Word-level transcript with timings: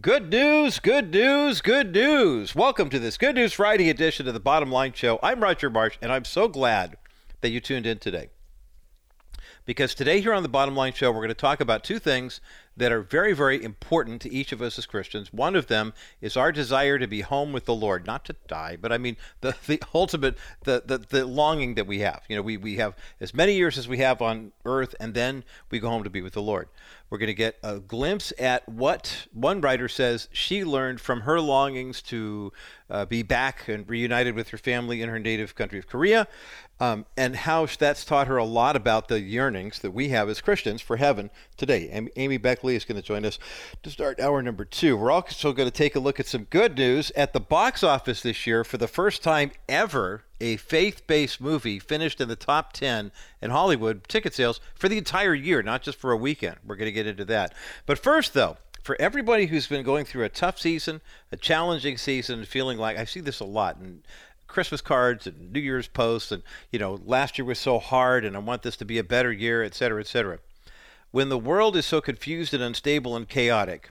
Good 0.00 0.30
news, 0.30 0.78
good 0.78 1.10
news, 1.10 1.60
good 1.60 1.92
news. 1.92 2.54
Welcome 2.54 2.88
to 2.88 2.98
this 2.98 3.18
Good 3.18 3.34
News 3.34 3.52
Friday 3.52 3.90
edition 3.90 4.26
of 4.26 4.32
the 4.32 4.40
Bottom 4.40 4.70
Line 4.70 4.94
Show. 4.94 5.18
I'm 5.22 5.42
Roger 5.42 5.68
Marsh, 5.68 5.98
and 6.00 6.10
I'm 6.10 6.24
so 6.24 6.48
glad 6.48 6.96
that 7.42 7.50
you 7.50 7.60
tuned 7.60 7.86
in 7.86 7.98
today. 7.98 8.30
Because 9.66 9.94
today, 9.94 10.20
here 10.22 10.32
on 10.32 10.42
the 10.42 10.48
Bottom 10.48 10.74
Line 10.74 10.94
Show, 10.94 11.10
we're 11.10 11.18
going 11.18 11.28
to 11.28 11.34
talk 11.34 11.60
about 11.60 11.84
two 11.84 11.98
things 11.98 12.40
that 12.80 12.92
are 12.92 13.02
very, 13.02 13.34
very 13.34 13.62
important 13.62 14.22
to 14.22 14.32
each 14.32 14.52
of 14.52 14.62
us 14.62 14.78
as 14.78 14.86
Christians. 14.86 15.34
One 15.34 15.54
of 15.54 15.66
them 15.66 15.92
is 16.22 16.34
our 16.34 16.50
desire 16.50 16.98
to 16.98 17.06
be 17.06 17.20
home 17.20 17.52
with 17.52 17.66
the 17.66 17.74
Lord, 17.74 18.06
not 18.06 18.24
to 18.24 18.36
die, 18.48 18.78
but 18.80 18.90
I 18.90 18.96
mean 18.96 19.18
the, 19.42 19.54
the 19.66 19.82
ultimate, 19.94 20.38
the, 20.64 20.82
the, 20.84 20.96
the 20.96 21.26
longing 21.26 21.74
that 21.74 21.86
we 21.86 21.98
have. 21.98 22.22
You 22.26 22.36
know, 22.36 22.42
we, 22.42 22.56
we 22.56 22.76
have 22.76 22.96
as 23.20 23.34
many 23.34 23.54
years 23.54 23.76
as 23.76 23.86
we 23.86 23.98
have 23.98 24.22
on 24.22 24.52
earth, 24.64 24.94
and 24.98 25.12
then 25.12 25.44
we 25.70 25.78
go 25.78 25.90
home 25.90 26.04
to 26.04 26.10
be 26.10 26.22
with 26.22 26.32
the 26.32 26.42
Lord. 26.42 26.68
We're 27.10 27.18
going 27.18 27.26
to 27.26 27.34
get 27.34 27.58
a 27.64 27.80
glimpse 27.80 28.32
at 28.38 28.68
what 28.68 29.26
one 29.32 29.60
writer 29.60 29.88
says 29.88 30.28
she 30.32 30.64
learned 30.64 31.00
from 31.00 31.22
her 31.22 31.40
longings 31.40 32.00
to 32.02 32.52
uh, 32.88 33.04
be 33.04 33.24
back 33.24 33.66
and 33.66 33.88
reunited 33.88 34.36
with 34.36 34.50
her 34.50 34.58
family 34.58 35.02
in 35.02 35.08
her 35.08 35.18
native 35.18 35.56
country 35.56 35.80
of 35.80 35.88
Korea, 35.88 36.28
um, 36.78 37.04
and 37.16 37.34
how 37.34 37.66
that's 37.66 38.04
taught 38.04 38.28
her 38.28 38.36
a 38.36 38.44
lot 38.44 38.76
about 38.76 39.08
the 39.08 39.20
yearnings 39.20 39.80
that 39.80 39.90
we 39.90 40.10
have 40.10 40.28
as 40.28 40.40
Christians 40.40 40.80
for 40.80 40.96
heaven 40.96 41.30
today. 41.56 42.08
Amy 42.16 42.36
Baik 42.36 42.62
Lee 42.62 42.69
is 42.76 42.84
going 42.84 43.00
to 43.00 43.06
join 43.06 43.24
us 43.24 43.38
to 43.82 43.90
start 43.90 44.20
hour 44.20 44.42
number 44.42 44.64
two. 44.64 44.96
We're 44.96 45.10
also 45.10 45.52
going 45.52 45.68
to 45.68 45.74
take 45.76 45.94
a 45.94 46.00
look 46.00 46.20
at 46.20 46.26
some 46.26 46.44
good 46.44 46.76
news 46.76 47.10
at 47.16 47.32
the 47.32 47.40
box 47.40 47.82
office 47.82 48.22
this 48.22 48.46
year 48.46 48.64
for 48.64 48.78
the 48.78 48.88
first 48.88 49.22
time 49.22 49.52
ever 49.68 50.24
a 50.40 50.56
faith 50.56 51.06
based 51.06 51.40
movie 51.40 51.78
finished 51.78 52.20
in 52.20 52.28
the 52.28 52.36
top 52.36 52.72
10 52.72 53.12
in 53.42 53.50
Hollywood 53.50 54.04
ticket 54.08 54.34
sales 54.34 54.60
for 54.74 54.88
the 54.88 54.98
entire 54.98 55.34
year, 55.34 55.62
not 55.62 55.82
just 55.82 55.98
for 55.98 56.12
a 56.12 56.16
weekend. 56.16 56.56
We're 56.66 56.76
going 56.76 56.86
to 56.86 56.92
get 56.92 57.06
into 57.06 57.24
that. 57.26 57.54
But 57.86 57.98
first, 57.98 58.34
though, 58.34 58.56
for 58.82 58.96
everybody 58.98 59.46
who's 59.46 59.66
been 59.66 59.84
going 59.84 60.06
through 60.06 60.24
a 60.24 60.30
tough 60.30 60.58
season, 60.58 61.00
a 61.30 61.36
challenging 61.36 61.98
season, 61.98 62.44
feeling 62.44 62.78
like 62.78 62.96
I 62.96 63.04
see 63.04 63.20
this 63.20 63.40
a 63.40 63.44
lot 63.44 63.76
and 63.76 64.02
Christmas 64.50 64.80
cards 64.80 65.26
and 65.26 65.52
New 65.52 65.60
Year's 65.60 65.86
posts, 65.86 66.32
and 66.32 66.42
you 66.72 66.78
know, 66.78 67.00
last 67.04 67.38
year 67.38 67.44
was 67.44 67.58
so 67.58 67.78
hard, 67.78 68.24
and 68.24 68.36
I 68.36 68.40
want 68.40 68.62
this 68.62 68.76
to 68.78 68.84
be 68.84 68.98
a 68.98 69.04
better 69.04 69.32
year, 69.32 69.62
et 69.62 69.74
cetera, 69.74 70.00
et 70.00 70.06
cetera. 70.06 70.38
When 71.12 71.28
the 71.28 71.38
world 71.38 71.76
is 71.76 71.86
so 71.86 72.00
confused 72.00 72.54
and 72.54 72.62
unstable 72.62 73.16
and 73.16 73.28
chaotic, 73.28 73.90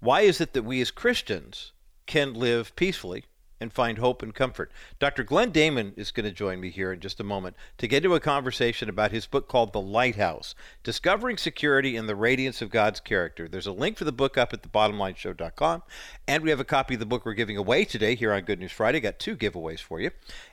why 0.00 0.22
is 0.22 0.40
it 0.40 0.54
that 0.54 0.62
we 0.62 0.80
as 0.80 0.90
Christians 0.90 1.72
can 2.06 2.32
live 2.32 2.74
peacefully 2.74 3.24
and 3.60 3.72
find 3.72 3.98
hope 3.98 4.22
and 4.22 4.34
comfort. 4.34 4.70
Dr. 4.98 5.24
Glenn 5.24 5.50
Daman 5.50 5.92
is 5.96 6.10
going 6.10 6.24
to 6.24 6.32
join 6.32 6.60
me 6.60 6.70
here 6.70 6.92
in 6.92 7.00
just 7.00 7.20
a 7.20 7.24
moment 7.24 7.56
to 7.78 7.88
get 7.88 8.04
into 8.04 8.14
a 8.14 8.20
conversation 8.20 8.88
about 8.88 9.10
his 9.10 9.26
book 9.26 9.48
called 9.48 9.72
The 9.72 9.80
Lighthouse 9.80 10.54
Discovering 10.82 11.36
Security 11.36 11.96
in 11.96 12.06
the 12.06 12.14
Radiance 12.14 12.62
of 12.62 12.70
God's 12.70 13.00
Character. 13.00 13.48
There's 13.48 13.66
a 13.66 13.72
link 13.72 13.96
for 13.96 14.04
the 14.04 14.12
book 14.12 14.38
up 14.38 14.52
at 14.52 14.62
thebottomlineshow.com, 14.62 15.82
and 16.26 16.42
we 16.42 16.50
have 16.50 16.60
a 16.60 16.64
copy 16.64 16.94
of 16.94 17.00
the 17.00 17.06
book 17.06 17.24
we're 17.24 17.34
giving 17.34 17.56
away 17.56 17.84
today 17.84 18.14
here 18.14 18.32
on 18.32 18.42
Good 18.42 18.60
News 18.60 18.72
Friday. 18.72 19.00
Got 19.00 19.18
two 19.18 19.36
giveaways 19.36 19.80
for 19.80 20.00
you 20.00 20.10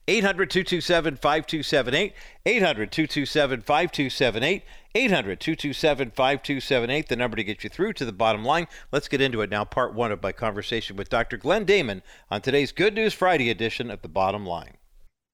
800 0.07 0.49
227 0.49 1.15
5278. 1.17 2.13
800 2.45 2.91
227 2.91 3.61
5278. 3.61 4.63
800 4.95 5.41
227 5.41 6.11
5278, 6.11 7.09
the 7.09 7.15
number 7.17 7.35
to 7.35 7.43
get 7.43 7.65
you 7.65 7.69
through 7.69 7.91
to 7.91 8.05
the 8.05 8.13
bottom 8.13 8.45
line. 8.45 8.65
Let's 8.93 9.09
get 9.09 9.19
into 9.19 9.41
it 9.41 9.49
now. 9.49 9.65
Part 9.65 9.93
one 9.93 10.13
of 10.13 10.23
my 10.23 10.31
conversation 10.31 10.95
with 10.95 11.09
Dr. 11.09 11.35
Glenn 11.35 11.65
Daman 11.65 12.01
on 12.31 12.39
today's 12.39 12.71
Good 12.71 12.93
News 12.93 13.13
Friday 13.13 13.49
edition 13.49 13.91
of 13.91 14.01
The 14.01 14.07
Bottom 14.07 14.45
Line. 14.45 14.74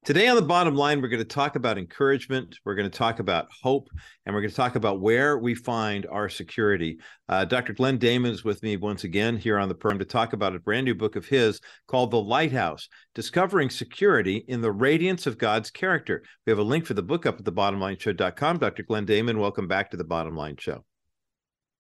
Today 0.04 0.28
on 0.28 0.36
the 0.36 0.42
bottom 0.42 0.76
line, 0.76 1.00
we're 1.00 1.10
going 1.10 1.22
to 1.22 1.26
talk 1.26 1.56
about 1.56 1.78
encouragement. 1.78 2.58
We're 2.66 2.74
going 2.74 2.90
to 2.90 2.98
talk 2.98 3.20
about 3.20 3.50
hope, 3.62 3.88
and 4.26 4.34
we're 4.34 4.42
going 4.42 4.50
to 4.50 4.56
talk 4.56 4.74
about 4.74 5.00
where 5.00 5.38
we 5.38 5.54
find 5.54 6.08
our 6.08 6.28
security. 6.28 6.98
Uh, 7.30 7.46
Dr. 7.46 7.74
Glenn 7.74 8.00
Daman 8.00 8.32
is 8.32 8.44
with 8.44 8.64
me 8.64 8.78
once 8.78 9.04
again 9.04 9.38
here 9.38 9.60
on 9.60 9.70
the 9.70 9.76
program 9.76 10.00
to 10.00 10.06
talk 10.06 10.34
about 10.34 10.56
a 10.56 10.60
brand 10.60 10.86
new 10.86 10.96
book 10.96 11.16
of 11.16 11.28
his 11.28 11.62
called 11.86 12.10
The 12.10 12.20
Lighthouse 12.20 12.90
Discovering 13.14 13.70
Security 13.70 14.44
in 14.48 14.60
the 14.60 14.72
Radiance 14.72 15.28
of 15.28 15.38
God's 15.38 15.70
Character. 15.70 16.24
We 16.48 16.52
have 16.52 16.58
a 16.58 16.64
link 16.64 16.88
for 16.88 16.96
the 16.96 17.04
book 17.04 17.28
up 17.28 17.38
at 17.38 17.46
thebottomlineshow.com. 17.46 18.58
Dr. 18.58 18.82
Glenn 18.82 19.06
Daman, 19.06 19.38
welcome 19.38 19.68
back 19.68 19.92
to 19.92 19.98
the 19.98 20.04
Bottom 20.04 20.36
Line 20.36 20.58
Show. 20.58 20.84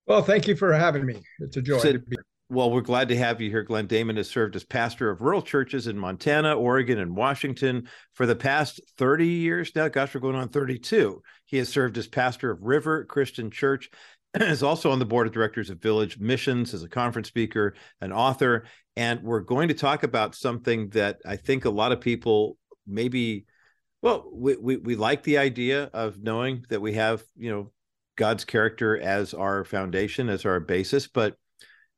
Well, 0.05 0.21
thank 0.21 0.47
you 0.47 0.55
for 0.55 0.71
having 0.73 1.07
me. 1.07 1.19
It's 1.39 1.57
a 1.57 1.61
joy 1.63 1.79
Sit, 1.79 1.93
to 1.93 1.99
be 1.99 2.17
well, 2.51 2.69
we're 2.69 2.81
glad 2.81 3.07
to 3.07 3.17
have 3.17 3.39
you 3.39 3.49
here. 3.49 3.63
Glenn 3.63 3.87
Daman 3.87 4.17
has 4.17 4.29
served 4.29 4.57
as 4.57 4.65
pastor 4.65 5.09
of 5.09 5.21
rural 5.21 5.41
churches 5.41 5.87
in 5.87 5.97
Montana, 5.97 6.53
Oregon, 6.53 6.99
and 6.99 7.15
Washington 7.15 7.87
for 8.13 8.25
the 8.25 8.35
past 8.35 8.81
30 8.97 9.25
years 9.25 9.71
now. 9.73 9.87
Gosh, 9.87 10.13
we're 10.13 10.19
going 10.19 10.35
on 10.35 10.49
32. 10.49 11.21
He 11.45 11.57
has 11.57 11.69
served 11.69 11.97
as 11.97 12.09
pastor 12.09 12.51
of 12.51 12.61
River 12.61 13.05
Christian 13.05 13.51
Church, 13.51 13.89
is 14.33 14.63
also 14.63 14.91
on 14.91 14.99
the 14.99 15.05
board 15.05 15.27
of 15.27 15.33
directors 15.33 15.69
of 15.69 15.81
Village 15.81 16.19
Missions 16.19 16.73
as 16.73 16.83
a 16.83 16.89
conference 16.89 17.29
speaker, 17.29 17.73
an 18.01 18.11
author. 18.11 18.65
And 18.97 19.23
we're 19.23 19.39
going 19.39 19.69
to 19.69 19.73
talk 19.73 20.03
about 20.03 20.35
something 20.35 20.89
that 20.89 21.19
I 21.25 21.37
think 21.37 21.63
a 21.63 21.69
lot 21.69 21.93
of 21.93 22.01
people 22.01 22.57
maybe, 22.85 23.45
well, 24.01 24.29
we, 24.29 24.57
we, 24.57 24.75
we 24.75 24.95
like 24.97 25.23
the 25.23 25.37
idea 25.37 25.89
of 25.93 26.21
knowing 26.21 26.65
that 26.67 26.81
we 26.81 26.95
have, 26.95 27.23
you 27.37 27.49
know, 27.49 27.71
God's 28.17 28.43
character 28.43 28.99
as 28.99 29.33
our 29.33 29.63
foundation, 29.63 30.27
as 30.27 30.45
our 30.45 30.59
basis, 30.59 31.07
but 31.07 31.37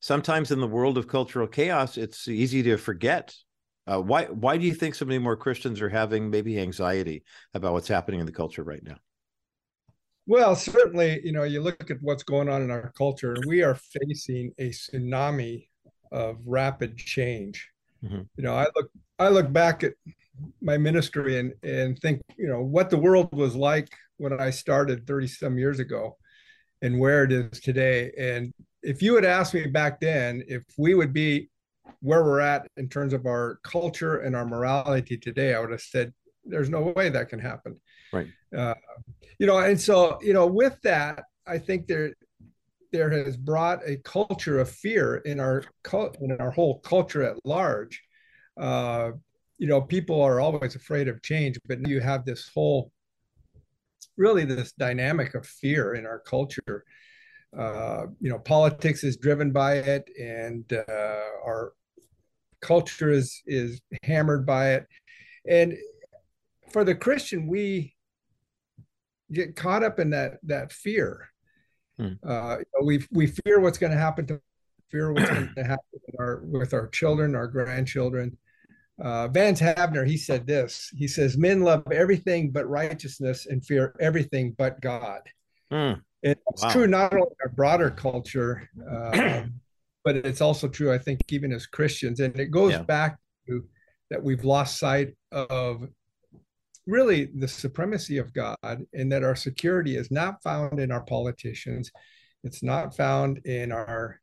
sometimes 0.03 0.51
in 0.51 0.59
the 0.59 0.67
world 0.67 0.97
of 0.97 1.07
cultural 1.07 1.47
chaos, 1.47 1.97
it's 1.97 2.27
easy 2.27 2.61
to 2.61 2.75
forget. 2.75 3.33
Uh, 3.87 4.01
why 4.01 4.25
why 4.25 4.57
do 4.57 4.65
you 4.65 4.73
think 4.73 4.95
so 4.95 5.05
many 5.05 5.17
more 5.17 5.37
Christians 5.37 5.81
are 5.81 5.89
having 5.89 6.29
maybe 6.29 6.59
anxiety 6.59 7.23
about 7.53 7.71
what's 7.71 7.87
happening 7.87 8.19
in 8.19 8.25
the 8.25 8.31
culture 8.33 8.63
right 8.63 8.83
now? 8.83 8.97
Well, 10.27 10.57
certainly, 10.57 11.21
you 11.23 11.31
know, 11.31 11.43
you 11.43 11.61
look 11.61 11.89
at 11.89 12.01
what's 12.01 12.23
going 12.23 12.49
on 12.49 12.61
in 12.61 12.69
our 12.69 12.91
culture, 12.97 13.33
and 13.33 13.45
we 13.45 13.63
are 13.63 13.75
facing 13.75 14.51
a 14.57 14.69
tsunami 14.71 15.67
of 16.11 16.37
rapid 16.45 16.97
change. 16.97 17.69
Mm-hmm. 18.03 18.21
You 18.35 18.43
know, 18.43 18.55
I 18.55 18.67
look 18.75 18.91
I 19.19 19.29
look 19.29 19.53
back 19.53 19.85
at 19.85 19.93
my 20.61 20.77
ministry 20.77 21.39
and 21.39 21.53
and 21.63 21.97
think, 21.99 22.21
you 22.37 22.47
know, 22.47 22.61
what 22.61 22.89
the 22.89 22.97
world 22.97 23.33
was 23.33 23.55
like 23.55 23.87
when 24.17 24.37
I 24.37 24.49
started 24.49 25.07
30 25.07 25.27
some 25.27 25.57
years 25.57 25.79
ago 25.79 26.17
and 26.81 26.99
where 26.99 27.23
it 27.23 27.31
is 27.31 27.61
today. 27.61 28.11
And 28.17 28.53
if 28.83 29.01
you 29.01 29.15
had 29.15 29.25
asked 29.25 29.53
me 29.53 29.65
back 29.65 29.99
then 29.99 30.43
if 30.47 30.63
we 30.77 30.93
would 30.93 31.13
be 31.13 31.49
where 32.01 32.23
we're 32.23 32.41
at 32.41 32.67
in 32.77 32.89
terms 32.89 33.13
of 33.13 33.25
our 33.25 33.59
culture 33.63 34.19
and 34.19 34.35
our 34.35 34.45
morality 34.45 35.17
today, 35.17 35.55
I 35.55 35.59
would 35.59 35.71
have 35.71 35.81
said 35.81 36.13
there's 36.45 36.69
no 36.69 36.93
way 36.95 37.09
that 37.09 37.29
can 37.29 37.39
happen. 37.39 37.79
Right. 38.11 38.27
Uh, 38.55 38.75
you 39.39 39.47
know, 39.47 39.57
and 39.57 39.79
so 39.79 40.19
you 40.21 40.33
know, 40.33 40.45
with 40.45 40.77
that, 40.83 41.23
I 41.47 41.57
think 41.57 41.87
there 41.87 42.13
there 42.91 43.09
has 43.09 43.37
brought 43.37 43.81
a 43.87 43.97
culture 43.97 44.59
of 44.59 44.69
fear 44.69 45.17
in 45.17 45.39
our 45.39 45.63
in 46.21 46.39
our 46.39 46.51
whole 46.51 46.79
culture 46.79 47.23
at 47.23 47.43
large. 47.45 48.01
Uh, 48.59 49.11
you 49.57 49.67
know, 49.67 49.81
people 49.81 50.21
are 50.21 50.39
always 50.39 50.75
afraid 50.75 51.07
of 51.07 51.23
change, 51.23 51.57
but 51.67 51.87
you 51.87 52.01
have 52.01 52.25
this 52.25 52.51
whole 52.53 52.91
really 54.17 54.45
this 54.45 54.73
dynamic 54.73 55.33
of 55.33 55.45
fear 55.45 55.95
in 55.95 56.05
our 56.05 56.19
culture 56.19 56.83
uh, 57.57 58.07
you 58.19 58.29
know, 58.29 58.39
politics 58.39 59.03
is 59.03 59.17
driven 59.17 59.51
by 59.51 59.75
it, 59.75 60.09
and 60.19 60.71
uh, 60.73 61.21
our 61.45 61.73
culture 62.61 63.09
is 63.09 63.41
is 63.45 63.81
hammered 64.03 64.45
by 64.45 64.73
it. 64.73 64.87
And 65.47 65.77
for 66.71 66.83
the 66.83 66.95
Christian, 66.95 67.47
we 67.47 67.95
get 69.31 69.55
caught 69.55 69.83
up 69.83 69.99
in 69.99 70.09
that 70.11 70.39
that 70.43 70.71
fear. 70.71 71.29
Hmm. 71.97 72.13
Uh, 72.27 72.57
we 72.83 73.05
we 73.11 73.27
fear 73.27 73.59
what's 73.59 73.77
going 73.77 73.91
to 73.91 73.97
happen 73.97 74.25
to 74.27 74.41
fear 74.89 75.11
what's 75.11 75.29
going 75.29 75.53
to 75.55 75.63
happen 75.63 75.85
with 75.91 76.19
our 76.19 76.43
with 76.45 76.73
our 76.73 76.87
children, 76.87 77.35
our 77.35 77.47
grandchildren. 77.47 78.37
Uh, 79.01 79.27
Vance 79.27 79.59
Havner, 79.59 80.07
he 80.07 80.17
said 80.17 80.47
this. 80.47 80.91
He 80.95 81.07
says, 81.07 81.37
"Men 81.37 81.61
love 81.61 81.83
everything 81.91 82.51
but 82.51 82.69
righteousness 82.69 83.45
and 83.45 83.63
fear 83.65 83.95
everything 83.99 84.55
but 84.57 84.81
God." 84.81 85.21
Hmm. 85.71 85.93
It's 86.23 86.63
wow. 86.63 86.71
true 86.71 86.87
not 86.87 87.13
only 87.13 87.27
in 87.27 87.35
our 87.43 87.49
broader 87.49 87.91
culture, 87.91 88.69
uh, 88.89 89.43
but 90.05 90.15
it's 90.15 90.41
also 90.41 90.67
true, 90.69 90.91
I 90.91 90.97
think, 90.97 91.21
even 91.29 91.51
as 91.51 91.65
Christians. 91.65 92.21
And 92.21 92.37
it 92.39 92.49
goes 92.49 92.71
yeah. 92.71 92.81
back 92.81 93.17
to 93.47 93.65
that 94.09 94.23
we've 94.23 94.45
lost 94.45 94.79
sight 94.79 95.15
of 95.31 95.87
really 96.87 97.29
the 97.35 97.47
supremacy 97.47 98.17
of 98.17 98.33
God 98.33 98.57
and 98.93 99.11
that 99.11 99.23
our 99.23 99.35
security 99.35 99.97
is 99.97 100.11
not 100.11 100.41
found 100.43 100.79
in 100.79 100.91
our 100.91 101.03
politicians. 101.03 101.91
It's 102.43 102.63
not 102.63 102.95
found 102.95 103.39
in 103.45 103.71
our 103.71 104.19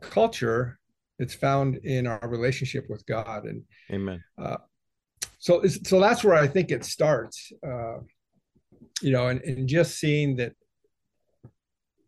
culture. 0.00 0.78
It's 1.18 1.34
found 1.34 1.76
in 1.76 2.06
our 2.06 2.28
relationship 2.28 2.86
with 2.88 3.04
God. 3.06 3.44
And 3.44 3.62
Amen. 3.90 4.22
Uh, 4.40 4.58
so, 5.38 5.62
so 5.64 5.98
that's 5.98 6.22
where 6.22 6.36
I 6.36 6.46
think 6.46 6.70
it 6.70 6.84
starts. 6.84 7.52
Uh, 7.66 7.98
you 9.00 9.10
know, 9.10 9.28
and, 9.28 9.40
and 9.42 9.68
just 9.68 9.98
seeing 9.98 10.36
that 10.36 10.52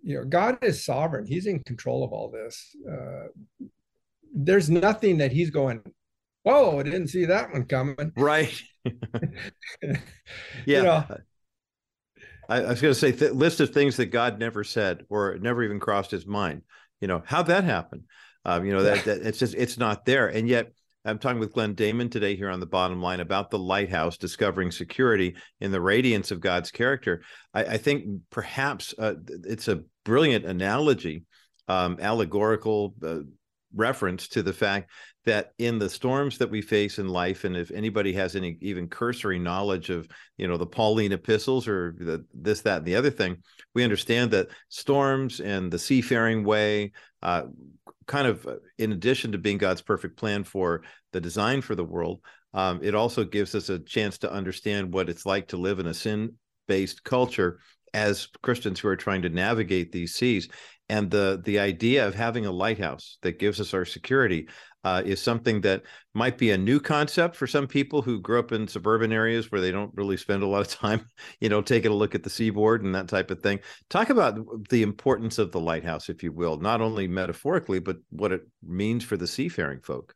you 0.05 0.17
know 0.17 0.25
god 0.25 0.59
is 0.62 0.85
sovereign. 0.85 1.27
He's 1.27 1.47
in 1.47 1.61
control 1.61 2.05
of 2.05 2.12
all 2.12 2.31
this. 2.31 2.77
Uh, 2.91 3.67
there's 4.35 4.69
nothing 4.69 5.19
that 5.19 5.31
he's 5.33 5.51
going 5.51 5.81
whoa 6.43 6.79
i 6.79 6.83
didn't 6.83 7.09
see 7.09 7.25
that 7.25 7.53
one 7.53 7.65
coming. 7.65 8.12
Right. 8.17 8.62
Yeah. 10.67 10.79
you 10.79 10.83
know, 10.83 11.05
I, 12.49 12.56
I, 12.56 12.69
was 12.69 12.81
going 12.81 12.93
to 12.93 12.99
say 12.99 13.12
th- 13.12 13.33
list 13.33 13.61
of 13.61 13.71
things 13.71 13.97
that 13.97 14.06
god 14.06 14.39
never 14.39 14.62
said 14.62 15.05
or 15.09 15.39
never 15.41 15.62
even 15.62 15.81
crossed 15.81 16.11
his 16.11 16.27
mind. 16.27 16.62
You 17.00 17.09
know 17.09 17.23
how'd 17.25 17.47
that 17.47 17.65
happen? 17.65 18.05
Um, 18.45 18.67
you 18.67 18.73
know 18.73 18.83
that, 18.83 19.05
that 19.05 19.23
it's 19.23 19.39
just 19.39 19.55
it's 19.55 19.79
not 19.79 20.05
there, 20.05 20.29
and 20.29 20.49
yet 20.49 20.73
I'm 21.05 21.19
talking 21.19 21.41
with 21.41 21.53
Glenn 21.53 21.75
Daman 21.75 22.09
today 22.09 22.35
here 22.35 22.49
on 22.49 22.61
the 22.61 22.67
bottom 22.67 23.03
line 23.03 23.21
about 23.21 23.51
the 23.51 23.59
lighthouse, 23.59 24.17
discovering 24.17 24.71
security 24.71 25.37
in 25.61 25.71
the 25.71 25.81
radiance 25.81 26.31
of 26.31 26.41
God's 26.41 26.71
character. 26.71 27.23
I, 27.53 27.65
I 27.65 27.77
think 27.77 28.06
perhaps 28.31 28.95
uh, 28.99 29.15
it's 29.45 29.69
a 29.69 29.83
brilliant 30.05 30.47
analogy, 30.47 31.25
um, 31.69 31.99
allegorical 32.01 32.95
uh, 33.05 33.19
reference 33.75 34.29
to 34.29 34.43
the 34.43 34.53
fact 34.53 34.91
that 35.27 35.53
in 35.59 35.79
the 35.79 35.91
storms 35.91 36.39
that 36.39 36.51
we 36.51 36.62
face 36.62 36.99
in 36.99 37.09
life, 37.09 37.45
and 37.45 37.57
if 37.57 37.71
anybody 37.71 38.12
has 38.15 38.35
any 38.35 38.57
even 38.61 38.89
cursory 38.89 39.39
knowledge 39.39 39.91
of, 39.91 40.09
you 40.39 40.49
know, 40.49 40.57
the 40.57 40.67
Pauline 40.67 41.12
epistles 41.12 41.69
or 41.69 41.95
the, 41.99 42.25
this, 42.33 42.62
that, 42.62 42.79
and 42.79 42.87
the 42.87 42.97
other 42.97 43.11
thing, 43.11 43.37
we 43.75 43.85
understand 43.85 44.31
that 44.31 44.49
storms 44.69 45.41
and 45.41 45.71
the 45.71 45.79
seafaring 45.79 46.45
way, 46.45 46.93
uh, 47.25 47.44
kind 48.06 48.29
of 48.29 48.47
in 48.79 48.93
addition 48.93 49.32
to 49.32 49.38
being 49.38 49.59
God's 49.59 49.82
perfect 49.82 50.17
plan 50.17 50.44
for 50.44 50.82
the 51.12 51.21
design 51.21 51.62
for 51.62 51.75
the 51.75 51.85
world, 51.85 52.21
um, 52.53 52.81
it 52.82 52.94
also 52.94 53.25
gives 53.25 53.55
us 53.55 53.69
a 53.69 53.79
chance 53.79 54.19
to 54.19 54.32
understand 54.32 54.93
what 54.93 55.09
it's 55.09 55.26
like 55.26 55.49
to 55.49 55.56
live 55.56 55.81
in 55.81 55.87
a 55.87 55.94
sin 55.94 56.35
based 56.69 57.03
culture 57.03 57.59
as 57.93 58.29
Christians 58.43 58.81
who 58.81 58.88
are 58.88 58.97
trying 58.97 59.23
to 59.23 59.29
navigate 59.29 59.91
these 59.91 60.15
seas. 60.15 60.49
And 60.88 61.11
the 61.11 61.41
the 61.44 61.59
idea 61.59 62.06
of 62.06 62.15
having 62.15 62.47
a 62.47 62.53
lighthouse 62.53 63.19
that 63.23 63.38
gives 63.38 63.61
us 63.61 63.73
our 63.73 63.85
security 63.85 64.49
uh, 64.85 65.03
is 65.05 65.21
something 65.21 65.63
that 65.63 65.83
might 66.13 66.37
be 66.37 66.51
a 66.51 66.59
new 66.59 66.79
concept 66.79 67.35
for 67.35 67.47
some 67.47 67.67
people 67.67 68.03
who 68.03 68.21
grew 68.21 68.39
up 68.39 68.53
in 68.53 68.69
suburban 68.69 69.13
areas 69.13 69.51
where 69.51 69.61
they 69.61 69.71
don't 69.71 69.91
really 69.95 70.17
spend 70.17 70.43
a 70.43 70.47
lot 70.47 70.61
of 70.61 70.69
time, 70.81 71.07
you 71.41 71.49
know, 71.49 71.63
taking 71.63 71.91
a 71.91 71.95
look 71.95 72.15
at 72.15 72.23
the 72.23 72.31
seaboard 72.31 72.85
and 72.85 72.95
that 72.95 73.09
type 73.09 73.31
of 73.31 73.43
thing. 73.43 73.61
Talk 73.89 74.11
about 74.11 74.39
the 74.69 74.83
importance 74.83 75.39
of 75.39 75.53
the 75.53 75.61
lighthouse, 75.61 76.09
if 76.09 76.23
you 76.23 76.33
will, 76.33 76.59
not 76.59 76.81
only 76.81 77.09
metaphorically, 77.09 77.81
but 77.81 77.97
what 78.11 78.33
it 78.33 78.43
means 78.63 79.03
for 79.05 79.17
the 79.17 79.27
seafaring 79.27 79.81
folk. 79.81 80.15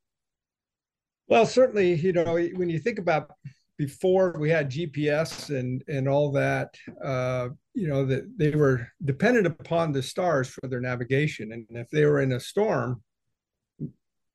Well, 1.26 1.46
certainly, 1.46 1.94
you 1.94 2.12
know, 2.12 2.38
when 2.54 2.70
you 2.70 2.78
think 2.78 2.98
about 2.98 3.30
before 3.76 4.34
we 4.38 4.50
had 4.50 4.70
GPS 4.70 5.56
and 5.56 5.84
and 5.86 6.08
all 6.08 6.32
that, 6.32 6.74
uh, 7.02 7.48
you 7.74 7.86
know, 7.86 8.04
that 8.06 8.24
they 8.36 8.50
were 8.50 8.88
dependent 9.04 9.46
upon 9.46 9.92
the 9.92 10.02
stars 10.02 10.48
for 10.48 10.66
their 10.68 10.80
navigation, 10.80 11.52
and 11.52 11.66
if 11.70 11.88
they 11.90 12.04
were 12.04 12.20
in 12.20 12.32
a 12.32 12.40
storm, 12.40 13.02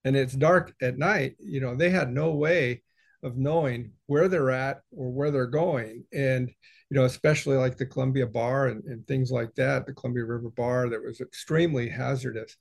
and 0.05 0.15
it's 0.15 0.33
dark 0.33 0.73
at 0.81 0.97
night, 0.97 1.35
you 1.39 1.61
know, 1.61 1.75
they 1.75 1.89
had 1.89 2.11
no 2.11 2.31
way 2.31 2.83
of 3.23 3.37
knowing 3.37 3.91
where 4.07 4.27
they're 4.27 4.51
at 4.51 4.81
or 4.91 5.09
where 5.09 5.31
they're 5.31 5.47
going. 5.47 6.03
And, 6.13 6.49
you 6.89 6.97
know, 6.97 7.05
especially 7.05 7.55
like 7.55 7.77
the 7.77 7.85
Columbia 7.85 8.27
Bar 8.27 8.67
and, 8.67 8.83
and 8.83 9.07
things 9.07 9.31
like 9.31 9.55
that, 9.55 9.85
the 9.85 9.93
Columbia 9.93 10.25
River 10.25 10.49
Bar 10.49 10.89
that 10.89 11.01
was 11.01 11.21
extremely 11.21 11.87
hazardous. 11.87 12.57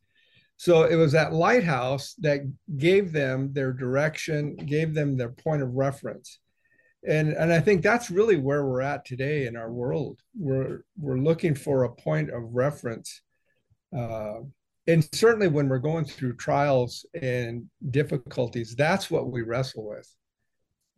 So 0.56 0.85
it 0.85 0.94
was 0.94 1.11
that 1.12 1.33
lighthouse 1.33 2.15
that 2.21 2.43
gave 2.77 3.11
them 3.11 3.53
their 3.53 3.73
direction, 3.73 4.55
gave 4.55 4.95
them 4.95 5.17
their 5.17 5.31
point 5.31 5.62
of 5.62 5.75
reference. 5.75 6.38
And, 7.05 7.33
and 7.33 7.53
I 7.53 7.59
think 7.59 7.83
that's 7.83 8.12
really 8.12 8.37
where 8.37 8.65
we're 8.65 8.83
at 8.83 9.05
today 9.05 9.47
in 9.47 9.56
our 9.56 9.73
world. 9.73 10.21
We're, 10.38 10.85
we're 10.97 11.19
looking 11.19 11.56
for 11.56 11.83
a 11.83 11.93
point 11.93 12.31
of 12.31 12.55
reference 12.55 13.23
uh, 13.97 14.43
and 14.87 15.08
certainly 15.14 15.49
when 15.49 15.69
we're 15.69 15.79
going 15.79 16.05
through 16.05 16.37
trials 16.37 17.06
and 17.14 17.64
difficulties, 17.90 18.75
that's 18.76 19.11
what 19.11 19.31
we 19.31 19.43
wrestle 19.43 19.88
with. 19.88 20.14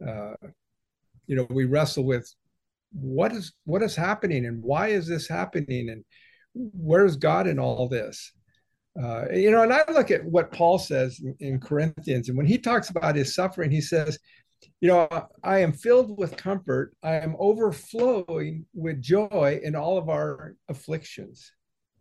Uh, 0.06 0.34
you 1.26 1.36
know, 1.36 1.46
we 1.50 1.64
wrestle 1.64 2.04
with 2.04 2.32
what 2.92 3.32
is 3.32 3.52
what 3.64 3.82
is 3.82 3.96
happening 3.96 4.46
and 4.46 4.62
why 4.62 4.88
is 4.88 5.06
this 5.06 5.28
happening 5.28 5.90
and 5.90 6.04
where's 6.54 7.16
God 7.16 7.46
in 7.46 7.58
all 7.58 7.88
this? 7.88 8.32
Uh, 9.00 9.24
you 9.32 9.50
know, 9.50 9.62
and 9.62 9.72
I 9.72 9.82
look 9.90 10.10
at 10.10 10.24
what 10.24 10.52
Paul 10.52 10.78
says 10.78 11.20
in, 11.20 11.34
in 11.40 11.60
Corinthians, 11.60 12.28
and 12.28 12.38
when 12.38 12.46
he 12.46 12.58
talks 12.58 12.90
about 12.90 13.16
his 13.16 13.34
suffering, 13.34 13.70
he 13.70 13.80
says, 13.80 14.18
you 14.80 14.88
know, 14.88 15.08
I 15.42 15.58
am 15.58 15.72
filled 15.72 16.16
with 16.16 16.36
comfort. 16.36 16.94
I 17.02 17.14
am 17.14 17.34
overflowing 17.38 18.66
with 18.72 19.02
joy 19.02 19.60
in 19.62 19.74
all 19.74 19.98
of 19.98 20.08
our 20.08 20.54
afflictions. 20.68 21.52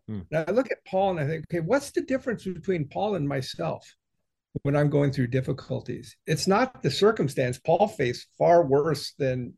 Hmm. 0.08 0.22
Now 0.32 0.44
I 0.48 0.52
look 0.52 0.72
at 0.72 0.86
Paul 0.86 1.12
and 1.12 1.20
I 1.20 1.28
think, 1.28 1.46
okay, 1.50 1.62
what's 1.62 1.92
the 1.92 2.02
difference 2.02 2.44
between 2.44 2.88
Paul 2.88 3.16
and 3.16 3.28
myself 3.28 3.86
when 4.64 4.76
I'm 4.76 4.90
going 4.90 5.12
through 5.12 5.28
difficulties? 5.28 6.16
It's 6.28 6.48
not 6.48 6.84
the 6.84 6.92
circumstance. 6.92 7.60
Paul 7.60 7.88
faced 7.88 8.28
far 8.38 8.66
worse 8.66 9.14
than 9.18 9.54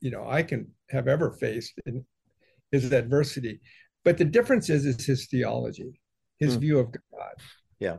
you 0.00 0.10
know 0.10 0.26
I 0.28 0.42
can 0.42 0.68
have 0.90 1.08
ever 1.08 1.32
faced 1.32 1.74
in 1.86 2.04
his 2.70 2.92
adversity. 2.92 3.60
But 4.04 4.18
the 4.18 4.24
difference 4.24 4.70
is 4.70 4.86
is 4.86 5.04
his 5.04 5.26
theology, 5.26 6.00
his 6.38 6.54
hmm. 6.54 6.60
view 6.60 6.78
of 6.78 6.92
God. 6.92 7.34
Yeah. 7.78 7.96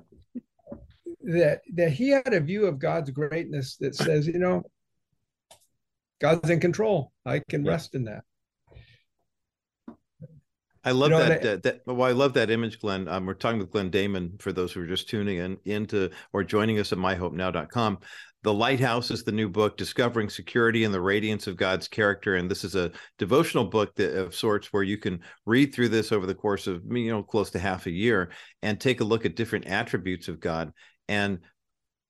That 1.23 1.61
that 1.73 1.91
he 1.91 2.09
had 2.09 2.33
a 2.33 2.39
view 2.39 2.65
of 2.65 2.79
God's 2.79 3.11
greatness 3.11 3.77
that 3.77 3.95
says, 3.95 4.27
you 4.27 4.39
know, 4.39 4.63
God's 6.19 6.49
in 6.49 6.59
control. 6.59 7.11
I 7.25 7.41
can 7.49 7.65
yeah. 7.65 7.71
rest 7.71 7.95
in 7.95 8.05
that. 8.05 8.23
I 10.83 10.91
love 10.91 11.11
you 11.11 11.17
know, 11.17 11.23
that, 11.27 11.41
that, 11.43 11.63
that. 11.63 11.81
Well, 11.85 12.07
I 12.07 12.13
love 12.13 12.33
that 12.33 12.49
image, 12.49 12.79
Glenn. 12.79 13.07
Um, 13.07 13.25
we're 13.25 13.35
talking 13.35 13.59
with 13.59 13.71
Glenn 13.71 13.91
Daman 13.91 14.37
for 14.39 14.51
those 14.51 14.71
who 14.71 14.81
are 14.81 14.87
just 14.87 15.09
tuning 15.09 15.37
in 15.37 15.57
into 15.65 16.09
or 16.33 16.43
joining 16.43 16.79
us 16.79 16.91
at 16.91 16.97
myhopenow.com. 16.97 17.99
The 18.43 18.53
Lighthouse 18.53 19.11
is 19.11 19.23
the 19.23 19.31
new 19.31 19.47
book, 19.47 19.77
Discovering 19.77 20.27
Security 20.27 20.83
and 20.83 20.93
the 20.93 21.01
Radiance 21.01 21.45
of 21.45 21.57
God's 21.57 21.87
Character. 21.87 22.37
And 22.37 22.49
this 22.49 22.63
is 22.63 22.73
a 22.73 22.91
devotional 23.19 23.65
book 23.65 23.93
that, 23.95 24.17
of 24.17 24.33
sorts 24.33 24.73
where 24.73 24.81
you 24.81 24.97
can 24.97 25.19
read 25.45 25.75
through 25.75 25.89
this 25.89 26.11
over 26.11 26.25
the 26.25 26.33
course 26.33 26.65
of, 26.65 26.81
you 26.89 27.11
know, 27.11 27.21
close 27.21 27.51
to 27.51 27.59
half 27.59 27.85
a 27.85 27.91
year 27.91 28.31
and 28.63 28.79
take 28.79 28.99
a 28.99 29.05
look 29.05 29.27
at 29.27 29.35
different 29.35 29.67
attributes 29.67 30.27
of 30.27 30.39
God 30.39 30.73
and 31.07 31.39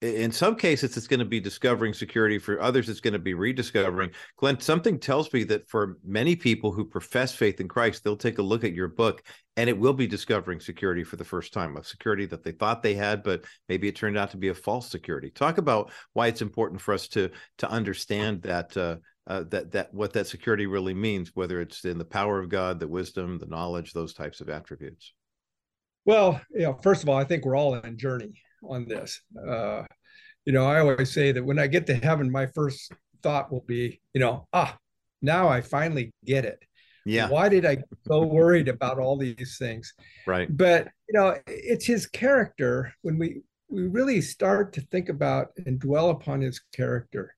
in 0.02 0.32
some 0.32 0.56
cases 0.56 0.98
it's 0.98 1.08
going 1.08 1.20
to 1.20 1.26
be 1.26 1.40
discovering 1.40 1.94
security 1.94 2.40
for 2.40 2.60
others 2.60 2.90
it's 2.90 3.00
going 3.00 3.14
to 3.14 3.20
be 3.20 3.34
rediscovering. 3.34 4.10
Glenn 4.38 4.60
something 4.60 5.00
tells 5.00 5.32
me 5.32 5.44
that 5.46 5.70
for 5.70 5.98
many 6.04 6.36
people 6.36 6.72
who 6.72 6.84
profess 6.86 7.34
faith 7.34 7.60
in 7.60 7.68
christ 7.68 8.04
they'll 8.04 8.18
take 8.18 8.40
a 8.40 8.44
look 8.44 8.64
at 8.64 8.74
your 8.74 8.88
book 8.88 9.24
and 9.58 9.70
it 9.70 9.78
will 9.78 9.94
be 9.94 10.08
discovering 10.08 10.60
security 10.60 11.04
for 11.04 11.18
the 11.18 11.24
first 11.24 11.54
time 11.54 11.78
a 11.78 11.84
security 11.84 12.26
that 12.26 12.44
they 12.44 12.52
thought 12.52 12.82
they 12.82 12.96
had 12.96 13.22
but 13.22 13.46
maybe 13.70 13.88
it 13.88 13.96
turned 13.96 14.18
out 14.18 14.32
to 14.32 14.38
be 14.38 14.50
a 14.50 14.56
false 14.56 14.90
security. 14.90 15.30
Talk 15.30 15.58
about 15.58 15.92
why 16.14 16.28
it's 16.28 16.42
important 16.42 16.82
for 16.82 16.94
us 16.94 17.08
to 17.10 17.30
to 17.60 17.70
understand 17.70 18.42
that 18.42 18.76
uh, 18.76 18.96
uh, 19.28 19.44
that 19.50 19.72
that 19.72 19.94
what 19.94 20.14
that 20.14 20.28
security 20.28 20.66
really 20.66 20.96
means 20.96 21.32
whether 21.36 21.62
it's 21.62 21.86
in 21.86 22.00
the 22.00 22.06
power 22.06 22.40
of 22.40 22.50
god 22.50 22.80
the 22.80 22.88
wisdom 22.88 23.38
the 23.38 23.46
knowledge 23.46 23.94
those 23.94 24.14
types 24.14 24.42
of 24.42 24.50
attributes. 24.50 25.14
Well 26.06 26.42
you 26.52 26.64
know 26.64 26.80
first 26.82 27.04
of 27.04 27.10
all 27.10 27.18
i 27.18 27.24
think 27.24 27.46
we're 27.46 27.56
all 27.56 27.76
in 27.76 27.86
a 27.86 27.94
journey 27.94 28.34
on 28.64 28.88
this. 28.88 29.22
Uh, 29.48 29.84
you 30.46 30.54
know, 30.54 30.66
I 30.66 30.80
always 30.80 31.12
say 31.12 31.32
that 31.32 31.44
when 31.44 31.60
I 31.60 31.68
get 31.68 31.86
to 31.88 31.96
heaven, 31.96 32.32
my 32.32 32.48
first 32.48 32.92
thought 33.22 33.52
will 33.52 33.66
be, 33.68 34.02
you 34.14 34.22
know, 34.22 34.48
ah, 34.54 34.78
now 35.22 35.48
I 35.48 35.62
finally 35.62 36.12
get 36.26 36.46
it. 36.46 36.64
Yeah. 37.06 37.30
Why 37.30 37.50
did 37.50 37.66
I 37.66 37.78
so 38.06 38.24
worried 38.24 38.68
about 38.68 39.00
all 39.00 39.18
these 39.18 39.58
things? 39.58 39.94
Right. 40.28 40.48
But 40.56 40.88
you 41.10 41.20
know, 41.20 41.38
it's 41.48 41.86
his 41.86 42.06
character 42.06 42.94
when 43.02 43.18
we 43.18 43.42
we 43.70 43.88
really 43.88 44.22
start 44.22 44.74
to 44.74 44.82
think 44.82 45.10
about 45.10 45.48
and 45.66 45.80
dwell 45.80 46.10
upon 46.10 46.42
his 46.42 46.62
character. 46.76 47.36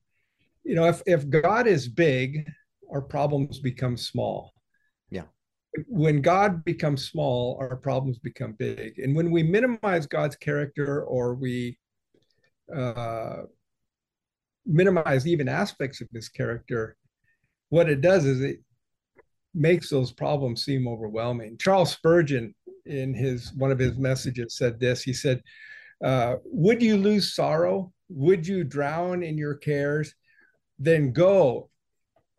You 0.64 0.76
know, 0.76 0.86
if 0.86 1.02
if 1.06 1.30
God 1.30 1.68
is 1.68 1.88
big, 1.88 2.46
our 2.92 3.02
problems 3.02 3.60
become 3.60 3.96
small 3.96 4.53
when 5.88 6.22
God 6.22 6.64
becomes 6.64 7.10
small, 7.10 7.58
our 7.60 7.76
problems 7.76 8.20
become 8.20 8.54
big. 8.54 9.00
And 9.00 9.16
when 9.16 9.32
we 9.32 9.42
minimize 9.44 10.06
God's 10.06 10.36
character 10.36 11.04
or 11.04 11.34
we 11.34 11.78
uh, 12.76 13.44
minimize 14.66 15.28
even 15.28 15.50
aspects 15.50 16.00
of 16.02 16.08
his 16.14 16.30
character, 16.30 16.96
what 17.70 17.90
it 17.90 18.02
does 18.02 18.26
is 18.26 18.42
it 18.42 18.62
makes 19.56 19.90
those 19.90 20.12
problems 20.12 20.64
seem 20.64 20.88
overwhelming. 20.88 21.58
Charles 21.58 21.92
Spurgeon, 21.92 22.54
in 22.86 23.14
his 23.14 23.52
one 23.54 23.72
of 23.72 23.80
his 23.80 23.98
messages, 23.98 24.58
said 24.58 24.80
this. 24.80 25.02
He 25.02 25.14
said, 25.14 25.42
uh, 26.04 26.36
"Would 26.46 26.84
you 26.84 26.98
lose 26.98 27.34
sorrow? 27.34 27.92
Would 28.10 28.46
you 28.46 28.64
drown 28.64 29.24
in 29.24 29.38
your 29.38 29.56
cares? 29.56 30.14
Then 30.78 31.14
go, 31.14 31.70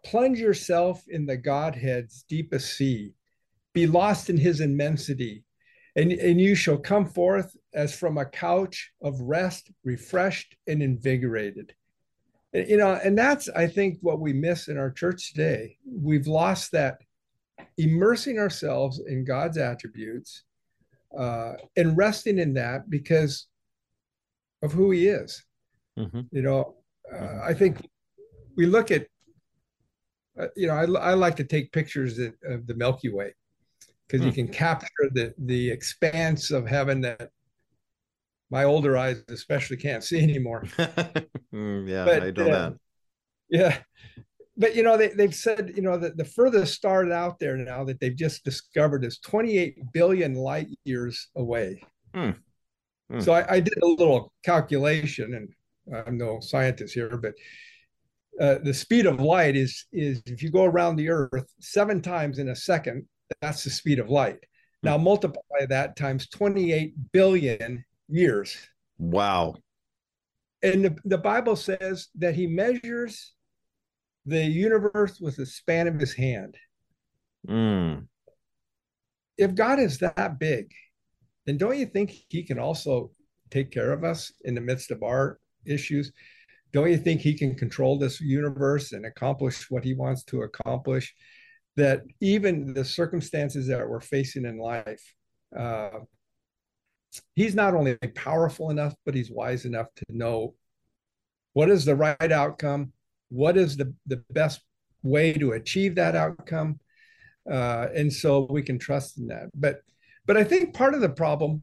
plunge 0.04 0.38
yourself 0.38 1.02
in 1.08 1.26
the 1.26 1.36
Godhead's 1.36 2.24
deepest 2.28 2.76
sea." 2.76 3.14
Be 3.74 3.86
lost 3.86 4.30
in 4.30 4.38
his 4.38 4.60
immensity. 4.60 5.44
And, 5.96 6.12
and 6.12 6.40
you 6.40 6.54
shall 6.54 6.78
come 6.78 7.06
forth 7.06 7.56
as 7.74 7.94
from 7.94 8.18
a 8.18 8.24
couch 8.24 8.90
of 9.02 9.20
rest, 9.20 9.70
refreshed 9.84 10.56
and 10.66 10.82
invigorated. 10.82 11.74
And, 12.52 12.68
You 12.68 12.78
know, 12.78 12.94
and 12.94 13.16
that's, 13.16 13.48
I 13.48 13.66
think, 13.66 13.98
what 14.00 14.20
we 14.20 14.32
miss 14.32 14.68
in 14.68 14.78
our 14.78 14.90
church 14.90 15.32
today. 15.32 15.76
We've 15.86 16.26
lost 16.26 16.72
that 16.72 16.98
immersing 17.78 18.38
ourselves 18.38 19.00
in 19.06 19.24
God's 19.24 19.58
attributes 19.58 20.44
uh, 21.16 21.54
and 21.76 21.96
resting 21.96 22.38
in 22.38 22.54
that 22.54 22.90
because 22.90 23.46
of 24.62 24.72
who 24.72 24.90
he 24.90 25.06
is. 25.06 25.44
Mm-hmm. 25.98 26.22
You 26.32 26.42
know, 26.42 26.74
uh, 27.12 27.16
mm-hmm. 27.16 27.48
I 27.50 27.54
think 27.54 27.88
we 28.56 28.66
look 28.66 28.90
at, 28.90 29.06
uh, 30.38 30.48
you 30.56 30.66
know, 30.66 30.74
I, 30.74 31.10
I 31.10 31.14
like 31.14 31.36
to 31.36 31.44
take 31.44 31.70
pictures 31.70 32.18
of 32.18 32.66
the 32.66 32.74
Milky 32.74 33.10
Way 33.10 33.34
because 34.06 34.24
you 34.24 34.30
hmm. 34.30 34.36
can 34.36 34.48
capture 34.48 35.10
the 35.12 35.34
the 35.38 35.70
expanse 35.70 36.50
of 36.50 36.66
heaven 36.66 37.00
that 37.02 37.30
my 38.50 38.64
older 38.64 38.96
eyes 38.96 39.22
especially 39.28 39.76
can't 39.76 40.04
see 40.04 40.22
anymore. 40.22 40.64
Mm, 41.54 41.88
yeah, 41.88 42.04
but, 42.04 42.22
I 42.24 42.30
know 42.32 42.50
uh, 42.50 42.68
that. 42.68 42.78
Yeah. 43.48 43.78
But 44.56 44.74
you 44.74 44.82
know, 44.82 44.96
they, 44.96 45.08
they've 45.08 45.32
said, 45.32 45.72
you 45.76 45.82
know, 45.82 45.96
that 45.96 46.16
the 46.16 46.24
furthest 46.24 46.74
star 46.74 47.08
out 47.12 47.38
there 47.38 47.56
now 47.56 47.84
that 47.84 48.00
they've 48.00 48.16
just 48.16 48.42
discovered 48.42 49.04
is 49.04 49.20
28 49.20 49.92
billion 49.92 50.34
light 50.34 50.66
years 50.82 51.28
away. 51.36 51.80
Hmm. 52.12 52.30
Hmm. 53.08 53.20
So 53.20 53.32
I, 53.32 53.54
I, 53.54 53.60
did 53.60 53.80
a 53.80 53.86
little 53.86 54.32
calculation, 54.44 55.34
and 55.34 56.04
I'm 56.06 56.18
no 56.18 56.40
scientist 56.40 56.92
here, 56.92 57.16
but 57.16 57.34
uh, 58.40 58.58
the 58.64 58.74
speed 58.74 59.06
of 59.06 59.20
light 59.20 59.54
is 59.54 59.86
is 59.92 60.22
if 60.26 60.42
you 60.42 60.50
go 60.50 60.64
around 60.64 60.96
the 60.96 61.08
Earth 61.08 61.46
seven 61.60 62.02
times 62.02 62.40
in 62.40 62.48
a 62.48 62.56
second, 62.56 63.06
that's 63.40 63.64
the 63.64 63.70
speed 63.70 63.98
of 63.98 64.10
light. 64.10 64.38
Hmm. 64.82 64.88
Now 64.88 64.98
multiply 64.98 65.66
that 65.68 65.96
times 65.96 66.28
28 66.28 66.94
billion 67.12 67.84
years. 68.08 68.56
Wow. 68.98 69.56
And 70.62 70.84
the, 70.84 70.96
the 71.04 71.18
Bible 71.18 71.56
says 71.56 72.08
that 72.16 72.34
he 72.34 72.46
measures 72.46 73.32
the 74.26 74.42
universe 74.42 75.20
with 75.20 75.36
the 75.36 75.46
span 75.46 75.86
of 75.86 76.00
his 76.00 76.14
hand. 76.14 76.56
Mm. 77.46 78.06
If 79.36 79.54
God 79.54 79.78
is 79.78 79.98
that 79.98 80.38
big, 80.38 80.72
then 81.44 81.58
don't 81.58 81.78
you 81.78 81.86
think 81.86 82.14
he 82.28 82.42
can 82.42 82.58
also 82.58 83.10
take 83.50 83.70
care 83.70 83.92
of 83.92 84.04
us 84.04 84.32
in 84.44 84.54
the 84.54 84.60
midst 84.60 84.90
of 84.90 85.02
our 85.02 85.38
issues? 85.66 86.12
Don't 86.72 86.90
you 86.90 86.96
think 86.96 87.20
he 87.20 87.34
can 87.34 87.54
control 87.54 87.98
this 87.98 88.20
universe 88.20 88.92
and 88.92 89.04
accomplish 89.04 89.70
what 89.70 89.84
he 89.84 89.94
wants 89.94 90.24
to 90.24 90.42
accomplish? 90.42 91.14
That 91.76 92.02
even 92.20 92.72
the 92.72 92.84
circumstances 92.84 93.66
that 93.66 93.88
we're 93.88 94.00
facing 94.00 94.44
in 94.44 94.58
life, 94.58 95.02
uh, 95.58 96.00
he's 97.34 97.54
not 97.54 97.74
only 97.74 97.96
powerful 98.14 98.70
enough, 98.70 98.94
but 99.04 99.14
he's 99.14 99.30
wise 99.30 99.64
enough 99.64 99.88
to 99.96 100.04
know 100.08 100.54
what 101.52 101.70
is 101.70 101.84
the 101.84 101.96
right 101.96 102.32
outcome, 102.32 102.92
what 103.28 103.56
is 103.56 103.76
the, 103.76 103.92
the 104.06 104.22
best 104.30 104.60
way 105.02 105.32
to 105.32 105.52
achieve 105.52 105.94
that 105.96 106.14
outcome. 106.14 106.78
Uh, 107.50 107.88
and 107.94 108.12
so 108.12 108.46
we 108.50 108.62
can 108.62 108.78
trust 108.78 109.18
in 109.18 109.26
that. 109.28 109.50
But 109.54 109.80
but 110.26 110.36
I 110.36 110.44
think 110.44 110.74
part 110.74 110.94
of 110.94 111.00
the 111.00 111.08
problem 111.10 111.60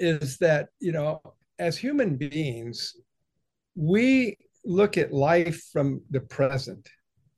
is 0.00 0.38
that, 0.38 0.68
you 0.80 0.92
know, 0.92 1.20
as 1.58 1.76
human 1.76 2.16
beings, 2.16 2.96
we 3.74 4.38
look 4.64 4.96
at 4.96 5.12
life 5.12 5.68
from 5.72 6.00
the 6.10 6.20
present, 6.20 6.88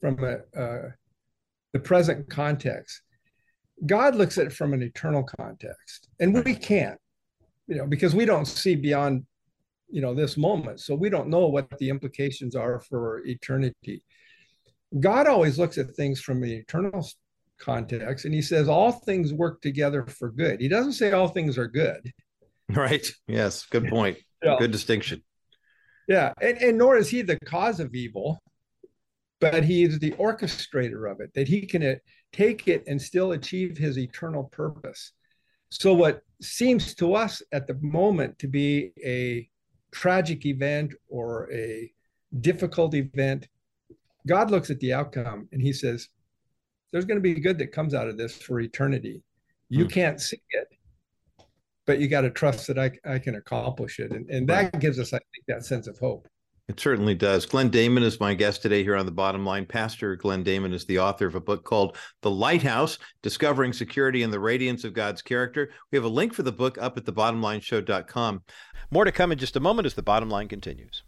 from 0.00 0.22
a, 0.22 0.60
uh, 0.60 0.90
the 1.72 1.80
present 1.80 2.28
context. 2.30 3.02
God 3.86 4.16
looks 4.16 4.38
at 4.38 4.46
it 4.46 4.52
from 4.52 4.72
an 4.72 4.82
eternal 4.82 5.22
context, 5.22 6.08
and 6.18 6.44
we 6.44 6.54
can't 6.54 6.98
you 7.68 7.76
know, 7.76 7.86
because 7.86 8.14
we 8.14 8.24
don't 8.24 8.46
see 8.46 8.74
beyond, 8.74 9.24
you 9.90 10.00
know, 10.00 10.14
this 10.14 10.36
moment. 10.36 10.80
So 10.80 10.94
we 10.94 11.10
don't 11.10 11.28
know 11.28 11.46
what 11.46 11.68
the 11.78 11.90
implications 11.90 12.56
are 12.56 12.80
for 12.80 13.22
eternity. 13.26 14.02
God 14.98 15.26
always 15.26 15.58
looks 15.58 15.76
at 15.76 15.94
things 15.94 16.20
from 16.20 16.40
the 16.40 16.56
eternal 16.56 17.06
context 17.60 18.24
and 18.24 18.32
he 18.32 18.40
says 18.40 18.68
all 18.68 18.92
things 18.92 19.34
work 19.34 19.60
together 19.60 20.06
for 20.06 20.30
good. 20.30 20.60
He 20.60 20.68
doesn't 20.68 20.94
say 20.94 21.12
all 21.12 21.28
things 21.28 21.58
are 21.58 21.68
good. 21.68 22.10
Right. 22.70 23.06
Yes. 23.26 23.66
Good 23.66 23.88
point. 23.88 24.18
Yeah. 24.42 24.56
Good 24.58 24.70
distinction. 24.70 25.22
Yeah. 26.06 26.32
And, 26.40 26.58
and 26.58 26.78
nor 26.78 26.96
is 26.96 27.10
he 27.10 27.22
the 27.22 27.38
cause 27.40 27.80
of 27.80 27.94
evil, 27.94 28.38
but 29.40 29.64
he 29.64 29.84
is 29.84 29.98
the 29.98 30.12
orchestrator 30.12 31.10
of 31.10 31.20
it, 31.20 31.32
that 31.34 31.48
he 31.48 31.66
can 31.66 31.82
uh, 31.82 31.94
take 32.32 32.68
it 32.68 32.84
and 32.86 33.00
still 33.00 33.32
achieve 33.32 33.76
his 33.76 33.98
eternal 33.98 34.44
purpose. 34.44 35.12
So, 35.70 35.94
what 35.94 36.22
seems 36.40 36.94
to 36.96 37.14
us 37.14 37.42
at 37.52 37.66
the 37.66 37.78
moment 37.80 38.38
to 38.38 38.48
be 38.48 38.92
a 39.04 39.48
tragic 39.92 40.46
event 40.46 40.94
or 41.08 41.50
a 41.52 41.92
difficult 42.40 42.94
event, 42.94 43.48
God 44.26 44.50
looks 44.50 44.70
at 44.70 44.80
the 44.80 44.92
outcome 44.92 45.48
and 45.52 45.60
he 45.60 45.72
says, 45.72 46.08
There's 46.90 47.04
going 47.04 47.18
to 47.18 47.22
be 47.22 47.40
good 47.40 47.58
that 47.58 47.72
comes 47.72 47.94
out 47.94 48.08
of 48.08 48.16
this 48.16 48.36
for 48.36 48.60
eternity. 48.60 49.22
You 49.68 49.84
hmm. 49.84 49.90
can't 49.90 50.20
see 50.20 50.40
it, 50.50 50.68
but 51.86 52.00
you 52.00 52.08
got 52.08 52.22
to 52.22 52.30
trust 52.30 52.66
that 52.68 52.78
I, 52.78 52.90
I 53.04 53.18
can 53.18 53.36
accomplish 53.36 53.98
it. 54.00 54.12
And, 54.12 54.28
and 54.30 54.48
that 54.48 54.80
gives 54.80 54.98
us, 54.98 55.12
I 55.12 55.18
think, 55.18 55.44
that 55.48 55.64
sense 55.64 55.86
of 55.86 55.98
hope. 55.98 56.28
It 56.68 56.78
certainly 56.78 57.14
does. 57.14 57.46
Glenn 57.46 57.70
Daman 57.70 58.02
is 58.02 58.20
my 58.20 58.34
guest 58.34 58.60
today 58.60 58.82
here 58.82 58.94
on 58.94 59.06
the 59.06 59.12
bottom 59.12 59.44
line. 59.44 59.64
Pastor 59.64 60.16
Glenn 60.16 60.42
Daman 60.42 60.74
is 60.74 60.84
the 60.84 60.98
author 60.98 61.26
of 61.26 61.34
a 61.34 61.40
book 61.40 61.64
called 61.64 61.96
The 62.20 62.30
Lighthouse 62.30 62.98
Discovering 63.22 63.72
Security 63.72 64.22
and 64.22 64.30
the 64.30 64.38
Radiance 64.38 64.84
of 64.84 64.92
God's 64.92 65.22
Character. 65.22 65.70
We 65.90 65.96
have 65.96 66.04
a 66.04 66.08
link 66.08 66.34
for 66.34 66.42
the 66.42 66.52
book 66.52 66.76
up 66.76 66.98
at 66.98 67.06
thebottomlineshow.com. 67.06 68.42
More 68.90 69.04
to 69.06 69.12
come 69.12 69.32
in 69.32 69.38
just 69.38 69.56
a 69.56 69.60
moment 69.60 69.86
as 69.86 69.94
the 69.94 70.02
bottom 70.02 70.28
line 70.28 70.48
continues. 70.48 71.04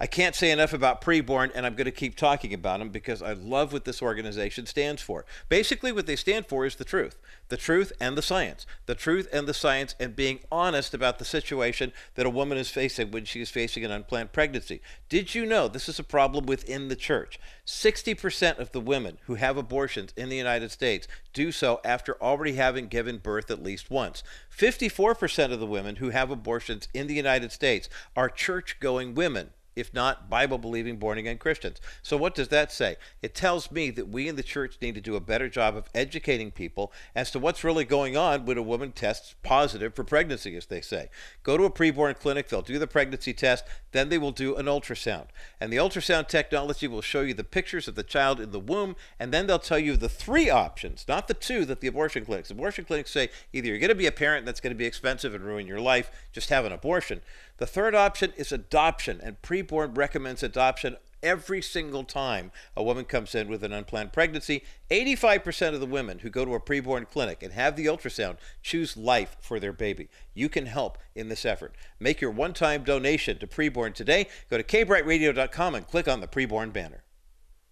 I 0.00 0.06
can't 0.06 0.34
say 0.34 0.50
enough 0.50 0.72
about 0.72 1.00
preborn, 1.00 1.52
and 1.54 1.64
I'm 1.64 1.74
going 1.74 1.84
to 1.84 1.90
keep 1.90 2.16
talking 2.16 2.52
about 2.54 2.78
them 2.78 2.88
because 2.88 3.22
I 3.22 3.32
love 3.34 3.72
what 3.72 3.84
this 3.84 4.02
organization 4.02 4.66
stands 4.66 5.02
for. 5.02 5.24
Basically, 5.48 5.92
what 5.92 6.06
they 6.06 6.16
stand 6.16 6.46
for 6.46 6.66
is 6.66 6.76
the 6.76 6.84
truth 6.84 7.18
the 7.48 7.56
truth 7.58 7.92
and 8.00 8.16
the 8.16 8.22
science. 8.22 8.64
The 8.86 8.94
truth 8.94 9.28
and 9.30 9.46
the 9.46 9.52
science, 9.52 9.94
and 10.00 10.16
being 10.16 10.40
honest 10.50 10.94
about 10.94 11.18
the 11.18 11.24
situation 11.24 11.92
that 12.14 12.24
a 12.24 12.30
woman 12.30 12.56
is 12.56 12.70
facing 12.70 13.10
when 13.10 13.26
she 13.26 13.42
is 13.42 13.50
facing 13.50 13.84
an 13.84 13.90
unplanned 13.90 14.32
pregnancy. 14.32 14.80
Did 15.10 15.34
you 15.34 15.44
know 15.44 15.68
this 15.68 15.88
is 15.88 15.98
a 15.98 16.04
problem 16.04 16.46
within 16.46 16.88
the 16.88 16.96
church? 16.96 17.38
60% 17.66 18.58
of 18.58 18.72
the 18.72 18.80
women 18.80 19.18
who 19.26 19.34
have 19.34 19.58
abortions 19.58 20.14
in 20.16 20.30
the 20.30 20.36
United 20.36 20.70
States 20.70 21.06
do 21.34 21.52
so 21.52 21.80
after 21.84 22.20
already 22.22 22.54
having 22.54 22.86
given 22.86 23.18
birth 23.18 23.50
at 23.50 23.62
least 23.62 23.90
once. 23.90 24.22
54% 24.56 25.52
of 25.52 25.60
the 25.60 25.66
women 25.66 25.96
who 25.96 26.08
have 26.08 26.30
abortions 26.30 26.88
in 26.94 27.06
the 27.06 27.14
United 27.14 27.52
States 27.52 27.90
are 28.16 28.30
church 28.30 28.78
going 28.80 29.14
women 29.14 29.50
if 29.74 29.92
not 29.94 30.28
Bible 30.28 30.58
believing 30.58 30.96
born 30.96 31.18
again 31.18 31.38
Christians. 31.38 31.80
So, 32.02 32.16
what 32.16 32.34
does 32.34 32.48
that 32.48 32.72
say? 32.72 32.96
It 33.22 33.34
tells 33.34 33.70
me 33.70 33.90
that 33.90 34.08
we 34.08 34.28
in 34.28 34.36
the 34.36 34.42
church 34.42 34.76
need 34.80 34.94
to 34.94 35.00
do 35.00 35.16
a 35.16 35.20
better 35.20 35.48
job 35.48 35.76
of 35.76 35.88
educating 35.94 36.50
people 36.50 36.92
as 37.14 37.30
to 37.30 37.38
what's 37.38 37.64
really 37.64 37.84
going 37.84 38.16
on 38.16 38.44
when 38.44 38.58
a 38.58 38.62
woman 38.62 38.92
tests 38.92 39.34
positive 39.42 39.94
for 39.94 40.04
pregnancy, 40.04 40.56
as 40.56 40.66
they 40.66 40.80
say. 40.80 41.08
Go 41.42 41.56
to 41.56 41.64
a 41.64 41.70
preborn 41.70 42.18
clinic, 42.18 42.48
they'll 42.48 42.62
do 42.62 42.78
the 42.78 42.86
pregnancy 42.86 43.32
test, 43.32 43.64
then 43.92 44.08
they 44.08 44.18
will 44.18 44.32
do 44.32 44.56
an 44.56 44.66
ultrasound. 44.66 45.26
And 45.60 45.72
the 45.72 45.76
ultrasound 45.76 46.28
technology 46.28 46.88
will 46.88 47.02
show 47.02 47.22
you 47.22 47.34
the 47.34 47.44
pictures 47.44 47.88
of 47.88 47.94
the 47.94 48.02
child 48.02 48.40
in 48.40 48.50
the 48.50 48.60
womb, 48.60 48.96
and 49.18 49.32
then 49.32 49.46
they'll 49.46 49.58
tell 49.58 49.78
you 49.78 49.96
the 49.96 50.08
three 50.08 50.50
options, 50.50 51.04
not 51.08 51.28
the 51.28 51.34
two 51.34 51.64
that 51.64 51.80
the 51.80 51.88
abortion 51.88 52.24
clinics. 52.24 52.50
Abortion 52.50 52.84
clinics 52.84 53.10
say 53.10 53.30
either 53.52 53.68
you're 53.68 53.78
going 53.78 53.88
to 53.88 53.94
be 53.94 54.06
a 54.06 54.12
parent 54.12 54.46
that's 54.46 54.60
going 54.60 54.74
to 54.74 54.78
be 54.78 54.86
expensive 54.86 55.34
and 55.34 55.44
ruin 55.44 55.66
your 55.66 55.80
life, 55.80 56.10
just 56.32 56.50
have 56.50 56.64
an 56.64 56.72
abortion 56.72 57.20
the 57.62 57.66
third 57.66 57.94
option 57.94 58.32
is 58.36 58.50
adoption, 58.50 59.20
and 59.22 59.40
preborn 59.40 59.96
recommends 59.96 60.42
adoption 60.42 60.96
every 61.22 61.62
single 61.62 62.02
time 62.02 62.50
a 62.76 62.82
woman 62.82 63.04
comes 63.04 63.36
in 63.36 63.46
with 63.46 63.62
an 63.62 63.72
unplanned 63.72 64.12
pregnancy. 64.12 64.64
85% 64.90 65.72
of 65.72 65.78
the 65.78 65.86
women 65.86 66.18
who 66.18 66.28
go 66.28 66.44
to 66.44 66.54
a 66.54 66.60
preborn 66.60 67.08
clinic 67.08 67.40
and 67.40 67.52
have 67.52 67.76
the 67.76 67.86
ultrasound 67.86 68.38
choose 68.64 68.96
life 68.96 69.36
for 69.38 69.60
their 69.60 69.72
baby. 69.72 70.08
You 70.34 70.48
can 70.48 70.66
help 70.66 70.98
in 71.14 71.28
this 71.28 71.46
effort. 71.46 71.76
Make 72.00 72.20
your 72.20 72.32
one 72.32 72.52
time 72.52 72.82
donation 72.82 73.38
to 73.38 73.46
preborn 73.46 73.94
today. 73.94 74.26
Go 74.50 74.56
to 74.56 74.64
kbrightradio.com 74.64 75.76
and 75.76 75.86
click 75.86 76.08
on 76.08 76.20
the 76.20 76.26
preborn 76.26 76.72
banner. 76.72 77.04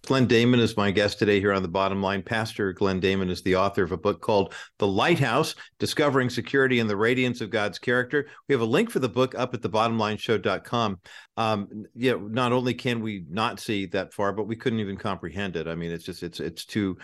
Glenn 0.07 0.25
Daman 0.25 0.59
is 0.59 0.75
my 0.75 0.89
guest 0.89 1.19
today 1.19 1.39
here 1.39 1.53
on 1.53 1.61
the 1.61 1.67
bottom 1.67 2.01
line. 2.01 2.23
Pastor 2.23 2.73
Glenn 2.73 2.99
Daman 2.99 3.29
is 3.29 3.43
the 3.43 3.55
author 3.55 3.83
of 3.83 3.91
a 3.91 3.97
book 3.97 4.19
called 4.19 4.53
The 4.79 4.87
Lighthouse 4.87 5.53
Discovering 5.77 6.29
Security 6.29 6.79
and 6.79 6.89
the 6.89 6.97
Radiance 6.97 7.39
of 7.39 7.51
God's 7.51 7.77
Character. 7.77 8.27
We 8.47 8.53
have 8.53 8.61
a 8.61 8.65
link 8.65 8.89
for 8.89 8.97
the 8.97 9.09
book 9.09 9.35
up 9.35 9.53
at 9.53 9.61
thebottomlineshow.com. 9.61 10.99
Um, 11.37 11.85
yeah, 11.93 12.15
not 12.19 12.51
only 12.51 12.73
can 12.73 13.01
we 13.01 13.25
not 13.29 13.59
see 13.59 13.85
that 13.87 14.13
far, 14.13 14.33
but 14.33 14.47
we 14.47 14.55
couldn't 14.55 14.79
even 14.79 14.97
comprehend 14.97 15.55
it. 15.55 15.67
I 15.67 15.75
mean, 15.75 15.91
it's 15.91 16.05
just 16.05 16.23
it's 16.23 16.39
it's 16.39 16.65
too 16.65 16.97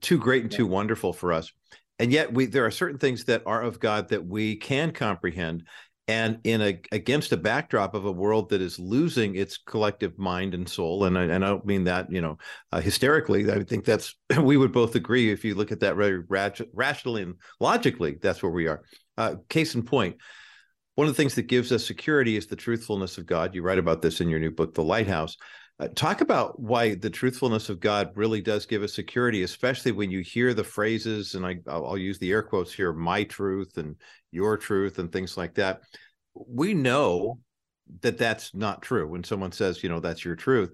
too 0.00 0.18
great 0.18 0.42
and 0.42 0.50
too 0.50 0.66
wonderful 0.66 1.12
for 1.12 1.34
us. 1.34 1.52
And 1.98 2.12
yet 2.12 2.32
we 2.32 2.46
there 2.46 2.64
are 2.64 2.70
certain 2.70 2.98
things 2.98 3.24
that 3.24 3.42
are 3.44 3.62
of 3.62 3.78
God 3.78 4.08
that 4.08 4.24
we 4.24 4.56
can 4.56 4.92
comprehend 4.92 5.64
and 6.08 6.38
in 6.44 6.62
a 6.62 6.80
against 6.90 7.32
a 7.32 7.36
backdrop 7.36 7.94
of 7.94 8.06
a 8.06 8.12
world 8.12 8.48
that 8.48 8.62
is 8.62 8.78
losing 8.78 9.36
its 9.36 9.58
collective 9.58 10.18
mind 10.18 10.54
and 10.54 10.68
soul 10.68 11.04
and 11.04 11.18
I, 11.18 11.24
and 11.24 11.44
I 11.44 11.48
don't 11.48 11.66
mean 11.66 11.84
that 11.84 12.10
you 12.10 12.22
know 12.22 12.38
uh, 12.72 12.80
hysterically 12.80 13.50
I 13.52 13.62
think 13.62 13.84
that's 13.84 14.14
we 14.40 14.56
would 14.56 14.72
both 14.72 14.94
agree 14.94 15.30
if 15.30 15.44
you 15.44 15.54
look 15.54 15.70
at 15.70 15.80
that 15.80 15.96
very 15.96 16.22
rationally 16.74 17.22
and 17.22 17.34
logically 17.60 18.18
that's 18.20 18.42
where 18.42 18.52
we 18.52 18.66
are. 18.66 18.82
Uh, 19.16 19.36
case 19.48 19.74
in 19.74 19.82
point 19.82 20.16
one 20.94 21.06
of 21.06 21.14
the 21.14 21.16
things 21.16 21.36
that 21.36 21.42
gives 21.42 21.70
us 21.70 21.86
security 21.86 22.36
is 22.36 22.48
the 22.48 22.56
truthfulness 22.56 23.18
of 23.18 23.26
God. 23.26 23.54
You 23.54 23.62
write 23.62 23.78
about 23.78 24.02
this 24.02 24.20
in 24.20 24.28
your 24.28 24.40
new 24.40 24.50
book 24.50 24.74
The 24.74 24.82
Lighthouse 24.82 25.36
uh, 25.80 25.88
talk 25.94 26.20
about 26.20 26.58
why 26.60 26.94
the 26.94 27.10
truthfulness 27.10 27.68
of 27.68 27.80
God 27.80 28.10
really 28.16 28.40
does 28.40 28.66
give 28.66 28.82
us 28.82 28.92
security, 28.92 29.42
especially 29.42 29.92
when 29.92 30.10
you 30.10 30.20
hear 30.20 30.52
the 30.52 30.64
phrases, 30.64 31.34
and 31.34 31.46
I, 31.46 31.58
I'll 31.68 31.96
use 31.96 32.18
the 32.18 32.32
air 32.32 32.42
quotes 32.42 32.72
here, 32.72 32.92
my 32.92 33.24
truth 33.24 33.76
and 33.76 33.96
your 34.32 34.56
truth 34.56 34.98
and 34.98 35.12
things 35.12 35.36
like 35.36 35.54
that. 35.54 35.82
We 36.34 36.74
know 36.74 37.38
that 38.00 38.18
that's 38.18 38.54
not 38.54 38.82
true 38.82 39.08
when 39.08 39.24
someone 39.24 39.52
says, 39.52 39.82
you 39.82 39.88
know, 39.88 40.00
that's 40.00 40.24
your 40.24 40.36
truth, 40.36 40.72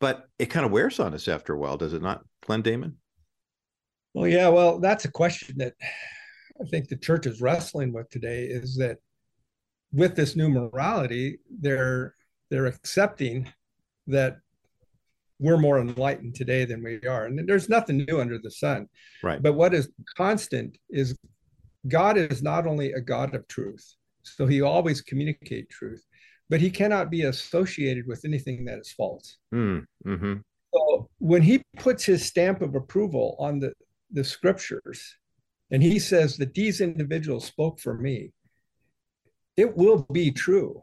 but 0.00 0.24
it 0.38 0.46
kind 0.46 0.64
of 0.64 0.72
wears 0.72 0.98
on 0.98 1.14
us 1.14 1.28
after 1.28 1.52
a 1.52 1.58
while, 1.58 1.76
does 1.76 1.92
it 1.92 2.02
not, 2.02 2.24
Glenn 2.46 2.62
Daman? 2.62 2.96
Well, 4.14 4.26
yeah, 4.26 4.48
well, 4.48 4.80
that's 4.80 5.04
a 5.04 5.10
question 5.12 5.58
that 5.58 5.74
I 6.60 6.64
think 6.70 6.88
the 6.88 6.96
church 6.96 7.26
is 7.26 7.40
wrestling 7.40 7.92
with 7.92 8.08
today 8.08 8.44
is 8.44 8.76
that 8.78 8.98
with 9.92 10.16
this 10.16 10.34
new 10.34 10.48
morality, 10.48 11.38
they're 11.60 12.14
they're 12.50 12.66
accepting 12.66 13.52
that 14.08 14.38
we're 15.38 15.56
more 15.56 15.78
enlightened 15.78 16.34
today 16.34 16.64
than 16.64 16.82
we 16.82 17.00
are. 17.06 17.26
And 17.26 17.48
there's 17.48 17.68
nothing 17.68 18.04
new 18.08 18.20
under 18.20 18.38
the 18.38 18.50
sun. 18.50 18.88
Right. 19.22 19.40
But 19.40 19.54
what 19.54 19.72
is 19.72 19.88
constant 20.16 20.76
is 20.90 21.16
God 21.86 22.18
is 22.18 22.42
not 22.42 22.66
only 22.66 22.92
a 22.92 23.00
God 23.00 23.34
of 23.34 23.46
truth, 23.46 23.94
so 24.22 24.46
he 24.46 24.60
always 24.60 25.00
communicate 25.00 25.70
truth, 25.70 26.04
but 26.50 26.60
he 26.60 26.70
cannot 26.70 27.10
be 27.10 27.22
associated 27.22 28.06
with 28.06 28.24
anything 28.24 28.64
that 28.64 28.80
is 28.80 28.92
false. 28.92 29.38
Mm, 29.54 29.84
mm-hmm. 30.06 30.34
So 30.74 31.08
when 31.18 31.42
he 31.42 31.62
puts 31.78 32.04
his 32.04 32.24
stamp 32.24 32.60
of 32.62 32.74
approval 32.74 33.36
on 33.38 33.60
the, 33.60 33.72
the 34.10 34.24
scriptures, 34.24 35.16
and 35.70 35.82
he 35.82 35.98
says 35.98 36.36
that 36.38 36.54
these 36.54 36.80
individuals 36.80 37.44
spoke 37.44 37.78
for 37.78 37.94
me, 37.94 38.32
it 39.56 39.76
will 39.76 40.06
be 40.12 40.30
true. 40.30 40.80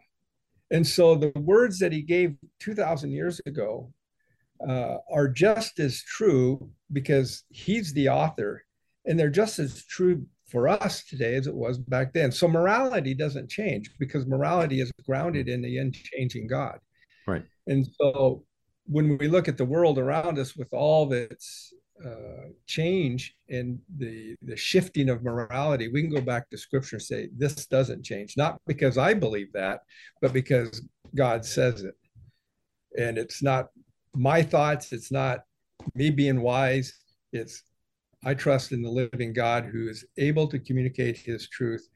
And 0.71 0.85
so 0.85 1.15
the 1.15 1.31
words 1.35 1.79
that 1.79 1.91
he 1.91 2.01
gave 2.01 2.35
2,000 2.59 3.11
years 3.11 3.39
ago 3.45 3.91
uh, 4.67 4.97
are 5.11 5.27
just 5.27 5.79
as 5.79 6.01
true 6.01 6.69
because 6.91 7.43
he's 7.49 7.93
the 7.93 8.09
author, 8.09 8.63
and 9.05 9.19
they're 9.19 9.29
just 9.29 9.59
as 9.59 9.83
true 9.85 10.25
for 10.47 10.67
us 10.67 11.03
today 11.03 11.35
as 11.35 11.47
it 11.47 11.53
was 11.53 11.77
back 11.77 12.13
then. 12.13 12.31
So 12.31 12.47
morality 12.47 13.13
doesn't 13.13 13.49
change 13.49 13.91
because 13.99 14.25
morality 14.25 14.79
is 14.79 14.91
grounded 15.05 15.49
in 15.49 15.61
the 15.61 15.77
unchanging 15.77 16.47
God. 16.47 16.79
Right. 17.27 17.43
And 17.67 17.87
so 17.99 18.43
when 18.85 19.17
we 19.17 19.27
look 19.27 19.47
at 19.47 19.57
the 19.57 19.65
world 19.65 19.97
around 19.97 20.37
us 20.37 20.55
with 20.55 20.71
all 20.71 21.11
its 21.11 21.73
uh, 22.03 22.49
change 22.67 23.35
and 23.49 23.79
the 23.97 24.35
the 24.41 24.55
shifting 24.55 25.09
of 25.09 25.23
morality, 25.23 25.87
we 25.87 26.01
can 26.01 26.13
go 26.13 26.21
back 26.21 26.49
to 26.49 26.57
Scripture 26.57 26.97
and 26.97 27.03
say 27.03 27.29
this 27.37 27.67
doesn't 27.67 28.03
change, 28.03 28.35
not 28.35 28.59
because 28.67 28.97
I 28.97 29.13
believe 29.13 29.51
that, 29.53 29.81
but 30.21 30.33
because 30.33 30.81
God 31.15 31.45
says 31.45 31.83
it, 31.83 31.95
and 32.97 33.17
it's 33.17 33.41
not 33.41 33.69
my 34.13 34.41
thoughts. 34.41 34.91
It's 34.91 35.11
not 35.11 35.41
me 35.93 36.09
being 36.09 36.41
wise. 36.41 36.93
It's 37.31 37.63
I 38.25 38.33
trust 38.33 38.71
in 38.71 38.81
the 38.81 38.89
living 38.89 39.33
God 39.33 39.65
who 39.65 39.87
is 39.87 40.05
able 40.17 40.47
to 40.47 40.59
communicate 40.59 41.17
His 41.17 41.47
truth 41.47 41.87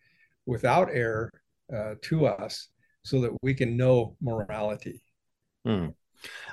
without 0.45 0.89
error 0.91 1.31
uh, 1.75 1.95
to 2.03 2.25
us, 2.25 2.69
so 3.03 3.19
that 3.21 3.35
we 3.41 3.53
can 3.53 3.75
know 3.75 4.15
morality. 4.21 5.01
Hmm. 5.65 5.87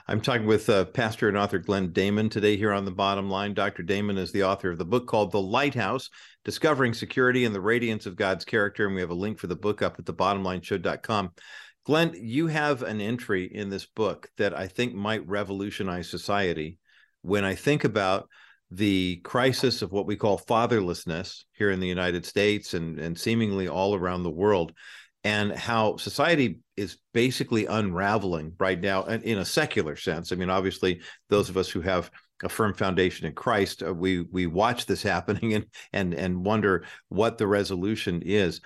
I'm 0.09 0.21
talking 0.21 0.47
with 0.47 0.69
uh, 0.71 0.85
pastor 0.85 1.29
and 1.29 1.37
author 1.37 1.59
Glenn 1.59 1.93
Daman 1.93 2.29
today 2.29 2.57
here 2.57 2.73
on 2.73 2.85
the 2.85 2.91
bottom 2.91 3.29
line. 3.29 3.55
Dr. 3.55 3.83
Daman 3.83 4.19
is 4.19 4.31
the 4.31 4.45
author 4.45 4.71
of 4.71 4.79
the 4.79 4.85
book 4.85 5.07
called 5.07 5.33
The 5.33 5.41
Lighthouse 5.41 6.11
Discovering 6.45 6.95
Security 6.95 7.45
and 7.45 7.55
the 7.55 7.61
Radiance 7.61 8.07
of 8.07 8.15
God's 8.15 8.45
Character. 8.45 8.87
And 8.87 8.95
we 8.95 9.01
have 9.01 9.11
a 9.11 9.15
link 9.15 9.39
for 9.39 9.49
the 9.49 9.57
book 9.57 9.83
up 9.83 9.99
at 9.99 10.05
thebottomlineshow.com. 10.05 11.33
Glenn, 11.85 12.15
you 12.17 12.47
have 12.47 12.83
an 12.83 13.01
entry 13.01 13.45
in 13.45 13.69
this 13.69 13.87
book 13.87 14.29
that 14.39 14.57
I 14.57 14.69
think 14.69 14.95
might 14.95 15.27
revolutionize 15.27 16.09
society. 16.09 16.79
When 17.23 17.45
I 17.45 17.55
think 17.55 17.85
about 17.85 18.29
the 18.71 19.21
crisis 19.25 19.83
of 19.83 19.93
what 19.93 20.07
we 20.07 20.17
call 20.17 20.39
fatherlessness 20.39 21.45
here 21.53 21.71
in 21.71 21.81
the 21.81 21.87
United 21.87 22.27
States 22.27 22.75
and, 22.75 22.99
and 22.99 23.19
seemingly 23.19 23.69
all 23.69 23.95
around 23.95 24.23
the 24.23 24.31
world, 24.31 24.73
and 25.27 25.51
how 25.51 25.97
society 25.97 26.61
is 26.77 26.99
basically 27.13 27.67
unraveling 27.67 28.53
right 28.61 28.81
now 28.81 29.03
in 29.03 29.39
a 29.39 29.45
secular 29.45 29.97
sense. 29.97 30.31
I 30.31 30.37
mean, 30.37 30.51
obviously, 30.51 31.01
those 31.29 31.49
of 31.49 31.57
us 31.57 31.69
who 31.69 31.81
have 31.81 32.13
a 32.45 32.49
firm 32.49 32.73
foundation 32.75 33.27
in 33.27 33.33
Christ, 33.33 33.83
uh, 33.83 33.93
we 33.93 34.21
we 34.21 34.47
watch 34.47 34.87
this 34.87 35.03
happening 35.15 35.55
and 35.55 35.67
and 35.93 36.15
and 36.15 36.45
wonder 36.45 36.85
what 37.09 37.39
the 37.39 37.47
resolution 37.49 38.23
is. 38.25 38.61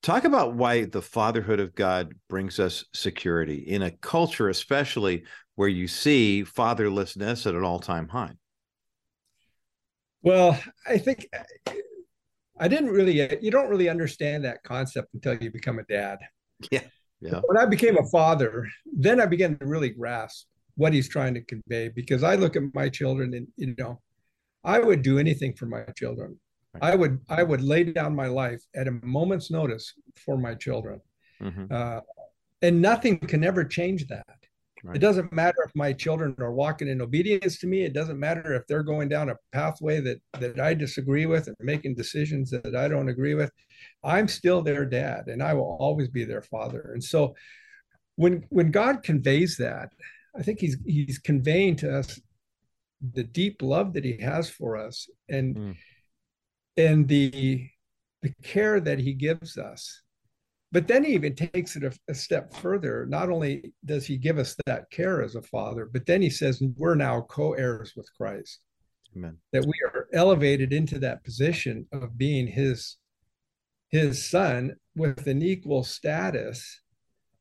Talk 0.00 0.22
about 0.22 0.54
why 0.54 0.84
the 0.84 1.02
fatherhood 1.02 1.58
of 1.58 1.74
God 1.74 2.14
brings 2.28 2.60
us 2.60 2.84
security 2.94 3.64
in 3.66 3.82
a 3.82 3.90
culture, 3.90 4.48
especially 4.48 5.24
where 5.56 5.68
you 5.68 5.88
see 5.88 6.44
fatherlessness 6.46 7.48
at 7.48 7.56
an 7.56 7.64
all-time 7.64 8.06
high. 8.06 8.34
Well, 10.22 10.56
I 10.86 10.98
think 10.98 11.26
I 12.58 12.68
didn't 12.68 12.90
really, 12.90 13.20
you 13.42 13.50
don't 13.50 13.68
really 13.68 13.88
understand 13.88 14.44
that 14.44 14.62
concept 14.62 15.08
until 15.14 15.36
you 15.38 15.50
become 15.50 15.78
a 15.78 15.84
dad. 15.84 16.18
Yeah. 16.70 16.82
Yeah. 17.20 17.40
When 17.46 17.56
I 17.56 17.64
became 17.64 17.96
a 17.98 18.06
father, 18.08 18.68
then 18.94 19.20
I 19.20 19.26
began 19.26 19.58
to 19.58 19.66
really 19.66 19.90
grasp 19.90 20.46
what 20.76 20.92
he's 20.92 21.08
trying 21.08 21.34
to 21.34 21.40
convey 21.40 21.88
because 21.88 22.22
I 22.22 22.34
look 22.34 22.56
at 22.56 22.62
my 22.74 22.88
children 22.88 23.32
and, 23.34 23.48
you 23.56 23.74
know, 23.78 24.00
I 24.64 24.78
would 24.78 25.02
do 25.02 25.18
anything 25.18 25.54
for 25.54 25.66
my 25.66 25.84
children. 25.96 26.38
Right. 26.74 26.92
I 26.92 26.94
would, 26.94 27.20
I 27.28 27.42
would 27.42 27.62
lay 27.62 27.84
down 27.84 28.14
my 28.14 28.26
life 28.26 28.62
at 28.74 28.86
a 28.88 28.98
moment's 29.02 29.50
notice 29.50 29.94
for 30.24 30.36
my 30.36 30.54
children. 30.54 31.00
Mm-hmm. 31.42 31.66
Uh, 31.70 32.00
and 32.62 32.82
nothing 32.82 33.18
can 33.18 33.44
ever 33.44 33.64
change 33.64 34.06
that. 34.08 34.26
Right. 34.86 34.96
It 34.96 35.00
doesn't 35.00 35.32
matter 35.32 35.56
if 35.64 35.74
my 35.74 35.92
children 35.92 36.36
are 36.38 36.52
walking 36.52 36.86
in 36.86 37.00
obedience 37.00 37.58
to 37.58 37.66
me. 37.66 37.82
It 37.82 37.92
doesn't 37.92 38.20
matter 38.20 38.54
if 38.54 38.68
they're 38.68 38.84
going 38.84 39.08
down 39.08 39.30
a 39.30 39.36
pathway 39.50 40.00
that 40.00 40.20
that 40.38 40.60
I 40.60 40.74
disagree 40.74 41.26
with 41.26 41.48
and 41.48 41.56
making 41.58 41.96
decisions 41.96 42.50
that 42.50 42.76
I 42.76 42.86
don't 42.86 43.08
agree 43.08 43.34
with. 43.34 43.50
I'm 44.04 44.28
still 44.28 44.62
their 44.62 44.84
dad, 44.84 45.26
and 45.26 45.42
I 45.42 45.54
will 45.54 45.76
always 45.80 46.08
be 46.08 46.24
their 46.24 46.42
father. 46.42 46.92
And 46.92 47.02
so, 47.02 47.34
when 48.14 48.44
when 48.50 48.70
God 48.70 49.02
conveys 49.02 49.56
that, 49.56 49.90
I 50.36 50.42
think 50.42 50.60
he's 50.60 50.76
he's 50.86 51.18
conveying 51.18 51.74
to 51.76 51.98
us 51.98 52.20
the 53.12 53.24
deep 53.24 53.62
love 53.62 53.92
that 53.94 54.04
he 54.04 54.18
has 54.18 54.48
for 54.48 54.76
us, 54.76 55.08
and 55.28 55.56
mm. 55.56 55.76
and 56.76 57.08
the 57.08 57.68
the 58.22 58.32
care 58.44 58.78
that 58.78 59.00
he 59.00 59.14
gives 59.14 59.58
us 59.58 60.02
but 60.72 60.88
then 60.88 61.04
he 61.04 61.12
even 61.12 61.34
takes 61.34 61.76
it 61.76 61.84
a, 61.84 61.92
a, 62.08 62.14
step 62.14 62.52
further. 62.54 63.06
Not 63.06 63.30
only 63.30 63.72
does 63.84 64.06
he 64.06 64.16
give 64.16 64.38
us 64.38 64.56
that 64.66 64.90
care 64.90 65.22
as 65.22 65.36
a 65.36 65.42
father, 65.42 65.88
but 65.90 66.06
then 66.06 66.22
he 66.22 66.30
says 66.30 66.62
we're 66.76 66.94
now 66.94 67.22
co-heirs 67.22 67.94
with 67.96 68.08
Christ. 68.16 68.60
Amen. 69.16 69.38
That 69.52 69.64
we 69.64 69.74
are 69.86 70.08
elevated 70.12 70.72
into 70.72 70.98
that 71.00 71.24
position 71.24 71.86
of 71.92 72.18
being 72.18 72.46
his 72.46 72.96
his 73.88 74.28
son 74.28 74.76
with 74.96 75.26
an 75.28 75.42
equal 75.42 75.84
status 75.84 76.80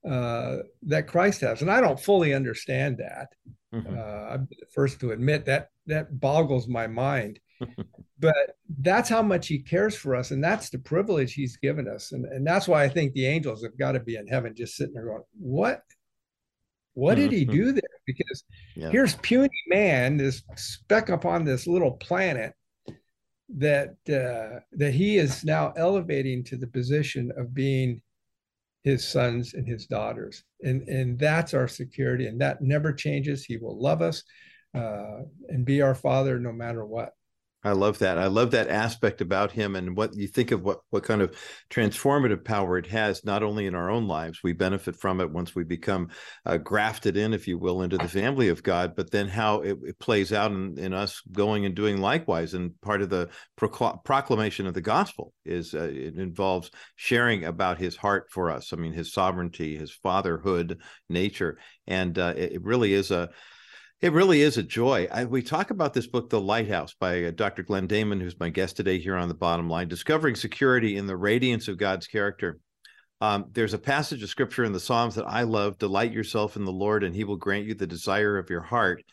uh, 0.07 0.57
that 0.83 1.07
Christ 1.07 1.41
has. 1.41 1.61
And 1.61 1.71
I 1.71 1.81
don't 1.81 1.99
fully 1.99 2.33
understand 2.33 2.99
that. 2.99 3.29
Mm-hmm. 3.73 3.97
Uh, 3.97 4.33
I'm 4.33 4.47
the 4.49 4.67
first 4.73 4.99
to 4.99 5.11
admit 5.11 5.45
that 5.45 5.69
that 5.87 6.19
boggles 6.19 6.67
my 6.67 6.87
mind. 6.87 7.39
But 8.19 8.57
that's 8.79 9.09
how 9.09 9.21
much 9.21 9.47
he 9.47 9.59
cares 9.59 9.95
for 9.95 10.15
us 10.15 10.31
and 10.31 10.43
that's 10.43 10.69
the 10.69 10.79
privilege 10.79 11.33
he's 11.33 11.57
given 11.57 11.87
us. 11.87 12.11
And, 12.11 12.25
and 12.25 12.45
that's 12.45 12.67
why 12.67 12.83
i 12.83 12.89
think 12.89 13.13
the 13.13 13.25
angels 13.25 13.63
have 13.63 13.77
got 13.77 13.93
to 13.93 13.99
be 13.99 14.15
in 14.15 14.27
heaven 14.27 14.53
just 14.55 14.75
sitting 14.75 14.93
there 14.93 15.05
going 15.05 15.23
what? 15.39 15.81
What 16.93 17.15
did 17.15 17.33
he 17.33 17.45
mm-hmm. 17.45 17.55
do 17.55 17.71
there? 17.73 17.81
Because 18.05 18.43
yeah. 18.75 18.89
here's 18.89 19.15
puny 19.15 19.49
man 19.67 20.17
this 20.17 20.43
speck 20.55 21.09
upon 21.09 21.43
this 21.43 21.67
little 21.67 21.91
planet 21.91 22.53
that 23.57 23.95
uh, 24.09 24.59
that 24.71 24.93
he 24.93 25.17
is 25.17 25.43
now 25.43 25.73
elevating 25.77 26.43
to 26.45 26.57
the 26.57 26.67
position 26.67 27.31
of 27.37 27.53
being 27.53 28.01
his 28.83 29.05
sons 29.05 29.53
and 29.53 29.67
his 29.67 29.87
daughters. 29.87 30.43
And 30.61 30.87
and 30.87 31.19
that's 31.19 31.53
our 31.53 31.67
security 31.67 32.27
and 32.27 32.39
that 32.41 32.61
never 32.61 32.93
changes. 32.93 33.43
He 33.43 33.57
will 33.57 33.79
love 33.79 34.01
us 34.01 34.23
uh, 34.73 35.21
and 35.49 35.65
be 35.65 35.81
our 35.81 35.95
father 35.95 36.39
no 36.39 36.51
matter 36.51 36.85
what 36.85 37.11
I 37.65 37.71
love 37.71 37.97
that. 37.97 38.19
I 38.19 38.27
love 38.27 38.51
that 38.51 38.69
aspect 38.69 39.21
about 39.21 39.51
him 39.51 39.75
and 39.75 39.97
what 39.97 40.15
you 40.15 40.27
think 40.27 40.51
of 40.51 40.61
what 40.61 40.81
what 40.91 41.01
kind 41.01 41.23
of 41.23 41.35
transformative 41.71 42.45
power 42.45 42.77
it 42.77 42.85
has, 42.85 43.25
not 43.25 43.41
only 43.41 43.65
in 43.65 43.73
our 43.73 43.89
own 43.89 44.07
lives, 44.07 44.41
we 44.43 44.53
benefit 44.53 44.95
from 44.95 45.19
it 45.19 45.31
once 45.31 45.55
we 45.55 45.63
become 45.63 46.09
uh, 46.45 46.57
grafted 46.57 47.17
in, 47.17 47.33
if 47.33 47.47
you 47.47 47.57
will, 47.57 47.81
into 47.81 47.97
the 47.97 48.07
family 48.07 48.49
of 48.49 48.61
God, 48.61 48.95
but 48.95 49.09
then 49.09 49.27
how 49.27 49.61
it, 49.61 49.79
it 49.83 49.97
plays 49.97 50.31
out 50.31 50.51
in, 50.51 50.77
in, 50.77 50.93
us 50.93 51.23
going 51.31 51.65
and 51.65 51.73
doing 51.73 51.99
likewise. 51.99 52.53
And 52.53 52.79
part 52.81 53.01
of 53.01 53.09
the 53.09 53.29
procl- 53.59 54.03
proclamation 54.03 54.67
of 54.67 54.75
the 54.75 54.81
gospel 54.81 55.33
is 55.43 55.73
uh, 55.73 55.89
it 55.91 56.19
involves 56.19 56.69
sharing 56.97 57.45
about 57.45 57.79
his 57.79 57.95
heart 57.95 58.27
for 58.29 58.51
us. 58.51 58.73
I 58.73 58.75
mean, 58.75 58.93
his 58.93 59.11
sovereignty, 59.11 59.75
his 59.75 59.91
fatherhood 59.91 60.81
nature. 61.09 61.57
And 61.87 62.19
uh, 62.19 62.35
it, 62.37 62.53
it 62.53 62.63
really 62.63 62.93
is 62.93 63.09
a 63.09 63.31
it 64.01 64.11
really 64.11 64.41
is 64.41 64.57
a 64.57 64.63
joy. 64.63 65.07
I, 65.11 65.25
we 65.25 65.41
talk 65.41 65.69
about 65.69 65.93
this 65.93 66.07
book, 66.07 66.29
The 66.29 66.39
Lighthouse, 66.39 66.93
by 66.99 67.23
uh, 67.23 67.31
Dr. 67.31 67.63
Glenn 67.63 67.87
Daman, 67.87 68.19
who's 68.19 68.39
my 68.39 68.49
guest 68.49 68.75
today 68.77 68.99
here 68.99 69.15
on 69.15 69.29
the 69.29 69.33
bottom 69.33 69.69
line, 69.69 69.87
Discovering 69.87 70.35
Security 70.35 70.97
in 70.97 71.07
the 71.07 71.17
Radiance 71.17 71.67
of 71.67 71.77
God's 71.77 72.07
Character. 72.07 72.59
Um, 73.21 73.45
there's 73.53 73.73
a 73.73 73.79
passage 73.79 74.21
of 74.21 74.29
scripture 74.29 74.65
in 74.65 74.73
the 74.73 74.79
Psalms 74.79 75.15
that 75.15 75.25
I 75.25 75.43
love 75.43 75.77
Delight 75.77 76.11
yourself 76.11 76.57
in 76.57 76.65
the 76.65 76.71
Lord, 76.71 77.03
and 77.03 77.15
he 77.15 77.23
will 77.23 77.37
grant 77.37 77.65
you 77.65 77.73
the 77.73 77.87
desire 77.87 78.37
of 78.37 78.49
your 78.49 78.61
heart. 78.61 79.03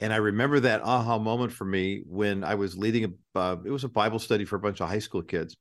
And 0.00 0.12
I 0.12 0.16
remember 0.16 0.58
that 0.60 0.82
aha 0.82 1.18
moment 1.18 1.52
for 1.52 1.64
me 1.64 2.02
when 2.04 2.42
I 2.42 2.56
was 2.56 2.76
leading 2.76 3.04
a, 3.04 3.38
uh, 3.38 3.56
it 3.64 3.70
was 3.70 3.84
a 3.84 3.88
Bible 3.88 4.18
study 4.18 4.44
for 4.44 4.56
a 4.56 4.60
bunch 4.60 4.80
of 4.80 4.88
high 4.88 4.98
school 4.98 5.22
kids. 5.22 5.56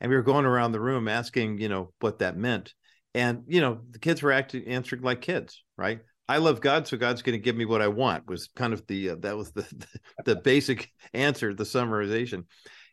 And 0.00 0.08
we 0.08 0.16
were 0.16 0.22
going 0.22 0.46
around 0.46 0.72
the 0.72 0.80
room 0.80 1.08
asking, 1.08 1.58
you 1.58 1.68
know, 1.68 1.92
what 2.00 2.20
that 2.20 2.38
meant. 2.38 2.72
And, 3.14 3.44
you 3.46 3.60
know, 3.60 3.82
the 3.90 3.98
kids 3.98 4.22
were 4.22 4.32
acting, 4.32 4.66
answering 4.66 5.02
like 5.02 5.20
kids, 5.20 5.62
right? 5.76 6.00
I 6.32 6.38
love 6.38 6.62
God, 6.62 6.88
so 6.88 6.96
God's 6.96 7.20
going 7.20 7.38
to 7.38 7.44
give 7.44 7.56
me 7.56 7.66
what 7.66 7.82
I 7.82 7.88
want. 7.88 8.26
Was 8.26 8.48
kind 8.56 8.72
of 8.72 8.86
the 8.86 9.10
uh, 9.10 9.16
that 9.20 9.36
was 9.36 9.52
the, 9.52 9.62
the 10.24 10.34
the 10.34 10.36
basic 10.42 10.90
answer, 11.12 11.52
the 11.52 11.64
summarization. 11.64 12.44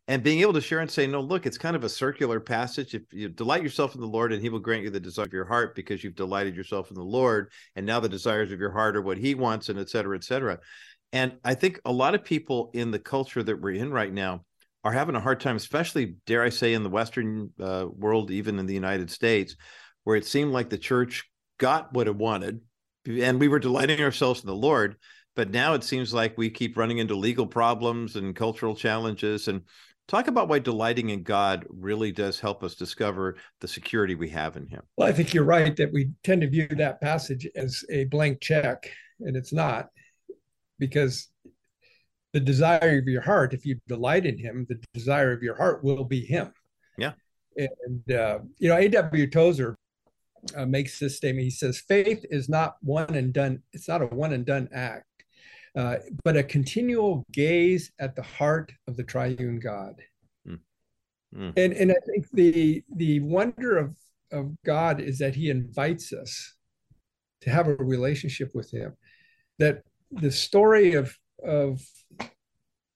and 0.09 0.21
being 0.21 0.41
able 0.41 0.51
to 0.53 0.61
share 0.61 0.79
and 0.81 0.91
say, 0.91 1.07
no, 1.07 1.21
look, 1.21 1.45
it's 1.45 1.57
kind 1.57 1.77
of 1.77 1.85
a 1.85 1.89
circular 1.89 2.41
passage. 2.41 2.95
If 2.95 3.03
you 3.13 3.29
delight 3.29 3.63
yourself 3.63 3.95
in 3.95 4.01
the 4.01 4.07
Lord, 4.07 4.33
and 4.33 4.41
He 4.41 4.49
will 4.49 4.59
grant 4.59 4.83
you 4.83 4.89
the 4.89 4.99
desire 4.99 5.25
of 5.25 5.31
your 5.31 5.45
heart 5.45 5.73
because 5.73 6.03
you've 6.03 6.15
delighted 6.15 6.53
yourself 6.53 6.89
in 6.89 6.95
the 6.95 7.01
Lord, 7.03 7.49
and 7.77 7.85
now 7.85 8.01
the 8.01 8.09
desires 8.09 8.51
of 8.51 8.59
your 8.59 8.73
heart 8.73 8.97
are 8.97 9.01
what 9.01 9.17
He 9.17 9.35
wants, 9.35 9.69
and 9.69 9.79
et 9.79 9.89
cetera, 9.89 10.17
et 10.17 10.25
cetera. 10.25 10.59
And 11.13 11.37
I 11.45 11.53
think 11.53 11.79
a 11.85 11.93
lot 11.93 12.15
of 12.15 12.25
people 12.25 12.71
in 12.73 12.91
the 12.91 12.99
culture 12.99 13.41
that 13.41 13.61
we're 13.61 13.71
in 13.71 13.89
right 13.89 14.11
now 14.11 14.43
are 14.83 14.91
having 14.91 15.15
a 15.15 15.21
hard 15.21 15.39
time, 15.39 15.55
especially, 15.55 16.15
dare 16.25 16.43
I 16.43 16.49
say, 16.49 16.73
in 16.73 16.83
the 16.83 16.89
Western 16.89 17.51
uh, 17.57 17.85
world, 17.89 18.31
even 18.31 18.59
in 18.59 18.65
the 18.65 18.73
United 18.73 19.09
States, 19.09 19.55
where 20.03 20.17
it 20.17 20.25
seemed 20.25 20.51
like 20.51 20.69
the 20.69 20.77
church 20.77 21.23
got 21.57 21.93
what 21.93 22.07
it 22.07 22.15
wanted, 22.15 22.59
and 23.07 23.39
we 23.39 23.47
were 23.47 23.59
delighting 23.59 24.01
ourselves 24.01 24.41
in 24.41 24.47
the 24.47 24.55
Lord. 24.55 24.95
But 25.35 25.51
now 25.51 25.73
it 25.73 25.83
seems 25.83 26.13
like 26.13 26.37
we 26.37 26.49
keep 26.49 26.77
running 26.77 26.97
into 26.97 27.15
legal 27.15 27.47
problems 27.47 28.15
and 28.15 28.35
cultural 28.35 28.75
challenges. 28.75 29.47
And 29.47 29.61
talk 30.07 30.27
about 30.27 30.49
why 30.49 30.59
delighting 30.59 31.11
in 31.11 31.23
God 31.23 31.65
really 31.69 32.11
does 32.11 32.39
help 32.39 32.63
us 32.63 32.75
discover 32.75 33.37
the 33.61 33.67
security 33.67 34.15
we 34.15 34.29
have 34.29 34.57
in 34.57 34.65
Him. 34.67 34.81
Well, 34.97 35.07
I 35.07 35.13
think 35.13 35.33
you're 35.33 35.45
right 35.45 35.75
that 35.77 35.93
we 35.93 36.11
tend 36.23 36.41
to 36.41 36.49
view 36.49 36.67
that 36.67 36.99
passage 36.99 37.47
as 37.55 37.85
a 37.89 38.05
blank 38.05 38.41
check, 38.41 38.91
and 39.21 39.37
it's 39.37 39.53
not, 39.53 39.89
because 40.79 41.29
the 42.33 42.39
desire 42.39 42.97
of 42.97 43.07
your 43.07 43.21
heart, 43.21 43.53
if 43.53 43.65
you 43.65 43.79
delight 43.87 44.25
in 44.25 44.37
Him, 44.37 44.65
the 44.67 44.79
desire 44.93 45.31
of 45.31 45.41
your 45.43 45.55
heart 45.55 45.83
will 45.83 46.03
be 46.03 46.25
Him. 46.25 46.51
Yeah. 46.97 47.13
And, 47.55 48.11
uh, 48.11 48.39
you 48.57 48.69
know, 48.69 48.77
A.W. 48.77 49.29
Tozer 49.29 49.77
uh, 50.55 50.65
makes 50.65 50.99
this 50.99 51.17
statement. 51.17 51.43
He 51.43 51.51
says, 51.51 51.79
faith 51.79 52.25
is 52.29 52.49
not 52.49 52.75
one 52.81 53.15
and 53.15 53.33
done, 53.33 53.61
it's 53.73 53.87
not 53.87 54.01
a 54.01 54.07
one 54.07 54.33
and 54.33 54.45
done 54.45 54.69
act 54.73 55.05
uh, 55.75 55.95
but 56.23 56.37
a 56.37 56.43
continual 56.43 57.25
gaze 57.31 57.91
at 57.99 58.15
the 58.15 58.23
heart 58.23 58.71
of 58.87 58.97
the 58.97 59.03
triune 59.03 59.59
God. 59.59 60.01
Mm. 60.47 60.59
Mm. 61.35 61.53
And, 61.57 61.73
and 61.73 61.91
I 61.91 61.99
think 62.05 62.27
the, 62.33 62.83
the 62.95 63.19
wonder 63.21 63.77
of, 63.77 63.95
of 64.31 64.55
God 64.65 64.99
is 64.99 65.19
that 65.19 65.35
he 65.35 65.49
invites 65.49 66.11
us 66.11 66.55
to 67.41 67.49
have 67.49 67.67
a 67.67 67.75
relationship 67.75 68.51
with 68.53 68.71
him. 68.71 68.95
That 69.59 69.83
the 70.11 70.31
story 70.31 70.95
of, 70.95 71.15
of 71.45 71.81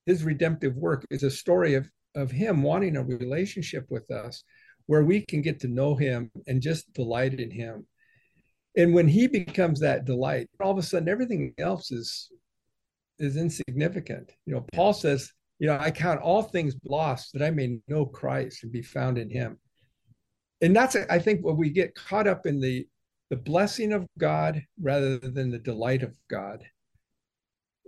his 0.06 0.24
redemptive 0.24 0.76
work 0.76 1.06
is 1.12 1.24
a 1.24 1.32
story 1.32 1.76
of, 1.76 1.90
of 2.16 2.32
him 2.32 2.64
wanting 2.64 2.98
a 2.98 3.04
relationship 3.04 3.86
with 3.90 4.10
us 4.12 4.44
where 4.88 5.04
we 5.04 5.22
can 5.22 5.42
get 5.42 5.60
to 5.62 5.68
know 5.68 5.96
him 5.96 6.32
and 6.48 6.62
just 6.62 6.92
delight 6.94 7.40
in 7.40 7.52
him. 7.52 7.86
And 8.76 8.94
when 8.94 9.08
he 9.08 9.28
becomes 9.28 9.80
that 9.80 10.06
delight, 10.06 10.48
all 10.60 10.72
of 10.72 10.78
a 10.78 10.84
sudden 10.84 11.10
everything 11.10 11.54
else 11.58 11.92
is 11.92 12.30
is 13.20 13.38
insignificant. 13.38 14.32
You 14.46 14.56
know, 14.56 14.66
Paul 14.74 14.94
says, 14.94 15.32
you 15.60 15.68
know, 15.68 15.78
I 15.80 15.92
count 15.92 16.22
all 16.22 16.42
things 16.42 16.76
lost 16.84 17.32
that 17.34 17.44
I 17.44 17.52
may 17.52 17.78
know 17.88 18.06
Christ 18.06 18.64
and 18.64 18.72
be 18.72 18.82
found 18.82 19.18
in 19.18 19.30
him. 19.30 19.60
And 20.62 20.76
that's, 20.76 20.96
I 20.96 21.20
think, 21.20 21.46
what 21.46 21.58
we 21.58 21.70
get 21.70 21.96
caught 21.96 22.28
up 22.28 22.46
in 22.46 22.60
the 22.60 22.88
the 23.30 23.38
blessing 23.38 23.94
of 23.94 24.06
God 24.20 24.62
rather 24.80 25.18
than 25.18 25.50
the 25.50 25.58
delight 25.58 26.04
of 26.04 26.16
God. 26.30 26.64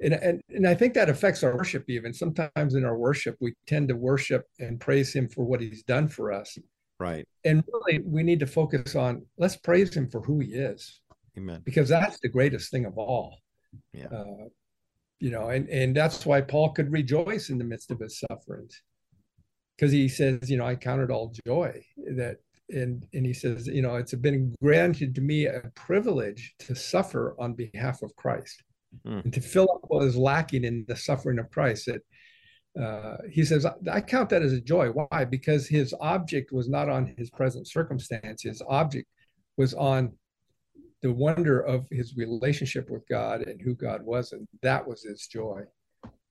And, 0.02 0.14
and, 0.14 0.42
and 0.50 0.68
I 0.68 0.74
think 0.74 0.96
that 0.96 1.10
affects 1.10 1.44
our 1.44 1.56
worship 1.56 1.86
even. 1.88 2.14
Sometimes 2.14 2.74
in 2.74 2.84
our 2.84 2.98
worship, 2.98 3.38
we 3.40 3.54
tend 3.68 3.90
to 3.90 3.96
worship 3.96 4.46
and 4.60 4.80
praise 4.80 5.14
him 5.14 5.30
for 5.30 5.46
what 5.46 5.62
he's 5.62 5.84
done 5.84 6.08
for 6.08 6.32
us. 6.34 6.58
Right. 7.00 7.28
And 7.44 7.64
really, 7.72 8.02
we 8.06 8.24
need 8.24 8.40
to 8.40 8.48
focus 8.48 8.96
on 8.96 9.26
let's 9.38 9.58
praise 9.58 9.96
him 9.96 10.10
for 10.10 10.22
who 10.22 10.40
he 10.40 10.54
is. 10.54 11.02
Amen. 11.38 11.62
Because 11.66 11.90
that's 11.90 12.20
the 12.22 12.30
greatest 12.30 12.72
thing 12.72 12.86
of 12.86 12.98
all. 12.98 13.40
Yeah. 13.94 14.08
Uh, 14.08 14.48
you 15.20 15.32
know 15.32 15.50
and 15.50 15.68
and 15.70 15.96
that's 15.96 16.26
why 16.26 16.42
paul 16.42 16.70
could 16.72 16.92
rejoice 16.92 17.50
in 17.50 17.58
the 17.58 17.64
midst 17.64 17.92
of 17.92 18.00
his 18.00 18.20
sufferings 18.30 18.82
because 19.76 19.92
he 19.92 20.08
says 20.08 20.50
you 20.50 20.58
know 20.58 20.66
i 20.66 20.76
counted 20.76 21.10
all 21.12 21.34
joy 21.48 21.74
that 22.16 22.38
and 22.70 23.06
and 23.14 23.26
he 23.26 23.34
says 23.34 23.68
you 23.68 23.82
know 23.82 23.96
it's 23.96 24.14
been 24.16 24.54
granted 24.62 25.16
to 25.16 25.22
me 25.22 25.46
a 25.46 25.72
privilege 25.76 26.54
to 26.60 26.76
suffer 26.76 27.36
on 27.40 27.54
behalf 27.54 28.02
of 28.02 28.16
christ 28.16 28.64
mm. 29.08 29.24
and 29.24 29.34
to 29.34 29.42
fill 29.42 29.70
up 29.74 29.82
what 29.88 30.04
is 30.04 30.18
lacking 30.18 30.64
in 30.64 30.84
the 30.88 30.96
suffering 30.96 31.40
of 31.40 31.50
christ 31.50 31.86
that 31.86 32.02
uh, 32.82 33.18
he 33.30 33.44
says 33.44 33.66
i 33.92 34.02
count 34.02 34.30
that 34.30 34.42
as 34.42 34.54
a 34.54 34.62
joy 34.62 34.90
why 34.90 35.26
because 35.26 35.68
his 35.68 35.94
object 36.02 36.52
was 36.52 36.68
not 36.68 36.90
on 36.90 37.14
his 37.18 37.30
present 37.30 37.68
circumstance 37.68 38.44
his 38.44 38.62
object 38.68 39.08
was 39.58 39.74
on 39.74 40.12
the 41.06 41.12
wonder 41.12 41.60
of 41.60 41.88
his 41.92 42.18
relationship 42.18 42.90
with 42.90 43.08
God 43.08 43.42
and 43.44 43.62
who 43.62 43.76
God 43.76 44.04
was, 44.04 44.32
and 44.32 44.48
that 44.64 44.88
was 44.88 45.04
his 45.04 45.28
joy. 45.28 45.62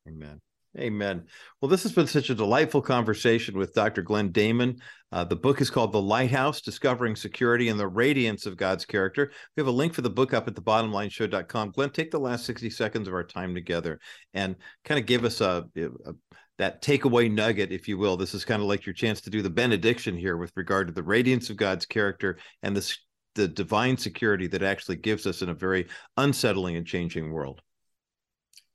Amen. 0.08 0.40
Amen. 0.76 1.24
Well, 1.60 1.68
this 1.68 1.84
has 1.84 1.92
been 1.92 2.08
such 2.08 2.30
a 2.30 2.34
delightful 2.34 2.82
conversation 2.82 3.56
with 3.56 3.74
Dr. 3.74 4.02
Glenn 4.02 4.32
Daman. 4.32 4.80
Uh, 5.12 5.22
the 5.22 5.36
book 5.36 5.60
is 5.60 5.70
called 5.70 5.92
The 5.92 6.02
Lighthouse 6.02 6.60
Discovering 6.60 7.14
Security 7.14 7.68
and 7.68 7.78
the 7.78 7.86
Radiance 7.86 8.44
of 8.44 8.56
God's 8.56 8.84
Character. 8.84 9.30
We 9.56 9.60
have 9.60 9.68
a 9.68 9.72
link 9.72 9.94
for 9.94 10.02
the 10.02 10.10
book 10.10 10.34
up 10.34 10.48
at 10.48 10.56
the 10.56 10.62
thebottomlineshow.com. 10.62 11.70
Glenn, 11.70 11.90
take 11.90 12.10
the 12.10 12.18
last 12.18 12.44
60 12.46 12.70
seconds 12.70 13.06
of 13.06 13.14
our 13.14 13.22
time 13.22 13.54
together 13.54 14.00
and 14.32 14.56
kind 14.84 14.98
of 14.98 15.06
give 15.06 15.24
us 15.24 15.40
a, 15.40 15.64
a 15.76 16.12
that 16.58 16.82
takeaway 16.82 17.30
nugget, 17.30 17.72
if 17.72 17.86
you 17.86 17.98
will. 17.98 18.16
This 18.16 18.34
is 18.34 18.44
kind 18.44 18.62
of 18.62 18.68
like 18.68 18.86
your 18.86 18.94
chance 18.94 19.20
to 19.22 19.30
do 19.30 19.42
the 19.42 19.50
benediction 19.50 20.16
here 20.16 20.36
with 20.36 20.52
regard 20.56 20.88
to 20.88 20.92
the 20.92 21.02
radiance 21.02 21.50
of 21.50 21.56
God's 21.56 21.86
character 21.86 22.38
and 22.62 22.76
the 22.76 22.96
the 23.34 23.48
divine 23.48 23.96
security 23.96 24.46
that 24.46 24.62
actually 24.62 24.96
gives 24.96 25.26
us 25.26 25.42
in 25.42 25.48
a 25.48 25.54
very 25.54 25.88
unsettling 26.16 26.76
and 26.76 26.86
changing 26.86 27.32
world? 27.32 27.60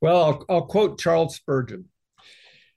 Well, 0.01 0.23
I'll, 0.23 0.45
I'll 0.49 0.65
quote 0.65 0.99
Charles 0.99 1.35
Spurgeon. 1.35 1.85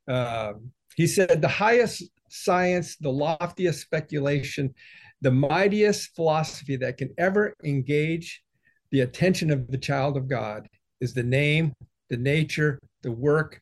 Uh, 0.09 0.55
he 0.97 1.07
said, 1.07 1.41
The 1.41 1.49
highest 1.49 2.03
science, 2.29 2.97
the 2.97 3.11
loftiest 3.11 3.81
speculation, 3.81 4.75
the 5.21 5.31
mightiest 5.31 6.15
philosophy 6.17 6.77
that 6.77 6.97
can 6.97 7.11
ever 7.19 7.55
engage 7.65 8.43
the 8.91 9.01
attention 9.01 9.51
of 9.51 9.69
the 9.69 9.79
child 9.79 10.17
of 10.17 10.29
God 10.29 10.69
is 11.01 11.15
the 11.15 11.23
name, 11.23 11.75
the 12.11 12.17
nature, 12.17 12.79
the 13.03 13.13
work, 13.13 13.61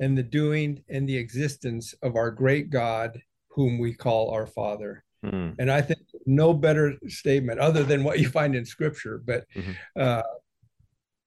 and 0.00 0.18
the 0.18 0.22
doing 0.22 0.82
and 0.88 1.08
the 1.08 1.16
existence 1.16 1.94
of 2.02 2.16
our 2.16 2.30
great 2.30 2.70
God, 2.70 3.20
whom 3.50 3.78
we 3.78 3.94
call 3.94 4.30
our 4.30 4.46
Father. 4.46 5.04
Mm. 5.24 5.54
And 5.58 5.70
I 5.70 5.80
think 5.80 6.00
no 6.26 6.52
better 6.52 6.94
statement 7.08 7.60
other 7.60 7.84
than 7.84 8.02
what 8.02 8.18
you 8.18 8.28
find 8.28 8.54
in 8.54 8.64
scripture. 8.64 9.22
But 9.24 9.44
mm-hmm. 9.54 9.72
uh, 9.96 10.22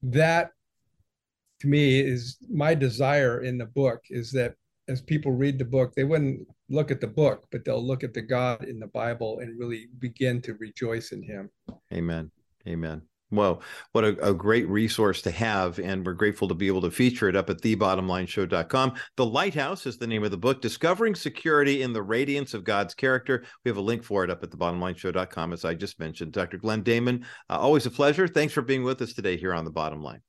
that 0.03 0.51
to 1.59 1.67
me 1.67 1.99
is 1.99 2.37
my 2.49 2.73
desire 2.73 3.41
in 3.41 3.57
the 3.57 3.65
book 3.65 4.01
is 4.09 4.31
that 4.31 4.55
as 4.87 5.01
people 5.01 5.31
read 5.31 5.57
the 5.59 5.65
book, 5.65 5.93
they 5.95 6.03
wouldn't 6.03 6.47
look 6.69 6.91
at 6.91 7.01
the 7.01 7.07
book, 7.07 7.45
but 7.51 7.65
they'll 7.65 7.85
look 7.85 8.03
at 8.03 8.13
the 8.13 8.21
God 8.21 8.63
in 8.63 8.79
the 8.79 8.87
Bible 8.87 9.39
and 9.39 9.59
really 9.59 9.87
begin 9.99 10.41
to 10.43 10.53
rejoice 10.55 11.11
in 11.11 11.21
him. 11.21 11.49
Amen. 11.91 12.31
Amen. 12.67 13.01
Well, 13.29 13.61
what 13.91 14.05
a, 14.05 14.29
a, 14.29 14.33
great 14.33 14.69
resource 14.69 15.21
to 15.23 15.31
have. 15.31 15.79
And 15.79 16.05
we're 16.05 16.13
grateful 16.13 16.47
to 16.47 16.53
be 16.53 16.67
able 16.67 16.81
to 16.81 16.91
feature 16.91 17.27
it 17.27 17.35
up 17.35 17.49
at 17.49 17.59
thebottomlineshow.com. 17.59 18.93
The 19.17 19.25
Lighthouse 19.25 19.85
is 19.85 19.97
the 19.97 20.07
name 20.07 20.23
of 20.23 20.31
the 20.31 20.37
book, 20.37 20.61
Discovering 20.61 21.13
Security 21.13 21.81
in 21.81 21.91
the 21.91 22.01
Radiance 22.01 22.53
of 22.53 22.63
God's 22.63 22.93
Character. 22.93 23.43
We 23.65 23.69
have 23.69 23.77
a 23.77 23.81
link 23.81 24.03
for 24.03 24.23
it 24.23 24.29
up 24.29 24.43
at 24.43 24.51
thebottomlineshow.com, 24.51 25.51
as 25.51 25.65
I 25.65 25.73
just 25.73 25.99
mentioned. 25.99 26.31
Dr. 26.31 26.57
Glenn 26.57 26.83
Daman, 26.83 27.25
uh, 27.49 27.57
always 27.57 27.85
a 27.85 27.91
pleasure. 27.91 28.29
Thanks 28.29 28.53
for 28.53 28.61
being 28.61 28.83
with 28.83 29.01
us 29.01 29.11
today 29.11 29.35
here 29.35 29.53
on 29.53 29.65
The 29.65 29.71
Bottom 29.71 30.01
Line. 30.01 30.21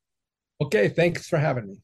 Okay. 0.61 0.89
Thanks 0.89 1.29
for 1.29 1.39
having 1.39 1.69
me. 1.69 1.77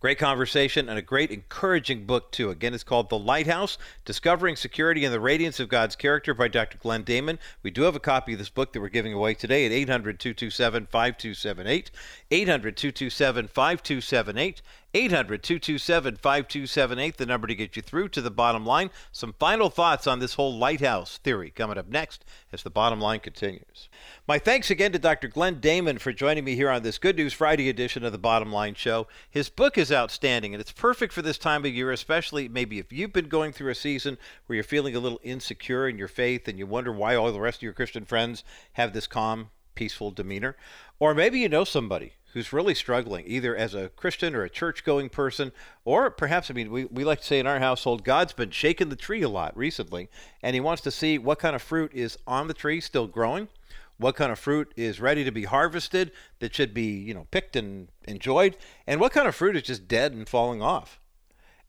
Great 0.00 0.18
conversation 0.18 0.88
and 0.88 0.98
a 0.98 1.02
great 1.02 1.30
encouraging 1.30 2.06
book, 2.06 2.32
too. 2.32 2.50
Again, 2.50 2.72
it's 2.72 2.84
called 2.84 3.10
The 3.10 3.18
Lighthouse 3.18 3.76
Discovering 4.04 4.56
Security 4.56 5.04
and 5.04 5.12
the 5.12 5.20
Radiance 5.20 5.60
of 5.60 5.68
God's 5.68 5.94
Character 5.94 6.32
by 6.32 6.48
Dr. 6.48 6.78
Glenn 6.78 7.02
Daman. 7.02 7.38
We 7.62 7.70
do 7.70 7.82
have 7.82 7.94
a 7.96 8.00
copy 8.00 8.32
of 8.32 8.38
this 8.38 8.48
book 8.48 8.72
that 8.72 8.80
we're 8.80 8.88
giving 8.88 9.12
away 9.12 9.34
today 9.34 9.66
at 9.66 9.72
800 9.72 10.18
227 10.18 10.86
5278. 10.86 11.90
800 12.30 12.76
227 12.76 13.48
5278. 13.48 14.62
800 14.94 15.42
227 15.42 16.16
5278, 16.16 17.18
the 17.18 17.26
number 17.26 17.46
to 17.46 17.54
get 17.54 17.76
you 17.76 17.82
through 17.82 18.08
to 18.08 18.22
the 18.22 18.30
bottom 18.30 18.64
line. 18.64 18.88
Some 19.12 19.34
final 19.38 19.68
thoughts 19.68 20.06
on 20.06 20.18
this 20.18 20.34
whole 20.34 20.56
lighthouse 20.56 21.18
theory 21.18 21.50
coming 21.50 21.76
up 21.76 21.88
next 21.88 22.24
as 22.54 22.62
the 22.62 22.70
bottom 22.70 22.98
line 22.98 23.20
continues. 23.20 23.90
My 24.26 24.38
thanks 24.38 24.70
again 24.70 24.92
to 24.92 24.98
Dr. 24.98 25.28
Glenn 25.28 25.60
Daman 25.60 25.98
for 25.98 26.14
joining 26.14 26.42
me 26.44 26.54
here 26.54 26.70
on 26.70 26.82
this 26.82 26.96
Good 26.96 27.16
News 27.16 27.34
Friday 27.34 27.68
edition 27.68 28.02
of 28.02 28.12
the 28.12 28.18
Bottom 28.18 28.50
Line 28.50 28.74
Show. 28.74 29.06
His 29.28 29.50
book 29.50 29.76
is 29.76 29.92
outstanding 29.92 30.54
and 30.54 30.60
it's 30.60 30.72
perfect 30.72 31.12
for 31.12 31.20
this 31.20 31.36
time 31.36 31.66
of 31.66 31.74
year, 31.74 31.92
especially 31.92 32.48
maybe 32.48 32.78
if 32.78 32.90
you've 32.90 33.12
been 33.12 33.28
going 33.28 33.52
through 33.52 33.70
a 33.70 33.74
season 33.74 34.16
where 34.46 34.54
you're 34.54 34.64
feeling 34.64 34.96
a 34.96 35.00
little 35.00 35.20
insecure 35.22 35.86
in 35.86 35.98
your 35.98 36.08
faith 36.08 36.48
and 36.48 36.58
you 36.58 36.66
wonder 36.66 36.92
why 36.92 37.14
all 37.14 37.30
the 37.30 37.40
rest 37.40 37.58
of 37.58 37.62
your 37.62 37.74
Christian 37.74 38.06
friends 38.06 38.42
have 38.72 38.94
this 38.94 39.06
calm, 39.06 39.50
peaceful 39.74 40.10
demeanor. 40.10 40.56
Or 40.98 41.14
maybe 41.14 41.40
you 41.40 41.50
know 41.50 41.64
somebody 41.64 42.14
who's 42.32 42.52
really 42.52 42.74
struggling, 42.74 43.24
either 43.26 43.56
as 43.56 43.74
a 43.74 43.88
Christian 43.90 44.34
or 44.34 44.44
a 44.44 44.50
church 44.50 44.84
going 44.84 45.08
person, 45.08 45.52
or 45.84 46.10
perhaps, 46.10 46.50
I 46.50 46.54
mean, 46.54 46.70
we, 46.70 46.84
we 46.84 47.04
like 47.04 47.20
to 47.20 47.26
say 47.26 47.38
in 47.38 47.46
our 47.46 47.58
household, 47.58 48.04
God's 48.04 48.32
been 48.32 48.50
shaking 48.50 48.90
the 48.90 48.96
tree 48.96 49.22
a 49.22 49.28
lot 49.28 49.56
recently, 49.56 50.08
and 50.42 50.54
He 50.54 50.60
wants 50.60 50.82
to 50.82 50.90
see 50.90 51.18
what 51.18 51.38
kind 51.38 51.56
of 51.56 51.62
fruit 51.62 51.92
is 51.94 52.18
on 52.26 52.48
the 52.48 52.54
tree 52.54 52.80
still 52.80 53.06
growing, 53.06 53.48
what 53.96 54.14
kind 54.14 54.30
of 54.30 54.38
fruit 54.38 54.72
is 54.76 55.00
ready 55.00 55.24
to 55.24 55.32
be 55.32 55.44
harvested 55.44 56.12
that 56.38 56.54
should 56.54 56.74
be, 56.74 56.98
you 56.98 57.14
know, 57.14 57.26
picked 57.30 57.56
and 57.56 57.88
enjoyed, 58.06 58.56
and 58.86 59.00
what 59.00 59.12
kind 59.12 59.26
of 59.26 59.34
fruit 59.34 59.56
is 59.56 59.62
just 59.62 59.88
dead 59.88 60.12
and 60.12 60.28
falling 60.28 60.62
off. 60.62 61.00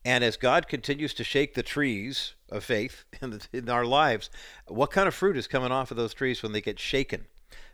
And 0.06 0.24
as 0.24 0.38
God 0.38 0.68
continues 0.68 1.14
to 1.16 1.24
shake 1.24 1.54
the 1.54 1.64
trees 1.64 2.34
of 2.50 2.64
faith 2.64 3.06
in, 3.22 3.32
the, 3.32 3.48
in 3.54 3.70
our 3.70 3.86
lives, 3.86 4.30
what 4.68 4.92
kind 4.92 5.08
of 5.08 5.16
fruit 5.16 5.38
is 5.38 5.48
coming 5.48 5.72
off 5.72 5.92
of 5.92 5.98
those 5.98 6.14
trees 6.14 6.44
when 6.44 6.52
they 6.52 6.62
get 6.62 6.80
shaken? 6.80 7.26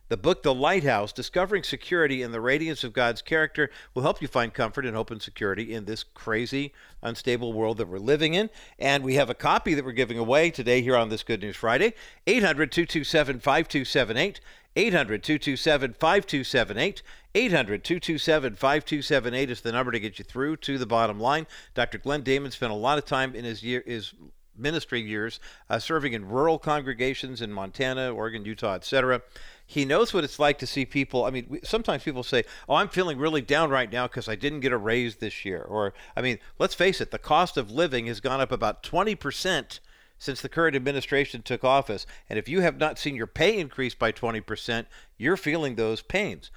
The 0.08 0.18
book, 0.18 0.44
The 0.44 0.54
Lighthouse 0.54 1.12
Discovering 1.12 1.64
Security 1.64 2.22
in 2.22 2.32
the 2.32 2.40
Radiance 2.40 2.84
of 2.84 2.94
God's 2.94 3.24
Character, 3.24 3.72
will 3.96 4.04
help 4.04 4.22
you 4.22 4.28
find 4.28 4.54
comfort 4.54 4.86
and 4.86 4.96
hope 4.96 5.10
and 5.10 5.20
security 5.20 5.74
in 5.74 5.86
this 5.86 6.04
crazy, 6.04 6.74
unstable 7.02 7.54
world 7.54 7.78
that 7.80 7.88
we're 7.88 7.98
living 7.98 8.36
in. 8.36 8.52
And 8.78 9.04
we 9.04 9.16
have 9.16 9.32
a 9.32 9.34
copy 9.34 9.74
that 9.74 9.84
we're 9.84 9.94
giving 9.94 10.20
away 10.20 10.52
today 10.52 10.84
here 10.84 10.96
on 10.96 11.10
this 11.10 11.24
Good 11.24 11.42
News 11.42 11.56
Friday 11.56 11.96
800 12.28 12.72
227 12.72 13.40
5278. 13.40 14.40
800 14.76 15.24
227 15.24 15.94
5278. 15.94 17.02
800 17.34 17.84
227 17.84 18.56
5278 18.56 19.50
is 19.50 19.62
the 19.62 19.72
number 19.72 19.92
to 19.92 20.00
get 20.00 20.20
you 20.20 20.26
through 20.26 20.58
to 20.58 20.78
the 20.78 20.86
bottom 20.86 21.20
line. 21.20 21.48
Dr. 21.74 21.98
Glenn 21.98 22.22
Daman 22.22 22.52
spent 22.52 22.72
a 22.72 22.76
lot 22.76 23.00
of 23.00 23.06
time 23.06 23.34
in 23.34 23.44
his 23.44 23.64
year, 23.64 23.82
his 23.88 24.14
ministry 24.58 25.02
years 25.02 25.40
uh, 25.70 25.80
serving 25.80 26.14
in 26.14 26.28
rural 26.28 26.58
congregations 26.58 27.42
in 27.42 27.52
Montana, 27.52 28.14
Oregon, 28.14 28.46
Utah, 28.46 28.76
etc 28.76 29.22
he 29.66 29.84
knows 29.84 30.14
what 30.14 30.24
it's 30.24 30.40
like 30.40 30.60
to 30.60 30.68
see 30.68 30.86
people. 30.86 31.26
I 31.26 31.32
mean, 31.32 31.60
sometimes 31.64 32.04
people 32.04 32.24
say, 32.24 32.44
"Oh, 32.70 32.76
I'm 32.76 32.90
feeling 32.90 33.18
really 33.18 33.42
down 33.42 33.70
right 33.72 33.92
now 33.92 34.08
because 34.08 34.30
I 34.30 34.36
didn't 34.36 34.60
get 34.60 34.72
a 34.72 34.78
raise 34.78 35.16
this 35.16 35.44
year." 35.44 35.62
Or, 35.62 35.94
I 36.16 36.22
mean, 36.22 36.40
let's 36.60 36.76
face 36.76 37.02
it, 37.02 37.12
the 37.12 37.18
cost 37.18 37.58
of 37.58 37.72
living 37.72 38.06
has 38.08 38.20
gone 38.20 38.42
up 38.42 38.52
about 38.52 38.84
20 38.84 39.16
percent 39.16 39.80
since 40.18 40.42
the 40.42 40.50
current 40.50 40.76
administration 40.76 41.42
took 41.42 41.64
office. 41.64 42.06
And 42.30 42.38
if 42.40 42.48
you 42.48 42.62
have 42.62 42.78
not 42.78 43.00
seen 43.00 43.16
your 43.16 43.28
pay 43.28 43.58
increase 43.58 43.96
by 43.96 44.12
20 44.12 44.40
percent, 44.42 44.88
you're 45.18 45.38
feeling 45.38 45.76
those 45.76 46.02
pains. 46.02 46.52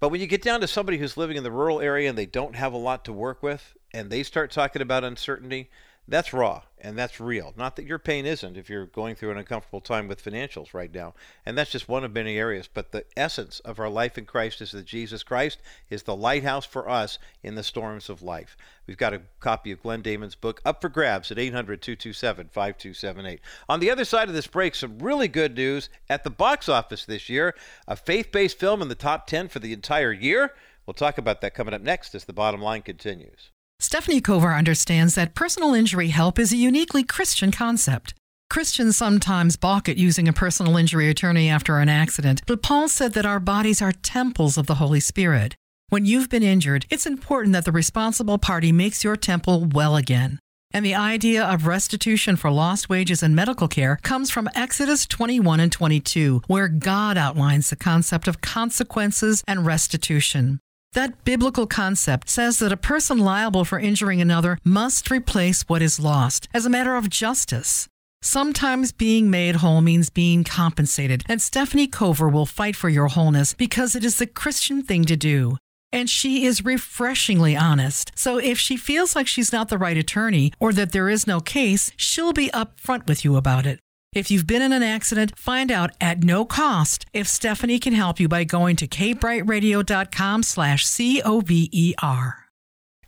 But 0.00 0.08
when 0.08 0.20
you 0.20 0.26
get 0.26 0.42
down 0.42 0.60
to 0.60 0.66
somebody 0.66 0.98
who's 0.98 1.16
living 1.16 1.36
in 1.36 1.42
the 1.42 1.50
rural 1.50 1.80
area 1.80 2.08
and 2.08 2.18
they 2.18 2.26
don't 2.26 2.56
have 2.56 2.72
a 2.72 2.78
lot 2.78 3.04
to 3.04 3.12
work 3.12 3.42
with, 3.42 3.74
and 3.92 4.10
they 4.10 4.22
start 4.22 4.50
talking 4.50 4.82
about 4.82 5.04
uncertainty, 5.04 5.70
that's 6.08 6.32
raw 6.32 6.62
and 6.78 6.96
that's 6.96 7.18
real. 7.18 7.52
Not 7.56 7.74
that 7.76 7.86
your 7.86 7.98
pain 7.98 8.26
isn't 8.26 8.56
if 8.56 8.70
you're 8.70 8.86
going 8.86 9.16
through 9.16 9.32
an 9.32 9.38
uncomfortable 9.38 9.80
time 9.80 10.06
with 10.06 10.22
financials 10.22 10.72
right 10.72 10.92
now. 10.94 11.14
And 11.44 11.58
that's 11.58 11.72
just 11.72 11.88
one 11.88 12.04
of 12.04 12.12
many 12.12 12.38
areas. 12.38 12.68
But 12.72 12.92
the 12.92 13.04
essence 13.16 13.58
of 13.60 13.80
our 13.80 13.88
life 13.88 14.16
in 14.16 14.24
Christ 14.24 14.60
is 14.60 14.70
that 14.70 14.86
Jesus 14.86 15.24
Christ 15.24 15.58
is 15.90 16.04
the 16.04 16.14
lighthouse 16.14 16.64
for 16.64 16.88
us 16.88 17.18
in 17.42 17.56
the 17.56 17.64
storms 17.64 18.08
of 18.08 18.22
life. 18.22 18.56
We've 18.86 18.96
got 18.96 19.14
a 19.14 19.22
copy 19.40 19.72
of 19.72 19.82
Glenn 19.82 20.02
Daman's 20.02 20.36
book 20.36 20.60
up 20.64 20.80
for 20.80 20.88
grabs 20.88 21.32
at 21.32 21.40
800 21.40 21.82
227 21.82 22.50
5278. 22.52 23.40
On 23.68 23.80
the 23.80 23.90
other 23.90 24.04
side 24.04 24.28
of 24.28 24.34
this 24.34 24.46
break, 24.46 24.76
some 24.76 25.00
really 25.00 25.28
good 25.28 25.56
news 25.56 25.88
at 26.08 26.22
the 26.22 26.30
box 26.30 26.68
office 26.68 27.04
this 27.04 27.28
year. 27.28 27.54
A 27.88 27.96
faith 27.96 28.30
based 28.30 28.60
film 28.60 28.80
in 28.80 28.88
the 28.88 28.94
top 28.94 29.26
10 29.26 29.48
for 29.48 29.58
the 29.58 29.72
entire 29.72 30.12
year. 30.12 30.54
We'll 30.86 30.94
talk 30.94 31.18
about 31.18 31.40
that 31.40 31.54
coming 31.54 31.74
up 31.74 31.82
next 31.82 32.14
as 32.14 32.26
the 32.26 32.32
bottom 32.32 32.62
line 32.62 32.82
continues. 32.82 33.50
Stephanie 33.78 34.22
Cover 34.22 34.54
understands 34.54 35.14
that 35.14 35.34
personal 35.34 35.74
injury 35.74 36.08
help 36.08 36.38
is 36.38 36.50
a 36.52 36.56
uniquely 36.56 37.04
Christian 37.04 37.52
concept. 37.52 38.14
Christians 38.48 38.96
sometimes 38.96 39.56
balk 39.56 39.88
at 39.88 39.98
using 39.98 40.26
a 40.26 40.32
personal 40.32 40.76
injury 40.76 41.10
attorney 41.10 41.50
after 41.50 41.78
an 41.78 41.88
accident, 41.88 42.40
but 42.46 42.62
Paul 42.62 42.88
said 42.88 43.12
that 43.12 43.26
our 43.26 43.38
bodies 43.40 43.82
are 43.82 43.92
temples 43.92 44.56
of 44.56 44.66
the 44.66 44.76
Holy 44.76 45.00
Spirit. 45.00 45.56
When 45.88 46.06
you've 46.06 46.30
been 46.30 46.42
injured, 46.42 46.86
it's 46.90 47.06
important 47.06 47.52
that 47.52 47.64
the 47.64 47.72
responsible 47.72 48.38
party 48.38 48.72
makes 48.72 49.04
your 49.04 49.16
temple 49.16 49.66
well 49.66 49.96
again. 49.96 50.38
And 50.72 50.84
the 50.84 50.94
idea 50.94 51.44
of 51.44 51.66
restitution 51.66 52.36
for 52.36 52.50
lost 52.50 52.88
wages 52.88 53.22
and 53.22 53.36
medical 53.36 53.68
care 53.68 53.98
comes 54.02 54.30
from 54.30 54.48
Exodus 54.54 55.06
21 55.06 55.60
and 55.60 55.70
22, 55.70 56.42
where 56.46 56.68
God 56.68 57.16
outlines 57.16 57.70
the 57.70 57.76
concept 57.76 58.26
of 58.26 58.40
consequences 58.40 59.44
and 59.46 59.66
restitution. 59.66 60.60
That 60.92 61.24
biblical 61.24 61.66
concept 61.66 62.28
says 62.28 62.58
that 62.58 62.72
a 62.72 62.76
person 62.76 63.18
liable 63.18 63.64
for 63.64 63.78
injuring 63.78 64.20
another 64.20 64.58
must 64.64 65.10
replace 65.10 65.62
what 65.68 65.82
is 65.82 66.00
lost 66.00 66.48
as 66.54 66.64
a 66.64 66.70
matter 66.70 66.96
of 66.96 67.10
justice. 67.10 67.88
Sometimes 68.22 68.92
being 68.92 69.30
made 69.30 69.56
whole 69.56 69.80
means 69.80 70.10
being 70.10 70.42
compensated, 70.42 71.22
and 71.28 71.40
Stephanie 71.40 71.86
Cover 71.86 72.28
will 72.28 72.46
fight 72.46 72.74
for 72.74 72.88
your 72.88 73.08
wholeness 73.08 73.52
because 73.54 73.94
it 73.94 74.04
is 74.04 74.18
the 74.18 74.26
Christian 74.26 74.82
thing 74.82 75.04
to 75.04 75.16
do. 75.16 75.58
And 75.92 76.10
she 76.10 76.44
is 76.44 76.64
refreshingly 76.64 77.56
honest. 77.56 78.10
So 78.16 78.38
if 78.38 78.58
she 78.58 78.76
feels 78.76 79.14
like 79.14 79.28
she's 79.28 79.52
not 79.52 79.68
the 79.68 79.78
right 79.78 79.96
attorney 79.96 80.52
or 80.58 80.72
that 80.72 80.92
there 80.92 81.08
is 81.08 81.26
no 81.26 81.40
case, 81.40 81.92
she'll 81.96 82.32
be 82.32 82.50
upfront 82.50 83.06
with 83.06 83.24
you 83.24 83.36
about 83.36 83.66
it. 83.66 83.78
If 84.16 84.30
you've 84.30 84.46
been 84.46 84.62
in 84.62 84.72
an 84.72 84.82
accident, 84.82 85.38
find 85.38 85.70
out 85.70 85.90
at 86.00 86.24
no 86.24 86.46
cost 86.46 87.04
if 87.12 87.28
Stephanie 87.28 87.78
can 87.78 87.92
help 87.92 88.18
you 88.18 88.28
by 88.28 88.44
going 88.44 88.76
to 88.76 88.88
kbrightradio.com 88.88 90.42
slash 90.42 90.86
C-O-V-E-R. 90.86 92.45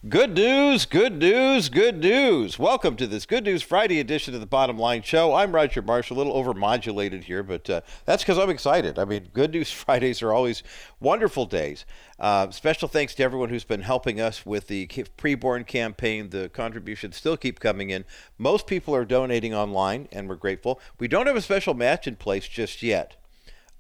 Good 0.06 0.36
news, 0.36 0.86
good 0.86 1.18
news, 1.18 1.68
good 1.68 1.98
news. 1.98 2.56
Welcome 2.56 2.94
to 2.98 3.06
this 3.08 3.26
Good 3.26 3.42
News 3.42 3.62
Friday 3.64 3.98
edition 3.98 4.32
of 4.32 4.38
the 4.38 4.46
Bottom 4.46 4.78
Line 4.78 5.02
Show. 5.02 5.34
I'm 5.34 5.52
Roger 5.52 5.82
Marsh, 5.82 6.10
a 6.10 6.14
little 6.14 6.34
overmodulated 6.34 7.24
here, 7.24 7.42
but 7.42 7.68
uh, 7.68 7.80
that's 8.04 8.22
because 8.22 8.38
I'm 8.38 8.48
excited. 8.48 8.96
I 8.96 9.04
mean, 9.04 9.30
Good 9.32 9.50
News 9.50 9.72
Fridays 9.72 10.22
are 10.22 10.32
always 10.32 10.62
wonderful 11.00 11.46
days. 11.46 11.84
Uh, 12.16 12.48
special 12.52 12.86
thanks 12.86 13.16
to 13.16 13.24
everyone 13.24 13.48
who's 13.48 13.64
been 13.64 13.80
helping 13.80 14.20
us 14.20 14.46
with 14.46 14.68
the 14.68 14.86
preborn 14.86 15.66
campaign. 15.66 16.30
The 16.30 16.48
contributions 16.48 17.16
still 17.16 17.36
keep 17.36 17.58
coming 17.58 17.90
in. 17.90 18.04
Most 18.38 18.68
people 18.68 18.94
are 18.94 19.04
donating 19.04 19.52
online, 19.52 20.06
and 20.12 20.28
we're 20.28 20.36
grateful. 20.36 20.80
We 21.00 21.08
don't 21.08 21.26
have 21.26 21.34
a 21.34 21.42
special 21.42 21.74
match 21.74 22.06
in 22.06 22.14
place 22.14 22.46
just 22.46 22.84
yet. 22.84 23.16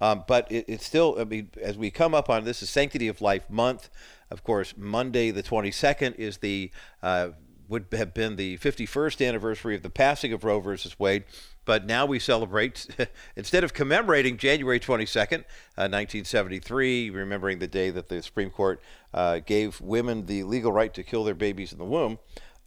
Um, 0.00 0.24
but 0.26 0.50
it, 0.50 0.64
it's 0.68 0.84
still, 0.84 1.16
I 1.18 1.24
mean, 1.24 1.50
as 1.60 1.76
we 1.76 1.90
come 1.90 2.14
up 2.14 2.30
on 2.30 2.44
this 2.44 2.62
is 2.62 2.70
Sanctity 2.70 3.08
of 3.08 3.20
Life 3.20 3.48
Month. 3.50 3.90
Of 4.30 4.44
course, 4.44 4.74
Monday 4.76 5.30
the 5.30 5.42
22nd 5.42 6.16
is 6.16 6.38
the 6.38 6.70
uh, 7.02 7.30
would 7.68 7.86
have 7.92 8.14
been 8.14 8.36
the 8.36 8.56
51st 8.58 9.26
anniversary 9.26 9.74
of 9.74 9.82
the 9.82 9.90
passing 9.90 10.32
of 10.32 10.42
Roe 10.42 10.58
versus 10.60 10.98
Wade. 10.98 11.24
But 11.66 11.84
now 11.84 12.06
we 12.06 12.18
celebrate, 12.18 12.86
instead 13.36 13.62
of 13.62 13.74
commemorating 13.74 14.38
January 14.38 14.80
22nd, 14.80 15.40
uh, 15.76 15.84
1973, 15.84 17.10
remembering 17.10 17.58
the 17.58 17.66
day 17.66 17.90
that 17.90 18.08
the 18.08 18.22
Supreme 18.22 18.48
Court 18.48 18.80
uh, 19.12 19.40
gave 19.40 19.78
women 19.82 20.24
the 20.24 20.44
legal 20.44 20.72
right 20.72 20.94
to 20.94 21.02
kill 21.02 21.24
their 21.24 21.34
babies 21.34 21.72
in 21.72 21.78
the 21.78 21.84
womb. 21.84 22.18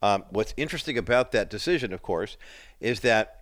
Um, 0.03 0.25
what's 0.29 0.53
interesting 0.55 0.99
about 0.99 1.31
that 1.31 1.49
decision, 1.49 1.93
of 1.93 2.03
course, 2.03 2.37
is 2.79 2.99
that 2.99 3.40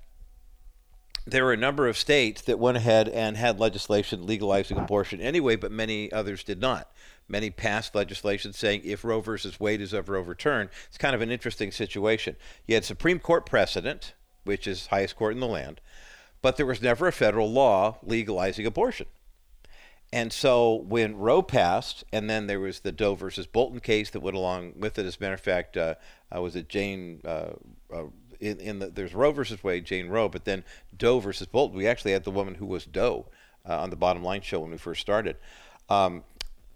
there 1.26 1.46
were 1.46 1.54
a 1.54 1.58
number 1.58 1.88
of 1.88 1.98
states 1.98 2.42
that 2.44 2.60
went 2.60 2.78
ahead 2.78 3.08
and 3.10 3.38
had 3.38 3.60
legislation 3.60 4.26
legalizing 4.26 4.78
abortion 4.78 5.22
anyway, 5.22 5.56
but 5.56 5.72
many 5.72 6.12
others 6.12 6.44
did 6.44 6.60
not 6.60 6.90
many 7.30 7.50
passed 7.50 7.96
legislation 7.96 8.52
saying 8.52 8.82
if 8.84 9.06
Roe 9.06 9.22
versus 9.22 9.60
Wade 9.60 9.82
is 9.82 9.94
ever 9.94 10.18
overturned, 10.18 10.70
it's 10.88 10.98
kind 10.98 11.16
of 11.16 11.22
an 11.22 11.32
interesting 11.32 11.72
situation. 11.72 12.36
You 12.68 12.76
had 12.76 12.84
Supreme 12.84 13.20
Court 13.20 13.46
precedent, 13.46 14.14
which 14.44 14.68
is 14.68 14.88
highest 14.88 15.16
court 15.16 15.34
in 15.34 15.40
the 15.40 15.48
land, 15.48 15.80
but 16.42 16.58
there 16.58 16.66
was 16.66 16.82
never 16.82 17.08
a 17.08 17.12
federal 17.12 17.52
law 17.52 17.98
legalizing 18.04 18.66
abortion. 18.66 19.06
And 20.12 20.34
so 20.34 20.74
when 20.74 21.18
Roe 21.18 21.44
passed, 21.44 22.04
and 22.12 22.28
then 22.28 22.48
there 22.48 22.60
was 22.60 22.80
the 22.80 22.92
Doe 22.92 23.14
versus 23.14 23.46
Bolton 23.46 23.80
case 23.80 24.10
that 24.10 24.22
went 24.22 24.36
along 24.36 24.74
with 24.76 24.98
it. 24.98 25.06
As 25.06 25.18
a 25.18 25.22
matter 25.22 25.36
of 25.36 25.42
fact, 25.42 25.78
uh, 25.78 25.96
uh, 26.36 26.42
was 26.42 26.56
it 26.56 26.68
Jane? 26.68 27.22
Uh, 27.24 27.52
uh 27.94 28.06
in, 28.39 28.60
in 28.60 28.80
the, 28.80 28.88
there's 28.88 29.13
Roe 29.13 29.32
versus 29.32 29.63
Wade, 29.63 29.86
Jane 29.86 30.10
Roe, 30.10 30.30
but 30.30 30.45
then 30.45 30.63
Doe 30.97 31.19
versus 31.19 31.47
Bolton. 31.47 31.78
We 31.78 31.88
actually 31.88 32.12
had 32.12 32.23
the 32.23 32.32
woman 32.32 32.56
who 32.56 32.65
was 32.65 32.86
Doe 32.86 33.25
uh, 33.67 33.80
on 33.80 33.89
the 33.89 33.95
Bottom 33.95 34.23
Line 34.23 34.41
show 34.41 34.60
when 34.60 34.71
we 34.71 34.78
first 34.78 35.02
started. 35.02 35.38
Um, 35.89 36.23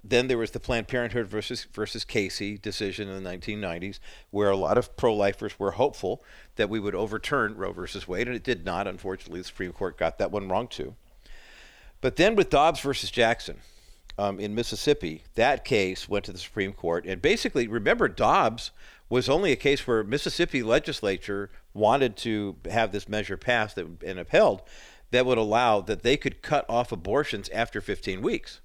then 0.03 0.27
there 0.27 0.37
was 0.37 0.51
the 0.51 0.59
Planned 0.59 0.89
Parenthood 0.89 1.27
versus 1.27 1.65
versus 1.73 2.03
Casey 2.03 2.57
decision 2.57 3.07
in 3.07 3.23
the 3.23 3.29
1990s, 3.29 3.99
where 4.31 4.49
a 4.49 4.57
lot 4.57 4.77
of 4.77 4.97
pro-lifers 4.97 5.57
were 5.57 5.71
hopeful 5.71 6.21
that 6.57 6.69
we 6.69 6.79
would 6.79 6.95
overturn 6.95 7.55
Roe 7.55 7.71
versus 7.71 8.07
Wade, 8.07 8.27
and 8.27 8.35
it 8.35 8.43
did 8.43 8.65
not. 8.65 8.85
Unfortunately, 8.85 9.39
the 9.39 9.45
Supreme 9.45 9.71
Court 9.71 9.97
got 9.97 10.17
that 10.17 10.31
one 10.31 10.49
wrong 10.49 10.67
too. 10.67 10.95
But 12.01 12.17
then 12.17 12.35
with 12.35 12.49
Dobbs 12.49 12.81
versus 12.81 13.09
Jackson 13.09 13.59
um, 14.17 14.41
in 14.41 14.53
Mississippi, 14.53 15.23
that 15.35 15.63
case 15.63 16.09
went 16.09 16.25
to 16.25 16.33
the 16.33 16.37
Supreme 16.37 16.73
Court, 16.73 17.05
and 17.05 17.21
basically, 17.21 17.67
remember, 17.67 18.09
Dobbs 18.09 18.71
was 19.13 19.29
only 19.29 19.51
a 19.51 19.55
case 19.55 19.85
where 19.85 20.03
Mississippi 20.03 20.63
legislature 20.63 21.51
wanted 21.71 22.17
to 22.17 22.55
have 22.71 22.91
this 22.91 23.07
measure 23.07 23.37
passed 23.37 23.77
and 23.77 24.19
upheld 24.19 24.63
that 25.11 25.27
would 25.27 25.37
allow 25.37 25.81
that 25.81 26.01
they 26.01 26.17
could 26.17 26.41
cut 26.41 26.65
off 26.67 26.91
abortions 26.91 27.47
after 27.49 27.79
15 27.79 28.23
weeks. 28.23 28.59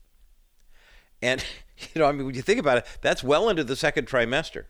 And, 1.20 1.44
you 1.78 2.00
know, 2.00 2.06
I 2.06 2.12
mean, 2.12 2.24
when 2.24 2.34
you 2.34 2.40
think 2.40 2.58
about 2.58 2.78
it, 2.78 2.86
that's 3.02 3.22
well 3.22 3.50
into 3.50 3.62
the 3.62 3.76
second 3.76 4.08
trimester. 4.08 4.64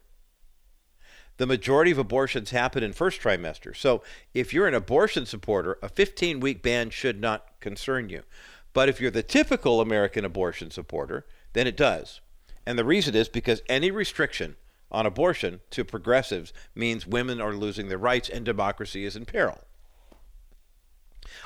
The 1.36 1.46
majority 1.46 1.92
of 1.92 1.98
abortions 1.98 2.50
happen 2.50 2.82
in 2.82 2.92
first 2.92 3.20
trimester. 3.20 3.76
So 3.76 4.02
if 4.34 4.52
you're 4.52 4.66
an 4.66 4.74
abortion 4.74 5.26
supporter, 5.26 5.78
a 5.80 5.88
15 5.88 6.40
week 6.40 6.60
ban 6.60 6.90
should 6.90 7.20
not 7.20 7.60
concern 7.60 8.08
you. 8.08 8.24
But 8.72 8.88
if 8.88 9.00
you're 9.00 9.12
the 9.12 9.22
typical 9.22 9.80
American 9.80 10.24
abortion 10.24 10.72
supporter, 10.72 11.24
then 11.52 11.68
it 11.68 11.76
does. 11.76 12.20
And 12.66 12.76
the 12.76 12.84
reason 12.84 13.14
is 13.14 13.28
because 13.28 13.62
any 13.68 13.92
restriction 13.92 14.56
on 14.90 15.07
abortion 15.07 15.61
to 15.70 15.85
progressives 15.85 16.53
means 16.74 17.07
women 17.07 17.40
are 17.40 17.53
losing 17.53 17.88
their 17.88 17.98
rights 17.98 18.29
and 18.29 18.44
democracy 18.44 19.05
is 19.05 19.16
in 19.16 19.24
peril. 19.24 19.59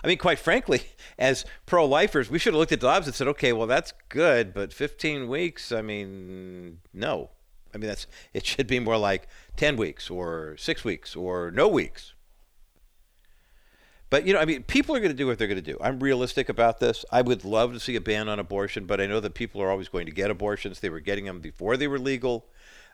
I 0.02 0.06
mean, 0.06 0.18
quite 0.18 0.38
frankly, 0.38 0.82
as 1.18 1.44
pro 1.66 1.84
lifers, 1.84 2.30
we 2.30 2.38
should 2.38 2.54
have 2.54 2.58
looked 2.58 2.72
at 2.72 2.80
Dobbs 2.80 3.06
and 3.06 3.14
said, 3.14 3.28
okay, 3.28 3.52
well, 3.52 3.66
that's 3.66 3.92
good, 4.08 4.54
but 4.54 4.72
15 4.72 5.28
weeks, 5.28 5.72
I 5.72 5.82
mean, 5.82 6.78
no. 6.92 7.30
I 7.74 7.78
mean, 7.78 7.88
that's 7.88 8.06
it 8.32 8.46
should 8.46 8.66
be 8.66 8.78
more 8.78 8.98
like 8.98 9.28
10 9.56 9.76
weeks 9.76 10.10
or 10.10 10.56
six 10.58 10.84
weeks 10.84 11.16
or 11.16 11.50
no 11.50 11.68
weeks. 11.68 12.14
But, 14.10 14.26
you 14.26 14.34
know, 14.34 14.40
I 14.40 14.44
mean, 14.44 14.62
people 14.64 14.94
are 14.94 15.00
going 15.00 15.10
to 15.10 15.16
do 15.16 15.26
what 15.26 15.38
they're 15.38 15.48
going 15.48 15.62
to 15.62 15.72
do. 15.72 15.78
I'm 15.80 15.98
realistic 15.98 16.50
about 16.50 16.80
this. 16.80 17.02
I 17.10 17.22
would 17.22 17.46
love 17.46 17.72
to 17.72 17.80
see 17.80 17.96
a 17.96 18.00
ban 18.00 18.28
on 18.28 18.38
abortion, 18.38 18.84
but 18.84 19.00
I 19.00 19.06
know 19.06 19.20
that 19.20 19.32
people 19.32 19.62
are 19.62 19.70
always 19.70 19.88
going 19.88 20.04
to 20.04 20.12
get 20.12 20.30
abortions. 20.30 20.80
They 20.80 20.90
were 20.90 21.00
getting 21.00 21.24
them 21.24 21.40
before 21.40 21.78
they 21.78 21.88
were 21.88 21.98
legal. 21.98 22.44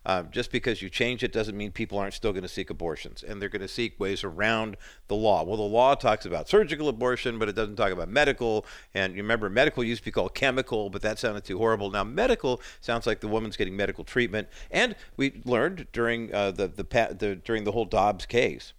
Um, 0.07 0.29
just 0.31 0.51
because 0.51 0.81
you 0.81 0.89
change 0.89 1.23
it 1.23 1.33
doesn't 1.33 1.57
mean 1.57 1.73
people 1.73 1.99
aren't 1.99 2.15
still 2.15 2.33
going 2.33 2.43
to 2.43 2.49
seek 2.49 2.71
abortions, 2.71 3.23
and 3.23 3.41
they're 3.41 3.49
going 3.49 3.63
to 3.63 3.69
seek 3.69 3.99
ways 4.01 4.25
around 4.25 4.77
the 5.09 5.15
law. 5.15 5.43
Well, 5.43 5.57
the 5.57 5.63
law 5.63 5.95
talks 5.95 6.25
about 6.25 6.49
surgical 6.49 6.89
abortion, 6.89 7.39
but 7.39 7.49
it 7.49 7.55
doesn't 7.55 7.77
talk 7.77 7.93
about 7.93 8.09
medical. 8.09 8.65
And 8.95 9.15
you 9.15 9.23
remember, 9.23 9.51
medical 9.51 9.85
used 9.85 10.03
to 10.03 10.05
be 10.07 10.11
called 10.11 10.35
chemical, 10.35 10.89
but 10.91 11.03
that 11.03 11.19
sounded 11.19 11.45
too 11.45 11.59
horrible. 11.59 11.91
Now, 11.91 12.05
medical 12.05 12.63
sounds 12.81 13.07
like 13.07 13.21
the 13.21 13.29
woman's 13.29 13.57
getting 13.57 13.77
medical 13.77 14.05
treatment. 14.05 14.49
And 14.71 14.97
we 15.17 15.43
learned 15.45 15.89
during 15.93 16.35
uh, 16.35 16.53
the, 16.53 16.69
the, 16.69 17.17
the 17.19 17.37
during 17.37 17.65
the 17.65 17.73
whole 17.73 17.85
Dobbs 17.85 18.27
case 18.27 18.73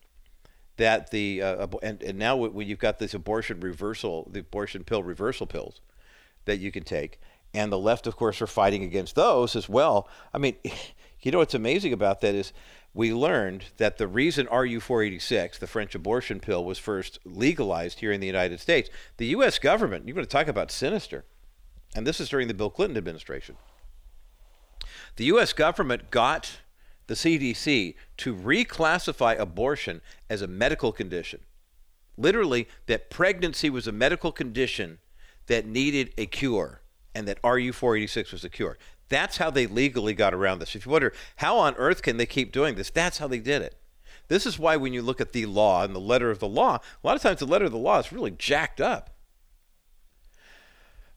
that 0.80 1.12
the 1.12 1.42
uh, 1.42 1.68
and, 1.84 2.02
and 2.02 2.18
now 2.18 2.36
when 2.38 2.68
you've 2.68 2.80
got 2.80 2.98
this 2.98 3.14
abortion 3.14 3.60
reversal, 3.60 4.28
the 4.32 4.40
abortion 4.40 4.84
pill 4.84 5.04
reversal 5.04 5.46
pills 5.46 5.82
that 6.46 6.58
you 6.58 6.72
can 6.72 6.84
take, 6.84 7.20
and 7.54 7.72
the 7.72 7.78
left, 7.78 8.08
of 8.08 8.16
course, 8.16 8.42
are 8.42 8.48
fighting 8.48 8.84
against 8.84 9.14
those 9.16 9.56
as 9.56 9.70
well. 9.70 10.10
I 10.34 10.40
mean. 10.40 10.56
You 11.22 11.32
know 11.32 11.40
what's 11.40 11.54
amazing 11.54 11.92
about 11.92 12.22
that 12.22 12.34
is 12.34 12.54
we 12.94 13.14
learned 13.14 13.66
that 13.78 13.98
the 13.98 14.08
reason 14.08 14.48
RU486, 14.48 15.60
the 15.60 15.68
French 15.68 15.94
abortion 15.94 16.40
pill, 16.40 16.64
was 16.64 16.80
first 16.80 17.20
legalized 17.26 18.00
here 18.00 18.12
in 18.12 18.22
the 18.22 18.28
United 18.28 18.60
States, 18.60 18.90
the 19.18 19.28
U.S. 19.28 19.60
government, 19.60 20.08
you're 20.08 20.16
going 20.16 20.26
to 20.26 20.32
talk 20.32 20.48
about 20.48 20.72
sinister, 20.72 21.26
and 21.96 22.08
this 22.08 22.20
is 22.20 22.30
during 22.30 22.48
the 22.48 22.54
Bill 22.54 22.70
Clinton 22.70 22.98
administration. 22.98 23.58
The 25.18 25.26
U.S. 25.26 25.54
government 25.54 26.10
got 26.10 26.60
the 27.08 27.16
CDC 27.16 27.96
to 28.18 28.36
reclassify 28.36 29.38
abortion 29.38 30.02
as 30.30 30.42
a 30.42 30.48
medical 30.48 30.92
condition. 30.92 31.42
Literally, 32.18 32.68
that 32.88 33.10
pregnancy 33.10 33.70
was 33.70 33.88
a 33.88 33.92
medical 33.92 34.32
condition 34.32 35.00
that 35.48 35.66
needed 35.66 36.14
a 36.18 36.26
cure, 36.28 36.82
and 37.14 37.28
that 37.28 37.42
RU486 37.42 38.32
was 38.32 38.44
a 38.44 38.50
cure. 38.50 38.78
That's 39.10 39.38
how 39.38 39.50
they 39.50 39.68
legally 39.68 40.14
got 40.14 40.34
around 40.34 40.60
this. 40.60 40.76
If 40.76 40.86
you 40.86 40.92
wonder 40.92 41.14
how 41.38 41.58
on 41.58 41.76
earth 41.76 42.02
can 42.02 42.18
they 42.18 42.26
keep 42.26 42.52
doing 42.52 42.76
this, 42.76 42.90
that's 42.90 43.18
how 43.18 43.28
they 43.28 43.40
did 43.40 43.62
it. 43.62 43.76
This 44.28 44.46
is 44.46 44.60
why 44.60 44.78
when 44.78 44.94
you 44.94 45.02
look 45.02 45.20
at 45.20 45.34
the 45.34 45.48
law 45.48 45.84
and 45.84 45.96
the 45.96 46.00
letter 46.00 46.30
of 46.30 46.40
the 46.40 46.48
law, 46.48 46.80
a 47.04 47.08
lot 47.08 47.16
of 47.16 47.22
times 47.22 47.40
the 47.40 47.48
letter 47.48 47.66
of 47.66 47.72
the 47.72 47.78
law 47.78 48.00
is 48.00 48.12
really 48.12 48.32
jacked 48.32 48.80
up. 48.80 49.10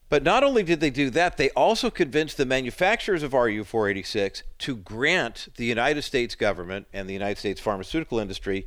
But 0.08 0.22
not 0.22 0.44
only 0.44 0.62
did 0.62 0.80
they 0.80 0.90
do 0.90 1.08
that, 1.10 1.38
they 1.38 1.48
also 1.50 1.88
convinced 1.88 2.36
the 2.36 2.44
manufacturers 2.44 3.22
of 3.22 3.32
RU 3.32 3.64
486 3.64 4.42
to 4.58 4.76
grant 4.76 5.48
the 5.56 5.64
United 5.64 6.02
States 6.02 6.34
government 6.34 6.86
and 6.92 7.08
the 7.08 7.14
United 7.14 7.38
States 7.38 7.60
pharmaceutical 7.60 8.18
industry 8.18 8.66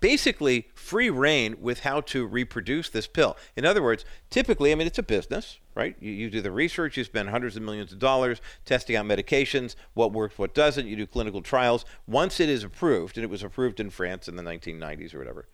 basically 0.00 0.68
free 0.74 1.10
reign 1.10 1.56
with 1.60 1.80
how 1.80 2.00
to 2.00 2.26
reproduce 2.26 2.88
this 2.88 3.06
pill. 3.06 3.36
In 3.56 3.64
other 3.64 3.82
words, 3.82 4.04
typically, 4.30 4.72
I 4.72 4.74
mean, 4.74 4.86
it's 4.86 4.98
a 4.98 5.02
business, 5.02 5.58
right? 5.74 5.96
You, 6.00 6.10
you 6.10 6.30
do 6.30 6.40
the 6.40 6.50
research, 6.50 6.96
you 6.96 7.04
spend 7.04 7.28
hundreds 7.28 7.56
of 7.56 7.62
millions 7.62 7.92
of 7.92 7.98
dollars 7.98 8.40
testing 8.64 8.96
out 8.96 9.06
medications, 9.06 9.74
what 9.94 10.12
works, 10.12 10.38
what 10.38 10.54
doesn't. 10.54 10.86
You 10.86 10.96
do 10.96 11.06
clinical 11.06 11.42
trials. 11.42 11.84
Once 12.06 12.40
it 12.40 12.48
is 12.48 12.64
approved, 12.64 13.16
and 13.16 13.24
it 13.24 13.30
was 13.30 13.42
approved 13.42 13.80
in 13.80 13.90
France 13.90 14.26
in 14.28 14.36
the 14.36 14.42
1990s 14.42 15.14
or 15.14 15.18
whatever, 15.18 15.46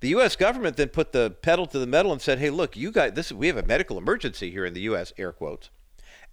the 0.00 0.08
U.S. 0.08 0.34
government 0.34 0.76
then 0.76 0.88
put 0.88 1.12
the 1.12 1.30
pedal 1.30 1.64
to 1.66 1.78
the 1.78 1.86
metal 1.86 2.10
and 2.10 2.20
said, 2.20 2.40
"Hey, 2.40 2.50
look, 2.50 2.76
you 2.76 2.90
guys, 2.90 3.12
this 3.12 3.30
we 3.30 3.46
have 3.46 3.56
a 3.56 3.62
medical 3.62 3.96
emergency 3.96 4.50
here 4.50 4.64
in 4.64 4.74
the 4.74 4.80
U.S. 4.80 5.12
Air 5.16 5.30
quotes, 5.30 5.70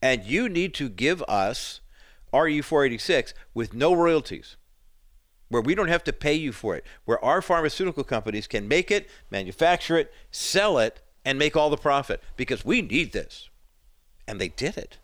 and 0.01 0.23
you 0.23 0.49
need 0.49 0.73
to 0.73 0.89
give 0.89 1.21
us 1.27 1.79
RU486 2.33 3.33
with 3.53 3.75
no 3.75 3.93
royalties." 3.93 4.57
Where 5.49 5.61
we 5.61 5.75
don't 5.75 5.89
have 5.89 6.03
to 6.05 6.13
pay 6.13 6.33
you 6.33 6.51
for 6.51 6.75
it, 6.75 6.85
where 7.05 7.23
our 7.23 7.41
pharmaceutical 7.41 8.03
companies 8.03 8.47
can 8.47 8.67
make 8.67 8.89
it, 8.89 9.09
manufacture 9.29 9.97
it, 9.97 10.13
sell 10.31 10.77
it, 10.77 11.01
and 11.25 11.37
make 11.37 11.57
all 11.57 11.69
the 11.69 11.77
profit 11.77 12.23
because 12.37 12.63
we 12.63 12.81
need 12.81 13.11
this. 13.11 13.49
And 14.27 14.39
they 14.39 14.49
did 14.49 14.77
it. 14.77 14.99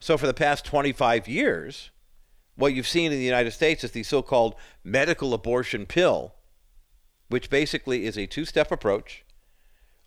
So 0.00 0.16
for 0.16 0.26
the 0.26 0.34
past 0.34 0.64
25 0.64 1.28
years, 1.28 1.90
what 2.54 2.72
you've 2.72 2.88
seen 2.88 3.12
in 3.12 3.18
the 3.18 3.24
United 3.24 3.50
States 3.52 3.84
is 3.84 3.90
the 3.90 4.02
so 4.02 4.22
called 4.22 4.54
medical 4.84 5.34
abortion 5.34 5.86
pill, 5.86 6.34
which 7.28 7.50
basically 7.50 8.06
is 8.06 8.16
a 8.16 8.26
two 8.26 8.44
step 8.44 8.70
approach. 8.70 9.24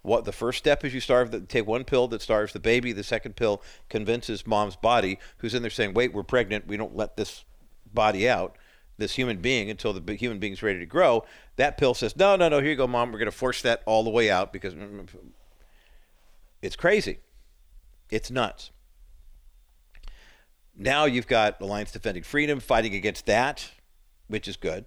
What 0.02 0.26
the 0.26 0.32
first 0.32 0.58
step 0.58 0.84
is 0.84 0.94
you 0.94 1.00
starve 1.00 1.32
the, 1.32 1.42
take 1.42 1.68
one 1.68 1.84
pill 1.84 2.08
that 2.08 2.22
starves 2.22 2.54
the 2.54 2.60
baby. 2.60 2.92
The 2.92 3.04
second 3.04 3.36
pill 3.36 3.62
convinces 3.88 4.48
mom's 4.48 4.76
body, 4.76 5.20
who's 5.38 5.54
in 5.54 5.62
there 5.62 5.70
saying, 5.70 5.94
"Wait, 5.94 6.14
we're 6.14 6.24
pregnant. 6.24 6.68
We 6.68 6.78
don't 6.78 6.96
let 6.96 7.18
this 7.18 7.46
body 7.94 8.28
out." 8.28 8.58
This 9.02 9.16
human 9.16 9.38
being 9.38 9.70
until 9.70 9.92
the 9.92 10.14
human 10.16 10.40
being's 10.40 10.64
ready 10.64 10.80
to 10.80 10.86
grow. 10.86 11.26
That 11.58 11.78
pill 11.78 11.94
says, 11.94 12.16
no, 12.16 12.38
no, 12.38 12.48
no, 12.48 12.60
here 12.60 12.70
you 12.70 12.76
go, 12.78 12.88
mom. 12.88 13.12
We're 13.12 13.20
going 13.20 13.32
to 13.32 13.38
force 13.38 13.62
that 13.64 13.84
all 13.86 14.04
the 14.04 14.10
way 14.10 14.32
out 14.32 14.54
because 14.54 14.74
mm, 14.74 14.90
mm, 14.90 15.06
mm. 15.06 15.32
it's 16.62 16.78
crazy. 16.78 17.20
It's 18.10 18.32
nuts. 18.32 18.72
Now 20.76 21.06
you've 21.06 21.28
got 21.28 21.60
Alliance 21.60 21.92
Defending 21.92 22.24
Freedom 22.24 22.60
fighting 22.60 22.96
against 22.96 23.26
that, 23.26 23.72
which 24.28 24.48
is 24.48 24.56
good. 24.56 24.86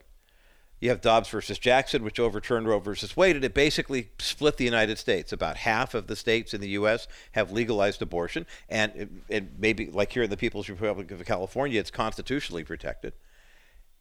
You 0.81 0.91
have 0.91 1.01
Dobbs 1.01 1.29
versus 1.29 1.59
Jackson, 1.59 2.03
which 2.03 2.21
overturned 2.21 2.69
Roe 2.69 2.79
versus 2.79 3.17
Wade, 3.17 3.37
and 3.37 3.45
it 3.45 3.55
basically 3.55 4.11
split 4.19 4.59
the 4.59 4.65
United 4.65 4.99
States. 4.99 5.33
About 5.33 5.57
half 5.59 5.95
of 5.95 6.09
the 6.09 6.17
states 6.17 6.53
in 6.53 6.61
the 6.61 6.71
U.S. 6.71 7.07
have 7.33 7.53
legalized 7.53 8.03
abortion, 8.03 8.45
and 8.69 9.23
it, 9.29 9.59
maybe, 9.59 9.87
like 9.87 10.13
here 10.13 10.25
in 10.25 10.31
the 10.31 10.37
People's 10.37 10.69
Republic 10.69 11.11
of 11.11 11.25
California, 11.25 11.81
it's 11.81 11.91
constitutionally 11.91 12.65
protected 12.65 13.15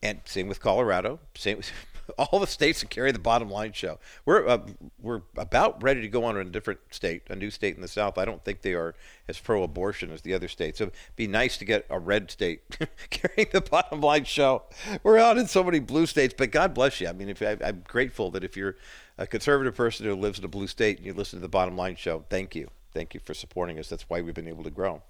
and 0.03 0.19
same 0.25 0.47
with 0.47 0.59
Colorado. 0.59 1.19
Same 1.33 1.57
with 1.57 1.71
all 2.17 2.39
the 2.39 2.47
states 2.47 2.81
that 2.81 2.89
carry 2.89 3.11
the 3.13 3.19
bottom 3.19 3.49
line 3.49 3.71
show. 3.71 3.97
We're 4.25 4.45
uh, 4.47 4.59
we're 5.01 5.21
about 5.37 5.81
ready 5.81 6.01
to 6.01 6.09
go 6.09 6.25
on 6.25 6.37
in 6.37 6.45
a 6.45 6.49
different 6.49 6.81
state, 6.91 7.23
a 7.29 7.35
new 7.35 7.49
state 7.49 7.75
in 7.75 7.81
the 7.81 7.87
South. 7.87 8.17
I 8.17 8.25
don't 8.25 8.43
think 8.43 8.61
they 8.61 8.73
are 8.73 8.93
as 9.29 9.39
pro-abortion 9.39 10.11
as 10.11 10.21
the 10.21 10.33
other 10.33 10.49
states. 10.49 10.79
So 10.79 10.85
it'd 10.85 10.95
be 11.15 11.27
nice 11.27 11.57
to 11.57 11.65
get 11.65 11.85
a 11.89 11.97
red 11.97 12.29
state 12.29 12.77
carrying 13.09 13.49
the 13.53 13.61
bottom 13.61 14.01
line 14.01 14.25
show. 14.25 14.63
We're 15.03 15.17
out 15.17 15.37
in 15.37 15.47
so 15.47 15.63
many 15.63 15.79
blue 15.79 16.05
states, 16.05 16.33
but 16.37 16.51
God 16.51 16.73
bless 16.73 16.99
you. 16.99 17.07
I 17.07 17.13
mean, 17.13 17.29
if 17.29 17.41
I, 17.41 17.57
I'm 17.63 17.83
grateful 17.87 18.29
that 18.31 18.43
if 18.43 18.57
you're 18.57 18.75
a 19.17 19.25
conservative 19.25 19.73
person 19.73 20.05
who 20.05 20.15
lives 20.15 20.39
in 20.39 20.45
a 20.45 20.49
blue 20.49 20.67
state 20.67 20.97
and 20.97 21.05
you 21.05 21.13
listen 21.13 21.39
to 21.39 21.41
the 21.41 21.49
bottom 21.49 21.77
line 21.77 21.95
show, 21.95 22.25
thank 22.29 22.55
you, 22.55 22.69
thank 22.93 23.13
you 23.13 23.21
for 23.23 23.33
supporting 23.33 23.79
us. 23.79 23.87
That's 23.87 24.09
why 24.09 24.19
we've 24.19 24.33
been 24.33 24.49
able 24.49 24.65
to 24.65 24.71
grow. 24.71 25.01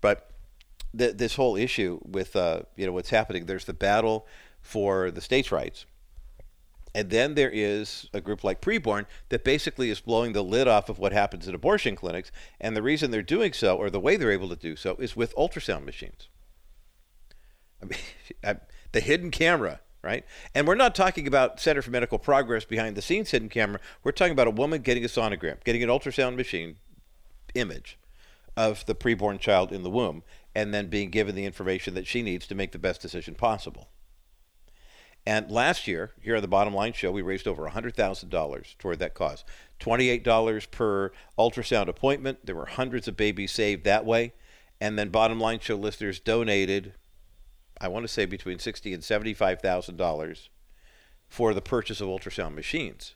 But 0.00 0.30
the, 0.96 1.12
this 1.12 1.36
whole 1.36 1.56
issue 1.56 2.00
with 2.04 2.34
uh, 2.34 2.62
you 2.76 2.86
know 2.86 2.92
what's 2.92 3.10
happening. 3.10 3.46
There's 3.46 3.64
the 3.64 3.74
battle 3.74 4.26
for 4.60 5.10
the 5.10 5.20
states' 5.20 5.52
rights, 5.52 5.86
and 6.94 7.10
then 7.10 7.34
there 7.34 7.50
is 7.52 8.08
a 8.14 8.20
group 8.22 8.42
like 8.42 8.60
Preborn 8.60 9.04
that 9.28 9.44
basically 9.44 9.90
is 9.90 10.00
blowing 10.00 10.32
the 10.32 10.42
lid 10.42 10.66
off 10.66 10.88
of 10.88 10.98
what 10.98 11.12
happens 11.12 11.46
in 11.46 11.54
abortion 11.54 11.94
clinics. 11.94 12.32
And 12.60 12.74
the 12.74 12.82
reason 12.82 13.10
they're 13.10 13.22
doing 13.22 13.52
so, 13.52 13.76
or 13.76 13.90
the 13.90 14.00
way 14.00 14.16
they're 14.16 14.32
able 14.32 14.48
to 14.48 14.56
do 14.56 14.76
so, 14.76 14.96
is 14.96 15.14
with 15.14 15.36
ultrasound 15.36 15.84
machines. 15.84 16.28
I 17.82 17.86
mean, 17.86 18.58
the 18.92 19.00
hidden 19.00 19.30
camera, 19.30 19.80
right? 20.02 20.24
And 20.54 20.66
we're 20.66 20.74
not 20.74 20.94
talking 20.94 21.26
about 21.26 21.60
Center 21.60 21.82
for 21.82 21.90
Medical 21.90 22.18
Progress 22.18 22.64
behind 22.64 22.96
the 22.96 23.02
scenes 23.02 23.30
hidden 23.30 23.50
camera. 23.50 23.78
We're 24.02 24.12
talking 24.12 24.32
about 24.32 24.46
a 24.46 24.52
woman 24.52 24.80
getting 24.80 25.04
a 25.04 25.08
sonogram, 25.08 25.62
getting 25.64 25.82
an 25.82 25.90
ultrasound 25.90 26.36
machine 26.36 26.76
image 27.54 27.98
of 28.56 28.86
the 28.86 28.94
preborn 28.94 29.38
child 29.38 29.70
in 29.70 29.82
the 29.82 29.90
womb, 29.90 30.22
and 30.56 30.72
then 30.72 30.86
being 30.86 31.10
given 31.10 31.34
the 31.34 31.44
information 31.44 31.92
that 31.92 32.06
she 32.06 32.22
needs 32.22 32.46
to 32.46 32.54
make 32.54 32.72
the 32.72 32.78
best 32.78 33.02
decision 33.02 33.34
possible. 33.34 33.90
And 35.26 35.50
last 35.50 35.86
year, 35.86 36.12
here 36.22 36.34
on 36.34 36.40
the 36.40 36.48
Bottom 36.48 36.72
Line 36.72 36.94
Show, 36.94 37.12
we 37.12 37.20
raised 37.20 37.46
over 37.46 37.68
$100,000 37.68 38.78
toward 38.78 38.98
that 38.98 39.12
cause. 39.12 39.44
$28 39.80 40.70
per 40.70 41.12
ultrasound 41.38 41.88
appointment. 41.88 42.46
There 42.46 42.56
were 42.56 42.64
hundreds 42.64 43.06
of 43.06 43.18
babies 43.18 43.52
saved 43.52 43.84
that 43.84 44.06
way. 44.06 44.32
And 44.80 44.98
then 44.98 45.10
Bottom 45.10 45.38
Line 45.38 45.60
Show 45.60 45.76
listeners 45.76 46.20
donated, 46.20 46.94
I 47.78 47.88
want 47.88 48.04
to 48.04 48.08
say 48.08 48.24
between 48.24 48.58
sixty 48.58 48.94
and 48.94 49.02
$75,000 49.02 50.48
for 51.28 51.52
the 51.52 51.60
purchase 51.60 52.00
of 52.00 52.08
ultrasound 52.08 52.54
machines. 52.54 53.14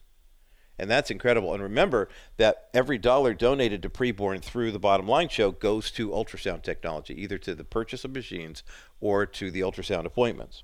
And 0.81 0.89
that's 0.89 1.11
incredible. 1.11 1.53
And 1.53 1.61
remember 1.61 2.09
that 2.37 2.69
every 2.73 2.97
dollar 2.97 3.35
donated 3.35 3.83
to 3.83 3.89
preborn 3.89 4.41
through 4.41 4.71
the 4.71 4.79
bottom 4.79 5.07
line 5.07 5.29
show 5.29 5.51
goes 5.51 5.91
to 5.91 6.09
ultrasound 6.09 6.63
technology, 6.63 7.13
either 7.21 7.37
to 7.37 7.53
the 7.53 7.63
purchase 7.63 8.03
of 8.03 8.13
machines 8.13 8.63
or 8.99 9.27
to 9.27 9.51
the 9.51 9.61
ultrasound 9.61 10.05
appointments. 10.05 10.63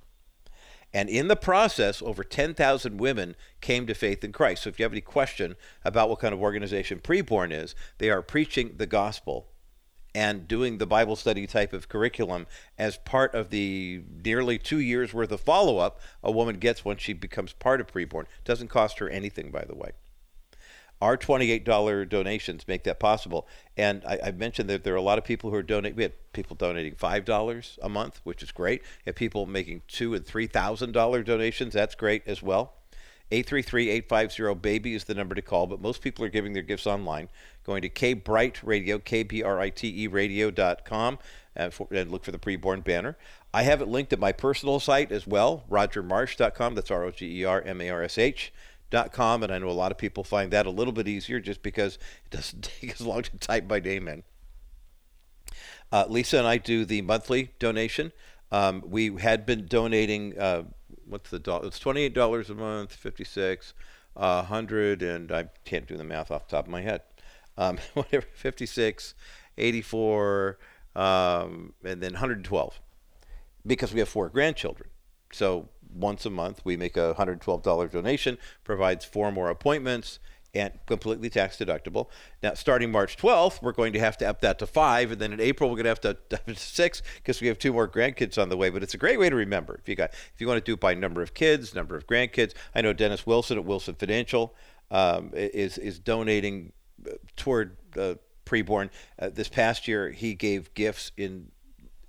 And 0.92 1.08
in 1.08 1.28
the 1.28 1.36
process, 1.36 2.02
over 2.02 2.24
10,000 2.24 2.98
women 2.98 3.36
came 3.62 3.86
to 3.86 3.94
faith 3.94 4.24
in 4.24 4.32
Christ. 4.32 4.64
So 4.64 4.70
if 4.70 4.80
you 4.80 4.84
have 4.86 4.92
any 4.92 5.02
question 5.02 5.56
about 5.86 6.10
what 6.10 6.18
kind 6.18 6.34
of 6.34 6.42
organization 6.42 6.98
preborn 6.98 7.52
is, 7.52 7.76
they 8.00 8.10
are 8.10 8.24
preaching 8.24 8.74
the 8.78 8.88
gospel 8.88 9.50
and 10.16 10.48
doing 10.48 10.80
the 10.80 10.88
Bible 10.88 11.16
study 11.16 11.46
type 11.46 11.74
of 11.74 11.90
curriculum 11.90 12.48
as 12.76 12.98
part 12.98 13.36
of 13.36 13.52
the 13.52 14.02
nearly 14.26 14.58
two 14.58 14.80
years 14.80 15.14
worth 15.14 15.32
of 15.32 15.42
follow 15.42 15.78
up 15.78 16.02
a 16.24 16.32
woman 16.32 16.58
gets 16.58 16.84
once 16.84 17.04
she 17.04 17.14
becomes 17.14 17.54
part 17.54 17.80
of 17.80 17.86
preborn. 17.86 18.26
Doesn't 18.44 18.70
cost 18.70 18.98
her 18.98 19.08
anything, 19.08 19.52
by 19.52 19.64
the 19.64 19.76
way. 19.76 19.92
Our 21.02 21.18
$28 21.18 22.10
donations 22.10 22.68
make 22.68 22.84
that 22.86 23.00
possible. 23.00 23.48
And 23.76 24.04
I, 24.06 24.20
I, 24.26 24.32
mentioned 24.32 24.70
that 24.70 24.84
there 24.84 24.94
are 24.96 24.98
a 24.98 25.02
lot 25.02 25.20
of 25.20 25.24
people 25.24 25.52
who 25.52 25.56
are 25.56 25.64
donating. 25.64 25.96
We 25.96 26.04
have 26.04 26.34
people 26.34 26.56
donating 26.56 26.96
$5 26.96 27.78
a 27.82 27.90
month, 27.90 28.20
which 28.24 28.42
is 28.42 28.52
great. 28.52 28.82
We 29.06 29.12
people 29.12 29.46
making 29.46 29.84
two 29.88 30.16
and 30.16 30.26
$3,000 30.26 31.26
donations. 31.26 31.74
That's 31.74 31.94
great 31.94 32.24
as 32.26 32.42
well. 32.42 32.74
833-850-BABY 33.32 34.96
is 34.96 35.04
the 35.04 35.14
number 35.14 35.36
to 35.36 35.42
call, 35.42 35.68
but 35.68 35.82
most 35.82 36.02
people 36.02 36.24
are 36.24 36.30
giving 36.30 36.54
their 36.54 36.64
gifts 36.64 36.88
online. 36.88 37.28
Going 37.66 37.82
to 37.82 37.90
KBRITE 37.90 38.60
Radio, 38.64 39.00
K-B-R-I-T-E 39.00 40.08
radio.com 40.08 41.20
and, 41.56 41.68
uh, 41.68 41.70
for, 41.70 41.88
and 41.92 42.10
look 42.10 42.24
for 42.24 42.32
the 42.32 42.40
preborn 42.40 42.84
banner. 42.84 43.18
I 43.54 43.64
have 43.64 43.82
it 43.82 43.88
linked 43.88 44.14
at 44.14 44.20
my 44.20 44.32
personal 44.32 44.80
site 44.80 45.12
as 45.12 45.28
well, 45.28 45.66
rogermarsh.com. 45.70 46.76
That's 46.76 46.92
R-O-G-E-R-M-A-R-S-H 46.92 48.54
com, 49.12 49.44
and 49.44 49.52
I 49.52 49.60
know 49.60 49.70
a 49.70 49.72
lot 49.72 49.92
of 49.92 49.98
people 49.98 50.24
find 50.24 50.52
that 50.52 50.66
a 50.66 50.70
little 50.70 50.94
bit 50.94 51.08
easier 51.08 51.40
just 51.40 51.62
because 51.62 51.96
it 52.26 52.32
doesn't 52.32 52.64
take 52.82 52.92
as 52.92 53.02
long 53.02 53.24
to 53.24 53.38
type 53.38 53.70
my 53.70 53.80
name 53.80 54.08
in. 54.08 54.24
Uh, 55.92 56.06
Lisa 56.10 56.38
and 56.38 56.48
I 56.48 56.58
do 56.58 56.86
the 56.86 57.02
monthly 57.02 57.52
donation. 57.60 58.12
Um, 58.52 58.84
we 58.86 59.16
had 59.16 59.46
been 59.46 59.66
donating. 59.66 60.38
Uh, 60.38 60.64
what's 61.06 61.30
the 61.30 61.40
dollar? 61.40 61.68
It's 61.68 61.80
twenty 61.80 62.02
eight 62.02 62.14
dollars 62.14 62.50
a 62.50 62.56
month, 62.56 62.94
fifty 62.94 63.24
six, 63.24 63.74
uh, 64.16 64.44
hundred, 64.44 65.02
and 65.02 65.32
I 65.32 65.50
can't 65.66 65.88
do 65.88 65.98
the 65.98 66.04
math 66.04 66.32
off 66.32 66.48
the 66.48 66.56
top 66.56 66.66
of 66.66 66.72
my 66.72 66.82
head. 66.82 67.02
Um, 67.58 67.80
whatever, 67.94 68.28
56, 68.34 69.16
84, 69.58 70.60
um, 70.96 71.74
and 71.84 72.02
then 72.02 72.14
112, 72.14 72.80
because 73.66 73.94
we 73.94 74.00
have 74.00 74.10
four 74.10 74.30
grandchildren. 74.30 74.90
So 75.32 75.70
once 76.00 76.26
a 76.26 76.30
month. 76.30 76.62
We 76.64 76.78
make 76.78 76.98
a 76.98 77.16
$112 77.18 77.92
donation, 77.92 78.38
provides 78.64 79.06
four 79.06 79.32
more 79.32 79.50
appointments, 79.50 80.20
and 80.54 80.74
completely 80.86 81.30
tax 81.30 81.58
deductible. 81.58 82.08
Now, 82.42 82.54
starting 82.54 82.92
March 82.92 83.18
12th, 83.18 83.62
we're 83.62 83.74
going 83.74 83.94
to 83.94 84.00
have 84.00 84.18
to 84.18 84.28
up 84.28 84.42
that 84.42 84.60
to 84.60 84.68
five, 84.68 85.12
and 85.12 85.22
then 85.22 85.34
in 85.34 85.40
April 85.40 85.70
we're 85.70 85.76
going 85.76 85.86
to 85.86 85.90
have 85.90 86.02
to 86.02 86.10
up 86.36 86.50
it 86.50 86.56
to 86.56 86.56
six 86.56 87.02
because 87.16 87.42
we 87.42 87.48
have 87.48 87.60
two 87.60 87.74
more 87.74 87.88
grandkids 87.88 88.42
on 88.42 88.50
the 88.50 88.58
way. 88.58 88.70
But 88.70 88.84
it's 88.84 88.94
a 88.94 88.98
great 88.98 89.20
way 89.20 89.30
to 89.30 89.36
remember 89.36 89.76
if 89.76 89.88
you 89.88 89.96
got 89.96 90.12
if 90.12 90.40
you 90.40 90.48
want 90.48 90.58
to 90.58 90.66
do 90.66 90.74
it 90.74 90.80
by 90.80 90.94
number 90.94 91.22
of 91.22 91.34
kids, 91.34 91.76
number 91.76 91.96
of 91.96 92.08
grandkids. 92.08 92.54
I 92.74 92.82
know 92.82 92.94
Dennis 92.94 93.26
Wilson 93.26 93.58
at 93.58 93.66
Wilson 93.66 93.96
Financial 93.96 94.56
um, 94.90 95.32
is 95.34 95.78
is 95.78 96.00
donating 96.00 96.72
uh, 97.06 97.12
toward 97.36 97.78
uh, 97.98 98.16
preborn. 98.46 98.90
Uh, 99.20 99.30
this 99.30 99.50
past 99.50 99.88
year, 99.88 100.10
he 100.12 100.34
gave 100.34 100.74
gifts 100.74 101.12
in 101.18 101.52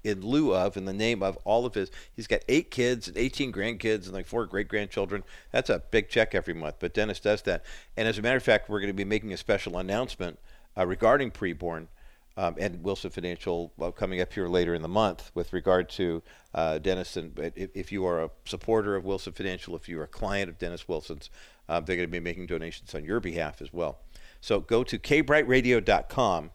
in 0.09 0.23
lieu 0.23 0.55
of, 0.55 0.77
in 0.77 0.85
the 0.85 0.93
name 0.93 1.23
of 1.23 1.37
all 1.45 1.67
of 1.67 1.75
his. 1.75 1.91
He's 2.15 2.27
got 2.27 2.41
eight 2.49 2.71
kids 2.71 3.09
and 3.09 3.17
18 3.17 3.53
grandkids 3.53 4.05
and 4.05 4.13
like 4.13 4.27
four 4.27 4.47
great 4.47 4.69
grandchildren. 4.69 5.23
That's 5.53 5.71
a 5.71 5.83
big 5.91 6.09
check 6.09 6.35
every 6.35 6.55
month. 6.55 6.77
But 6.81 6.95
Dennis 6.95 7.21
does 7.21 7.43
that. 7.43 7.65
And 7.97 8.09
as 8.09 8.19
a 8.19 8.23
matter 8.23 8.37
of 8.37 8.43
fact, 8.43 8.69
we're 8.69 8.81
going 8.81 8.89
to 8.89 8.95
be 8.95 9.05
making 9.05 9.33
a 9.33 9.37
special 9.37 9.79
announcement 9.79 10.39
uh, 10.77 10.87
regarding 10.87 11.31
preborn. 11.31 11.89
Um, 12.37 12.55
and 12.57 12.85
Wilson 12.85 13.11
Financial 13.11 13.73
well, 13.77 13.91
coming 13.91 14.21
up 14.21 14.33
here 14.33 14.47
later 14.47 14.73
in 14.73 14.81
the 14.81 14.89
month 14.89 15.33
with 15.35 15.53
regard 15.53 15.89
to 15.91 16.23
uh, 16.55 16.79
Dennis. 16.79 17.17
And 17.17 17.37
if, 17.57 17.71
if, 17.75 17.91
you 17.91 18.07
are 18.07 18.23
a 18.23 18.31
supporter 18.45 18.95
of 18.95 19.05
Wilson 19.05 19.33
Financial, 19.33 19.75
if 19.75 19.89
you 19.89 19.99
are 19.99 20.05
a 20.05 20.09
client 20.09 20.49
of 20.49 20.57
Dennis 20.57 20.87
Wilson's, 20.87 21.31
uh, 21.69 21.81
they're 21.81 21.97
going 21.97 22.07
to 22.07 22.13
be 22.13 22.21
making 22.21 22.47
donations 22.47 22.95
on 22.95 23.05
your 23.05 23.19
behalf 23.19 23.61
as 23.61 23.73
well. 23.73 23.99
So 24.41 24.61
go 24.61 24.85
to 24.85 25.01
kbriteradio.com 25.01 26.51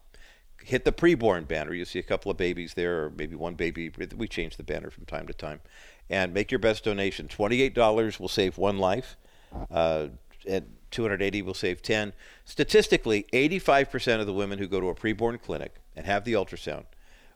hit 0.64 0.86
the 0.86 0.92
preborn 0.92 1.48
banner. 1.48 1.74
You 1.74 1.86
see 1.86 2.00
a 2.00 2.04
couple 2.04 2.32
of 2.32 2.38
babies 2.38 2.74
there, 2.74 3.06
or 3.06 3.10
maybe 3.10 3.36
one 3.36 3.56
baby. 3.56 3.92
We 4.16 4.28
change 4.28 4.58
the 4.58 4.64
banner 4.64 4.90
from 4.90 5.06
time 5.06 5.28
to 5.28 5.34
time. 5.34 5.62
And 6.10 6.34
make 6.34 6.52
your 6.52 6.60
best 6.60 6.84
donation. 6.84 7.28
$28 7.28 8.20
will 8.20 8.28
save 8.28 8.58
one 8.58 8.78
life. 8.78 9.16
Uh, 9.72 10.08
and 10.48 10.76
280 10.92 11.42
will 11.42 11.54
save 11.54 11.82
10. 11.82 12.14
Statistically, 12.46 13.26
85% 13.34 14.20
of 14.20 14.28
the 14.28 14.34
women 14.34 14.60
who 14.60 14.68
go 14.68 14.80
to 14.80 14.90
a 14.90 14.96
preborn 14.96 15.42
clinic 15.42 15.76
and 15.96 16.06
have 16.06 16.26
the 16.26 16.34
ultrasound 16.34 16.86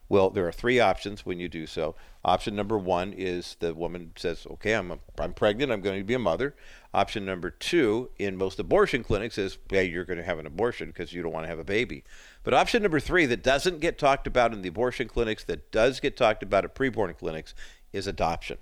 well, 0.09 0.29
there 0.29 0.47
are 0.47 0.51
three 0.51 0.79
options 0.79 1.25
when 1.25 1.39
you 1.39 1.49
do 1.49 1.67
so. 1.67 1.95
Option 2.23 2.55
number 2.55 2.77
one 2.77 3.13
is 3.13 3.57
the 3.59 3.73
woman 3.73 4.11
says, 4.15 4.47
"Okay, 4.51 4.73
I'm 4.73 4.91
a, 4.91 4.99
I'm 5.19 5.33
pregnant. 5.33 5.71
I'm 5.71 5.81
going 5.81 5.99
to 5.99 6.03
be 6.03 6.13
a 6.13 6.19
mother." 6.19 6.55
Option 6.93 7.25
number 7.25 7.49
two 7.49 8.09
in 8.17 8.37
most 8.37 8.59
abortion 8.59 9.03
clinics 9.03 9.37
is, 9.37 9.57
"Hey, 9.69 9.85
you're 9.85 10.05
going 10.05 10.17
to 10.17 10.23
have 10.23 10.39
an 10.39 10.47
abortion 10.47 10.87
because 10.87 11.13
you 11.13 11.21
don't 11.21 11.33
want 11.33 11.45
to 11.45 11.49
have 11.49 11.59
a 11.59 11.63
baby." 11.63 12.03
But 12.43 12.53
option 12.53 12.81
number 12.81 12.99
three 12.99 13.25
that 13.25 13.43
doesn't 13.43 13.79
get 13.79 13.97
talked 13.97 14.27
about 14.27 14.53
in 14.53 14.61
the 14.61 14.69
abortion 14.69 15.07
clinics, 15.07 15.43
that 15.45 15.71
does 15.71 15.99
get 15.99 16.15
talked 16.15 16.43
about 16.43 16.63
at 16.63 16.75
preborn 16.75 17.17
clinics, 17.17 17.53
is 17.91 18.07
adoption. 18.07 18.57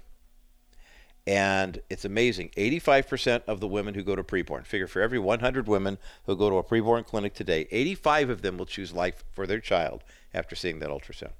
And 1.27 1.81
it's 1.89 2.05
amazing. 2.05 2.49
85% 2.55 3.43
of 3.47 3.59
the 3.59 3.67
women 3.67 3.95
who 3.95 4.03
go 4.03 4.15
to 4.15 4.23
preborn, 4.23 4.65
figure 4.65 4.87
for 4.87 5.01
every 5.01 5.17
100 5.17 5.67
women 5.67 5.97
who 6.25 6.35
go 6.35 6.49
to 6.49 6.57
a 6.57 6.63
preborn 6.63 7.05
clinic 7.05 7.33
today, 7.33 7.67
85 7.71 8.29
of 8.29 8.41
them 8.43 8.57
will 8.57 8.67
choose 8.67 8.93
life 8.93 9.23
for 9.31 9.47
their 9.47 9.59
child 9.59 10.03
after 10.33 10.55
seeing 10.55 10.79
that 10.79 10.89
ultrasound. 10.89 11.33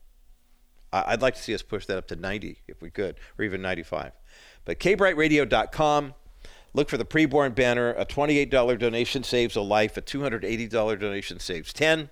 I'd 0.92 1.22
like 1.22 1.36
to 1.36 1.42
see 1.42 1.54
us 1.54 1.62
push 1.62 1.86
that 1.88 1.98
up 1.98 2.08
to 2.08 2.16
90 2.16 2.60
if 2.68 2.82
we 2.82 2.90
could, 2.90 3.18
or 3.38 3.44
even 3.44 3.62
95. 3.62 4.14
But 4.64 4.80
kbriteradio.com. 4.80 6.14
Look 6.74 6.90
for 6.90 6.98
the 6.98 7.06
preborn 7.06 7.54
banner. 7.54 7.92
A 7.92 8.06
$28 8.06 8.80
donation 8.80 9.24
saves 9.24 9.56
a 9.56 9.62
life. 9.62 9.98
A 9.98 10.02
$280 10.02 11.00
donation 11.00 11.40
saves 11.40 11.72
10 11.74 12.10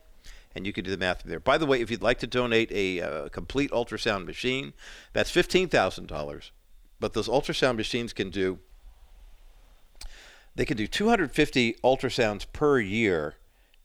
and 0.55 0.67
you 0.67 0.73
can 0.73 0.83
do 0.83 0.91
the 0.91 0.97
math 0.97 1.23
there. 1.23 1.39
By 1.39 1.57
the 1.57 1.65
way, 1.65 1.81
if 1.81 1.89
you'd 1.89 2.03
like 2.03 2.19
to 2.19 2.27
donate 2.27 2.71
a 2.71 3.01
uh, 3.01 3.29
complete 3.29 3.71
ultrasound 3.71 4.25
machine, 4.25 4.73
that's 5.11 5.31
$15,000. 5.31 6.51
But 6.99 7.13
those 7.13 7.27
ultrasound 7.27 7.77
machines 7.77 8.13
can 8.13 8.29
do 8.29 8.59
they 10.55 10.65
can 10.65 10.77
do 10.77 10.87
250 10.87 11.77
ultrasounds 11.83 12.45
per 12.51 12.79
year 12.79 13.35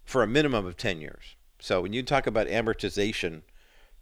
for 0.04 0.22
a 0.22 0.26
minimum 0.26 0.66
of 0.66 0.76
10 0.76 1.00
years. 1.00 1.36
So 1.58 1.80
when 1.80 1.92
you 1.92 2.02
talk 2.02 2.26
about 2.26 2.46
amortization, 2.46 3.42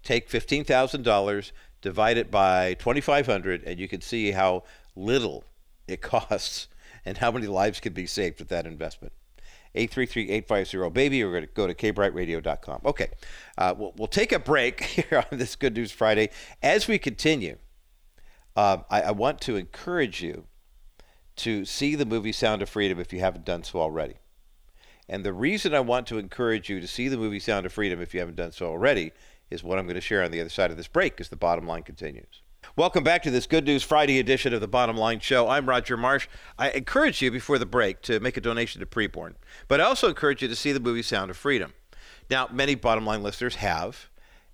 take 0.02 0.28
$15,000, 0.28 1.52
divide 1.80 2.16
it 2.16 2.30
by 2.30 2.74
2500 2.74 3.62
and 3.64 3.78
you 3.78 3.88
can 3.88 4.00
see 4.00 4.32
how 4.32 4.64
little 4.94 5.44
it 5.86 6.00
costs 6.02 6.68
and 7.04 7.18
how 7.18 7.30
many 7.30 7.46
lives 7.46 7.80
can 7.80 7.92
be 7.92 8.06
saved 8.06 8.40
with 8.40 8.48
that 8.48 8.66
investment. 8.66 9.12
833-850-BABY. 9.76 11.24
We're 11.24 11.30
going 11.30 11.46
to 11.46 11.50
go 11.52 11.66
to 11.66 11.74
kbriteradio.com. 11.74 12.80
Okay, 12.84 13.10
uh, 13.58 13.74
we'll, 13.76 13.92
we'll 13.96 14.08
take 14.08 14.32
a 14.32 14.38
break 14.38 14.82
here 14.84 15.24
on 15.30 15.38
this 15.38 15.54
Good 15.54 15.74
News 15.74 15.92
Friday. 15.92 16.30
As 16.62 16.88
we 16.88 16.98
continue, 16.98 17.58
uh, 18.56 18.78
I, 18.90 19.02
I 19.02 19.10
want 19.10 19.40
to 19.42 19.56
encourage 19.56 20.22
you 20.22 20.46
to 21.36 21.64
see 21.64 21.94
the 21.94 22.06
movie 22.06 22.32
Sound 22.32 22.62
of 22.62 22.68
Freedom 22.68 22.98
if 22.98 23.12
you 23.12 23.20
haven't 23.20 23.44
done 23.44 23.62
so 23.62 23.80
already. 23.80 24.14
And 25.08 25.24
the 25.24 25.32
reason 25.32 25.74
I 25.74 25.80
want 25.80 26.06
to 26.08 26.18
encourage 26.18 26.68
you 26.68 26.80
to 26.80 26.88
see 26.88 27.08
the 27.08 27.18
movie 27.18 27.38
Sound 27.38 27.66
of 27.66 27.72
Freedom 27.72 28.00
if 28.00 28.14
you 28.14 28.20
haven't 28.20 28.36
done 28.36 28.52
so 28.52 28.66
already 28.66 29.12
is 29.50 29.62
what 29.62 29.78
I'm 29.78 29.84
going 29.84 29.94
to 29.94 30.00
share 30.00 30.24
on 30.24 30.30
the 30.30 30.40
other 30.40 30.50
side 30.50 30.70
of 30.70 30.76
this 30.76 30.88
break 30.88 31.20
as 31.20 31.28
the 31.28 31.36
bottom 31.36 31.66
line 31.66 31.82
continues. 31.82 32.42
Welcome 32.74 33.04
back 33.04 33.22
to 33.22 33.30
this 33.30 33.46
Good 33.46 33.64
News 33.64 33.84
Friday 33.84 34.18
edition 34.18 34.52
of 34.52 34.60
the 34.60 34.66
Bottom 34.66 34.96
Line 34.96 35.20
Show. 35.20 35.48
I'm 35.48 35.68
Roger 35.68 35.96
Marsh. 35.96 36.26
I 36.58 36.70
encourage 36.70 37.22
you 37.22 37.30
before 37.30 37.58
the 37.58 37.66
break 37.66 38.02
to 38.02 38.18
make 38.18 38.36
a 38.36 38.40
donation 38.40 38.80
to 38.80 38.86
Preborn, 38.86 39.34
but 39.68 39.80
I 39.80 39.84
also 39.84 40.08
encourage 40.08 40.42
you 40.42 40.48
to 40.48 40.56
see 40.56 40.72
the 40.72 40.80
movie 40.80 41.02
Sound 41.02 41.30
of 41.30 41.36
Freedom. 41.36 41.74
Now, 42.28 42.48
many 42.50 42.74
Bottom 42.74 43.06
Line 43.06 43.22
listeners 43.22 43.56
have, 43.56 44.08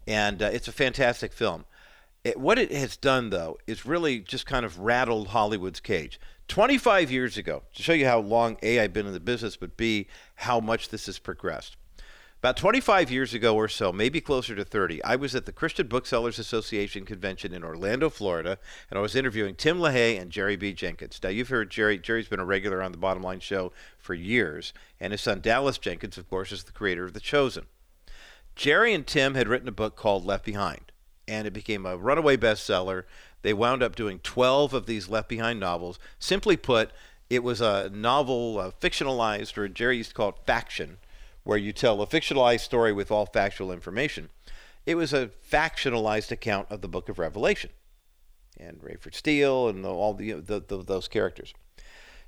and 0.07 0.42
uh, 0.42 0.50
it's 0.53 0.68
a 0.68 0.72
fantastic 0.72 1.32
film. 1.32 1.64
It, 2.25 2.39
what 2.39 2.59
it 2.59 2.70
has 2.73 2.97
done, 2.97 3.31
though, 3.31 3.59
is 3.66 3.85
really 3.85 4.20
just 4.20 4.47
kind 4.47 4.64
of 4.64 4.79
rattled 4.79 5.29
Hollywood's 5.29 5.81
cage. 5.81 6.20
25 6.49 7.11
years 7.11 7.37
ago, 7.37 7.62
to 7.75 7.83
show 7.83 7.93
you 7.93 8.07
how 8.07 8.20
long 8.20 8.59
A, 8.62 8.79
I've 8.79 8.93
been 8.93 9.07
in 9.07 9.12
the 9.12 9.20
business, 9.20 9.57
but 9.57 9.77
B, 9.77 10.07
how 10.37 10.61
much 10.61 10.91
this 10.91 11.07
has 11.07 11.18
progressed. 11.18 11.77
About 12.39 12.57
25 12.57 13.11
years 13.11 13.35
ago 13.35 13.55
or 13.55 13.68
so, 13.68 13.93
maybe 13.93 14.20
closer 14.20 14.55
to 14.57 14.64
30, 14.64 15.03
I 15.05 15.14
was 15.14 15.35
at 15.35 15.47
the 15.47 15.53
Christian 15.53 15.87
Booksellers 15.87 16.41
Association 16.41 17.05
convention 17.05 17.55
in 17.55 17.62
Orlando, 17.62 18.11
Florida, 18.11 18.59
and 18.91 18.99
I 18.99 19.03
was 19.03 19.14
interviewing 19.14 19.55
Tim 19.55 19.79
LaHaye 19.79 20.20
and 20.20 20.31
Jerry 20.31 20.57
B. 20.57 20.73
Jenkins. 20.73 21.20
Now, 21.23 21.29
you've 21.29 21.51
heard 21.51 21.70
Jerry. 21.70 21.99
Jerry's 21.99 22.29
been 22.29 22.41
a 22.41 22.45
regular 22.45 22.83
on 22.83 22.91
the 22.91 22.99
Bottom 22.99 23.23
Line 23.23 23.41
show 23.41 23.73
for 23.97 24.14
years, 24.14 24.73
and 25.01 25.12
his 25.12 25.20
son 25.20 25.41
Dallas 25.41 25.79
Jenkins, 25.79 26.18
of 26.18 26.29
course, 26.29 26.53
is 26.53 26.64
the 26.64 26.73
creator 26.73 27.05
of 27.05 27.14
The 27.14 27.20
Chosen. 27.20 27.66
Jerry 28.55 28.93
and 28.93 29.07
Tim 29.07 29.35
had 29.35 29.49
written 29.49 29.68
a 29.68 29.73
book 29.73 29.97
called 29.97 30.27
Left 30.27 30.45
Behind, 30.45 30.91
and 31.29 31.47
it 31.47 31.53
became 31.53 31.87
a 31.87 31.97
runaway 31.97 32.37
bestseller. 32.37 33.05
They 33.43 33.53
wound 33.53 33.83
up 33.83 33.97
doing 33.97 34.20
12 34.20 34.75
of 34.75 34.87
these 34.87 35.09
Left 35.09 35.29
Behind 35.29 35.59
novels. 35.59 35.99
Simply 36.18 36.57
put, 36.57 36.91
it 37.29 37.43
was 37.43 37.61
a 37.61 37.91
novel, 37.91 38.57
fictionalized, 38.81 39.57
or 39.57 39.68
Jerry 39.68 39.99
used 39.99 40.11
to 40.11 40.14
call 40.14 40.31
it 40.31 40.47
faction 40.47 40.99
where 41.45 41.59
you 41.59 41.73
tell 41.73 42.01
a 42.01 42.07
fictionalized 42.07 42.61
story 42.61 42.93
with 42.93 43.11
all 43.11 43.27
factual 43.27 43.73
information. 43.73 44.29
It 44.87 44.95
was 44.97 45.12
a 45.12 45.31
factionalized 45.51 46.31
account 46.31 46.68
of 46.70 46.81
the 46.81 46.89
book 46.89 47.09
of 47.09 47.18
Revelation 47.18 47.70
and 48.59 48.81
Rayford 48.81 49.14
Steele 49.14 49.68
and 49.68 49.85
the, 49.85 49.89
all 49.89 50.14
the, 50.14 50.33
the, 50.33 50.61
the, 50.61 50.83
those 50.83 51.09
characters. 51.09 51.55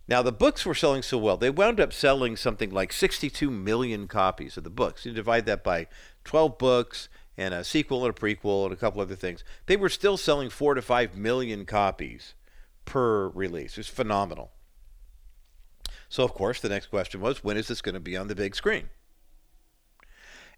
Now, 0.07 0.21
the 0.21 0.33
books 0.33 0.67
were 0.67 0.75
selling 0.75 1.03
so 1.03 1.17
well, 1.17 1.37
they 1.37 1.51
wound 1.51 1.81
up 1.81 1.93
selling 1.93 2.37
something 2.37 2.71
like 2.71 2.93
62 2.93 3.51
million 3.51 4.07
copies 4.07 4.57
of 4.57 4.65
the 4.65 4.71
books. 4.71 5.07
You 5.07 5.13
divide 5.13 5.47
that 5.47 5.65
by 5.65 5.87
12 6.25 6.59
books 6.59 7.09
and 7.37 7.53
a 7.53 7.65
sequel 7.65 8.05
and 8.05 8.17
a 8.17 8.21
prequel 8.21 8.65
and 8.65 8.73
a 8.73 8.77
couple 8.77 9.01
other 9.01 9.17
things. 9.17 9.45
They 9.67 9.77
were 9.77 9.89
still 9.89 10.17
selling 10.17 10.51
4 10.51 10.75
to 10.75 10.83
5 10.83 11.17
million 11.17 11.65
copies 11.67 12.35
per 12.85 13.29
release. 13.29 13.73
It 13.73 13.79
was 13.79 13.89
phenomenal. 13.89 14.53
So, 16.09 16.23
of 16.23 16.33
course, 16.33 16.61
the 16.61 16.69
next 16.69 16.87
question 16.87 17.21
was 17.21 17.43
when 17.43 17.57
is 17.57 17.69
this 17.69 17.83
going 17.83 17.95
to 17.95 18.01
be 18.01 18.17
on 18.17 18.29
the 18.29 18.35
big 18.35 18.55
screen? 18.55 18.89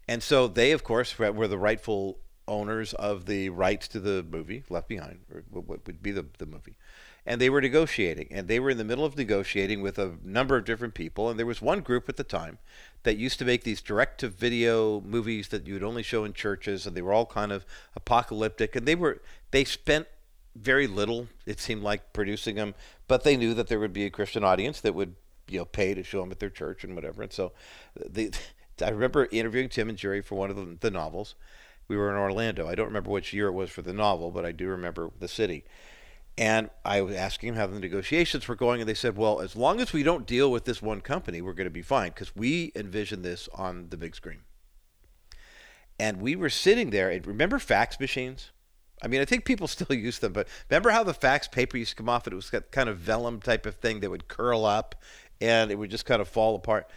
And 0.07 0.23
so 0.23 0.47
they, 0.47 0.71
of 0.71 0.83
course, 0.83 1.17
were 1.17 1.47
the 1.47 1.57
rightful 1.57 2.19
owners 2.47 2.93
of 2.93 3.25
the 3.25 3.49
rights 3.49 3.87
to 3.89 3.99
the 3.99 4.23
movie 4.23 4.63
Left 4.69 4.87
Behind, 4.87 5.19
or 5.33 5.43
what 5.49 5.67
would 5.67 6.01
be 6.01 6.11
the, 6.11 6.25
the 6.37 6.45
movie. 6.45 6.75
And 7.27 7.41
they 7.41 7.49
were 7.49 7.59
negotiating, 7.59 8.29
and 8.31 8.47
they 8.47 8.57
were 8.57 8.69
in 8.69 8.77
the 8.77 8.85
middle 8.85 9.03
of 9.03 9.17
negotiating 9.17 9.81
with 9.81 9.99
a 9.99 10.13
number 10.23 10.55
of 10.55 10.63
different 10.63 10.93
people. 10.93 11.29
And 11.29 11.37
there 11.37 11.45
was 11.45 11.61
one 11.61 11.81
group 11.81 12.07
at 12.07 12.15
the 12.15 12.23
time 12.23 12.57
that 13.03 13.17
used 13.17 13.37
to 13.39 13.45
make 13.45 13.65
these 13.65 13.81
direct 13.81 14.21
to 14.21 14.29
video 14.29 15.01
movies 15.01 15.49
that 15.49 15.67
you 15.67 15.73
would 15.73 15.83
only 15.83 16.03
show 16.03 16.23
in 16.23 16.31
churches, 16.31 16.87
and 16.87 16.95
they 16.95 17.01
were 17.01 17.11
all 17.11 17.25
kind 17.25 17.51
of 17.51 17.65
apocalyptic. 17.97 18.77
And 18.77 18.87
they 18.87 18.95
were 18.95 19.21
they 19.51 19.65
spent 19.65 20.07
very 20.55 20.87
little, 20.87 21.27
it 21.45 21.59
seemed 21.59 21.83
like, 21.83 22.13
producing 22.13 22.55
them, 22.55 22.73
but 23.07 23.23
they 23.23 23.37
knew 23.37 23.53
that 23.53 23.67
there 23.67 23.79
would 23.79 23.93
be 23.93 24.05
a 24.05 24.09
Christian 24.09 24.43
audience 24.43 24.81
that 24.81 24.95
would 24.95 25.15
you 25.49 25.59
know 25.59 25.65
pay 25.65 25.93
to 25.93 26.03
show 26.03 26.21
them 26.21 26.31
at 26.31 26.39
their 26.39 26.49
church 26.49 26.83
and 26.83 26.95
whatever. 26.95 27.23
And 27.23 27.33
so, 27.33 27.51
the, 27.95 28.33
I 28.81 28.89
remember 28.89 29.27
interviewing 29.31 29.69
Tim 29.69 29.89
and 29.89 29.97
Jerry 29.97 30.21
for 30.21 30.35
one 30.35 30.49
of 30.49 30.55
the, 30.55 30.77
the 30.79 30.91
novels. 30.91 31.35
We 31.87 31.95
were 31.95 32.09
in 32.09 32.17
Orlando. 32.17 32.67
I 32.67 32.75
don't 32.75 32.87
remember 32.87 33.11
which 33.11 33.33
year 33.33 33.47
it 33.47 33.53
was 33.53 33.69
for 33.69 33.81
the 33.81 33.93
novel, 33.93 34.31
but 34.31 34.45
I 34.45 34.51
do 34.51 34.67
remember 34.67 35.09
the 35.19 35.27
city. 35.27 35.63
And 36.37 36.69
I 36.85 37.01
was 37.01 37.15
asking 37.15 37.49
them 37.49 37.57
how 37.57 37.67
the 37.67 37.79
negotiations 37.79 38.47
were 38.47 38.55
going, 38.55 38.79
and 38.79 38.87
they 38.87 38.93
said, 38.93 39.17
"Well, 39.17 39.41
as 39.41 39.55
long 39.55 39.79
as 39.79 39.91
we 39.91 40.03
don't 40.03 40.27
deal 40.27 40.51
with 40.51 40.65
this 40.65 40.81
one 40.81 41.01
company, 41.01 41.41
we're 41.41 41.53
going 41.53 41.65
to 41.65 41.71
be 41.71 41.81
fine 41.81 42.09
because 42.09 42.35
we 42.35 42.71
envision 42.75 43.23
this 43.23 43.49
on 43.55 43.89
the 43.89 43.97
big 43.97 44.15
screen." 44.15 44.41
And 45.99 46.21
we 46.21 46.35
were 46.35 46.49
sitting 46.49 46.91
there, 46.91 47.09
and 47.09 47.25
remember 47.25 47.57
fax 47.57 47.99
machines? 47.99 48.51
I 49.01 49.07
mean, 49.07 49.21
I 49.21 49.25
think 49.25 49.45
people 49.45 49.67
still 49.67 49.95
use 49.95 50.19
them, 50.19 50.33
but 50.33 50.47
remember 50.69 50.91
how 50.91 51.03
the 51.03 51.13
fax 51.13 51.47
paper 51.47 51.77
used 51.77 51.91
to 51.91 51.95
come 51.95 52.09
off 52.09 52.25
and 52.27 52.33
it 52.33 52.35
was 52.35 52.51
kind 52.71 52.89
of 52.89 52.97
vellum 52.97 53.39
type 53.39 53.65
of 53.65 53.75
thing 53.75 53.99
that 53.99 54.09
would 54.09 54.27
curl 54.27 54.65
up 54.65 54.95
and 55.39 55.71
it 55.71 55.75
would 55.75 55.91
just 55.91 56.05
kind 56.05 56.21
of 56.21 56.27
fall 56.27 56.55
apart. 56.55 56.89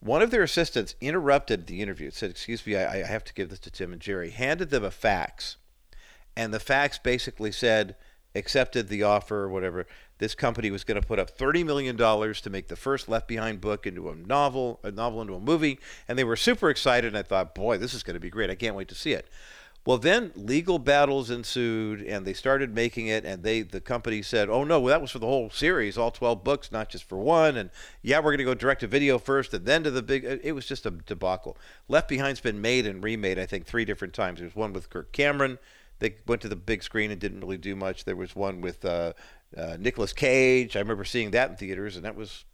One 0.00 0.20
of 0.20 0.30
their 0.30 0.42
assistants 0.42 0.94
interrupted 1.00 1.66
the 1.66 1.80
interview, 1.80 2.10
said, 2.10 2.30
Excuse 2.30 2.66
me, 2.66 2.76
I, 2.76 3.00
I 3.00 3.06
have 3.06 3.24
to 3.24 3.34
give 3.34 3.50
this 3.50 3.60
to 3.60 3.70
Tim 3.70 3.92
and 3.92 4.02
Jerry, 4.02 4.30
handed 4.30 4.70
them 4.70 4.84
a 4.84 4.90
fax. 4.90 5.56
And 6.36 6.52
the 6.52 6.60
fax 6.60 6.98
basically 6.98 7.52
said, 7.52 7.96
accepted 8.34 8.88
the 8.88 9.02
offer 9.02 9.36
or 9.36 9.48
whatever. 9.48 9.86
This 10.18 10.34
company 10.34 10.70
was 10.70 10.84
going 10.84 11.00
to 11.00 11.06
put 11.06 11.18
up 11.18 11.36
$30 11.36 11.64
million 11.64 11.96
to 11.96 12.50
make 12.50 12.68
the 12.68 12.76
first 12.76 13.08
Left 13.08 13.28
Behind 13.28 13.60
book 13.60 13.86
into 13.86 14.08
a 14.08 14.14
novel, 14.14 14.80
a 14.82 14.90
novel 14.90 15.20
into 15.20 15.34
a 15.34 15.40
movie. 15.40 15.78
And 16.08 16.18
they 16.18 16.24
were 16.24 16.36
super 16.36 16.70
excited. 16.70 17.08
And 17.08 17.18
I 17.18 17.22
thought, 17.22 17.54
boy, 17.54 17.78
this 17.78 17.94
is 17.94 18.02
going 18.02 18.14
to 18.14 18.20
be 18.20 18.30
great. 18.30 18.50
I 18.50 18.54
can't 18.54 18.76
wait 18.76 18.88
to 18.88 18.94
see 18.94 19.12
it. 19.12 19.28
Well, 19.86 19.98
then 19.98 20.32
legal 20.34 20.78
battles 20.78 21.28
ensued, 21.28 22.00
and 22.00 22.26
they 22.26 22.32
started 22.32 22.74
making 22.74 23.08
it. 23.08 23.26
And 23.26 23.42
they, 23.42 23.60
the 23.60 23.82
company 23.82 24.22
said, 24.22 24.48
"Oh 24.48 24.64
no, 24.64 24.80
well, 24.80 24.88
that 24.88 25.02
was 25.02 25.10
for 25.10 25.18
the 25.18 25.26
whole 25.26 25.50
series, 25.50 25.98
all 25.98 26.10
12 26.10 26.42
books, 26.42 26.72
not 26.72 26.88
just 26.88 27.04
for 27.04 27.18
one." 27.18 27.58
And 27.58 27.68
yeah, 28.00 28.18
we're 28.18 28.30
going 28.30 28.38
to 28.38 28.44
go 28.44 28.54
direct 28.54 28.80
to 28.80 28.86
video 28.86 29.18
first, 29.18 29.52
and 29.52 29.66
then 29.66 29.84
to 29.84 29.90
the 29.90 30.02
big. 30.02 30.24
It 30.24 30.54
was 30.54 30.64
just 30.64 30.86
a 30.86 30.90
debacle. 30.90 31.58
Left 31.86 32.08
Behind's 32.08 32.40
been 32.40 32.62
made 32.62 32.86
and 32.86 33.04
remade, 33.04 33.38
I 33.38 33.44
think, 33.44 33.66
three 33.66 33.84
different 33.84 34.14
times. 34.14 34.40
There's 34.40 34.56
one 34.56 34.72
with 34.72 34.88
Kirk 34.88 35.12
Cameron. 35.12 35.58
They 35.98 36.16
went 36.26 36.42
to 36.42 36.48
the 36.48 36.56
big 36.56 36.82
screen 36.82 37.10
and 37.10 37.20
didn't 37.20 37.40
really 37.40 37.56
do 37.56 37.76
much. 37.76 38.04
There 38.04 38.16
was 38.16 38.34
one 38.34 38.60
with 38.60 38.84
uh, 38.84 39.12
uh, 39.56 39.76
Nicolas 39.78 40.12
Cage. 40.12 40.76
I 40.76 40.80
remember 40.80 41.04
seeing 41.04 41.30
that 41.30 41.50
in 41.50 41.56
theaters, 41.56 41.96
and 41.96 42.04
that 42.04 42.16
was 42.16 42.44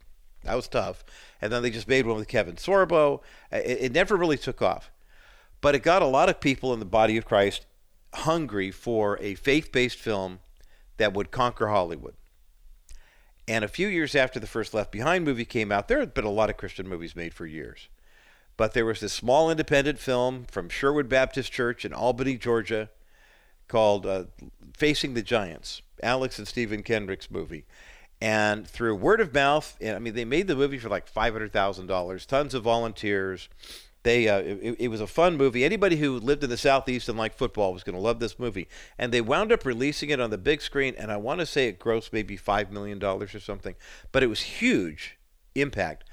that 0.43 0.55
was 0.55 0.67
tough. 0.67 1.03
And 1.41 1.51
then 1.51 1.61
they 1.61 1.69
just 1.69 1.87
made 1.87 2.05
one 2.05 2.17
with 2.17 2.27
Kevin 2.27 2.55
Sorbo. 2.55 3.21
It, 3.51 3.77
it 3.81 3.91
never 3.91 4.15
really 4.15 4.37
took 4.37 4.61
off. 4.61 4.91
But 5.59 5.75
it 5.75 5.83
got 5.83 6.01
a 6.01 6.07
lot 6.07 6.29
of 6.29 6.39
people 6.39 6.73
in 6.73 6.79
the 6.79 6.85
body 6.85 7.17
of 7.17 7.25
Christ 7.25 7.65
hungry 8.13 8.71
for 8.71 9.19
a 9.21 9.35
faith 9.35 9.71
based 9.71 9.97
film 9.97 10.39
that 10.97 11.13
would 11.13 11.31
conquer 11.31 11.67
Hollywood. 11.67 12.15
And 13.47 13.63
a 13.63 13.69
few 13.69 13.87
years 13.87 14.15
after 14.15 14.39
the 14.39 14.47
first 14.47 14.73
Left 14.73 14.91
Behind 14.91 15.25
movie 15.25 15.45
came 15.45 15.71
out, 15.71 15.87
there 15.87 15.99
had 15.99 16.13
been 16.13 16.25
a 16.25 16.31
lot 16.31 16.49
of 16.49 16.57
Christian 16.57 16.87
movies 16.87 17.15
made 17.15 17.33
for 17.33 17.45
years. 17.45 17.89
But 18.57 18.73
there 18.73 18.85
was 18.85 18.99
this 18.99 19.13
small 19.13 19.49
independent 19.49 19.99
film 19.99 20.45
from 20.45 20.69
Sherwood 20.69 21.09
Baptist 21.09 21.51
Church 21.51 21.83
in 21.83 21.93
Albany, 21.93 22.37
Georgia, 22.37 22.89
called 23.71 24.05
uh, 24.05 24.25
Facing 24.75 25.13
the 25.13 25.21
Giants, 25.21 25.81
Alex 26.03 26.37
and 26.37 26.47
Stephen 26.47 26.83
Kendrick's 26.83 27.31
movie. 27.31 27.65
And 28.19 28.67
through 28.67 28.95
word 28.95 29.21
of 29.21 29.33
mouth, 29.33 29.77
I 29.83 29.97
mean, 29.97 30.13
they 30.13 30.25
made 30.25 30.47
the 30.47 30.55
movie 30.55 30.77
for 30.77 30.89
like 30.89 31.11
$500,000, 31.11 32.25
tons 32.27 32.53
of 32.53 32.63
volunteers 32.63 33.49
they 34.03 34.27
uh, 34.27 34.39
it, 34.39 34.75
it, 34.79 34.87
was 34.87 35.01
a 35.01 35.07
fun 35.07 35.37
movie. 35.37 35.63
Anybody 35.63 35.97
who 35.97 36.19
lived 36.19 36.43
in 36.43 36.49
the 36.49 36.57
southeast 36.57 37.07
and 37.07 37.17
liked 37.17 37.37
football 37.37 37.71
was 37.71 37.83
going 37.83 37.95
to 37.95 38.01
love 38.01 38.19
this 38.19 38.39
movie. 38.39 38.67
And 38.97 39.11
they 39.11 39.21
wound 39.21 39.51
up 39.51 39.63
releasing 39.63 40.09
it 40.09 40.19
on 40.19 40.31
the 40.31 40.37
big 40.37 40.61
screen, 40.61 40.95
and 40.97 41.11
I 41.11 41.17
want 41.17 41.39
to 41.39 41.45
say 41.45 41.67
it 41.67 41.79
grossed 41.79 42.11
maybe 42.11 42.35
five 42.35 42.71
million 42.71 42.97
dollars 42.97 43.35
or 43.35 43.39
something, 43.39 43.75
but 44.11 44.23
it 44.23 44.27
was 44.27 44.41
huge 44.41 45.17
impact. 45.53 46.05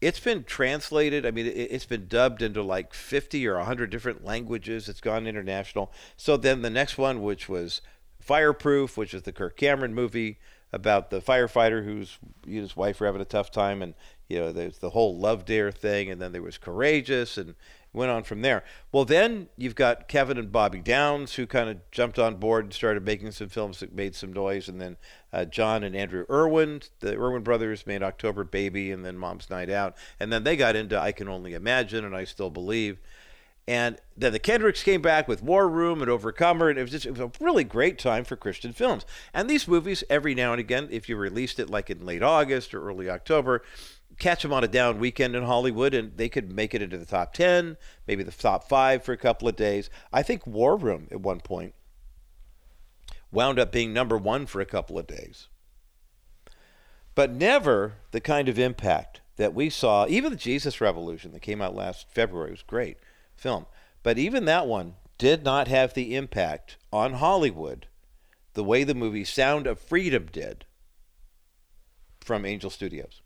It's 0.00 0.20
been 0.20 0.44
translated. 0.44 1.24
I 1.24 1.30
mean, 1.30 1.46
it, 1.46 1.72
has 1.72 1.86
been 1.86 2.06
dubbed 2.06 2.42
into 2.42 2.62
like 2.62 2.92
50 2.92 3.46
or 3.46 3.56
100 3.56 3.90
different 3.90 4.24
languages. 4.24 4.88
It's 4.88 5.00
gone 5.00 5.26
international. 5.26 5.92
So 6.16 6.36
then 6.36 6.62
the 6.62 6.70
next 6.70 6.98
one, 6.98 7.22
which 7.22 7.48
was 7.48 7.80
Fireproof, 8.20 8.96
which 8.96 9.14
is 9.14 9.22
the 9.22 9.32
Kirk 9.32 9.56
Cameron 9.56 9.94
movie 9.94 10.38
about 10.72 11.10
the 11.10 11.20
firefighter 11.20 11.84
whose 11.84 12.18
his 12.46 12.76
wife 12.76 13.00
were 13.00 13.06
having 13.06 13.22
a 13.22 13.24
tough 13.24 13.50
time, 13.50 13.82
and 13.82 13.94
you 14.28 14.38
know, 14.38 14.52
there's 14.52 14.78
the 14.78 14.90
whole 14.90 15.16
Love 15.16 15.44
Dare 15.44 15.70
thing, 15.70 16.10
and 16.10 16.20
then 16.20 16.32
there 16.32 16.42
was 16.42 16.58
Courageous, 16.58 17.38
and 17.38 17.54
went 17.96 18.10
on 18.10 18.22
from 18.22 18.42
there. 18.42 18.62
Well, 18.92 19.04
then 19.04 19.48
you've 19.56 19.74
got 19.74 20.06
Kevin 20.06 20.38
and 20.38 20.52
Bobby 20.52 20.80
Downes, 20.80 21.34
who 21.34 21.46
kind 21.46 21.68
of 21.68 21.78
jumped 21.90 22.18
on 22.18 22.36
board 22.36 22.64
and 22.64 22.72
started 22.72 23.04
making 23.04 23.32
some 23.32 23.48
films 23.48 23.80
that 23.80 23.94
made 23.94 24.14
some 24.14 24.32
noise, 24.32 24.68
and 24.68 24.80
then 24.80 24.96
uh, 25.32 25.46
Jon 25.46 25.82
and 25.82 25.96
Andrew 25.96 26.26
Erwin, 26.30 26.82
the 27.00 27.16
Erwin 27.16 27.42
brothers, 27.42 27.86
made 27.86 28.02
October 28.02 28.44
Baby, 28.44 28.92
and 28.92 29.04
then 29.04 29.18
Mom's 29.18 29.50
Night 29.50 29.70
Out, 29.70 29.96
and 30.20 30.32
then 30.32 30.44
they 30.44 30.56
got 30.56 30.76
into 30.76 31.00
I 31.00 31.10
Can 31.10 31.28
Only 31.28 31.54
Imagine, 31.54 32.04
and 32.04 32.14
I 32.14 32.24
Still 32.24 32.50
Believe. 32.50 32.98
And 33.68 33.96
then 34.16 34.32
the 34.32 34.38
Kendricks 34.38 34.84
came 34.84 35.02
back 35.02 35.26
with 35.26 35.42
War 35.42 35.68
Room 35.68 36.00
and 36.00 36.08
Overcomer, 36.08 36.68
and 36.68 36.78
it 36.78 36.82
was 36.82 36.92
just 36.92 37.04
it 37.06 37.10
was 37.10 37.20
a 37.20 37.32
really 37.40 37.64
great 37.64 37.98
time 37.98 38.24
for 38.24 38.36
Christian 38.36 38.72
films. 38.72 39.04
And 39.34 39.50
these 39.50 39.66
movies, 39.66 40.04
every 40.08 40.36
now 40.36 40.52
and 40.52 40.60
again, 40.60 40.86
if 40.92 41.08
you 41.08 41.16
released 41.16 41.58
it 41.58 41.68
like 41.68 41.90
in 41.90 42.06
late 42.06 42.22
August 42.22 42.74
or 42.74 42.86
early 42.86 43.10
October, 43.10 43.62
catch 44.18 44.42
them 44.42 44.52
on 44.52 44.64
a 44.64 44.68
down 44.68 44.98
weekend 44.98 45.36
in 45.36 45.44
Hollywood, 45.44 45.94
and 45.94 46.16
they 46.16 46.28
could 46.28 46.52
make 46.52 46.74
it 46.74 46.82
into 46.82 46.98
the 46.98 47.06
top 47.06 47.34
10, 47.34 47.76
maybe 48.06 48.22
the 48.22 48.32
top 48.32 48.68
five 48.68 49.04
for 49.04 49.12
a 49.12 49.18
couple 49.18 49.48
of 49.48 49.56
days. 49.56 49.90
I 50.12 50.22
think 50.22 50.46
War 50.46 50.76
Room 50.76 51.08
at 51.10 51.20
one 51.20 51.40
point 51.40 51.74
wound 53.30 53.58
up 53.58 53.72
being 53.72 53.92
number 53.92 54.16
one 54.16 54.46
for 54.46 54.60
a 54.60 54.66
couple 54.66 54.98
of 54.98 55.06
days. 55.06 55.48
But 57.14 57.30
never 57.30 57.94
the 58.10 58.20
kind 58.20 58.48
of 58.48 58.58
impact 58.58 59.20
that 59.36 59.54
we 59.54 59.70
saw. 59.70 60.06
Even 60.08 60.32
the 60.32 60.38
Jesus 60.38 60.80
Revolution 60.80 61.32
that 61.32 61.42
came 61.42 61.60
out 61.60 61.74
last 61.74 62.06
February 62.10 62.50
was 62.50 62.62
great 62.62 62.98
film. 63.34 63.66
But 64.02 64.18
even 64.18 64.44
that 64.44 64.66
one 64.66 64.94
did 65.18 65.44
not 65.44 65.68
have 65.68 65.94
the 65.94 66.14
impact 66.14 66.76
on 66.92 67.14
Hollywood 67.14 67.86
the 68.54 68.64
way 68.64 68.84
the 68.84 68.94
movie 68.94 69.24
Sound 69.24 69.66
of 69.66 69.78
Freedom 69.78 70.26
did 70.30 70.64
from 72.20 72.44
Angel 72.44 72.70
Studios. 72.70 73.20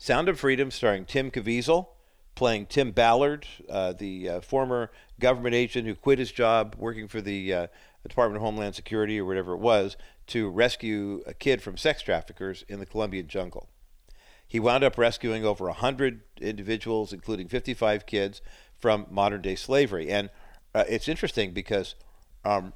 Sound 0.00 0.28
of 0.28 0.38
Freedom, 0.38 0.70
starring 0.70 1.04
Tim 1.04 1.28
Caviezel, 1.28 1.88
playing 2.36 2.66
Tim 2.66 2.92
Ballard, 2.92 3.48
uh, 3.68 3.92
the 3.92 4.28
uh, 4.28 4.40
former 4.40 4.92
government 5.18 5.56
agent 5.56 5.88
who 5.88 5.94
quit 5.96 6.20
his 6.20 6.30
job 6.30 6.76
working 6.78 7.08
for 7.08 7.20
the 7.20 7.52
uh, 7.52 7.66
Department 8.06 8.36
of 8.36 8.42
Homeland 8.42 8.76
Security 8.76 9.18
or 9.18 9.24
whatever 9.24 9.54
it 9.54 9.58
was 9.58 9.96
to 10.28 10.48
rescue 10.48 11.22
a 11.26 11.34
kid 11.34 11.60
from 11.60 11.76
sex 11.76 12.00
traffickers 12.00 12.64
in 12.68 12.78
the 12.78 12.86
Colombian 12.86 13.26
jungle. 13.26 13.68
He 14.46 14.60
wound 14.60 14.84
up 14.84 14.96
rescuing 14.96 15.44
over 15.44 15.64
100 15.64 16.20
individuals, 16.40 17.12
including 17.12 17.48
55 17.48 18.06
kids, 18.06 18.40
from 18.78 19.06
modern 19.10 19.42
day 19.42 19.56
slavery. 19.56 20.08
And 20.08 20.30
uh, 20.76 20.84
it's 20.88 21.08
interesting 21.08 21.52
because 21.52 21.96
um, 22.44 22.72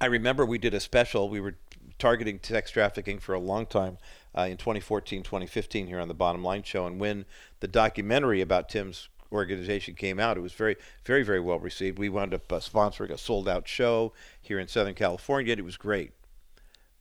I 0.00 0.06
remember 0.06 0.46
we 0.46 0.58
did 0.58 0.74
a 0.74 0.80
special, 0.80 1.28
we 1.28 1.40
were 1.40 1.56
targeting 1.98 2.38
sex 2.40 2.70
trafficking 2.70 3.18
for 3.18 3.34
a 3.34 3.40
long 3.40 3.66
time 3.66 3.98
uh, 4.36 4.42
in 4.42 4.56
2014, 4.56 5.22
2015 5.22 5.86
here 5.86 6.00
on 6.00 6.08
the 6.08 6.14
Bottom 6.14 6.42
Line 6.42 6.62
Show. 6.62 6.86
And 6.86 7.00
when 7.00 7.24
the 7.60 7.68
documentary 7.68 8.40
about 8.40 8.68
Tim's 8.68 9.08
organization 9.30 9.94
came 9.94 10.18
out, 10.18 10.36
it 10.36 10.40
was 10.40 10.52
very, 10.52 10.76
very, 11.04 11.22
very 11.22 11.40
well 11.40 11.58
received. 11.58 11.98
We 11.98 12.08
wound 12.08 12.34
up 12.34 12.52
uh, 12.52 12.56
sponsoring 12.56 13.10
a 13.10 13.18
sold 13.18 13.48
out 13.48 13.68
show 13.68 14.12
here 14.40 14.58
in 14.58 14.68
Southern 14.68 14.94
California. 14.94 15.52
And 15.52 15.60
it 15.60 15.64
was 15.64 15.76
great. 15.76 16.12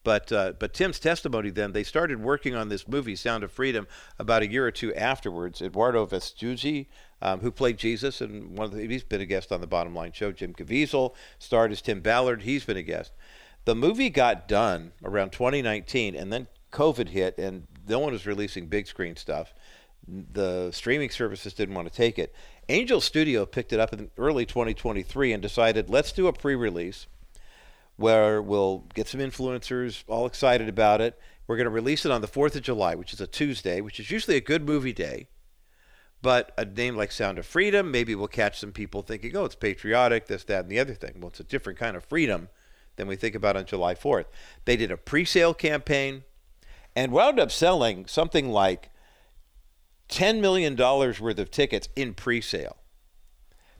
But 0.03 0.31
uh, 0.31 0.53
but 0.57 0.73
Tim's 0.73 0.99
testimony 0.99 1.51
then 1.51 1.73
they 1.73 1.83
started 1.83 2.21
working 2.21 2.55
on 2.55 2.69
this 2.69 2.87
movie 2.87 3.15
Sound 3.15 3.43
of 3.43 3.51
Freedom 3.51 3.87
about 4.17 4.41
a 4.41 4.49
year 4.49 4.65
or 4.65 4.71
two 4.71 4.93
afterwards. 4.95 5.61
Eduardo 5.61 6.07
Verástegui, 6.07 6.87
um, 7.21 7.41
who 7.41 7.51
played 7.51 7.77
Jesus, 7.77 8.19
and 8.19 8.57
one 8.57 8.65
of 8.65 8.71
the, 8.71 8.87
he's 8.87 9.03
been 9.03 9.21
a 9.21 9.25
guest 9.25 9.51
on 9.51 9.61
the 9.61 9.67
Bottom 9.67 9.93
Line 9.93 10.11
Show. 10.11 10.31
Jim 10.31 10.53
Caviezel 10.53 11.13
starred 11.37 11.71
as 11.71 11.83
Tim 11.83 12.01
Ballard. 12.01 12.41
He's 12.41 12.65
been 12.65 12.77
a 12.77 12.81
guest. 12.81 13.11
The 13.65 13.75
movie 13.75 14.09
got 14.09 14.47
done 14.47 14.93
around 15.03 15.33
2019, 15.33 16.15
and 16.15 16.33
then 16.33 16.47
COVID 16.71 17.09
hit, 17.09 17.37
and 17.37 17.67
no 17.87 17.99
one 17.99 18.13
was 18.13 18.25
releasing 18.25 18.67
big 18.67 18.87
screen 18.87 19.15
stuff. 19.15 19.53
The 20.07 20.71
streaming 20.71 21.09
services 21.09 21.53
didn't 21.53 21.75
want 21.75 21.87
to 21.87 21.93
take 21.93 22.17
it. 22.17 22.33
Angel 22.69 23.01
Studio 23.01 23.45
picked 23.45 23.71
it 23.73 23.79
up 23.79 23.93
in 23.93 24.09
early 24.17 24.45
2023 24.45 25.33
and 25.33 25.41
decided 25.41 25.89
let's 25.89 26.11
do 26.11 26.27
a 26.27 26.33
pre 26.33 26.55
release 26.55 27.07
where 27.97 28.41
we'll 28.41 28.85
get 28.93 29.07
some 29.07 29.19
influencers 29.19 30.03
all 30.07 30.25
excited 30.25 30.67
about 30.67 31.01
it. 31.01 31.19
We're 31.47 31.57
going 31.57 31.65
to 31.65 31.71
release 31.71 32.05
it 32.05 32.11
on 32.11 32.21
the 32.21 32.27
4th 32.27 32.55
of 32.55 32.63
July, 32.63 32.95
which 32.95 33.13
is 33.13 33.21
a 33.21 33.27
Tuesday, 33.27 33.81
which 33.81 33.99
is 33.99 34.09
usually 34.09 34.37
a 34.37 34.41
good 34.41 34.65
movie 34.65 34.93
day. 34.93 35.27
But 36.21 36.51
a 36.57 36.65
name 36.65 36.95
like 36.95 37.11
Sound 37.11 37.39
of 37.39 37.45
Freedom, 37.45 37.91
maybe 37.91 38.13
we'll 38.15 38.27
catch 38.27 38.59
some 38.59 38.71
people 38.71 39.01
thinking, 39.01 39.35
oh, 39.35 39.45
it's 39.45 39.55
patriotic, 39.55 40.27
this, 40.27 40.43
that, 40.45 40.61
and 40.61 40.69
the 40.69 40.79
other 40.79 40.93
thing. 40.93 41.15
Well, 41.19 41.29
it's 41.29 41.39
a 41.39 41.43
different 41.43 41.79
kind 41.79 41.97
of 41.97 42.05
freedom 42.05 42.49
than 42.95 43.07
we 43.07 43.15
think 43.15 43.35
about 43.35 43.57
on 43.57 43.65
July 43.65 43.95
4th. 43.95 44.25
They 44.65 44.77
did 44.77 44.91
a 44.91 44.97
pre 44.97 45.25
sale 45.25 45.53
campaign 45.53 46.23
and 46.95 47.11
wound 47.11 47.39
up 47.39 47.51
selling 47.51 48.05
something 48.05 48.49
like 48.49 48.89
$10 50.09 50.41
million 50.41 50.75
worth 50.75 51.39
of 51.39 51.51
tickets 51.51 51.87
in 51.95 52.13
pre 52.13 52.41
sale. 52.41 52.77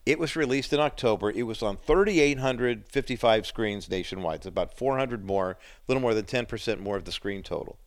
It 0.05 0.19
was 0.19 0.37
released 0.37 0.71
in 0.71 0.79
October. 0.79 1.31
It 1.31 1.43
was 1.43 1.61
on 1.61 1.75
3,855 1.75 3.45
screens 3.45 3.89
nationwide. 3.89 4.37
It's 4.37 4.45
about 4.45 4.77
400 4.77 5.25
more, 5.25 5.51
a 5.51 5.57
little 5.87 6.01
more 6.01 6.13
than 6.13 6.25
10% 6.25 6.79
more 6.79 6.95
of 6.95 7.03
the 7.03 7.11
screen 7.11 7.43
total. 7.43 7.77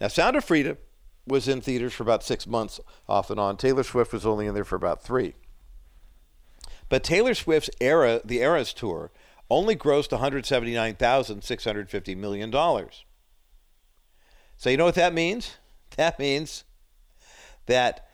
Now, 0.00 0.08
Sound 0.08 0.36
of 0.36 0.44
Freedom 0.44 0.78
was 1.26 1.48
in 1.48 1.60
theaters 1.60 1.92
for 1.92 2.04
about 2.04 2.24
six 2.24 2.46
months 2.46 2.80
off 3.08 3.30
and 3.30 3.40
on. 3.40 3.56
Taylor 3.56 3.82
Swift 3.82 4.12
was 4.12 4.24
only 4.24 4.46
in 4.46 4.54
there 4.54 4.64
for 4.64 4.76
about 4.76 5.02
three. 5.02 5.34
But 6.88 7.02
Taylor 7.02 7.34
Swift's 7.34 7.70
era, 7.80 8.20
the 8.24 8.38
Eras 8.38 8.72
tour, 8.72 9.10
only 9.50 9.74
grossed 9.76 10.16
$179,650 10.16 12.16
million. 12.16 12.50
So 14.56 14.70
you 14.70 14.76
know 14.76 14.84
what 14.84 14.94
that 14.94 15.14
means? 15.14 15.56
That 15.96 16.18
means 16.18 16.64
that 17.64 18.06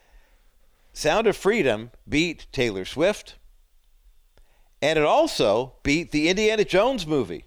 Sound 0.92 1.26
of 1.26 1.36
Freedom 1.36 1.90
beat 2.08 2.46
Taylor 2.52 2.84
Swift, 2.84 3.34
and 4.80 4.98
it 4.98 5.04
also 5.04 5.72
beat 5.82 6.12
the 6.12 6.28
Indiana 6.28 6.64
Jones 6.64 7.08
movie, 7.08 7.46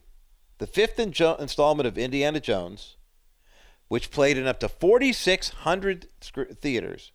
the 0.58 0.68
fifth 0.68 1.00
installment 1.00 1.88
of 1.88 1.98
Indiana 1.98 2.42
Jones, 2.42 2.98
which 3.88 4.12
played 4.12 4.38
in 4.38 4.48
up 4.48 4.60
to 4.60 4.68
4,600 4.68 6.08
theaters, 6.60 7.12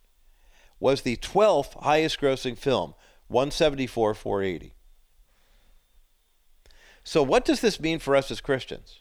was 0.79 1.01
the 1.01 1.17
12th 1.17 1.79
highest 1.83 2.19
grossing 2.19 2.57
film, 2.57 2.95
174 3.27 4.15
480. 4.15 4.73
So, 7.03 7.21
what 7.21 7.45
does 7.45 7.61
this 7.61 7.79
mean 7.79 7.99
for 7.99 8.15
us 8.15 8.31
as 8.31 8.41
Christians? 8.41 9.00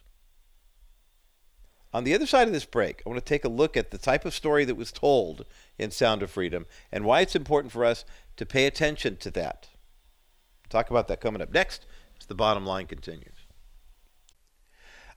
On 1.93 2.05
the 2.05 2.15
other 2.15 2.27
side 2.27 2.47
of 2.47 2.55
this 2.55 2.65
break, 2.65 3.03
I 3.05 3.09
want 3.09 3.19
to 3.19 3.29
take 3.29 3.45
a 3.45 3.49
look 3.49 3.77
at 3.77 3.91
the 3.91 3.99
type 3.99 4.25
of 4.25 4.35
story 4.35 4.65
that 4.65 4.77
was 4.77 4.93
told 4.93 5.45
in 5.77 5.91
Sound 5.91 6.23
of 6.23 6.31
Freedom 6.31 6.67
and 6.93 7.05
why 7.05 7.21
it's 7.21 7.35
important 7.35 7.73
for 7.73 7.85
us 7.85 8.05
to 8.37 8.47
pay 8.47 8.67
attention 8.67 9.17
to 9.17 9.31
that. 9.33 9.69
Talk 10.69 10.91
about 10.91 11.09
that 11.09 11.21
coming 11.21 11.43
up 11.43 11.53
next 11.53 11.87
as 12.21 12.27
the 12.27 12.35
bottom 12.35 12.65
line 12.65 12.87
continues. 12.87 13.40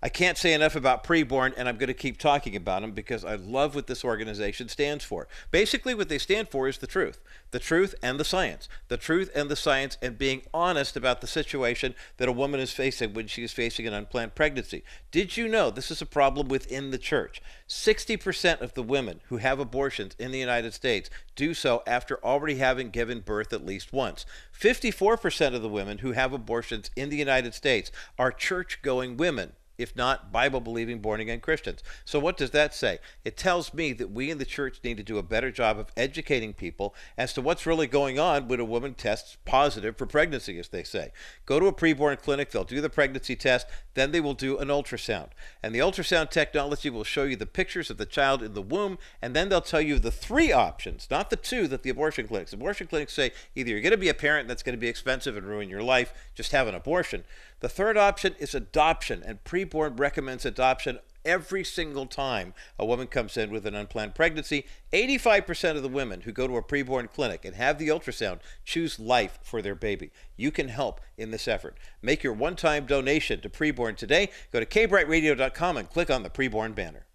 I 0.04 0.10
can't 0.10 0.38
say 0.38 0.54
enough 0.54 0.76
about 0.76 1.06
preborn, 1.06 1.54
and 1.56 1.70
I'm 1.70 1.78
going 1.78 1.88
to 1.88 1.94
keep 1.94 2.18
talking 2.18 2.58
about 2.58 2.82
them 2.82 2.92
because 2.92 3.24
I 3.24 3.36
love 3.36 3.74
what 3.74 3.88
this 3.88 4.04
organization 4.04 4.68
stands 4.68 5.06
for. 5.06 5.30
Basically, 5.50 5.96
what 5.96 6.10
they 6.10 6.18
stand 6.18 6.50
for 6.50 6.68
is 6.68 6.80
the 6.80 6.88
truth 6.88 7.22
the 7.52 7.60
truth 7.60 7.96
and 8.04 8.20
the 8.20 8.26
science. 8.26 8.68
The 8.90 8.98
truth 8.98 9.32
and 9.34 9.48
the 9.48 9.56
science, 9.56 9.98
and 10.02 10.18
being 10.18 10.42
honest 10.54 10.98
about 10.98 11.22
the 11.22 11.28
situation 11.28 11.96
that 12.18 12.28
a 12.28 12.34
woman 12.34 12.60
is 12.60 12.74
facing 12.74 13.14
when 13.14 13.28
she 13.28 13.46
is 13.46 13.54
facing 13.54 13.88
an 13.88 13.94
unplanned 13.94 14.36
pregnancy. 14.36 14.84
Did 15.10 15.38
you 15.38 15.48
know 15.48 15.72
this 15.72 15.90
is 15.90 16.02
a 16.02 16.06
problem 16.06 16.50
within 16.50 16.92
the 16.92 16.98
church? 16.98 17.42
60% 17.70 18.60
of 18.60 18.74
the 18.74 18.84
women 18.84 19.22
who 19.30 19.38
have 19.38 19.58
abortions 19.58 20.18
in 20.20 20.32
the 20.32 20.40
United 20.40 20.74
States 20.74 21.10
do 21.38 21.54
so 21.54 21.82
after 21.88 22.22
already 22.26 22.56
having 22.56 22.90
given 22.90 23.22
birth 23.22 23.54
at 23.54 23.66
least 23.66 23.94
once. 23.94 24.26
54% 24.60 25.56
of 25.56 25.62
the 25.62 25.70
women 25.70 26.00
who 26.00 26.12
have 26.12 26.34
abortions 26.34 26.92
in 26.98 27.10
the 27.10 27.16
United 27.16 27.54
States 27.54 27.90
are 28.20 28.34
church 28.34 28.80
going 28.82 29.16
women 29.16 29.54
if 29.78 29.96
not 29.96 30.32
Bible 30.32 30.60
believing 30.60 31.00
born 31.00 31.20
again 31.20 31.40
Christians. 31.40 31.84
So, 32.06 32.20
what 32.20 32.38
does 32.38 32.52
that 32.52 32.74
say? 32.74 33.00
It 33.26 33.38
tells 33.38 33.74
me 33.74 33.94
that 33.94 34.12
we 34.12 34.30
in 34.30 34.38
the 34.38 34.46
church 34.46 34.80
need 34.84 34.98
to 34.98 35.04
do 35.04 35.18
a 35.18 35.24
better 35.24 35.52
job 35.52 35.80
of 35.80 35.92
educating 35.98 36.54
people 36.54 36.94
as 37.18 37.34
to 37.34 37.42
what's 37.42 37.66
really 37.66 37.88
going 37.88 38.20
on 38.20 38.48
when 38.48 38.60
a 38.60 38.66
woman 38.66 38.94
tests 38.94 39.38
positive 39.46 39.98
for 39.98 40.06
pregnancy, 40.06 40.58
as 40.60 40.70
they 40.70 40.84
say. 40.84 41.12
Go 41.46 41.60
to 41.60 41.68
a 41.68 41.74
preborn 41.74 42.22
clinic, 42.22 42.52
they'll 42.52 42.64
do 42.64 42.82
the 42.82 42.90
pregnancy 42.90 43.36
test, 43.36 43.68
then 43.94 44.12
they 44.12 44.22
will 44.22 44.34
do 44.34 44.58
an 44.58 44.68
ultrasound. 44.68 45.30
And 45.62 45.74
the 45.74 45.80
ultrasound 45.80 46.30
technology 46.30 46.90
will 46.90 47.04
show 47.04 47.24
you 47.24 47.36
the 47.36 47.46
pictures 47.46 47.90
of 47.90 47.98
the 47.98 48.06
child 48.06 48.42
in 48.42 48.54
the 48.54 48.62
womb, 48.62 48.98
and 49.22 49.36
then 49.36 49.50
they'll 49.50 49.62
tell 49.62 49.82
you 49.82 50.00
the 50.00 50.12
three 50.12 50.52
options, 50.52 51.08
not 51.10 51.30
the 51.30 51.36
two 51.36 51.68
that 51.68 51.84
the 51.84 51.90
abortion 51.90 52.28
clinics. 52.28 52.54
Abortion 52.54 52.88
clinics 52.88 53.14
say 53.14 53.32
either 53.56 53.70
you're 53.70 53.82
going 53.82 53.92
to 53.92 53.98
be 53.98 54.10
a 54.10 54.14
parent 54.14 54.48
that's 54.48 54.64
going 54.64 54.76
to 54.76 54.80
be 54.80 54.88
expensive 54.88 55.38
and 55.38 55.46
ruin 55.46 55.70
your 55.70 55.84
life, 55.84 56.14
just 56.36 56.52
have 56.52 56.68
an 56.68 56.76
abortion. 56.76 57.24
The 57.64 57.70
third 57.70 57.96
option 57.96 58.36
is 58.40 58.54
adoption, 58.54 59.24
and 59.26 59.42
preborn 59.46 59.98
recommends 59.98 60.46
adoption 60.46 61.00
every 61.24 61.64
single 61.64 62.06
time 62.06 62.54
a 62.78 62.86
woman 62.86 63.08
comes 63.08 63.38
in 63.38 63.52
with 63.52 63.66
an 63.66 63.74
unplanned 63.74 64.16
pregnancy. 64.16 64.66
85% 64.92 65.78
of 65.78 65.82
the 65.82 65.88
women 65.88 66.20
who 66.20 66.34
go 66.34 66.46
to 66.46 66.58
a 66.58 66.62
preborn 66.62 67.10
clinic 67.10 67.46
and 67.46 67.56
have 67.56 67.78
the 67.78 67.88
ultrasound 67.88 68.42
choose 68.66 69.00
life 69.00 69.40
for 69.44 69.62
their 69.62 69.76
baby. 69.76 70.12
You 70.36 70.52
can 70.52 70.68
help 70.68 71.00
in 71.18 71.32
this 71.32 71.48
effort. 71.48 71.78
Make 72.02 72.22
your 72.22 72.34
one 72.34 72.58
time 72.58 72.86
donation 72.86 73.40
to 73.40 73.50
preborn 73.50 73.96
today. 73.96 74.30
Go 74.52 74.60
to 74.60 74.66
kbriteradio.com 74.66 75.78
and 75.78 75.90
click 75.90 76.12
on 76.12 76.24
the 76.24 76.30
preborn 76.30 76.76
banner. 76.76 77.06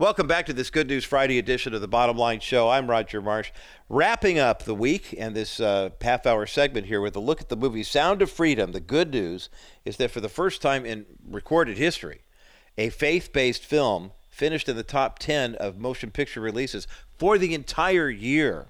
Welcome 0.00 0.28
back 0.28 0.46
to 0.46 0.52
this 0.52 0.70
Good 0.70 0.86
News 0.86 1.04
Friday 1.04 1.38
edition 1.38 1.74
of 1.74 1.80
the 1.80 1.88
Bottom 1.88 2.16
Line 2.16 2.38
Show. 2.38 2.68
I'm 2.68 2.88
Roger 2.88 3.20
Marsh, 3.20 3.50
wrapping 3.88 4.38
up 4.38 4.62
the 4.62 4.72
week 4.72 5.12
and 5.18 5.34
this 5.34 5.58
uh, 5.58 5.90
half 6.00 6.24
hour 6.24 6.46
segment 6.46 6.86
here 6.86 7.00
with 7.00 7.16
a 7.16 7.20
look 7.20 7.40
at 7.40 7.48
the 7.48 7.56
movie 7.56 7.82
Sound 7.82 8.22
of 8.22 8.30
Freedom. 8.30 8.70
The 8.70 8.78
good 8.78 9.10
news 9.10 9.48
is 9.84 9.96
that 9.96 10.12
for 10.12 10.20
the 10.20 10.28
first 10.28 10.62
time 10.62 10.86
in 10.86 11.04
recorded 11.28 11.78
history, 11.78 12.20
a 12.76 12.90
faith 12.90 13.32
based 13.32 13.64
film 13.64 14.12
finished 14.28 14.68
in 14.68 14.76
the 14.76 14.84
top 14.84 15.18
10 15.18 15.56
of 15.56 15.80
motion 15.80 16.12
picture 16.12 16.40
releases 16.40 16.86
for 17.18 17.36
the 17.36 17.52
entire 17.52 18.08
year, 18.08 18.68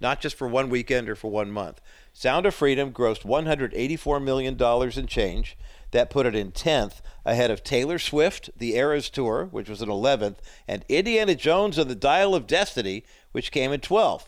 not 0.00 0.20
just 0.20 0.34
for 0.34 0.48
one 0.48 0.68
weekend 0.68 1.08
or 1.08 1.14
for 1.14 1.30
one 1.30 1.52
month. 1.52 1.80
Sound 2.12 2.44
of 2.44 2.56
Freedom 2.56 2.92
grossed 2.92 3.22
$184 3.22 4.20
million 4.20 4.60
in 4.98 5.06
change. 5.06 5.56
That 5.92 6.10
put 6.10 6.26
it 6.26 6.34
in 6.34 6.52
10th, 6.52 7.00
ahead 7.24 7.50
of 7.50 7.64
Taylor 7.64 7.98
Swift, 7.98 8.50
The 8.56 8.76
Eras 8.76 9.10
Tour, 9.10 9.46
which 9.50 9.68
was 9.68 9.82
in 9.82 9.88
11th, 9.88 10.36
and 10.68 10.84
Indiana 10.88 11.34
Jones 11.34 11.78
and 11.78 11.90
the 11.90 11.94
Dial 11.94 12.34
of 12.34 12.46
Destiny, 12.46 13.04
which 13.32 13.50
came 13.50 13.72
in 13.72 13.80
12th. 13.80 14.26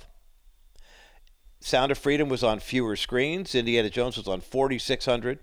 Sound 1.61 1.93
of 1.93 1.99
Freedom 1.99 2.29
was 2.29 2.43
on 2.43 2.59
fewer 2.59 2.97
screens. 2.97 3.55
Indiana 3.55 3.89
Jones 3.89 4.17
was 4.17 4.27
on 4.27 4.41
4,600. 4.41 5.39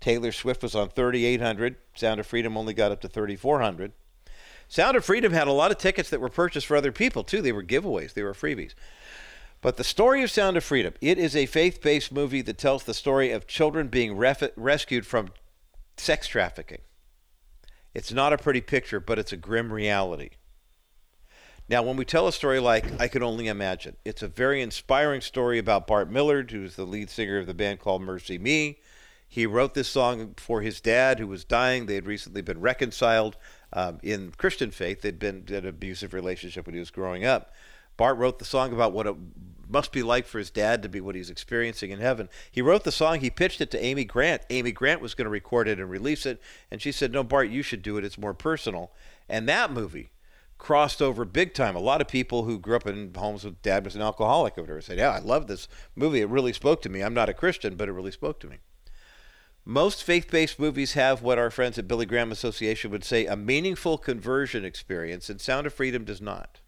Taylor 0.00 0.32
Swift 0.32 0.62
was 0.62 0.74
on 0.74 0.88
3,800. 0.88 1.76
Sound 1.94 2.20
of 2.20 2.26
Freedom 2.26 2.56
only 2.56 2.72
got 2.72 2.92
up 2.92 3.00
to 3.02 3.08
3,400. 3.08 3.92
Sound 4.68 4.96
of 4.96 5.04
Freedom 5.04 5.32
had 5.32 5.48
a 5.48 5.52
lot 5.52 5.70
of 5.70 5.78
tickets 5.78 6.10
that 6.10 6.20
were 6.20 6.28
purchased 6.28 6.66
for 6.66 6.76
other 6.76 6.92
people 6.92 7.24
too. 7.24 7.42
They 7.42 7.52
were 7.52 7.62
giveaways, 7.62 8.14
they 8.14 8.22
were 8.22 8.34
freebies. 8.34 8.74
But 9.60 9.76
the 9.76 9.84
story 9.84 10.22
of 10.22 10.30
Sound 10.30 10.56
of 10.56 10.64
Freedom, 10.64 10.94
it 11.00 11.18
is 11.18 11.34
a 11.34 11.46
faith-based 11.46 12.12
movie 12.12 12.42
that 12.42 12.58
tells 12.58 12.84
the 12.84 12.94
story 12.94 13.32
of 13.32 13.46
children 13.46 13.88
being 13.88 14.16
ref- 14.16 14.42
rescued 14.56 15.04
from 15.06 15.30
sex 16.00 16.26
trafficking. 16.26 16.80
It's 17.94 18.12
not 18.12 18.32
a 18.32 18.38
pretty 18.38 18.60
picture, 18.60 19.00
but 19.00 19.18
it's 19.18 19.32
a 19.32 19.36
grim 19.36 19.72
reality. 19.72 20.30
Now, 21.68 21.82
when 21.82 21.96
we 21.96 22.04
tell 22.04 22.26
a 22.26 22.32
story 22.32 22.60
like 22.60 22.98
I 22.98 23.08
Can 23.08 23.22
Only 23.22 23.46
Imagine, 23.46 23.96
it's 24.04 24.22
a 24.22 24.28
very 24.28 24.62
inspiring 24.62 25.20
story 25.20 25.58
about 25.58 25.86
Bart 25.86 26.10
Millard, 26.10 26.50
who's 26.50 26.76
the 26.76 26.86
lead 26.86 27.10
singer 27.10 27.38
of 27.38 27.46
the 27.46 27.54
band 27.54 27.80
called 27.80 28.00
Mercy 28.00 28.38
Me. 28.38 28.78
He 29.28 29.44
wrote 29.44 29.74
this 29.74 29.88
song 29.88 30.34
for 30.38 30.62
his 30.62 30.80
dad, 30.80 31.18
who 31.18 31.26
was 31.26 31.44
dying. 31.44 31.84
They 31.84 31.96
had 31.96 32.06
recently 32.06 32.40
been 32.40 32.62
reconciled 32.62 33.36
um, 33.74 33.98
in 34.02 34.32
Christian 34.38 34.70
faith. 34.70 35.02
They'd 35.02 35.18
been 35.18 35.44
in 35.46 35.54
an 35.54 35.66
abusive 35.66 36.14
relationship 36.14 36.64
when 36.64 36.74
he 36.74 36.80
was 36.80 36.90
growing 36.90 37.26
up. 37.26 37.52
Bart 37.98 38.16
wrote 38.16 38.38
the 38.38 38.46
song 38.46 38.72
about 38.72 38.92
what 38.92 39.06
it 39.06 39.14
must 39.68 39.92
be 39.92 40.02
like 40.02 40.26
for 40.26 40.38
his 40.38 40.50
dad 40.50 40.82
to 40.82 40.88
be 40.88 41.00
what 41.00 41.14
he's 41.14 41.30
experiencing 41.30 41.90
in 41.90 42.00
heaven. 42.00 42.28
He 42.50 42.62
wrote 42.62 42.84
the 42.84 42.92
song, 42.92 43.20
he 43.20 43.30
pitched 43.30 43.60
it 43.60 43.70
to 43.72 43.84
Amy 43.84 44.04
Grant. 44.04 44.42
Amy 44.50 44.72
Grant 44.72 45.00
was 45.00 45.14
going 45.14 45.26
to 45.26 45.30
record 45.30 45.68
it 45.68 45.78
and 45.78 45.90
release 45.90 46.26
it, 46.26 46.40
and 46.70 46.80
she 46.80 46.92
said, 46.92 47.12
No, 47.12 47.22
Bart, 47.22 47.50
you 47.50 47.62
should 47.62 47.82
do 47.82 47.96
it. 47.96 48.04
It's 48.04 48.18
more 48.18 48.34
personal. 48.34 48.92
And 49.28 49.48
that 49.48 49.72
movie 49.72 50.10
crossed 50.58 51.00
over 51.00 51.24
big 51.24 51.54
time. 51.54 51.76
A 51.76 51.80
lot 51.80 52.00
of 52.00 52.08
people 52.08 52.44
who 52.44 52.58
grew 52.58 52.76
up 52.76 52.86
in 52.86 53.12
homes 53.14 53.44
with 53.44 53.62
dad 53.62 53.84
was 53.84 53.94
an 53.94 54.02
alcoholic 54.02 54.58
or 54.58 54.62
whatever 54.62 54.80
said, 54.80 54.98
Yeah, 54.98 55.10
I 55.10 55.20
love 55.20 55.46
this 55.46 55.68
movie. 55.94 56.20
It 56.20 56.28
really 56.28 56.52
spoke 56.52 56.82
to 56.82 56.88
me. 56.88 57.02
I'm 57.02 57.14
not 57.14 57.28
a 57.28 57.34
Christian, 57.34 57.76
but 57.76 57.88
it 57.88 57.92
really 57.92 58.10
spoke 58.10 58.40
to 58.40 58.48
me. 58.48 58.58
Most 59.64 60.02
faith 60.02 60.30
based 60.30 60.58
movies 60.58 60.94
have 60.94 61.22
what 61.22 61.38
our 61.38 61.50
friends 61.50 61.78
at 61.78 61.86
Billy 61.86 62.06
Graham 62.06 62.32
Association 62.32 62.90
would 62.90 63.04
say 63.04 63.26
a 63.26 63.36
meaningful 63.36 63.98
conversion 63.98 64.64
experience, 64.64 65.28
and 65.28 65.40
Sound 65.40 65.66
of 65.66 65.74
Freedom 65.74 66.04
does 66.04 66.22
not. 66.22 66.60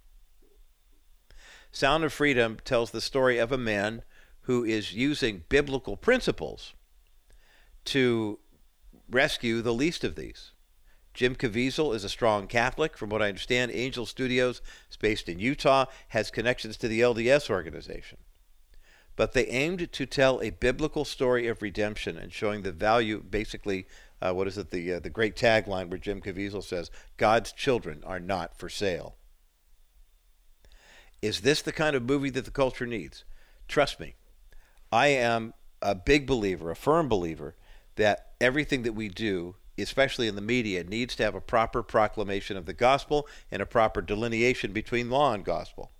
Sound 1.73 2.03
of 2.03 2.13
Freedom 2.13 2.59
tells 2.65 2.91
the 2.91 3.01
story 3.01 3.39
of 3.39 3.53
a 3.53 3.59
man 3.59 4.03
who 4.43 4.65
is 4.65 4.93
using 4.93 5.45
biblical 5.49 5.97
principles 5.97 6.75
to 7.85 8.41
rescue 9.09 9.63
the 9.63 9.75
least 9.75 10.03
of 10.03 10.17
these. 10.17 10.53
Jim 11.15 11.35
Caviezel 11.35 11.95
is 11.95 12.05
a 12.05 12.09
strong 12.09 12.47
Catholic. 12.47 12.97
From 12.97 13.11
what 13.11 13.23
I 13.23 13.29
understand, 13.29 13.71
Angel 13.73 14.07
Studios 14.07 14.63
is 14.91 14.97
based 14.97 15.29
in 15.29 15.39
Utah, 15.39 15.87
has 16.09 16.31
connections 16.31 16.77
to 16.79 16.89
the 16.89 17.01
LDS 17.01 17.51
organization. 17.51 18.19
But 19.17 19.33
they 19.33 19.47
aimed 19.47 19.93
to 19.93 20.07
tell 20.07 20.41
a 20.41 20.51
biblical 20.51 21.05
story 21.05 21.47
of 21.47 21.63
redemption 21.63 22.17
and 22.17 22.33
showing 22.33 22.63
the 22.63 22.73
value, 22.73 23.23
basically, 23.23 23.87
uh, 24.23 24.33
what 24.33 24.49
is 24.49 24.57
it, 24.57 24.71
the, 24.71 24.95
uh, 24.95 25.01
the 25.01 25.11
great 25.11 25.37
tagline 25.37 25.89
where 25.89 25.99
Jim 25.99 26.21
Caviezel 26.21 26.65
says, 26.65 26.91
God's 27.17 27.53
children 27.53 28.03
are 28.05 28.21
not 28.21 28.57
for 28.57 28.69
sale. 28.69 29.17
Is 31.23 31.41
this 31.41 31.63
the 31.63 31.73
kind 31.73 31.95
of 31.95 32.03
movie 32.03 32.31
that 32.31 32.45
the 32.45 32.51
culture 32.51 32.87
needs? 32.87 33.25
Trust 33.69 34.01
me, 34.01 34.15
I 34.91 35.09
am 35.09 35.55
a 35.83 35.95
big 35.95 36.27
believer, 36.27 36.71
a 36.71 36.77
firm 36.77 37.09
believer, 37.09 37.55
that 37.97 38.33
everything 38.41 38.83
that 38.83 38.95
we 38.95 39.09
do, 39.09 39.57
especially 39.79 40.29
in 40.29 40.35
the 40.35 40.41
media, 40.41 40.83
needs 40.83 41.15
to 41.17 41.23
have 41.23 41.35
a 41.35 41.41
proper 41.41 41.83
proclamation 41.83 42.57
of 42.57 42.67
the 42.67 42.73
gospel 42.73 43.29
and 43.51 43.61
a 43.61 43.67
proper 43.67 44.01
delineation 44.01 44.73
between 44.73 45.11
law 45.11 45.33
and 45.33 45.45
gospel. 45.45 45.93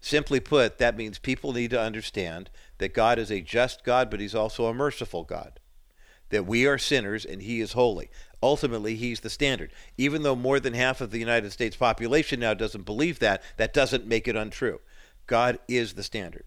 Simply 0.00 0.40
put, 0.40 0.78
that 0.78 0.96
means 0.96 1.20
people 1.20 1.52
need 1.52 1.70
to 1.70 1.80
understand 1.80 2.50
that 2.78 2.92
God 2.92 3.20
is 3.20 3.30
a 3.30 3.40
just 3.40 3.84
God, 3.84 4.10
but 4.10 4.18
He's 4.18 4.34
also 4.34 4.66
a 4.66 4.74
merciful 4.74 5.22
God. 5.22 5.60
That 6.32 6.44
we 6.46 6.66
are 6.66 6.78
sinners 6.78 7.24
and 7.24 7.40
He 7.40 7.60
is 7.60 7.74
holy 7.74 8.10
ultimately 8.42 8.96
he's 8.96 9.20
the 9.20 9.30
standard. 9.30 9.72
Even 9.96 10.22
though 10.22 10.34
more 10.34 10.58
than 10.58 10.74
half 10.74 11.00
of 11.00 11.10
the 11.10 11.18
United 11.18 11.52
States 11.52 11.76
population 11.76 12.40
now 12.40 12.54
doesn't 12.54 12.84
believe 12.84 13.20
that, 13.20 13.42
that 13.56 13.72
doesn't 13.72 14.06
make 14.06 14.26
it 14.26 14.36
untrue. 14.36 14.80
God 15.26 15.58
is 15.68 15.94
the 15.94 16.02
standard. 16.02 16.44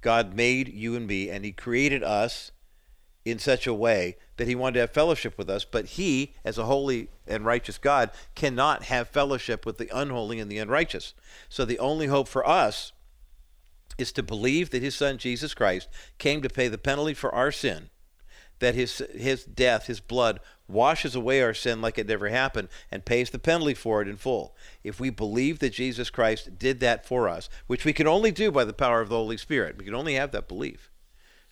God 0.00 0.34
made 0.34 0.68
you 0.68 0.96
and 0.96 1.06
me, 1.06 1.28
and 1.28 1.44
he 1.44 1.52
created 1.52 2.02
us 2.02 2.52
in 3.24 3.38
such 3.38 3.66
a 3.66 3.74
way 3.74 4.16
that 4.38 4.48
he 4.48 4.54
wanted 4.54 4.74
to 4.74 4.80
have 4.80 4.92
fellowship 4.92 5.36
with 5.36 5.50
us, 5.50 5.64
but 5.64 5.84
he, 5.84 6.34
as 6.42 6.56
a 6.56 6.64
holy 6.64 7.08
and 7.26 7.44
righteous 7.44 7.76
God, 7.76 8.10
cannot 8.34 8.84
have 8.84 9.08
fellowship 9.08 9.66
with 9.66 9.76
the 9.76 9.90
unholy 9.94 10.40
and 10.40 10.50
the 10.50 10.58
unrighteous. 10.58 11.12
So 11.50 11.66
the 11.66 11.78
only 11.78 12.06
hope 12.06 12.28
for 12.28 12.48
us 12.48 12.92
is 13.98 14.12
to 14.12 14.22
believe 14.22 14.70
that 14.70 14.82
his 14.82 14.94
son 14.94 15.18
Jesus 15.18 15.52
Christ 15.52 15.88
came 16.16 16.40
to 16.40 16.48
pay 16.48 16.68
the 16.68 16.78
penalty 16.78 17.12
for 17.12 17.34
our 17.34 17.52
sin 17.52 17.90
that 18.60 18.74
his 18.74 18.98
his 19.14 19.44
death, 19.44 19.86
his 19.86 20.00
blood 20.00 20.40
washes 20.68 21.14
away 21.14 21.42
our 21.42 21.52
sin 21.52 21.82
like 21.82 21.98
it 21.98 22.06
never 22.06 22.28
happened 22.28 22.68
and 22.90 23.04
pays 23.04 23.30
the 23.30 23.38
penalty 23.38 23.74
for 23.74 24.00
it 24.00 24.08
in 24.08 24.16
full. 24.16 24.54
If 24.84 25.00
we 25.00 25.10
believe 25.10 25.58
that 25.58 25.72
Jesus 25.72 26.10
Christ 26.10 26.58
did 26.58 26.80
that 26.80 27.04
for 27.04 27.28
us, 27.28 27.48
which 27.66 27.84
we 27.84 27.92
can 27.92 28.06
only 28.06 28.30
do 28.30 28.52
by 28.52 28.64
the 28.64 28.72
power 28.72 29.00
of 29.00 29.08
the 29.08 29.16
Holy 29.16 29.36
Spirit, 29.36 29.76
we 29.76 29.84
can 29.84 29.94
only 29.94 30.14
have 30.14 30.30
that 30.32 30.48
belief. 30.48 30.90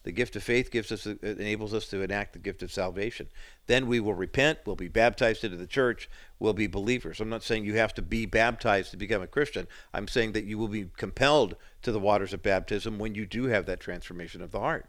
The 0.05 0.13
gift 0.13 0.37
of 0.37 0.43
faith 0.43 0.71
gives 0.71 0.93
us 0.93 1.07
uh, 1.07 1.17
enables 1.23 1.75
us 1.75 1.87
to 1.89 2.01
enact 2.01 2.33
the 2.33 2.39
gift 2.39 2.63
of 2.63 2.73
salvation. 2.73 3.29
Then 3.67 3.87
we 3.87 4.01
will 4.01 4.15
repent, 4.15 4.61
we'll 4.65 4.77
be 4.77 4.89
baptized 4.89 5.45
into 5.45 5.57
the 5.57 5.67
church, 5.67 6.09
we'll 6.39 6.53
be 6.53 6.67
believers. 6.67 7.21
I'm 7.21 7.29
not 7.29 7.43
saying 7.43 7.65
you 7.65 7.77
have 7.77 7.93
to 7.95 8.03
be 8.03 8.25
baptized 8.25 8.93
to 8.93 8.97
become 8.97 9.21
a 9.21 9.27
Christian. 9.27 9.67
I'm 9.93 10.09
saying 10.09 10.33
that 10.33 10.45
you 10.45 10.57
will 10.57 10.69
be 10.69 10.89
compelled 10.97 11.57
to 11.83 11.93
the 11.93 11.99
waters 11.99 12.33
of 12.33 12.43
baptism 12.43 12.99
when 12.99 13.15
you 13.15 13.27
do 13.27 13.47
have 13.47 13.67
that 13.67 13.81
transformation 13.81 14.41
of 14.41 14.53
the 14.53 14.61
heart. 14.61 14.89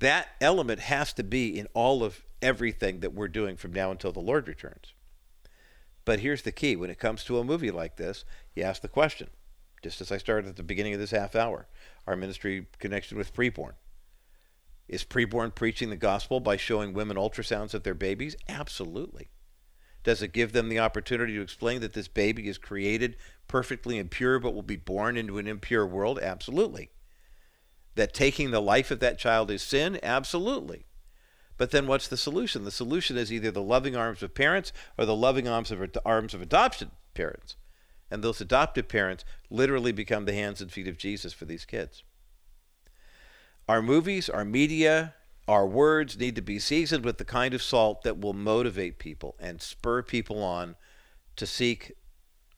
That 0.00 0.28
element 0.40 0.80
has 0.80 1.12
to 1.14 1.22
be 1.22 1.58
in 1.58 1.68
all 1.74 2.02
of 2.02 2.24
everything 2.42 3.00
that 3.00 3.14
we're 3.14 3.28
doing 3.28 3.56
from 3.56 3.72
now 3.72 3.90
until 3.90 4.12
the 4.12 4.20
Lord 4.20 4.48
returns. 4.48 4.94
But 6.06 6.20
here's 6.20 6.42
the 6.42 6.52
key 6.52 6.74
when 6.74 6.90
it 6.90 6.98
comes 6.98 7.22
to 7.24 7.38
a 7.38 7.44
movie 7.44 7.70
like 7.70 7.96
this, 7.96 8.24
you 8.54 8.62
ask 8.62 8.80
the 8.80 8.88
question, 8.88 9.28
just 9.82 10.00
as 10.00 10.10
I 10.10 10.16
started 10.16 10.48
at 10.48 10.56
the 10.56 10.62
beginning 10.62 10.94
of 10.94 11.00
this 11.00 11.10
half 11.10 11.36
hour, 11.36 11.68
our 12.06 12.16
ministry 12.16 12.66
connection 12.78 13.18
with 13.18 13.34
preborn. 13.34 13.74
Is 14.88 15.04
preborn 15.04 15.54
preaching 15.54 15.90
the 15.90 15.96
gospel 15.96 16.40
by 16.40 16.56
showing 16.56 16.94
women 16.94 17.16
ultrasounds 17.16 17.74
of 17.74 17.82
their 17.82 17.94
babies? 17.94 18.36
Absolutely. 18.48 19.28
Does 20.02 20.22
it 20.22 20.32
give 20.32 20.52
them 20.52 20.70
the 20.70 20.78
opportunity 20.78 21.34
to 21.34 21.42
explain 21.42 21.82
that 21.82 21.92
this 21.92 22.08
baby 22.08 22.48
is 22.48 22.56
created 22.56 23.16
perfectly 23.46 23.98
and 23.98 24.10
pure 24.10 24.38
but 24.38 24.54
will 24.54 24.62
be 24.62 24.76
born 24.76 25.18
into 25.18 25.36
an 25.36 25.46
impure 25.46 25.86
world? 25.86 26.18
Absolutely. 26.18 26.90
That 27.96 28.14
taking 28.14 28.50
the 28.50 28.60
life 28.60 28.90
of 28.90 29.00
that 29.00 29.18
child 29.18 29.50
is 29.50 29.62
sin? 29.62 29.98
Absolutely. 30.02 30.86
But 31.56 31.72
then 31.72 31.86
what's 31.86 32.08
the 32.08 32.16
solution? 32.16 32.64
The 32.64 32.70
solution 32.70 33.18
is 33.18 33.32
either 33.32 33.50
the 33.50 33.60
loving 33.62 33.94
arms 33.94 34.22
of 34.22 34.34
parents 34.34 34.72
or 34.96 35.04
the 35.04 35.14
loving 35.14 35.46
arms 35.46 35.70
of, 35.70 35.84
arms 36.06 36.32
of 36.32 36.40
adopted 36.40 36.90
parents. 37.12 37.56
And 38.10 38.24
those 38.24 38.40
adopted 38.40 38.88
parents 38.88 39.24
literally 39.50 39.92
become 39.92 40.24
the 40.24 40.32
hands 40.32 40.60
and 40.60 40.72
feet 40.72 40.88
of 40.88 40.96
Jesus 40.96 41.32
for 41.32 41.44
these 41.44 41.64
kids. 41.64 42.02
Our 43.68 43.82
movies, 43.82 44.28
our 44.30 44.44
media, 44.44 45.14
our 45.46 45.66
words 45.66 46.18
need 46.18 46.34
to 46.36 46.42
be 46.42 46.58
seasoned 46.58 47.04
with 47.04 47.18
the 47.18 47.24
kind 47.24 47.54
of 47.54 47.62
salt 47.62 48.02
that 48.02 48.18
will 48.18 48.32
motivate 48.32 48.98
people 48.98 49.36
and 49.38 49.60
spur 49.60 50.02
people 50.02 50.42
on 50.42 50.76
to 51.36 51.46
seek 51.46 51.92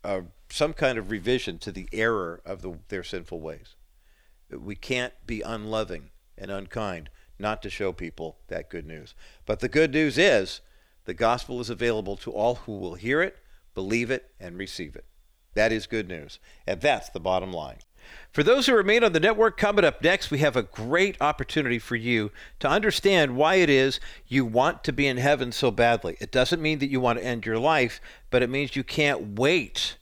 uh, 0.04 0.20
some 0.48 0.72
kind 0.72 0.98
of 0.98 1.10
revision 1.10 1.58
to 1.58 1.72
the 1.72 1.88
error 1.92 2.40
of 2.44 2.62
the, 2.62 2.78
their 2.88 3.02
sinful 3.02 3.40
ways. 3.40 3.74
We 4.60 4.74
can't 4.74 5.14
be 5.26 5.42
unloving 5.42 6.10
and 6.36 6.50
unkind 6.50 7.10
not 7.38 7.62
to 7.62 7.70
show 7.70 7.92
people 7.92 8.38
that 8.48 8.70
good 8.70 8.86
news. 8.86 9.14
But 9.46 9.60
the 9.60 9.68
good 9.68 9.92
news 9.92 10.18
is 10.18 10.60
the 11.04 11.14
gospel 11.14 11.60
is 11.60 11.70
available 11.70 12.16
to 12.18 12.30
all 12.30 12.56
who 12.56 12.78
will 12.78 12.94
hear 12.94 13.20
it, 13.22 13.36
believe 13.74 14.10
it, 14.10 14.30
and 14.38 14.56
receive 14.56 14.96
it. 14.96 15.04
That 15.54 15.72
is 15.72 15.86
good 15.86 16.08
news. 16.08 16.38
And 16.66 16.80
that's 16.80 17.10
the 17.10 17.20
bottom 17.20 17.52
line. 17.52 17.78
For 18.32 18.42
those 18.42 18.66
who 18.66 18.74
remain 18.74 19.04
on 19.04 19.12
the 19.12 19.20
network, 19.20 19.56
coming 19.56 19.84
up 19.84 20.02
next, 20.02 20.30
we 20.30 20.38
have 20.38 20.56
a 20.56 20.62
great 20.62 21.16
opportunity 21.20 21.78
for 21.78 21.96
you 21.96 22.32
to 22.60 22.68
understand 22.68 23.36
why 23.36 23.56
it 23.56 23.70
is 23.70 24.00
you 24.26 24.44
want 24.44 24.82
to 24.84 24.92
be 24.92 25.06
in 25.06 25.18
heaven 25.18 25.52
so 25.52 25.70
badly. 25.70 26.16
It 26.20 26.32
doesn't 26.32 26.62
mean 26.62 26.78
that 26.80 26.90
you 26.90 27.00
want 27.00 27.18
to 27.18 27.24
end 27.24 27.46
your 27.46 27.58
life, 27.58 28.00
but 28.30 28.42
it 28.42 28.50
means 28.50 28.74
you 28.74 28.84
can't 28.84 29.38
wait 29.38 29.96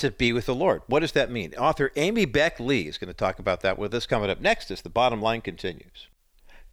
to 0.00 0.10
be 0.10 0.32
with 0.32 0.46
the 0.46 0.54
Lord. 0.54 0.82
What 0.86 1.00
does 1.00 1.12
that 1.12 1.30
mean? 1.30 1.54
Author 1.54 1.92
Amy 1.94 2.24
Baik 2.24 2.58
Lee 2.58 2.88
is 2.88 2.96
going 2.96 3.08
to 3.08 3.14
talk 3.14 3.38
about 3.38 3.60
that 3.60 3.78
with 3.78 3.94
us 3.94 4.06
coming 4.06 4.30
up 4.30 4.40
next 4.40 4.70
as 4.70 4.80
the 4.80 4.88
bottom 4.88 5.20
line 5.20 5.42
continues. 5.42 6.08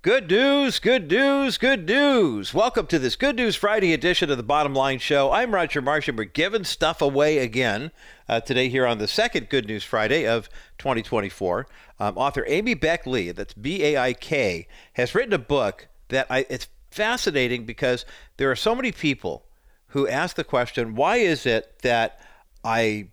Good 0.02 0.30
news, 0.30 0.80
good 0.80 1.12
news, 1.12 1.58
good 1.58 1.86
news. 1.86 2.54
Welcome 2.54 2.88
to 2.88 2.98
this 2.98 3.18
Good 3.18 3.36
News 3.36 3.58
Friday 3.58 3.92
edition 3.92 4.32
of 4.32 4.38
the 4.38 4.44
Bottom 4.44 4.74
Line 4.74 5.00
Show. 5.00 5.32
I'm 5.34 5.54
Roger 5.54 5.82
Marsh, 5.82 6.08
and 6.08 6.18
we're 6.18 6.24
giving 6.24 6.64
stuff 6.64 7.02
away 7.02 7.40
again 7.40 7.92
uh, 8.30 8.40
today 8.40 8.70
here 8.70 8.88
on 8.88 9.00
the 9.00 9.08
second 9.10 9.50
Good 9.50 9.68
News 9.68 9.84
Friday 9.84 10.26
of 10.26 10.50
2024. 10.78 11.68
Um, 12.00 12.18
author 12.18 12.46
Amy 12.48 12.76
Baik 12.76 13.06
Lee, 13.06 13.32
that's 13.32 13.54
B 13.54 13.84
A 13.84 13.98
I 13.98 14.14
K, 14.14 14.68
has 14.94 15.14
written 15.14 15.34
a 15.34 15.40
book 15.40 15.90
that 16.08 16.28
I, 16.30 16.46
it's 16.50 16.70
fascinating 16.92 17.66
because 17.66 18.06
there 18.38 18.50
are 18.50 18.56
so 18.56 18.74
many 18.74 18.94
people 18.94 19.44
who 19.88 20.08
ask 20.08 20.38
the 20.38 20.46
question 20.46 20.96
why 20.96 21.18
is 21.18 21.46
it 21.46 21.80
that 21.82 22.22
I 22.64 23.10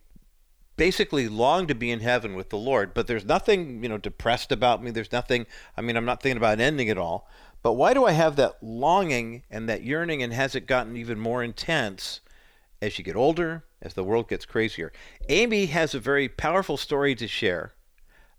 basically 0.76 1.28
long 1.28 1.66
to 1.66 1.74
be 1.74 1.90
in 1.90 2.00
heaven 2.00 2.34
with 2.34 2.50
the 2.50 2.58
Lord, 2.58 2.94
but 2.94 3.06
there's 3.06 3.24
nothing, 3.24 3.82
you 3.82 3.88
know, 3.88 3.98
depressed 3.98 4.52
about 4.52 4.82
me. 4.82 4.90
There's 4.90 5.12
nothing, 5.12 5.46
I 5.76 5.80
mean, 5.80 5.96
I'm 5.96 6.04
not 6.04 6.22
thinking 6.22 6.36
about 6.36 6.60
ending 6.60 6.88
it 6.88 6.98
all. 6.98 7.28
But 7.62 7.74
why 7.74 7.94
do 7.94 8.04
I 8.04 8.12
have 8.12 8.36
that 8.36 8.62
longing 8.62 9.42
and 9.50 9.68
that 9.68 9.82
yearning, 9.82 10.22
and 10.22 10.32
has 10.32 10.54
it 10.54 10.66
gotten 10.66 10.96
even 10.96 11.18
more 11.18 11.42
intense 11.42 12.20
as 12.84 12.98
you 12.98 13.04
get 13.04 13.16
older, 13.16 13.64
as 13.80 13.94
the 13.94 14.04
world 14.04 14.28
gets 14.28 14.44
crazier. 14.44 14.92
Amy 15.28 15.66
has 15.66 15.94
a 15.94 16.00
very 16.00 16.28
powerful 16.28 16.76
story 16.76 17.14
to 17.14 17.26
share 17.26 17.72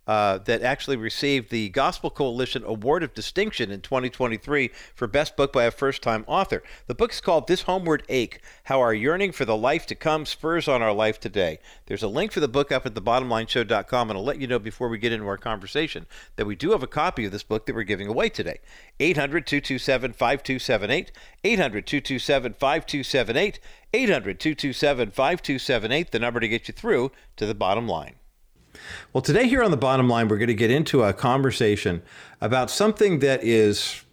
uh, 0.07 0.37
that 0.39 0.61
actually 0.61 0.97
received 0.97 1.49
the 1.49 1.69
Gospel 1.69 2.09
Coalition 2.09 2.63
Award 2.63 3.03
of 3.03 3.13
Distinction 3.13 3.71
in 3.71 3.81
2023 3.81 4.69
for 4.93 5.07
Best 5.07 5.35
Book 5.35 5.51
by 5.51 5.63
a 5.63 5.71
First 5.71 6.01
Time 6.01 6.23
Author. 6.27 6.63
The 6.87 6.95
book 6.95 7.11
is 7.11 7.21
called 7.21 7.47
This 7.47 7.63
Homeward 7.63 8.03
Ache 8.09 8.41
How 8.65 8.79
Our 8.81 8.93
Yearning 8.93 9.31
for 9.31 9.45
the 9.45 9.57
Life 9.57 9.85
to 9.87 9.95
Come 9.95 10.25
Spurs 10.25 10.67
on 10.67 10.81
Our 10.81 10.93
Life 10.93 11.19
Today. 11.19 11.59
There's 11.87 12.03
a 12.03 12.07
link 12.07 12.31
for 12.31 12.39
the 12.39 12.47
book 12.47 12.71
up 12.71 12.85
at 12.85 12.93
thebottomlineshow.com, 12.93 14.09
and 14.09 14.17
I'll 14.17 14.25
let 14.25 14.39
you 14.39 14.47
know 14.47 14.59
before 14.59 14.89
we 14.89 14.97
get 14.97 15.11
into 15.11 15.27
our 15.27 15.37
conversation 15.37 16.05
that 16.35 16.45
we 16.45 16.55
do 16.55 16.71
have 16.71 16.83
a 16.83 16.87
copy 16.87 17.25
of 17.25 17.31
this 17.31 17.43
book 17.43 17.65
that 17.65 17.75
we're 17.75 17.83
giving 17.83 18.07
away 18.07 18.29
today. 18.29 18.59
800 18.99 19.47
227 19.47 20.13
5278, 20.13 21.11
800 21.43 21.87
227 21.87 22.53
5278, 22.53 23.59
800 23.93 24.39
227 24.39 25.11
5278, 25.11 26.11
the 26.11 26.19
number 26.19 26.39
to 26.39 26.47
get 26.47 26.67
you 26.67 26.73
through 26.73 27.11
to 27.37 27.45
the 27.45 27.55
bottom 27.55 27.87
line. 27.87 28.15
Well, 29.13 29.21
today 29.21 29.47
here 29.47 29.63
on 29.63 29.71
the 29.71 29.77
bottom 29.77 30.09
line, 30.09 30.27
we're 30.27 30.37
going 30.37 30.47
to 30.47 30.53
get 30.53 30.71
into 30.71 31.03
a 31.03 31.13
conversation 31.13 32.01
about 32.41 32.69
something 32.69 33.19
that 33.19 33.43
is, 33.43 34.03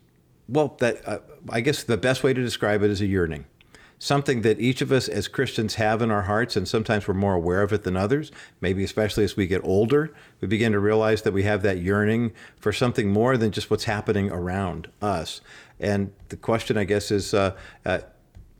well, 0.48 0.76
that 0.80 1.06
uh, 1.06 1.18
I 1.50 1.60
guess 1.60 1.82
the 1.82 1.96
best 1.96 2.22
way 2.22 2.32
to 2.32 2.42
describe 2.42 2.82
it 2.82 2.90
is 2.90 3.00
a 3.00 3.06
yearning. 3.06 3.46
Something 3.98 4.42
that 4.42 4.58
each 4.60 4.82
of 4.82 4.90
us 4.90 5.08
as 5.08 5.28
Christians 5.28 5.76
have 5.76 6.02
in 6.02 6.10
our 6.10 6.22
hearts, 6.22 6.56
and 6.56 6.66
sometimes 6.66 7.06
we're 7.06 7.14
more 7.14 7.34
aware 7.34 7.62
of 7.62 7.72
it 7.72 7.84
than 7.84 7.96
others. 7.96 8.32
Maybe 8.60 8.82
especially 8.82 9.22
as 9.22 9.36
we 9.36 9.46
get 9.46 9.62
older, 9.62 10.12
we 10.40 10.48
begin 10.48 10.72
to 10.72 10.80
realize 10.80 11.22
that 11.22 11.32
we 11.32 11.44
have 11.44 11.62
that 11.62 11.78
yearning 11.78 12.32
for 12.56 12.72
something 12.72 13.12
more 13.12 13.36
than 13.36 13.52
just 13.52 13.70
what's 13.70 13.84
happening 13.84 14.28
around 14.30 14.90
us. 15.00 15.40
And 15.78 16.12
the 16.30 16.36
question, 16.36 16.76
I 16.76 16.82
guess, 16.82 17.12
is 17.12 17.32
uh, 17.32 17.54
uh, 17.84 18.00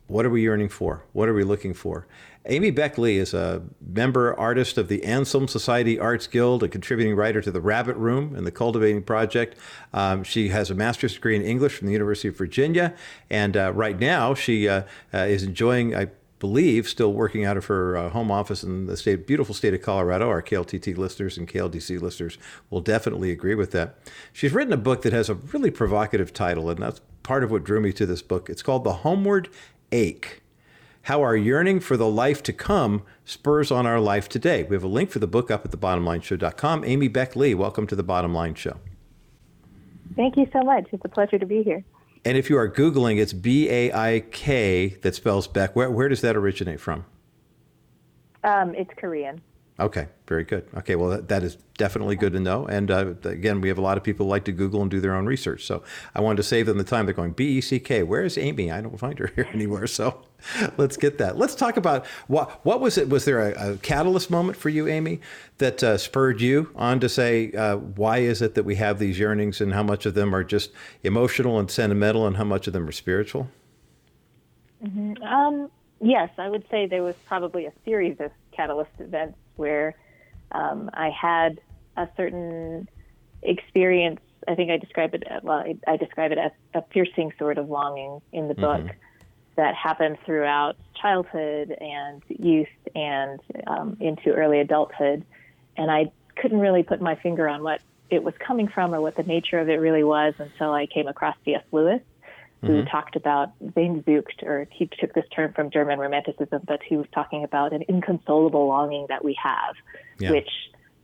what 0.07 0.27
are 0.27 0.31
we 0.31 0.43
yearning 0.43 0.69
for? 0.69 1.05
What 1.13 1.29
are 1.29 1.35
we 1.35 1.43
looking 1.43 1.75
for? 1.75 2.07
Amy 2.47 2.73
Baik 2.73 2.99
Lee 2.99 3.19
is 3.19 3.35
a 3.35 3.63
member 3.81 4.37
artist 4.37 4.77
of 4.77 4.89
the 4.89 5.05
Anselm 5.05 5.47
Society 5.47 5.97
Arts 5.97 6.27
Guild, 6.27 6.65
a 6.65 6.69
contributing 6.69 7.15
writer 7.15 7.41
to 7.41 7.53
the 7.53 7.61
Rabbit 7.61 7.97
Room 7.97 8.35
and 8.35 8.45
the 8.45 8.51
Cultivating 8.51 9.05
Project. 9.05 9.57
Um, 9.93 10.25
she 10.25 10.49
has 10.49 10.69
a 10.69 10.75
master's 10.75 11.15
degree 11.15 11.37
in 11.37 11.43
English 11.43 11.77
from 11.77 11.87
the 11.87 11.93
University 11.93 12.27
of 12.27 12.37
Virginia, 12.37 12.95
and 13.31 13.57
uh, 13.57 13.73
right 13.73 13.97
now 13.99 14.35
she 14.35 14.69
uh, 14.69 14.83
uh, 15.15 15.19
is 15.19 15.45
enjoying, 15.45 15.95
I 15.95 16.09
believe, 16.41 16.89
still 16.89 17.13
working 17.13 17.45
out 17.45 17.57
of 17.57 17.67
her 17.67 17.97
uh, 17.97 18.09
home 18.09 18.33
office 18.33 18.65
in 18.65 18.87
the 18.87 18.97
state, 18.97 19.25
beautiful 19.25 19.55
state 19.55 19.73
of 19.73 19.83
Colorado. 19.83 20.29
Our 20.29 20.43
KLTT 20.43 20.99
listeners 20.99 21.39
and 21.39 21.47
KLDC 21.47 22.01
listeners 22.01 22.39
will 22.71 22.81
definitely 22.81 23.31
agree 23.31 23.55
with 23.55 23.71
that. 23.71 24.01
She's 24.33 24.53
written 24.53 24.73
a 24.73 24.79
book 24.79 25.03
that 25.03 25.13
has 25.13 25.31
a 25.31 25.35
really 25.35 25.71
provocative 25.71 26.33
title, 26.33 26.69
and 26.71 26.83
that's 26.83 27.01
part 27.23 27.45
of 27.45 27.53
what 27.53 27.63
drew 27.63 27.81
me 27.81 27.93
to 27.93 28.05
this 28.05 28.21
book. 28.21 28.51
It's 28.51 28.63
called 28.63 28.83
The 28.83 28.95
Homeward 28.95 29.49
Ache 29.93 30.42
how 31.03 31.21
our 31.21 31.37
yearning 31.37 31.81
for 31.81 31.97
the 31.97 32.09
life 32.09 32.43
to 32.45 32.53
come 32.53 33.03
spurs 33.25 33.71
on 33.71 33.87
our 33.87 34.01
life 34.01 34.29
today. 34.29 34.63
We 34.63 34.77
have 34.77 34.85
a 34.85 34.89
link 34.89 35.11
for 35.11 35.19
the 35.19 35.27
book 35.27 35.51
up 35.51 35.65
at 35.65 35.73
thebottomlineshow.com. 35.73 36.85
Amy 36.85 37.09
Baik 37.09 37.37
Lee, 37.37 37.55
welcome 37.55 37.87
to 37.89 37.97
the 37.97 38.03
Bottom 38.03 38.35
Line 38.35 38.55
Show. 38.55 38.79
Thank 40.15 40.37
you 40.37 40.47
so 40.53 40.63
much. 40.63 40.87
It's 40.93 41.05
a 41.05 41.09
pleasure 41.09 41.39
to 41.39 41.47
be 41.47 41.63
here. 41.63 41.85
And 42.25 42.39
if 42.39 42.49
you 42.49 42.57
are 42.57 42.71
Googling, 42.71 43.19
it's 43.19 43.33
B 43.33 43.69
A 43.69 43.93
I 43.93 44.21
K 44.31 44.97
that 45.03 45.15
spells 45.15 45.49
Beck. 45.49 45.75
Where, 45.75 45.91
where 45.91 46.09
does 46.09 46.21
that 46.21 46.37
originate 46.37 46.79
from? 46.79 47.05
Um, 48.45 48.75
it's 48.75 48.91
Korean. 48.97 49.41
Okay, 49.81 50.09
very 50.27 50.45
good. 50.45 50.67
Okay, 50.77 50.97
well, 50.97 51.09
that, 51.09 51.29
that 51.29 51.43
is 51.43 51.57
definitely 51.79 52.15
good 52.15 52.35
to 52.35 52.41
know. 52.41 52.67
And 52.67 52.91
uh, 52.91 53.15
again, 53.25 53.63
we 53.63 53.69
have 53.69 53.79
a 53.79 53.83
lot 53.83 53.97
of 53.97 54.05
people 54.05 54.27
who 54.27 54.31
like 54.31 54.45
to 54.45 54.53
Google 54.53 54.83
and 54.83 54.91
do 54.91 55.01
their 55.01 55.15
own 55.15 55.25
research. 55.25 55.65
So 55.65 55.83
I 56.15 56.21
wanted 56.21 56.37
to 56.37 56.43
save 56.43 56.67
them 56.67 56.77
the 56.77 56.85
time. 56.85 57.07
They're 57.07 57.15
going, 57.15 57.33
B 57.33 57.57
E 57.57 57.61
C 57.63 57.81
K, 57.81 58.03
where 58.03 58.23
is 58.23 58.37
Amy? 58.37 58.71
I 58.71 58.83
don't 58.83 58.99
find 58.99 59.19
her 59.19 59.33
here 59.35 59.49
anywhere. 59.53 59.87
So 59.87 60.23
let's 60.77 60.99
get 60.99 61.17
that. 61.19 61.39
Let's 61.39 61.55
talk 61.55 61.79
about 61.79 62.07
what, 62.27 62.65
what 62.65 62.81
was 62.81 62.99
it? 62.99 63.09
Was 63.09 63.25
there 63.25 63.41
a, 63.41 63.73
a 63.73 63.77
catalyst 63.79 64.31
moment 64.31 64.59
for 64.59 64.69
you, 64.69 64.89
Amy, 64.89 65.21
that 65.57 65.83
uh, 65.83 65.97
spurred 65.97 66.43
you 66.43 66.71
on 66.77 67.01
to 67.01 67.09
say, 67.09 67.51
uh, 67.53 67.77
why 67.77 68.19
is 68.19 68.43
it 68.43 68.55
that 68.55 68.65
we 68.65 68.75
have 68.77 68.99
these 68.99 69.19
yearnings 69.19 69.63
and 69.63 69.73
how 69.73 69.83
much 69.83 70.05
of 70.05 70.13
them 70.13 70.35
are 70.35 70.45
just 70.45 70.71
emotional 71.03 71.59
and 71.59 71.71
sentimental 71.71 72.27
and 72.27 72.37
how 72.37 72.45
much 72.45 72.67
of 72.67 72.75
them 72.75 72.87
are 72.87 72.93
spiritual? 72.93 73.49
Mm-hmm. 74.85 75.23
Um, 75.23 75.71
yes, 76.01 76.29
I 76.37 76.51
would 76.51 76.65
say 76.71 76.87
there 76.87 77.03
was 77.03 77.17
probably 77.27 77.65
a 77.65 77.73
series 77.85 78.21
of 78.21 78.31
catalyst 78.53 78.91
events 78.99 79.39
where 79.57 79.95
um, 80.53 80.91
I 80.93 81.11
had 81.11 81.61
a 81.97 82.09
certain 82.17 82.89
experience. 83.43 84.21
I 84.47 84.55
think 84.55 84.71
I 84.71 84.77
describe 84.77 85.15
it 85.15 85.25
well. 85.43 85.59
I, 85.59 85.77
I 85.87 85.97
describe 85.97 86.33
it 86.33 86.39
as 86.39 86.53
a 86.75 86.83
piercing 86.83 87.33
sort 87.39 87.59
of 87.59 87.69
longing 87.69 88.21
in 88.33 88.49
the 88.49 88.55
book 88.55 88.81
mm-hmm. 88.81 88.99
that 89.57 89.75
happened 89.75 90.19
throughout 90.25 90.77
childhood 91.01 91.77
and 91.81 92.23
youth 92.29 92.69
and 92.95 93.41
um, 93.67 93.97
into 94.01 94.33
early 94.33 94.61
adulthood, 94.61 95.25
and 95.77 95.91
I 95.91 96.11
couldn't 96.37 96.61
really 96.61 96.83
put 96.83 97.01
my 97.01 97.15
finger 97.17 97.49
on 97.49 97.63
what 97.63 97.81
it 98.11 98.23
was 98.23 98.35
coming 98.39 98.69
from 98.69 98.95
or 98.95 99.01
what 99.01 99.17
the 99.17 99.23
nature 99.23 99.59
of 99.59 99.69
it 99.69 99.77
really 99.77 100.05
was 100.05 100.35
until 100.39 100.73
I 100.73 100.87
came 100.87 101.09
across 101.09 101.37
C.S. 101.45 101.63
Lewis 101.73 102.03
who 102.63 102.69
mm-hmm. 102.69 102.89
talked 102.89 103.17
about 103.17 103.51
Sehnsucht, 103.61 104.43
or 104.45 104.69
he 104.71 104.89
took 105.01 105.13
this 105.15 105.25
term 105.35 105.53
from 105.53 105.71
German 105.71 105.99
Romanticism, 105.99 106.63
but 106.65 106.81
he 106.83 106.97
was 106.97 107.07
talking 107.13 107.43
about 107.43 107.73
an 107.73 107.83
inconsolable 107.89 108.69
longing 108.69 109.07
that 109.09 109.25
we 109.25 109.37
have, 109.43 109.75
yeah. 110.21 110.31
which 110.31 110.49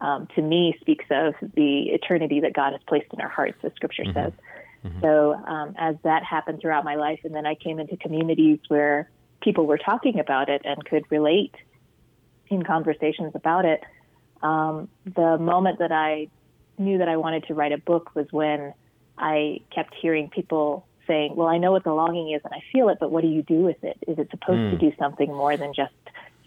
um, 0.01 0.29
to 0.37 0.43
me 0.43 0.77
speaks 0.81 1.05
of 1.11 1.35
the 1.55 1.91
eternity 1.91 2.41
that 2.41 2.53
God 2.53 2.73
has 2.73 2.81
placed 2.87 3.13
in 3.13 3.21
our 3.21 3.29
hearts, 3.29 3.59
as 3.65 3.73
Scripture 3.75 4.05
mm-hmm. 4.05 4.19
says. 4.19 4.33
Mm-hmm. 4.85 5.01
So 5.01 5.35
um, 5.35 5.75
as 5.77 5.97
that 6.05 6.23
happened 6.23 6.61
throughout 6.61 6.85
my 6.85 6.95
life, 6.95 7.21
and 7.25 7.35
then 7.35 7.45
I 7.45 7.57
came 7.57 7.81
into 7.81 7.97
communities 7.97 8.61
where 8.69 9.11
people 9.41 9.67
were 9.67 9.79
talking 9.79 10.21
about 10.21 10.49
it 10.49 10.63
and 10.65 10.85
could 10.85 11.05
relate 11.11 11.55
in 12.49 12.63
conversations 12.63 13.33
about 13.35 13.65
it. 13.65 13.83
Um, 14.43 14.89
the 15.05 15.39
moment 15.39 15.81
that 15.81 15.91
I 15.91 16.29
knew 16.79 16.99
that 16.99 17.09
I 17.09 17.17
wanted 17.17 17.45
to 17.49 17.55
write 17.55 17.73
a 17.73 17.79
book 17.79 18.15
was 18.15 18.27
when 18.31 18.73
I 19.19 19.63
kept 19.75 19.95
hearing 20.01 20.31
people 20.31 20.87
saying, 21.09 21.35
well, 21.35 21.49
I 21.49 21.59
know 21.59 21.73
what 21.73 21.83
the 21.83 21.93
longing 21.93 22.33
is 22.33 22.43
and 22.45 22.55
I 22.55 22.63
feel 22.73 22.89
it, 22.91 22.99
but 23.01 23.11
what 23.11 23.23
do 23.23 23.29
you 23.29 23.43
do 23.43 23.63
with 23.63 23.83
it? 23.83 23.97
Is 24.07 24.19
it 24.19 24.31
supposed 24.31 24.61
mm. 24.61 24.71
to 24.71 24.77
hmm. 24.77 24.91
do 24.91 24.93
something 24.99 25.29
more 25.29 25.57
than 25.57 25.75
just 25.75 25.93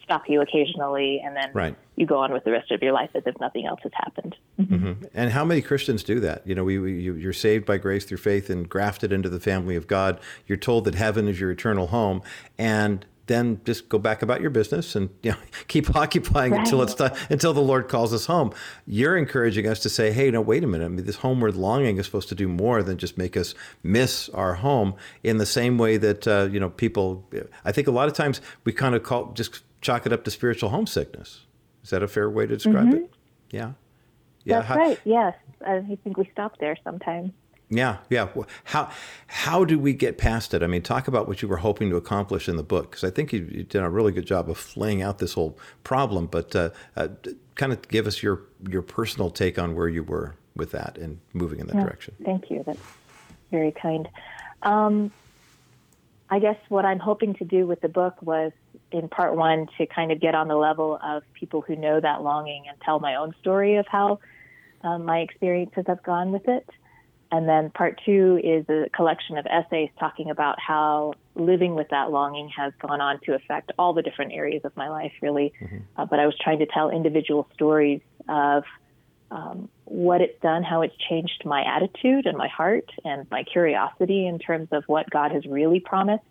stop 0.03 0.29
you 0.29 0.41
occasionally 0.41 1.21
and 1.23 1.35
then 1.35 1.49
right. 1.53 1.75
you 1.95 2.05
go 2.05 2.17
on 2.17 2.33
with 2.33 2.43
the 2.43 2.51
rest 2.51 2.71
of 2.71 2.81
your 2.81 2.91
life 2.91 3.09
as 3.15 3.23
if 3.25 3.39
nothing 3.39 3.65
else 3.65 3.79
has 3.83 3.91
happened? 3.95 4.35
Mm-hmm. 4.59 5.05
And 5.13 5.31
how 5.31 5.45
many 5.45 5.61
Christians 5.61 6.03
do 6.03 6.19
that? 6.19 6.45
You 6.45 6.55
know, 6.55 6.63
we, 6.63 6.79
we, 6.79 6.99
you're 7.01 7.33
saved 7.33 7.65
by 7.65 7.77
grace 7.77 8.05
through 8.05 8.17
faith 8.17 8.49
and 8.49 8.67
grafted 8.67 9.11
into 9.11 9.29
the 9.29 9.39
family 9.39 9.75
of 9.75 9.87
God. 9.87 10.19
You're 10.47 10.57
told 10.57 10.85
that 10.85 10.95
heaven 10.95 11.27
is 11.27 11.39
your 11.39 11.51
eternal 11.51 11.87
home. 11.87 12.21
And 12.57 13.05
then 13.31 13.61
just 13.63 13.89
go 13.89 13.97
back 13.97 14.21
about 14.21 14.41
your 14.41 14.49
business 14.49 14.95
and 14.95 15.09
you 15.23 15.31
know, 15.31 15.37
keep 15.67 15.95
occupying 15.95 16.51
right. 16.51 16.61
until 16.61 16.81
it's 16.81 16.93
time, 16.93 17.13
until 17.29 17.53
the 17.53 17.61
Lord 17.61 17.87
calls 17.87 18.13
us 18.13 18.25
home. 18.25 18.53
You're 18.85 19.17
encouraging 19.17 19.67
us 19.67 19.79
to 19.81 19.89
say, 19.89 20.11
"Hey, 20.11 20.29
no, 20.31 20.41
wait 20.41 20.63
a 20.63 20.67
minute. 20.67 20.85
I 20.85 20.89
mean, 20.89 21.05
this 21.05 21.17
homeward 21.17 21.55
longing 21.55 21.97
is 21.97 22.05
supposed 22.05 22.29
to 22.29 22.35
do 22.35 22.47
more 22.47 22.83
than 22.83 22.97
just 22.97 23.17
make 23.17 23.37
us 23.37 23.55
miss 23.83 24.29
our 24.29 24.55
home." 24.55 24.95
In 25.23 25.37
the 25.37 25.45
same 25.45 25.77
way 25.77 25.97
that 25.97 26.27
uh, 26.27 26.49
you 26.51 26.59
know, 26.59 26.69
people, 26.69 27.25
I 27.65 27.71
think 27.71 27.87
a 27.87 27.91
lot 27.91 28.07
of 28.07 28.13
times 28.13 28.41
we 28.63 28.73
kind 28.73 28.95
of 28.95 29.03
call 29.03 29.31
just 29.33 29.63
chalk 29.81 30.05
it 30.05 30.13
up 30.13 30.23
to 30.25 30.31
spiritual 30.31 30.69
homesickness. 30.69 31.45
Is 31.83 31.89
that 31.89 32.03
a 32.03 32.07
fair 32.07 32.29
way 32.29 32.45
to 32.45 32.55
describe 32.55 32.87
mm-hmm. 32.87 32.97
it? 32.97 33.13
Yeah. 33.51 33.71
Yeah. 34.43 34.57
That's 34.57 34.67
How, 34.67 34.75
right. 34.75 34.99
Yes, 35.03 35.35
I 35.65 35.97
think 36.03 36.17
we 36.17 36.29
stop 36.31 36.57
there 36.59 36.77
sometimes. 36.83 37.31
Yeah, 37.71 37.99
yeah. 38.09 38.27
How 38.65 38.91
how 39.27 39.63
do 39.63 39.79
we 39.79 39.93
get 39.93 40.17
past 40.17 40.53
it? 40.53 40.61
I 40.61 40.67
mean, 40.67 40.81
talk 40.81 41.07
about 41.07 41.27
what 41.27 41.41
you 41.41 41.47
were 41.47 41.57
hoping 41.57 41.89
to 41.89 41.95
accomplish 41.95 42.49
in 42.49 42.57
the 42.57 42.63
book, 42.63 42.91
because 42.91 43.05
I 43.05 43.09
think 43.09 43.31
you, 43.31 43.47
you, 43.49 43.63
did 43.63 43.81
a 43.81 43.89
really 43.89 44.11
good 44.11 44.25
job 44.25 44.49
of 44.49 44.75
laying 44.75 45.01
out 45.01 45.19
this 45.19 45.33
whole 45.33 45.57
problem. 45.85 46.27
But 46.27 46.53
uh, 46.53 46.71
uh, 46.97 47.07
kind 47.55 47.71
of 47.71 47.87
give 47.87 48.07
us 48.07 48.21
your 48.21 48.41
your 48.69 48.81
personal 48.81 49.29
take 49.29 49.57
on 49.57 49.73
where 49.73 49.87
you 49.87 50.03
were 50.03 50.35
with 50.53 50.71
that 50.71 50.97
and 50.97 51.19
moving 51.33 51.61
in 51.61 51.67
that 51.67 51.77
yeah, 51.77 51.83
direction. 51.83 52.13
Thank 52.25 52.51
you. 52.51 52.61
That's 52.65 52.79
very 53.51 53.71
kind. 53.71 54.09
Um, 54.63 55.11
I 56.29 56.39
guess 56.39 56.57
what 56.67 56.85
I'm 56.85 56.99
hoping 56.99 57.35
to 57.35 57.45
do 57.45 57.65
with 57.65 57.79
the 57.79 57.89
book 57.89 58.21
was, 58.21 58.51
in 58.91 59.07
part 59.07 59.35
one, 59.35 59.67
to 59.77 59.85
kind 59.85 60.11
of 60.11 60.19
get 60.19 60.35
on 60.35 60.49
the 60.49 60.55
level 60.55 60.99
of 61.01 61.23
people 61.33 61.61
who 61.61 61.77
know 61.77 62.01
that 62.01 62.21
longing 62.21 62.65
and 62.67 62.79
tell 62.81 62.99
my 62.99 63.15
own 63.15 63.33
story 63.39 63.77
of 63.77 63.87
how 63.87 64.19
um, 64.83 65.05
my 65.05 65.19
experiences 65.19 65.85
have 65.87 66.03
gone 66.03 66.33
with 66.33 66.49
it. 66.49 66.69
And 67.31 67.47
then 67.47 67.69
part 67.69 67.99
two 68.05 68.39
is 68.43 68.65
a 68.67 68.89
collection 68.89 69.37
of 69.37 69.45
essays 69.45 69.89
talking 69.97 70.29
about 70.29 70.59
how 70.59 71.13
living 71.35 71.75
with 71.75 71.87
that 71.89 72.11
longing 72.11 72.49
has 72.57 72.73
gone 72.81 72.99
on 72.99 73.21
to 73.21 73.33
affect 73.33 73.71
all 73.79 73.93
the 73.93 74.01
different 74.01 74.33
areas 74.33 74.61
of 74.65 74.75
my 74.75 74.89
life, 74.89 75.13
really. 75.21 75.53
Mm-hmm. 75.61 75.77
Uh, 75.95 76.05
but 76.05 76.19
I 76.19 76.25
was 76.25 76.35
trying 76.41 76.59
to 76.59 76.65
tell 76.65 76.89
individual 76.89 77.47
stories 77.53 78.01
of 78.27 78.63
um, 79.31 79.69
what 79.85 80.19
it's 80.19 80.39
done, 80.41 80.61
how 80.63 80.81
it's 80.81 80.95
changed 81.09 81.43
my 81.45 81.63
attitude 81.63 82.25
and 82.25 82.37
my 82.37 82.49
heart 82.49 82.89
and 83.05 83.25
my 83.31 83.43
curiosity 83.43 84.27
in 84.27 84.37
terms 84.37 84.67
of 84.73 84.83
what 84.87 85.09
God 85.09 85.31
has 85.31 85.45
really 85.45 85.79
promised 85.79 86.23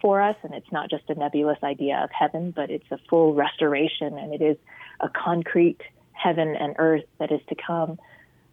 for 0.00 0.22
us. 0.22 0.36
And 0.42 0.54
it's 0.54 0.72
not 0.72 0.88
just 0.88 1.04
a 1.08 1.14
nebulous 1.14 1.58
idea 1.62 2.00
of 2.02 2.10
heaven, 2.10 2.52
but 2.56 2.70
it's 2.70 2.90
a 2.90 2.98
full 3.10 3.34
restoration 3.34 4.16
and 4.16 4.32
it 4.32 4.42
is 4.42 4.56
a 5.00 5.10
concrete 5.10 5.80
heaven 6.12 6.56
and 6.56 6.74
earth 6.78 7.04
that 7.18 7.30
is 7.30 7.40
to 7.50 7.54
come. 7.54 7.98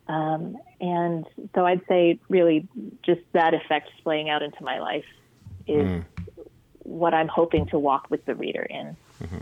Um, 0.07 0.57
and 0.79 1.25
so 1.55 1.65
I'd 1.65 1.81
say 1.87 2.19
really 2.29 2.67
just 3.03 3.21
that 3.33 3.53
effect 3.53 3.89
playing 4.03 4.29
out 4.29 4.43
into 4.43 4.63
my 4.63 4.79
life 4.79 5.05
is 5.67 5.87
mm. 5.87 6.05
what 6.79 7.13
I'm 7.13 7.27
hoping 7.27 7.65
to 7.67 7.79
walk 7.79 8.07
with 8.09 8.23
the 8.25 8.35
reader 8.35 8.61
in. 8.61 8.95
Mm-hmm. 9.23 9.37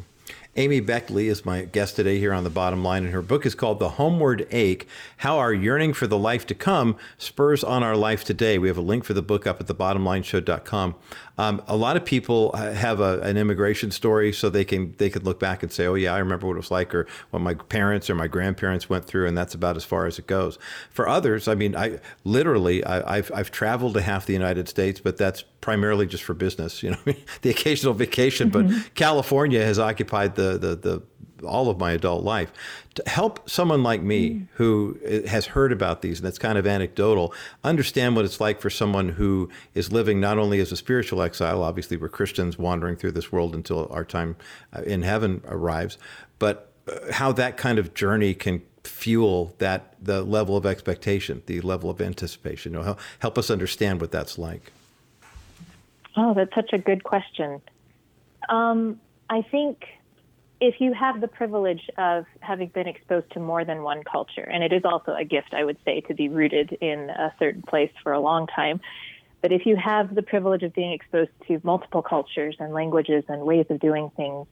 Amy 0.55 0.79
Baik 0.79 1.09
Lee 1.09 1.29
is 1.29 1.45
my 1.45 1.63
guest 1.63 1.95
today 1.95 2.19
here 2.19 2.31
on 2.31 2.43
the 2.43 2.49
bottom 2.49 2.83
line, 2.83 3.05
and 3.05 3.11
her 3.11 3.23
book 3.23 3.43
is 3.43 3.55
called 3.55 3.79
The 3.79 3.89
Homeward 3.89 4.47
Ache 4.51 4.87
How 5.17 5.39
Our 5.39 5.51
Yearning 5.51 5.93
for 5.93 6.05
the 6.05 6.17
Life 6.17 6.45
to 6.45 6.53
Come 6.53 6.95
Spurs 7.17 7.63
on 7.63 7.81
Our 7.81 7.97
Life 7.97 8.23
Today. 8.23 8.59
We 8.59 8.67
have 8.67 8.77
a 8.77 8.81
link 8.81 9.03
for 9.03 9.15
the 9.15 9.23
book 9.23 9.47
up 9.47 9.59
at 9.59 9.65
thebottomlineshow.com. 9.65 10.93
Um, 11.39 11.63
a 11.65 11.75
lot 11.75 11.97
of 11.97 12.05
people 12.05 12.55
have 12.55 12.99
a, 12.99 13.19
an 13.21 13.35
immigration 13.35 13.89
story, 13.89 14.31
so 14.31 14.51
they 14.51 14.63
can 14.63 14.93
they 14.99 15.09
could 15.09 15.25
look 15.25 15.39
back 15.39 15.63
and 15.63 15.71
say, 15.71 15.87
"Oh 15.87 15.95
yeah, 15.95 16.13
I 16.13 16.19
remember 16.19 16.45
what 16.45 16.53
it 16.53 16.57
was 16.57 16.69
like," 16.69 16.93
or 16.93 17.07
what 17.31 17.39
my 17.41 17.55
parents 17.55 18.07
or 18.07 18.13
my 18.13 18.27
grandparents 18.27 18.87
went 18.87 19.05
through, 19.05 19.27
and 19.27 19.35
that's 19.35 19.55
about 19.55 19.75
as 19.75 19.83
far 19.83 20.05
as 20.05 20.19
it 20.19 20.27
goes. 20.27 20.59
For 20.91 21.09
others, 21.09 21.47
I 21.47 21.55
mean, 21.55 21.75
I 21.75 21.99
literally 22.23 22.85
I, 22.85 23.15
have 23.15 23.31
I've 23.33 23.49
traveled 23.49 23.95
to 23.95 24.01
half 24.01 24.27
the 24.27 24.33
United 24.33 24.69
States, 24.69 24.99
but 24.99 25.17
that's 25.17 25.45
primarily 25.63 26.05
just 26.05 26.25
for 26.25 26.33
business. 26.33 26.83
You 26.83 26.91
know, 26.91 26.97
the 27.41 27.49
occasional 27.49 27.93
vacation, 27.93 28.49
but 28.49 28.65
mm-hmm. 28.65 28.81
California 28.95 29.63
has 29.63 29.79
occupied 29.79 30.35
the 30.35 30.57
the 30.57 30.75
the 30.75 31.01
all 31.47 31.69
of 31.69 31.77
my 31.77 31.93
adult 31.93 32.23
life. 32.23 32.51
To 32.95 33.03
help 33.07 33.49
someone 33.49 33.81
like 33.81 34.01
me 34.01 34.29
mm. 34.29 34.47
who 34.53 34.97
has 35.27 35.47
heard 35.47 35.71
about 35.71 36.01
these, 36.01 36.19
and 36.19 36.27
that's 36.27 36.37
kind 36.37 36.57
of 36.57 36.67
anecdotal, 36.67 37.33
understand 37.63 38.15
what 38.15 38.25
it's 38.25 38.39
like 38.39 38.61
for 38.61 38.69
someone 38.69 39.09
who 39.09 39.49
is 39.73 39.91
living 39.91 40.19
not 40.19 40.37
only 40.37 40.59
as 40.59 40.71
a 40.71 40.77
spiritual 40.77 41.21
exile, 41.21 41.63
obviously 41.63 41.97
we're 41.97 42.09
Christians 42.09 42.57
wandering 42.57 42.95
through 42.95 43.11
this 43.11 43.31
world 43.31 43.55
until 43.55 43.87
our 43.91 44.05
time 44.05 44.35
uh, 44.73 44.81
in 44.83 45.01
heaven 45.01 45.41
arrives, 45.47 45.97
but 46.39 46.71
uh, 46.87 47.11
how 47.11 47.31
that 47.31 47.57
kind 47.57 47.79
of 47.79 47.93
journey 47.93 48.33
can 48.33 48.61
fuel 48.83 49.55
that 49.57 49.95
the 50.01 50.23
level 50.23 50.55
of 50.55 50.65
expectation, 50.65 51.41
the 51.45 51.61
level 51.61 51.89
of 51.89 51.99
anticipation. 51.99 52.73
You 52.73 52.79
know, 52.79 52.97
help 53.19 53.37
us 53.37 53.49
understand 53.49 53.99
what 54.01 54.11
that's 54.11 54.37
like. 54.37 54.71
Oh, 56.15 56.33
that's 56.33 56.53
such 56.53 56.73
a 56.73 56.77
good 56.77 57.03
question. 57.03 57.61
Um, 58.49 58.99
I 59.29 59.41
think 59.41 59.83
if 60.61 60.79
you 60.79 60.93
have 60.93 61.21
the 61.21 61.27
privilege 61.27 61.89
of 61.97 62.25
having 62.39 62.69
been 62.69 62.87
exposed 62.87 63.31
to 63.31 63.39
more 63.39 63.65
than 63.65 63.83
one 63.83 64.03
culture, 64.03 64.43
and 64.43 64.63
it 64.63 64.71
is 64.71 64.83
also 64.85 65.13
a 65.13 65.25
gift, 65.25 65.53
I 65.53 65.63
would 65.63 65.77
say, 65.83 66.01
to 66.01 66.13
be 66.13 66.29
rooted 66.29 66.71
in 66.79 67.09
a 67.09 67.33
certain 67.39 67.63
place 67.63 67.91
for 68.01 68.13
a 68.13 68.19
long 68.19 68.47
time. 68.47 68.79
But 69.41 69.51
if 69.51 69.65
you 69.65 69.75
have 69.75 70.15
the 70.15 70.21
privilege 70.21 70.63
of 70.63 70.73
being 70.73 70.93
exposed 70.93 71.31
to 71.47 71.59
multiple 71.63 72.01
cultures 72.01 72.55
and 72.59 72.73
languages 72.73 73.25
and 73.27 73.41
ways 73.41 73.65
of 73.69 73.79
doing 73.79 74.09
things, 74.15 74.47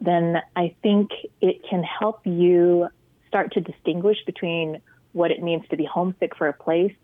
then 0.00 0.42
I 0.54 0.74
think 0.82 1.10
it 1.40 1.62
can 1.68 1.82
help 1.82 2.26
you 2.26 2.88
start 3.28 3.52
to 3.54 3.60
distinguish 3.60 4.18
between 4.26 4.82
what 5.12 5.30
it 5.30 5.42
means 5.42 5.66
to 5.70 5.76
be 5.76 5.84
homesick 5.84 6.36
for 6.36 6.48
a 6.48 6.52
place 6.52 6.94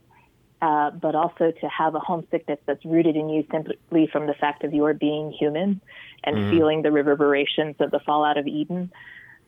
uh, 0.62 0.90
but 0.90 1.14
also 1.14 1.50
to 1.50 1.68
have 1.68 1.94
a 1.94 2.00
homesickness 2.00 2.58
that's 2.66 2.84
rooted 2.84 3.16
in 3.16 3.28
you 3.28 3.46
simply 3.50 4.08
from 4.12 4.26
the 4.26 4.34
fact 4.34 4.64
of 4.64 4.74
your 4.74 4.92
being 4.94 5.32
human 5.32 5.80
and 6.24 6.36
mm. 6.36 6.50
feeling 6.50 6.82
the 6.82 6.92
reverberations 6.92 7.76
of 7.80 7.90
the 7.90 8.00
fallout 8.00 8.36
of 8.36 8.46
Eden. 8.46 8.92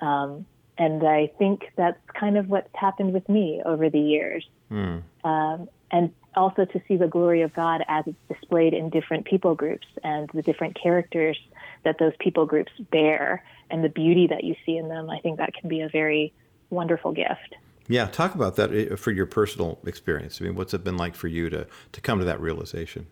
Um, 0.00 0.46
and 0.78 1.06
I 1.06 1.30
think 1.38 1.70
that's 1.76 1.98
kind 2.18 2.38
of 2.38 2.48
what's 2.48 2.74
happened 2.74 3.12
with 3.12 3.28
me 3.28 3.62
over 3.64 3.90
the 3.90 4.00
years. 4.00 4.46
Mm. 4.70 5.02
Um, 5.22 5.68
and 5.90 6.12
also 6.34 6.64
to 6.64 6.82
see 6.88 6.96
the 6.96 7.06
glory 7.06 7.42
of 7.42 7.54
God 7.54 7.84
as 7.88 8.04
it's 8.06 8.40
displayed 8.40 8.72
in 8.72 8.88
different 8.88 9.26
people 9.26 9.54
groups 9.54 9.86
and 10.02 10.30
the 10.32 10.42
different 10.42 10.78
characters 10.80 11.38
that 11.84 11.98
those 11.98 12.14
people 12.18 12.46
groups 12.46 12.72
bear 12.90 13.44
and 13.70 13.84
the 13.84 13.88
beauty 13.90 14.28
that 14.28 14.44
you 14.44 14.54
see 14.64 14.76
in 14.76 14.88
them. 14.88 15.10
I 15.10 15.18
think 15.20 15.38
that 15.38 15.52
can 15.54 15.68
be 15.68 15.82
a 15.82 15.88
very 15.88 16.32
wonderful 16.70 17.12
gift. 17.12 17.54
Yeah, 17.92 18.06
talk 18.06 18.34
about 18.34 18.56
that 18.56 18.72
eh, 18.74 18.96
for 18.96 19.10
your 19.10 19.26
personal 19.26 19.78
experience. 19.84 20.40
I 20.40 20.44
mean, 20.44 20.54
what's 20.54 20.72
it 20.72 20.82
been 20.82 20.96
like 20.96 21.14
for 21.14 21.28
you 21.28 21.50
to 21.50 21.66
to 21.92 22.00
come 22.00 22.18
to 22.20 22.24
that 22.24 22.40
realization? 22.40 23.06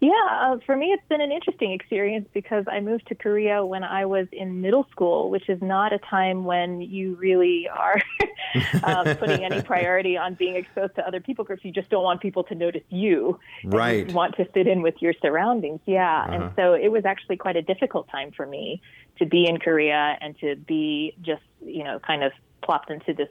Yeah, 0.00 0.12
uh, 0.30 0.56
for 0.64 0.76
me, 0.76 0.92
it's 0.92 1.06
been 1.08 1.20
an 1.20 1.32
interesting 1.32 1.72
experience 1.72 2.26
because 2.32 2.64
I 2.70 2.80
moved 2.80 3.08
to 3.08 3.14
Korea 3.14 3.66
when 3.66 3.84
I 3.84 4.06
was 4.06 4.28
in 4.32 4.62
middle 4.62 4.86
school, 4.90 5.30
which 5.30 5.48
is 5.48 5.60
not 5.60 5.92
a 5.92 5.98
time 5.98 6.44
when 6.44 6.80
you 6.80 7.16
really 7.16 7.68
are 7.68 8.00
uh, 8.82 9.14
putting 9.16 9.44
any 9.44 9.60
priority 9.74 10.16
on 10.16 10.34
being 10.34 10.56
exposed 10.56 10.94
to 10.94 11.06
other 11.06 11.20
people 11.20 11.44
groups. 11.44 11.64
You 11.64 11.72
just 11.72 11.90
don't 11.90 12.04
want 12.04 12.22
people 12.22 12.44
to 12.44 12.54
notice 12.54 12.84
you. 12.88 13.38
Right. 13.62 14.08
You 14.08 14.14
want 14.14 14.36
to 14.36 14.46
fit 14.46 14.66
in 14.66 14.80
with 14.80 14.94
your 15.00 15.12
surroundings. 15.20 15.80
Yeah. 15.84 16.22
Uh-huh. 16.22 16.32
And 16.34 16.52
so 16.56 16.72
it 16.72 16.88
was 16.88 17.04
actually 17.04 17.36
quite 17.36 17.56
a 17.56 17.62
difficult 17.62 18.08
time 18.10 18.30
for 18.34 18.46
me 18.46 18.80
to 19.18 19.26
be 19.26 19.46
in 19.46 19.58
Korea 19.58 20.16
and 20.20 20.38
to 20.38 20.56
be 20.56 21.14
just, 21.20 21.42
you 21.62 21.84
know, 21.84 21.98
kind 21.98 22.22
of 22.22 22.32
plopped 22.62 22.90
into 22.90 23.12
this 23.12 23.28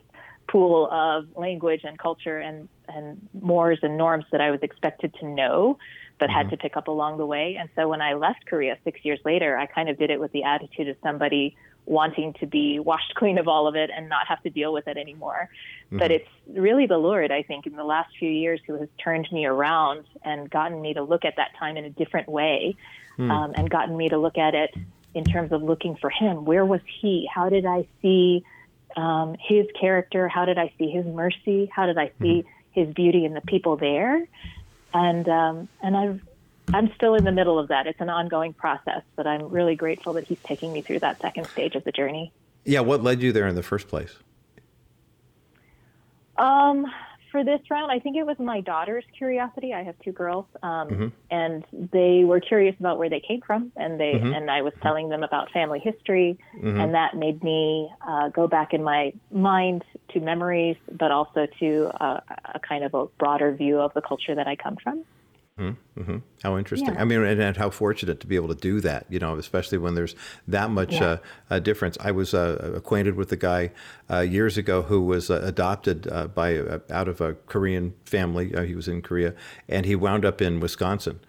pool 0.49 0.89
of 0.91 1.25
language 1.35 1.81
and 1.83 1.97
culture 1.99 2.39
and, 2.39 2.67
and 2.87 3.27
mores 3.39 3.79
and 3.81 3.97
norms 3.97 4.25
that 4.31 4.41
I 4.41 4.51
was 4.51 4.59
expected 4.61 5.13
to 5.19 5.27
know, 5.27 5.77
but 6.19 6.29
mm-hmm. 6.29 6.37
had 6.37 6.49
to 6.49 6.57
pick 6.57 6.75
up 6.75 6.87
along 6.87 7.17
the 7.17 7.25
way. 7.25 7.57
And 7.59 7.69
so 7.75 7.87
when 7.87 8.01
I 8.01 8.13
left 8.13 8.45
Korea 8.45 8.77
six 8.83 8.99
years 9.03 9.19
later, 9.23 9.57
I 9.57 9.65
kind 9.67 9.89
of 9.89 9.97
did 9.97 10.09
it 10.09 10.19
with 10.19 10.31
the 10.31 10.43
attitude 10.43 10.87
of 10.87 10.97
somebody 11.03 11.55
wanting 11.85 12.33
to 12.39 12.45
be 12.45 12.79
washed 12.79 13.15
clean 13.15 13.37
of 13.37 13.47
all 13.47 13.67
of 13.67 13.75
it 13.75 13.89
and 13.95 14.09
not 14.09 14.27
have 14.27 14.41
to 14.43 14.49
deal 14.49 14.71
with 14.71 14.87
it 14.87 14.97
anymore. 14.97 15.49
Mm-hmm. 15.87 15.97
But 15.97 16.11
it's 16.11 16.29
really 16.47 16.85
the 16.85 16.97
Lord, 16.97 17.31
I 17.31 17.43
think, 17.43 17.65
in 17.65 17.75
the 17.75 17.83
last 17.83 18.09
few 18.17 18.29
years 18.29 18.59
who 18.65 18.75
has 18.75 18.89
turned 19.03 19.27
me 19.31 19.45
around 19.45 20.05
and 20.23 20.49
gotten 20.49 20.81
me 20.81 20.93
to 20.93 21.03
look 21.03 21.25
at 21.25 21.35
that 21.37 21.49
time 21.57 21.77
in 21.77 21.85
a 21.85 21.89
different 21.89 22.29
way 22.29 22.75
mm. 23.17 23.31
um, 23.31 23.53
and 23.55 23.69
gotten 23.69 23.95
me 23.97 24.09
to 24.09 24.17
look 24.17 24.37
at 24.37 24.53
it 24.55 24.73
in 25.15 25.23
terms 25.23 25.51
of 25.51 25.63
looking 25.63 25.95
for 25.95 26.09
Him. 26.09 26.45
Where 26.45 26.65
was 26.65 26.81
He? 27.01 27.27
How 27.33 27.49
did 27.49 27.65
I 27.65 27.87
see? 28.01 28.43
Um, 28.95 29.35
his 29.39 29.67
character? 29.79 30.27
How 30.27 30.45
did 30.45 30.57
I 30.57 30.73
see 30.77 30.89
his 30.89 31.05
mercy? 31.05 31.69
How 31.73 31.85
did 31.85 31.97
I 31.97 32.11
see 32.21 32.43
mm-hmm. 32.43 32.49
his 32.79 32.93
beauty 32.93 33.25
in 33.25 33.33
the 33.33 33.41
people 33.41 33.77
there? 33.77 34.27
And 34.93 35.27
um, 35.29 35.69
and 35.81 35.95
I've 35.95 36.21
I'm 36.73 36.91
still 36.95 37.15
in 37.15 37.23
the 37.23 37.31
middle 37.31 37.57
of 37.57 37.69
that. 37.69 37.87
It's 37.87 38.01
an 38.01 38.09
ongoing 38.09 38.53
process, 38.53 39.01
but 39.15 39.25
I'm 39.25 39.49
really 39.49 39.75
grateful 39.75 40.13
that 40.13 40.25
he's 40.25 40.39
taking 40.43 40.71
me 40.71 40.81
through 40.81 40.99
that 40.99 41.19
second 41.21 41.47
stage 41.47 41.75
of 41.75 41.83
the 41.83 41.91
journey. 41.91 42.31
Yeah, 42.65 42.81
what 42.81 43.01
led 43.01 43.21
you 43.21 43.31
there 43.31 43.47
in 43.47 43.55
the 43.55 43.63
first 43.63 43.87
place? 43.87 44.15
Um, 46.37 46.85
for 47.31 47.43
this 47.43 47.59
round, 47.69 47.91
I 47.91 47.99
think 47.99 48.17
it 48.17 48.25
was 48.25 48.37
my 48.39 48.61
daughter's 48.61 49.03
curiosity. 49.17 49.73
I 49.73 49.83
have 49.83 49.95
two 50.03 50.11
girls, 50.11 50.45
um, 50.63 50.87
mm-hmm. 50.87 51.07
and 51.31 51.65
they 51.71 52.23
were 52.23 52.39
curious 52.39 52.75
about 52.79 52.97
where 52.97 53.09
they 53.09 53.21
came 53.25 53.41
from, 53.41 53.71
and 53.75 53.99
they 53.99 54.13
mm-hmm. 54.13 54.33
and 54.33 54.49
I 54.49 54.61
was 54.61 54.73
telling 54.81 55.09
them 55.09 55.23
about 55.23 55.51
family 55.51 55.79
history, 55.79 56.37
mm-hmm. 56.57 56.79
and 56.79 56.93
that 56.93 57.15
made 57.15 57.43
me 57.43 57.89
uh, 58.07 58.29
go 58.29 58.47
back 58.47 58.73
in 58.73 58.83
my 58.83 59.13
mind 59.31 59.83
to 60.13 60.19
memories, 60.19 60.77
but 60.91 61.11
also 61.11 61.47
to 61.59 61.91
uh, 61.99 62.19
a 62.53 62.59
kind 62.59 62.83
of 62.83 62.93
a 62.93 63.05
broader 63.17 63.53
view 63.53 63.79
of 63.79 63.93
the 63.93 64.01
culture 64.01 64.35
that 64.35 64.47
I 64.47 64.55
come 64.55 64.77
from. 64.81 65.05
Mm-hmm. 65.59 66.01
mm-hmm. 66.01 66.17
How 66.41 66.57
interesting. 66.57 66.93
Yeah. 66.93 67.01
I 67.01 67.03
mean, 67.03 67.21
and, 67.23 67.41
and, 67.41 67.57
how 67.57 67.69
fortunate 67.69 68.21
to 68.21 68.27
be 68.27 68.35
able 68.37 68.47
to 68.47 68.55
do 68.55 68.79
that, 68.81 69.05
you 69.09 69.19
know, 69.19 69.35
especially 69.35 69.77
when 69.77 69.93
there's 69.93 70.15
that 70.47 70.69
much 70.69 70.93
yeah. 70.93 71.17
uh, 71.49 71.59
difference. 71.59 71.97
I 71.99 72.11
was 72.11 72.33
uh, 72.33 72.71
acquainted 72.75 73.15
with 73.15 73.31
a 73.31 73.35
guy 73.35 73.71
uh, 74.09 74.19
years 74.19 74.57
ago 74.57 74.83
who 74.83 75.01
was 75.01 75.29
uh, 75.29 75.41
adopted 75.43 76.07
uh, 76.11 76.27
by 76.27 76.57
uh, 76.57 76.79
out 76.89 77.09
of 77.09 77.19
a 77.19 77.33
Korean 77.33 77.93
family. 78.05 78.53
he 78.65 78.75
was 78.75 78.87
in 78.87 79.01
Korea, 79.01 79.33
and 79.67 79.85
he 79.85 79.95
wound 79.95 80.23
up 80.23 80.41
in 80.41 80.59
Wisconsin. 80.59 81.19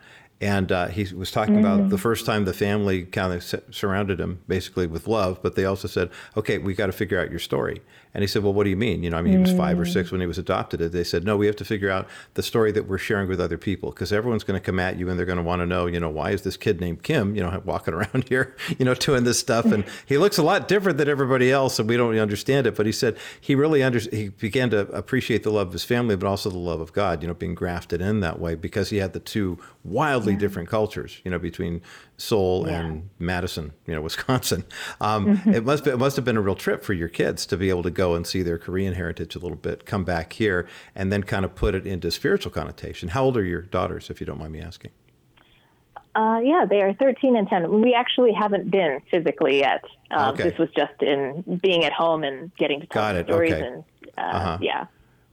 And 0.43 0.71
he 0.93 1.13
was 1.13 1.31
talking 1.31 1.57
mm. 1.57 1.61
about 1.61 1.91
the 1.91 1.99
first 1.99 2.25
time 2.25 2.47
the 2.47 2.55
family 2.55 3.03
kind 3.03 3.35
of 3.35 3.45
surrounded 3.75 4.19
him, 4.19 4.41
basically 4.49 4.87
with 4.87 5.07
love, 5.07 5.43
but 5.43 5.55
they 5.55 5.67
also 5.67 5.87
said, 5.87 6.09
"Okay, 6.35 6.57
we 6.57 6.73
got 6.73 6.87
to 6.87 6.93
figure 6.93 7.21
out 7.21 7.29
your 7.29 7.39
story." 7.39 7.83
And 8.15 8.23
he 8.23 8.29
said, 8.29 8.43
Well, 8.43 8.53
what 8.53 8.65
do 8.65 8.71
you 8.71 8.77
mean? 8.77 9.03
You 9.03 9.11
know, 9.11 9.19
I 9.19 9.23
mean, 9.23 9.33
he 9.33 9.39
was 9.39 9.53
five 9.53 9.79
or 9.79 9.85
six 9.85 10.09
mm. 10.09 10.13
when 10.13 10.21
he 10.21 10.27
was 10.27 10.39
adopted. 10.39 10.81
They 10.81 11.05
said, 11.05 11.25
No, 11.25 11.37
we 11.37 11.47
have 11.47 11.57
to 11.57 11.65
figure 11.65 11.91
out 11.91 12.09
the 12.35 12.43
story 12.43 12.73
that 12.73 12.89
we're 12.89 12.99
sharing 12.99 13.29
with 13.29 13.41
other 13.41 13.59
people 13.59 13.91
because 13.91 14.13
everyone's 14.13 14.45
going 14.45 14.59
to 14.59 14.65
come 14.65 14.81
at 14.81 14.99
you 14.99 15.09
and 15.09 15.19
they're 15.19 15.27
going 15.27 15.39
to 15.39 15.45
want 15.45 15.61
to 15.61 15.67
know, 15.67 15.87
you 15.87 16.01
know, 16.01 16.09
why 16.09 16.31
is 16.31 16.43
this 16.43 16.57
kid 16.57 16.81
named 16.81 17.03
Kim, 17.03 17.35
you 17.35 17.43
know, 17.43 17.63
walking 17.65 17.95
around 18.01 18.29
here, 18.29 18.57
you 18.79 18.85
know, 18.85 18.95
doing 18.95 19.25
this 19.25 19.39
stuff? 19.39 19.65
And 19.67 19.85
he 20.07 20.19
looks 20.19 20.39
a 20.39 20.43
lot 20.43 20.69
different 20.69 20.99
than 20.99 21.09
everybody 21.09 21.51
else 21.53 21.79
and 21.79 21.89
we 21.89 21.97
don't 21.97 22.09
really 22.09 22.21
understand 22.21 22.67
it. 22.67 22.75
But 22.75 22.87
he 22.87 22.93
said 22.93 23.17
he 23.41 23.55
really 23.55 23.83
under, 23.83 23.99
he 23.99 24.29
began 24.29 24.71
to 24.71 24.89
appreciate 24.91 25.43
the 25.43 25.51
love 25.51 25.69
of 25.69 25.73
his 25.73 25.85
family, 25.85 26.17
but 26.17 26.27
also 26.27 26.51
the 26.51 26.59
love 26.59 26.81
of 26.81 26.93
God, 26.93 27.23
you 27.23 27.29
know, 27.29 27.35
being 27.35 27.55
grafted 27.55 28.01
in 28.01 28.21
that 28.21 28.41
way 28.41 28.55
because 28.55 28.91
he 28.91 28.99
had 28.99 29.13
the 29.13 29.21
two 29.21 29.59
wildly 29.85 30.33
yeah. 30.33 30.39
different 30.39 30.69
cultures, 30.69 31.21
you 31.25 31.31
know, 31.31 31.39
between 31.39 31.81
Seoul 32.17 32.67
yeah. 32.67 32.81
and 32.81 33.09
Madison, 33.19 33.73
you 33.87 33.95
know, 33.95 34.03
Wisconsin. 34.03 34.65
Um, 35.01 35.37
mm-hmm. 35.37 35.55
it 35.55 35.65
must 35.65 35.85
be, 35.85 35.91
it 35.91 35.99
must 35.99 36.17
have 36.17 36.25
been 36.25 36.37
a 36.37 36.41
real 36.41 36.55
trip 36.55 36.83
for 36.83 36.93
your 36.93 37.09
kids 37.09 37.47
to 37.47 37.57
be 37.57 37.71
able 37.71 37.83
to 37.83 37.91
go 38.01 38.15
and 38.15 38.27
see 38.27 38.43
their 38.43 38.57
Korean 38.57 38.95
heritage 38.95 39.37
a 39.37 39.39
little 39.39 39.59
bit, 39.59 39.85
come 39.85 40.05
back 40.05 40.33
here, 40.33 40.67
and 40.95 41.13
then 41.13 41.23
kind 41.23 41.45
of 41.45 41.55
put 41.55 41.75
it 41.75 41.87
into 41.87 42.11
spiritual 42.11 42.51
connotation. 42.51 43.11
How 43.11 43.25
old 43.25 43.37
are 43.37 43.45
your 43.45 43.61
daughters, 43.61 44.09
if 44.09 44.21
you 44.21 44.27
don't 44.27 44.39
mind 44.39 44.53
me 44.53 44.61
asking? 44.61 44.93
Uh, 46.15 46.41
yeah, 46.43 46.65
they 46.69 46.81
are 46.81 46.95
13 46.95 47.37
and 47.37 47.47
10. 47.47 47.83
We 47.83 47.93
actually 47.95 48.33
haven't 48.33 48.71
been 48.71 49.01
physically 49.11 49.59
yet. 49.59 49.85
Um, 50.11 50.33
okay. 50.33 50.45
This 50.45 50.59
was 50.59 50.71
just 50.75 51.03
in 51.03 51.61
being 51.63 51.85
at 51.85 51.93
home 51.93 52.25
and 52.25 52.51
getting 52.57 52.81
to 52.81 52.87
tell 52.87 53.23
stories. 53.25 53.53
Okay. 53.53 53.67
And 53.67 53.85
uh, 54.17 54.21
uh-huh. 54.21 54.59
yeah, 54.63 54.87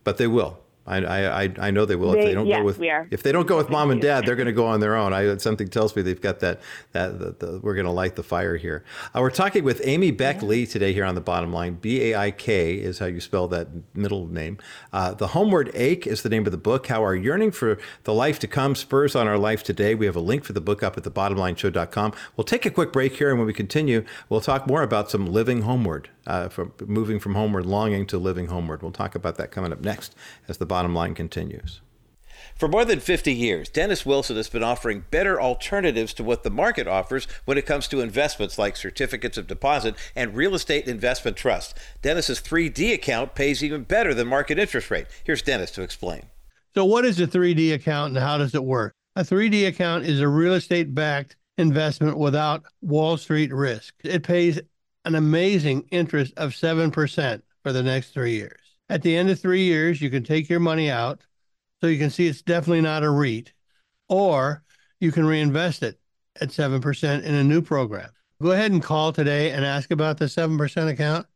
but 0.03 0.17
they 0.17 0.27
will. 0.27 0.59
I 0.87 1.43
I, 1.43 1.53
I 1.59 1.71
know 1.71 1.85
they 1.85 1.95
will. 1.95 2.13
They, 2.13 2.19
if 2.19 2.25
they 2.25 2.33
don't 2.33 2.47
yes, 2.47 2.59
go 2.59 2.65
with 2.65 2.79
we 2.79 2.89
are. 2.89 3.07
if 3.11 3.23
they 3.23 3.31
don't 3.31 3.47
go 3.47 3.57
with 3.57 3.69
mom 3.69 3.91
and 3.91 4.01
dad, 4.01 4.25
they're 4.25 4.35
going 4.35 4.47
to 4.47 4.53
go 4.53 4.65
on 4.65 4.79
their 4.79 4.95
own. 4.95 5.13
I 5.13 5.37
something 5.37 5.67
tells 5.67 5.95
me 5.95 6.01
they've 6.01 6.21
got 6.21 6.39
that 6.39 6.61
that 6.93 7.19
the, 7.19 7.45
the, 7.45 7.59
we're 7.59 7.75
going 7.75 7.85
to 7.85 7.91
light 7.91 8.15
the 8.15 8.23
fire 8.23 8.55
here. 8.57 8.83
Uh, 9.15 9.21
we're 9.21 9.29
talking 9.29 9.63
with 9.63 9.81
Amy 9.83 10.11
Baik. 10.11 10.41
Lee 10.41 10.65
today 10.65 10.93
here 10.93 11.05
on 11.05 11.15
the 11.15 11.21
bottom 11.21 11.51
line. 11.51 11.75
B 11.75 12.11
A 12.11 12.17
I 12.17 12.31
K 12.31 12.75
is 12.75 12.99
how 12.99 13.05
you 13.05 13.19
spell 13.19 13.47
that 13.49 13.67
middle 13.95 14.27
name. 14.27 14.57
Uh, 14.93 15.13
the 15.13 15.27
Homeward 15.27 15.71
Ache 15.73 16.07
is 16.07 16.21
the 16.21 16.29
name 16.29 16.45
of 16.45 16.51
the 16.51 16.57
book. 16.57 16.87
How 16.87 17.01
our 17.01 17.15
yearning 17.15 17.51
for 17.51 17.77
the 18.03 18.13
life 18.13 18.39
to 18.39 18.47
come 18.47 18.75
spurs 18.75 19.15
on 19.15 19.27
our 19.27 19.37
life 19.37 19.63
today. 19.63 19.95
We 19.95 20.05
have 20.05 20.15
a 20.15 20.21
link 20.21 20.43
for 20.43 20.53
the 20.53 20.61
book 20.61 20.83
up 20.83 20.97
at 20.97 21.03
the 21.03 21.11
thebottomlineshow.com. 21.11 22.13
We'll 22.35 22.45
take 22.45 22.65
a 22.65 22.69
quick 22.69 22.93
break 22.93 23.15
here, 23.15 23.29
and 23.29 23.39
when 23.39 23.47
we 23.47 23.53
continue, 23.53 24.05
we'll 24.29 24.41
talk 24.41 24.67
more 24.67 24.83
about 24.83 25.09
some 25.09 25.25
living 25.25 25.63
homeward, 25.63 26.09
uh, 26.25 26.49
from 26.49 26.73
moving 26.85 27.19
from 27.19 27.35
homeward 27.35 27.65
longing 27.65 28.05
to 28.07 28.17
living 28.17 28.47
homeward. 28.47 28.81
We'll 28.83 28.91
talk 28.91 29.15
about 29.15 29.37
that 29.37 29.51
coming 29.51 29.71
up 29.71 29.81
next 29.81 30.15
as 30.47 30.57
the 30.57 30.65
bottom 30.65 30.76
line 30.85 31.13
continues. 31.13 31.81
For 32.57 32.67
more 32.67 32.85
than 32.85 32.99
50 32.99 33.31
years, 33.33 33.69
Dennis 33.69 34.03
Wilson 34.03 34.35
has 34.35 34.49
been 34.49 34.63
offering 34.63 35.05
better 35.11 35.39
alternatives 35.39 36.11
to 36.15 36.23
what 36.23 36.43
the 36.43 36.49
market 36.49 36.87
offers 36.87 37.27
when 37.45 37.57
it 37.57 37.67
comes 37.67 37.87
to 37.87 38.01
investments 38.01 38.57
like 38.57 38.75
certificates 38.75 39.37
of 39.37 39.45
deposit 39.45 39.95
and 40.15 40.35
real 40.35 40.55
estate 40.55 40.87
investment 40.87 41.37
trust. 41.37 41.77
Dennis's 42.01 42.41
3D 42.41 42.93
account 42.93 43.35
pays 43.35 43.63
even 43.63 43.83
better 43.83 44.13
than 44.13 44.27
market 44.27 44.57
interest 44.57 44.89
rate. 44.89 45.05
Here's 45.23 45.43
Dennis 45.43 45.69
to 45.71 45.83
explain. 45.83 46.23
So, 46.73 46.83
what 46.85 47.05
is 47.05 47.19
a 47.19 47.27
3D 47.27 47.73
account 47.73 48.15
and 48.15 48.23
how 48.23 48.39
does 48.39 48.55
it 48.55 48.63
work? 48.63 48.93
A 49.15 49.21
3D 49.21 49.67
account 49.67 50.05
is 50.05 50.19
a 50.19 50.27
real 50.27 50.53
estate 50.53 50.95
backed 50.95 51.35
investment 51.57 52.17
without 52.17 52.63
Wall 52.81 53.17
Street 53.17 53.53
risk. 53.53 53.93
It 54.03 54.23
pays 54.23 54.59
an 55.05 55.15
amazing 55.15 55.87
interest 55.91 56.33
of 56.37 56.51
7% 56.51 57.41
for 57.63 57.71
the 57.71 57.83
next 57.83 58.13
three 58.13 58.33
years. 58.33 58.66
At 58.89 59.01
the 59.01 59.15
end 59.15 59.29
of 59.29 59.39
three 59.39 59.63
years, 59.63 60.01
you 60.01 60.09
can 60.09 60.23
take 60.23 60.49
your 60.49 60.59
money 60.59 60.89
out 60.89 61.21
so 61.81 61.87
you 61.87 61.97
can 61.97 62.09
see 62.09 62.27
it's 62.27 62.41
definitely 62.41 62.81
not 62.81 63.03
a 63.03 63.09
REIT, 63.09 63.53
or 64.07 64.63
you 64.99 65.11
can 65.11 65.25
reinvest 65.25 65.83
it 65.83 65.99
at 66.41 66.49
7% 66.49 67.23
in 67.23 67.33
a 67.35 67.43
new 67.43 67.61
program. 67.61 68.09
Go 68.41 68.51
ahead 68.51 68.71
and 68.71 68.81
call 68.81 69.11
today 69.11 69.51
and 69.51 69.65
ask 69.65 69.91
about 69.91 70.17
the 70.17 70.25
7% 70.25 70.89
account. 70.89 71.27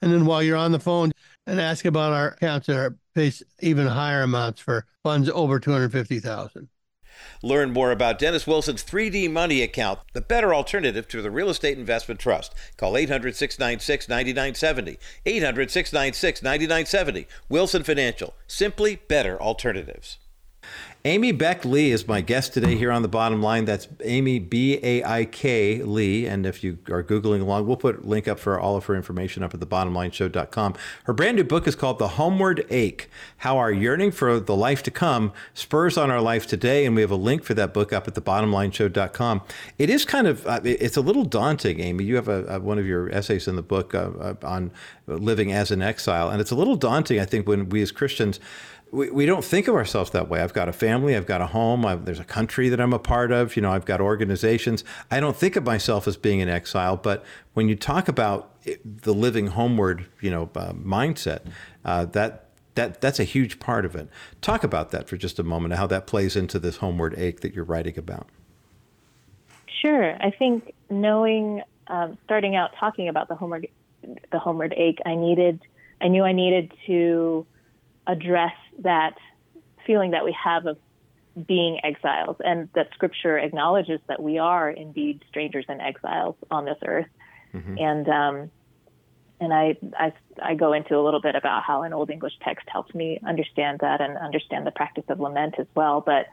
And 0.00 0.12
then 0.12 0.26
while 0.26 0.42
you're 0.42 0.56
on 0.56 0.72
the 0.72 0.80
phone, 0.80 1.12
and 1.46 1.60
ask 1.60 1.84
about 1.84 2.12
our 2.12 2.28
accounts 2.28 2.66
that 2.66 2.76
are 2.76 2.96
pays 3.14 3.42
even 3.60 3.86
higher 3.86 4.22
amounts 4.22 4.60
for 4.60 4.86
funds 5.02 5.28
over 5.28 5.58
250,000. 5.58 6.68
Learn 7.42 7.72
more 7.72 7.90
about 7.90 8.18
Dennis 8.18 8.46
Wilson's 8.46 8.84
3D 8.84 9.30
Money 9.30 9.62
account, 9.62 10.00
the 10.12 10.20
better 10.20 10.54
alternative 10.54 11.08
to 11.08 11.22
the 11.22 11.30
Real 11.30 11.48
Estate 11.48 11.78
Investment 11.78 12.20
Trust. 12.20 12.54
Call 12.76 12.96
800 12.96 13.34
696 13.36 14.08
9970. 14.08 14.98
800 15.26 15.70
696 15.70 16.42
9970. 16.42 17.26
Wilson 17.48 17.82
Financial. 17.82 18.34
Simply 18.46 18.96
better 19.08 19.40
alternatives. 19.40 20.18
Amy 21.04 21.32
Baik 21.32 21.64
Lee 21.64 21.90
is 21.90 22.06
my 22.06 22.20
guest 22.20 22.54
today 22.54 22.76
here 22.76 22.92
on 22.92 23.02
the 23.02 23.08
bottom 23.08 23.42
line. 23.42 23.64
That's 23.64 23.88
Amy 24.04 24.38
B 24.38 24.78
A 24.84 25.02
I 25.02 25.24
K 25.24 25.82
Lee. 25.82 26.26
And 26.26 26.46
if 26.46 26.62
you 26.62 26.78
are 26.92 27.02
Googling 27.02 27.40
along, 27.40 27.66
we'll 27.66 27.76
put 27.76 28.04
a 28.04 28.06
link 28.06 28.28
up 28.28 28.38
for 28.38 28.60
all 28.60 28.76
of 28.76 28.84
her 28.84 28.94
information 28.94 29.42
up 29.42 29.52
at 29.52 29.58
the 29.58 29.66
thebottomlineshow.com. 29.66 30.74
Her 31.04 31.12
brand 31.12 31.38
new 31.38 31.42
book 31.42 31.66
is 31.66 31.74
called 31.74 31.98
The 31.98 32.06
Homeward 32.06 32.64
Ache 32.70 33.10
How 33.38 33.58
Our 33.58 33.72
Yearning 33.72 34.12
for 34.12 34.38
the 34.38 34.54
Life 34.54 34.84
to 34.84 34.92
Come 34.92 35.32
Spurs 35.54 35.98
on 35.98 36.08
Our 36.08 36.20
Life 36.20 36.46
Today. 36.46 36.86
And 36.86 36.94
we 36.94 37.00
have 37.00 37.10
a 37.10 37.16
link 37.16 37.42
for 37.42 37.54
that 37.54 37.74
book 37.74 37.92
up 37.92 38.06
at 38.06 38.14
the 38.14 38.20
thebottomlineshow.com. 38.20 39.42
It 39.78 39.90
is 39.90 40.04
kind 40.04 40.28
of, 40.28 40.46
uh, 40.46 40.60
it's 40.62 40.96
a 40.96 41.02
little 41.02 41.24
daunting, 41.24 41.80
Amy. 41.80 42.04
You 42.04 42.14
have 42.14 42.28
a, 42.28 42.46
a, 42.46 42.60
one 42.60 42.78
of 42.78 42.86
your 42.86 43.10
essays 43.10 43.48
in 43.48 43.56
the 43.56 43.62
book 43.62 43.92
uh, 43.92 44.10
uh, 44.20 44.34
on 44.44 44.70
living 45.08 45.50
as 45.50 45.72
an 45.72 45.82
exile. 45.82 46.30
And 46.30 46.40
it's 46.40 46.52
a 46.52 46.56
little 46.56 46.76
daunting, 46.76 47.18
I 47.18 47.24
think, 47.24 47.48
when 47.48 47.70
we 47.70 47.82
as 47.82 47.90
Christians, 47.90 48.38
we, 48.92 49.10
we 49.10 49.26
don't 49.26 49.44
think 49.44 49.66
of 49.66 49.74
ourselves 49.74 50.10
that 50.10 50.28
way. 50.28 50.40
I've 50.40 50.52
got 50.52 50.68
a 50.68 50.72
family, 50.72 50.91
I've 50.92 51.26
got 51.26 51.40
a 51.40 51.46
home, 51.46 51.86
I've, 51.86 52.04
there's 52.04 52.20
a 52.20 52.24
country 52.24 52.68
that 52.68 52.80
I'm 52.80 52.92
a 52.92 52.98
part 52.98 53.32
of, 53.32 53.56
you 53.56 53.62
know, 53.62 53.72
I've 53.72 53.84
got 53.84 54.00
organizations. 54.00 54.84
I 55.10 55.20
don't 55.20 55.36
think 55.36 55.56
of 55.56 55.64
myself 55.64 56.06
as 56.06 56.16
being 56.16 56.42
an 56.42 56.48
exile, 56.48 56.96
but 56.96 57.24
when 57.54 57.68
you 57.68 57.76
talk 57.76 58.08
about 58.08 58.50
the 58.84 59.14
living 59.14 59.48
homeward, 59.48 60.06
you 60.20 60.30
know, 60.30 60.50
uh, 60.54 60.72
mindset, 60.72 61.40
uh, 61.84 62.04
that 62.06 62.44
that 62.74 63.00
that's 63.00 63.20
a 63.20 63.24
huge 63.24 63.58
part 63.58 63.84
of 63.84 63.94
it. 63.94 64.08
Talk 64.40 64.64
about 64.64 64.90
that 64.92 65.08
for 65.08 65.16
just 65.16 65.38
a 65.38 65.42
moment, 65.42 65.74
how 65.74 65.86
that 65.88 66.06
plays 66.06 66.36
into 66.36 66.58
this 66.58 66.78
homeward 66.78 67.14
ache 67.18 67.40
that 67.40 67.54
you're 67.54 67.64
writing 67.64 67.98
about. 67.98 68.28
Sure, 69.82 70.16
I 70.22 70.30
think 70.30 70.74
knowing, 70.88 71.62
um, 71.88 72.16
starting 72.24 72.56
out 72.56 72.70
talking 72.78 73.08
about 73.08 73.28
the 73.28 73.34
homeward, 73.34 73.66
the 74.30 74.38
homeward 74.38 74.72
ache, 74.76 75.00
I 75.04 75.16
needed, 75.16 75.60
I 76.00 76.08
knew 76.08 76.22
I 76.22 76.32
needed 76.32 76.72
to 76.86 77.46
address 78.06 78.54
that 78.78 79.16
feeling 79.86 80.12
that 80.12 80.24
we 80.24 80.36
have 80.44 80.66
of 80.66 80.78
being 81.46 81.80
exiles 81.84 82.36
and 82.44 82.68
that 82.74 82.90
scripture 82.92 83.38
acknowledges 83.38 84.00
that 84.06 84.22
we 84.22 84.38
are 84.38 84.70
indeed 84.70 85.24
strangers 85.28 85.64
and 85.68 85.80
exiles 85.80 86.36
on 86.50 86.64
this 86.64 86.76
earth. 86.84 87.06
Mm-hmm. 87.54 87.78
And, 87.78 88.08
um, 88.08 88.50
and 89.40 89.52
I, 89.52 89.76
I, 89.98 90.12
I 90.42 90.54
go 90.54 90.72
into 90.72 90.96
a 90.96 91.02
little 91.02 91.20
bit 91.20 91.34
about 91.34 91.62
how 91.62 91.82
an 91.82 91.92
Old 91.92 92.10
English 92.10 92.34
text 92.42 92.68
helps 92.68 92.94
me 92.94 93.18
understand 93.26 93.80
that 93.80 94.00
and 94.00 94.16
understand 94.18 94.66
the 94.66 94.70
practice 94.70 95.04
of 95.08 95.20
lament 95.20 95.54
as 95.58 95.66
well. 95.74 96.00
But 96.00 96.26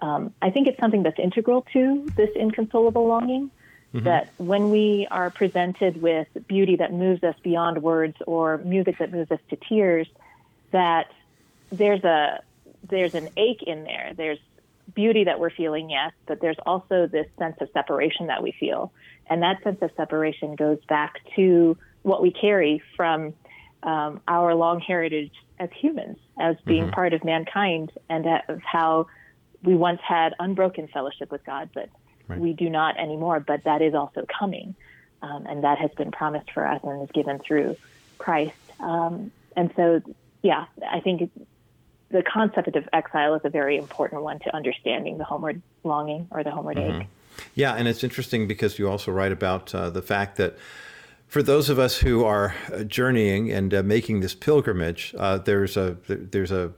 um, 0.00 0.34
I 0.42 0.50
think 0.50 0.68
it's 0.68 0.78
something 0.78 1.02
that's 1.02 1.18
integral 1.18 1.66
to 1.72 2.06
this 2.16 2.30
inconsolable 2.36 3.06
longing. 3.06 3.50
Mm-hmm. 3.94 4.06
That 4.06 4.30
when 4.38 4.70
we 4.70 5.06
are 5.10 5.28
presented 5.28 6.00
with 6.00 6.26
beauty 6.46 6.76
that 6.76 6.94
moves 6.94 7.22
us 7.22 7.34
beyond 7.42 7.82
words 7.82 8.16
or 8.26 8.56
music 8.56 8.96
that 8.98 9.12
moves 9.12 9.30
us 9.30 9.40
to 9.50 9.56
tears, 9.56 10.08
that 10.70 11.12
there's 11.70 12.02
a 12.02 12.40
there's 12.88 13.14
an 13.14 13.28
ache 13.36 13.62
in 13.62 13.84
there. 13.84 14.12
There's 14.16 14.38
beauty 14.94 15.24
that 15.24 15.38
we're 15.38 15.50
feeling, 15.50 15.90
yes, 15.90 16.12
but 16.26 16.40
there's 16.40 16.58
also 16.66 17.06
this 17.06 17.26
sense 17.38 17.56
of 17.60 17.68
separation 17.72 18.26
that 18.26 18.42
we 18.42 18.52
feel, 18.52 18.92
and 19.28 19.42
that 19.42 19.62
sense 19.62 19.80
of 19.82 19.90
separation 19.96 20.56
goes 20.56 20.78
back 20.88 21.14
to 21.36 21.76
what 22.02 22.22
we 22.22 22.30
carry 22.30 22.82
from 22.96 23.32
um, 23.82 24.20
our 24.28 24.54
long 24.54 24.80
heritage 24.80 25.32
as 25.58 25.68
humans, 25.74 26.18
as 26.38 26.56
being 26.66 26.84
mm-hmm. 26.84 26.92
part 26.92 27.14
of 27.14 27.24
mankind, 27.24 27.92
and 28.08 28.26
of 28.48 28.60
how 28.62 29.06
we 29.62 29.74
once 29.74 30.00
had 30.06 30.34
unbroken 30.38 30.88
fellowship 30.88 31.30
with 31.30 31.44
God, 31.44 31.70
but 31.72 31.88
right. 32.26 32.38
we 32.38 32.52
do 32.52 32.68
not 32.68 32.98
anymore. 32.98 33.40
But 33.40 33.64
that 33.64 33.80
is 33.80 33.94
also 33.94 34.26
coming, 34.38 34.74
um, 35.22 35.46
and 35.46 35.64
that 35.64 35.78
has 35.78 35.90
been 35.92 36.10
promised 36.10 36.50
for 36.50 36.66
us 36.66 36.80
and 36.82 37.02
is 37.02 37.10
given 37.12 37.38
through 37.38 37.76
Christ. 38.18 38.54
Um, 38.80 39.30
and 39.56 39.70
so 39.76 40.02
yeah, 40.42 40.66
I 40.88 41.00
think 41.00 41.30
the 42.12 42.22
concept 42.22 42.76
of 42.76 42.88
exile 42.92 43.34
is 43.34 43.40
a 43.44 43.50
very 43.50 43.76
important 43.76 44.22
one 44.22 44.38
to 44.40 44.54
understanding 44.54 45.18
the 45.18 45.24
homeward 45.24 45.60
longing 45.82 46.28
or 46.30 46.44
the 46.44 46.50
homeward 46.50 46.76
mm-hmm. 46.76 47.02
ache. 47.02 47.08
Yeah, 47.54 47.74
and 47.74 47.88
it's 47.88 48.04
interesting 48.04 48.46
because 48.46 48.78
you 48.78 48.88
also 48.88 49.10
write 49.10 49.32
about 49.32 49.74
uh, 49.74 49.90
the 49.90 50.02
fact 50.02 50.36
that 50.36 50.56
for 51.26 51.42
those 51.42 51.70
of 51.70 51.78
us 51.78 51.96
who 51.96 52.24
are 52.24 52.54
uh, 52.72 52.84
journeying 52.84 53.50
and 53.50 53.72
uh, 53.72 53.82
making 53.82 54.20
this 54.20 54.34
pilgrimage, 54.34 55.14
uh, 55.18 55.38
there's 55.38 55.76
a 55.78 55.96
there's 56.06 56.52
a 56.52 56.72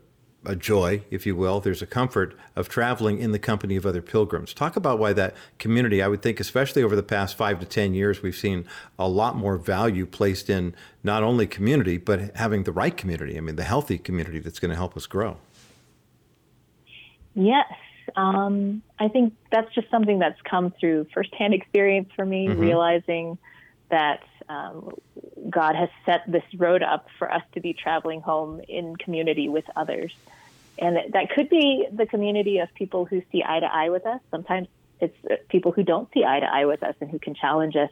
a 0.47 0.57
joy, 0.57 1.03
if 1.11 1.27
you 1.27 1.37
will. 1.37 1.61
There's 1.61 1.83
a 1.83 1.87
comfort 1.87 2.37
of 2.57 2.69
traveling 2.69 3.19
in 3.19 3.33
the 3.33 3.39
company 3.39 3.77
of 3.77 3.87
other 3.87 4.03
pilgrims. 4.03 4.53
Talk 4.55 4.77
about 4.77 4.99
why 4.99 5.13
that 5.13 5.35
community, 5.59 6.03
I 6.03 6.09
would 6.09 6.23
think, 6.23 6.41
especially 6.41 6.83
over 6.83 6.97
the 6.97 7.03
past 7.03 7.37
five 7.37 7.61
to 7.61 7.67
10 7.67 7.95
years, 7.95 8.23
we've 8.23 8.37
seen 8.37 8.65
a 8.99 9.09
lot 9.09 9.37
more 9.37 9.57
value 9.57 10.07
placed 10.07 10.51
in 10.51 10.75
not 11.03 11.23
only 11.23 11.47
community, 11.47 11.97
but 11.97 12.37
having 12.37 12.65
the 12.65 12.73
right 12.73 12.97
community. 12.97 13.37
I 13.37 13.41
mean, 13.41 13.57
the 13.57 13.65
healthy 13.65 13.99
community 13.99 14.39
that's 14.39 14.59
going 14.59 14.71
to 14.71 14.77
help 14.77 14.97
us 14.97 15.07
grow. 15.07 15.37
Yes. 17.35 17.73
Um, 18.17 18.83
I 18.99 19.09
think 19.09 19.35
that's 19.51 19.73
just 19.75 19.91
something 19.91 20.19
that's 20.19 20.41
come 20.43 20.73
through 20.79 21.07
firsthand 21.13 21.55
experience 21.55 22.11
for 22.15 22.25
me, 22.25 22.49
mm-hmm. 22.49 22.61
realizing 22.61 23.39
that 23.91 24.21
um, 24.49 24.91
God 25.49 25.75
has 25.75 25.89
set 26.07 26.23
this 26.27 26.45
road 26.57 26.83
up 26.83 27.07
for 27.19 27.33
us 27.33 27.43
to 27.53 27.61
be 27.61 27.73
traveling 27.73 28.21
home 28.21 28.61
in 28.69 28.97
community 28.97 29.49
with 29.49 29.65
others. 29.77 30.13
And 30.79 30.99
that 31.13 31.31
could 31.31 31.49
be 31.49 31.87
the 31.93 32.07
community 32.07 32.59
of 32.59 32.73
people 32.75 33.05
who 33.05 33.23
see 33.31 33.45
eye 33.47 33.61
to 33.61 33.67
eye 33.67 33.91
with 33.91 34.07
us. 34.07 34.21
Sometimes 34.31 34.69
it's 35.01 35.17
uh, 35.31 35.37
people 35.49 35.73
who 35.73 35.83
don't 35.83 36.09
see 36.13 36.25
eye 36.25 36.41
to 36.41 36.47
eye 36.47 36.65
with 36.65 36.83
us 36.83 36.95
and 37.01 37.11
who 37.11 37.19
can 37.19 37.35
challenge 37.35 37.77
us, 37.77 37.91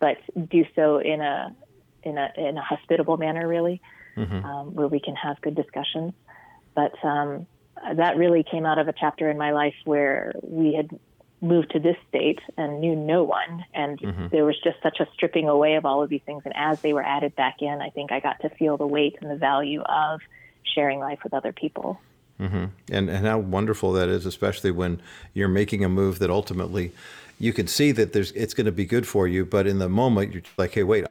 but 0.00 0.16
do 0.48 0.64
so 0.74 0.98
in 0.98 1.20
a 1.20 1.54
in 2.02 2.18
a 2.18 2.32
in 2.36 2.58
a 2.58 2.62
hospitable 2.62 3.16
manner, 3.16 3.46
really, 3.46 3.80
mm-hmm. 4.16 4.44
um, 4.44 4.74
where 4.74 4.88
we 4.88 5.00
can 5.00 5.14
have 5.14 5.40
good 5.40 5.54
discussions. 5.54 6.12
But 6.74 6.92
um, 7.04 7.46
that 7.96 8.16
really 8.16 8.44
came 8.44 8.66
out 8.66 8.78
of 8.78 8.88
a 8.88 8.92
chapter 8.92 9.30
in 9.30 9.38
my 9.38 9.52
life 9.52 9.74
where 9.84 10.32
we 10.42 10.74
had 10.74 10.90
moved 11.44 11.70
to 11.70 11.78
this 11.78 11.96
state 12.08 12.40
and 12.56 12.80
knew 12.80 12.96
no 12.96 13.22
one. 13.22 13.64
And 13.74 14.00
mm-hmm. 14.00 14.28
there 14.28 14.44
was 14.44 14.56
just 14.64 14.82
such 14.82 14.98
a 15.00 15.06
stripping 15.14 15.48
away 15.48 15.74
of 15.74 15.84
all 15.84 16.02
of 16.02 16.08
these 16.08 16.22
things. 16.26 16.42
And 16.44 16.54
as 16.56 16.80
they 16.80 16.92
were 16.92 17.02
added 17.02 17.36
back 17.36 17.56
in, 17.60 17.80
I 17.80 17.90
think 17.90 18.10
I 18.10 18.20
got 18.20 18.40
to 18.40 18.48
feel 18.48 18.76
the 18.76 18.86
weight 18.86 19.18
and 19.20 19.30
the 19.30 19.36
value 19.36 19.82
of 19.82 20.20
sharing 20.74 20.98
life 20.98 21.20
with 21.22 21.34
other 21.34 21.52
people. 21.52 22.00
Mm-hmm. 22.40 22.64
And, 22.90 23.10
and 23.10 23.26
how 23.26 23.38
wonderful 23.38 23.92
that 23.92 24.08
is, 24.08 24.26
especially 24.26 24.72
when 24.72 25.00
you're 25.34 25.48
making 25.48 25.84
a 25.84 25.88
move 25.88 26.18
that 26.18 26.30
ultimately 26.30 26.92
you 27.38 27.52
can 27.52 27.66
see 27.66 27.92
that 27.92 28.12
there's 28.12 28.32
it's 28.32 28.54
going 28.54 28.66
to 28.66 28.72
be 28.72 28.84
good 28.84 29.06
for 29.06 29.28
you, 29.28 29.44
but 29.44 29.66
in 29.66 29.78
the 29.78 29.88
moment 29.88 30.32
you're 30.32 30.42
like, 30.56 30.72
hey, 30.72 30.82
wait, 30.82 31.04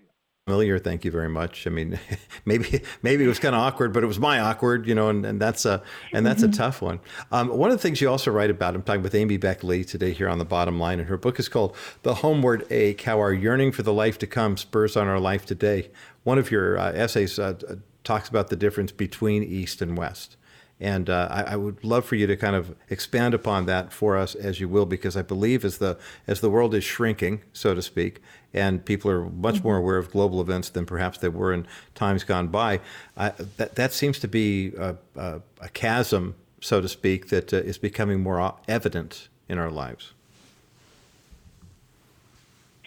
familiar. 0.46 0.78
Thank 0.78 1.06
you 1.06 1.12
very 1.12 1.30
much. 1.30 1.66
I 1.66 1.70
mean, 1.70 1.98
maybe 2.46 2.82
maybe 3.02 3.24
it 3.24 3.28
was 3.28 3.40
kind 3.40 3.56
of 3.56 3.62
awkward, 3.62 3.94
but 3.94 4.04
it 4.04 4.08
was 4.08 4.20
my 4.20 4.40
awkward, 4.40 4.86
you 4.86 4.94
know, 4.94 5.08
and, 5.08 5.26
and 5.26 5.40
that's 5.40 5.66
a 5.66 5.82
and 6.12 6.26
that's 6.26 6.42
mm-hmm. 6.42 6.52
a 6.52 6.56
tough 6.56 6.82
one. 6.82 7.00
Um, 7.32 7.48
one 7.48 7.72
of 7.72 7.78
the 7.78 7.82
things 7.82 8.02
you 8.02 8.10
also 8.10 8.30
write 8.30 8.50
about, 8.50 8.76
I'm 8.76 8.84
talking 8.84 9.04
with 9.04 9.16
Amy 9.16 9.38
Baik 9.38 9.64
Lee 9.64 9.86
today 9.86 10.12
here 10.12 10.28
on 10.28 10.40
the 10.40 10.46
bottom 10.46 10.80
line, 10.80 11.00
and 11.00 11.08
her 11.08 11.18
book 11.18 11.40
is 11.40 11.48
called 11.48 11.76
"The 12.02 12.16
Homeward 12.16 12.68
Ache: 12.70 13.02
How 13.02 13.20
Our 13.20 13.34
Yearning 13.34 13.72
for 13.72 13.84
the 13.84 13.94
Life 13.94 14.18
to 14.20 14.28
Come 14.28 14.58
Spurs 14.58 14.98
on 14.98 15.08
Our 15.08 15.20
Life 15.20 15.46
Today." 15.46 15.90
One 16.24 16.38
of 16.38 16.52
your 16.52 16.78
uh, 16.78 16.92
essays 16.92 17.40
uh, 17.40 17.78
talks 18.04 18.28
about 18.28 18.50
the 18.50 18.58
difference 18.58 18.92
between 18.92 19.44
East 19.44 19.82
and 19.82 19.98
West. 19.98 20.36
And 20.80 21.10
uh, 21.10 21.28
I, 21.32 21.44
I, 21.44 21.56
would 21.56 21.84
love 21.84 22.04
for 22.04 22.16
you 22.16 22.28
to 22.28 22.36
kind 22.36 22.56
of 22.56 22.76
expand 22.90 23.34
upon 23.34 23.68
that 23.68 23.94
for 23.94 24.18
us 24.18 24.36
as 24.36 24.60
you 24.60 24.68
will, 24.68 24.86
because 24.86 25.16
I 25.16 25.22
believe 25.22 25.64
as 25.64 25.78
the 25.78 25.98
as 26.28 26.42
the 26.42 26.50
world 26.50 26.76
is 26.76 26.84
shrinking, 26.84 27.42
so 27.54 27.74
to 27.74 27.82
speak, 27.82 28.22
and 28.54 28.84
people 28.86 29.10
are 29.10 29.26
much 29.26 29.56
mm-hmm. 29.56 29.68
more 29.68 29.78
aware 29.78 29.98
of 29.98 30.12
global 30.12 30.42
events 30.42 30.70
than 30.70 30.86
perhaps 30.86 31.18
they 31.18 31.30
were 31.30 31.54
in 31.54 31.66
times 31.96 32.24
gone 32.24 32.48
by, 32.48 32.80
uh, 33.18 33.32
that 33.58 33.76
that 33.76 33.94
seems 33.94 34.20
to 34.20 34.28
be 34.28 34.74
a, 34.78 34.96
a, 35.16 35.42
a 35.62 35.70
chasm, 35.70 36.36
so 36.62 36.82
to 36.82 36.88
speak, 36.88 37.30
that 37.30 37.54
uh, 37.54 37.58
is 37.58 37.78
becoming 37.78 38.22
more 38.22 38.56
evident 38.68 39.28
in 39.50 39.58
our 39.58 39.72
lives. 39.72 40.14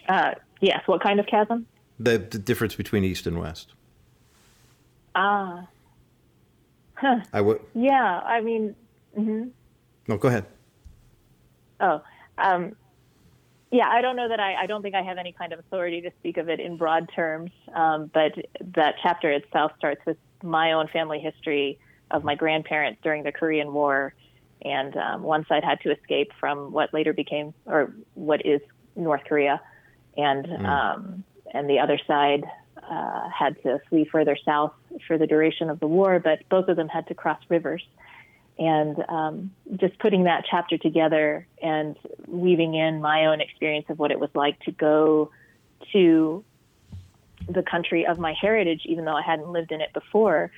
Uh, 0.07 0.35
yes. 0.61 0.81
What 0.87 1.01
kind 1.01 1.19
of 1.19 1.27
chasm? 1.27 1.67
The, 1.99 2.17
the 2.17 2.39
difference 2.39 2.75
between 2.75 3.03
East 3.03 3.27
and 3.27 3.39
West. 3.39 3.73
Ah. 5.15 5.67
Huh. 6.95 7.19
I 7.33 7.41
would. 7.41 7.59
Yeah, 7.75 8.21
I 8.25 8.41
mean. 8.41 8.75
Mm-hmm. 9.17 9.49
No, 10.07 10.17
go 10.17 10.29
ahead. 10.29 10.45
Oh, 11.79 12.01
um, 12.37 12.75
yeah. 13.71 13.87
I 13.89 14.01
don't 14.01 14.15
know 14.15 14.29
that 14.29 14.39
I. 14.39 14.55
I 14.55 14.65
don't 14.65 14.81
think 14.81 14.95
I 14.95 15.01
have 15.01 15.17
any 15.17 15.31
kind 15.31 15.53
of 15.53 15.59
authority 15.59 16.01
to 16.01 16.11
speak 16.19 16.37
of 16.37 16.49
it 16.49 16.59
in 16.59 16.77
broad 16.77 17.09
terms. 17.15 17.51
Um, 17.73 18.09
but 18.13 18.33
that 18.75 18.95
chapter 19.01 19.31
itself 19.31 19.71
starts 19.77 20.05
with 20.05 20.17
my 20.43 20.73
own 20.73 20.87
family 20.87 21.19
history 21.19 21.79
of 22.11 22.23
my 22.23 22.35
grandparents 22.35 22.99
during 23.03 23.23
the 23.23 23.31
Korean 23.31 23.73
War, 23.73 24.13
and 24.63 24.95
um, 24.95 25.23
one 25.23 25.45
side 25.47 25.63
had 25.63 25.81
to 25.81 25.91
escape 25.91 26.31
from 26.39 26.71
what 26.71 26.93
later 26.93 27.13
became 27.13 27.53
or 27.65 27.93
what 28.13 28.45
is 28.45 28.61
North 28.95 29.23
Korea, 29.25 29.61
and 30.15 30.45
mm. 30.45 30.65
um, 30.65 31.23
and 31.53 31.69
the 31.69 31.79
other 31.79 31.99
side 32.07 32.43
uh, 32.89 33.29
had 33.29 33.61
to 33.63 33.79
flee 33.89 34.05
further 34.05 34.37
south 34.45 34.73
for 35.07 35.17
the 35.17 35.27
duration 35.27 35.69
of 35.69 35.79
the 35.79 35.87
war, 35.87 36.19
but 36.19 36.39
both 36.49 36.67
of 36.67 36.77
them 36.77 36.87
had 36.87 37.07
to 37.07 37.13
cross 37.13 37.39
rivers. 37.49 37.83
And 38.59 38.97
um, 39.07 39.51
just 39.75 39.99
putting 39.99 40.23
that 40.23 40.45
chapter 40.49 40.77
together 40.77 41.45
and 41.61 41.95
weaving 42.27 42.73
in 42.73 43.01
my 43.01 43.27
own 43.27 43.39
experience 43.39 43.85
of 43.89 43.99
what 43.99 44.11
it 44.11 44.19
was 44.19 44.29
like 44.33 44.59
to 44.61 44.71
go 44.71 45.31
to 45.93 46.43
the 47.47 47.61
country 47.61 48.05
of 48.05 48.17
my 48.17 48.33
heritage, 48.39 48.81
even 48.85 49.05
though 49.05 49.15
I 49.15 49.21
hadn't 49.21 49.51
lived 49.51 49.71
in 49.71 49.81
it 49.81 49.93
before, 49.93 50.51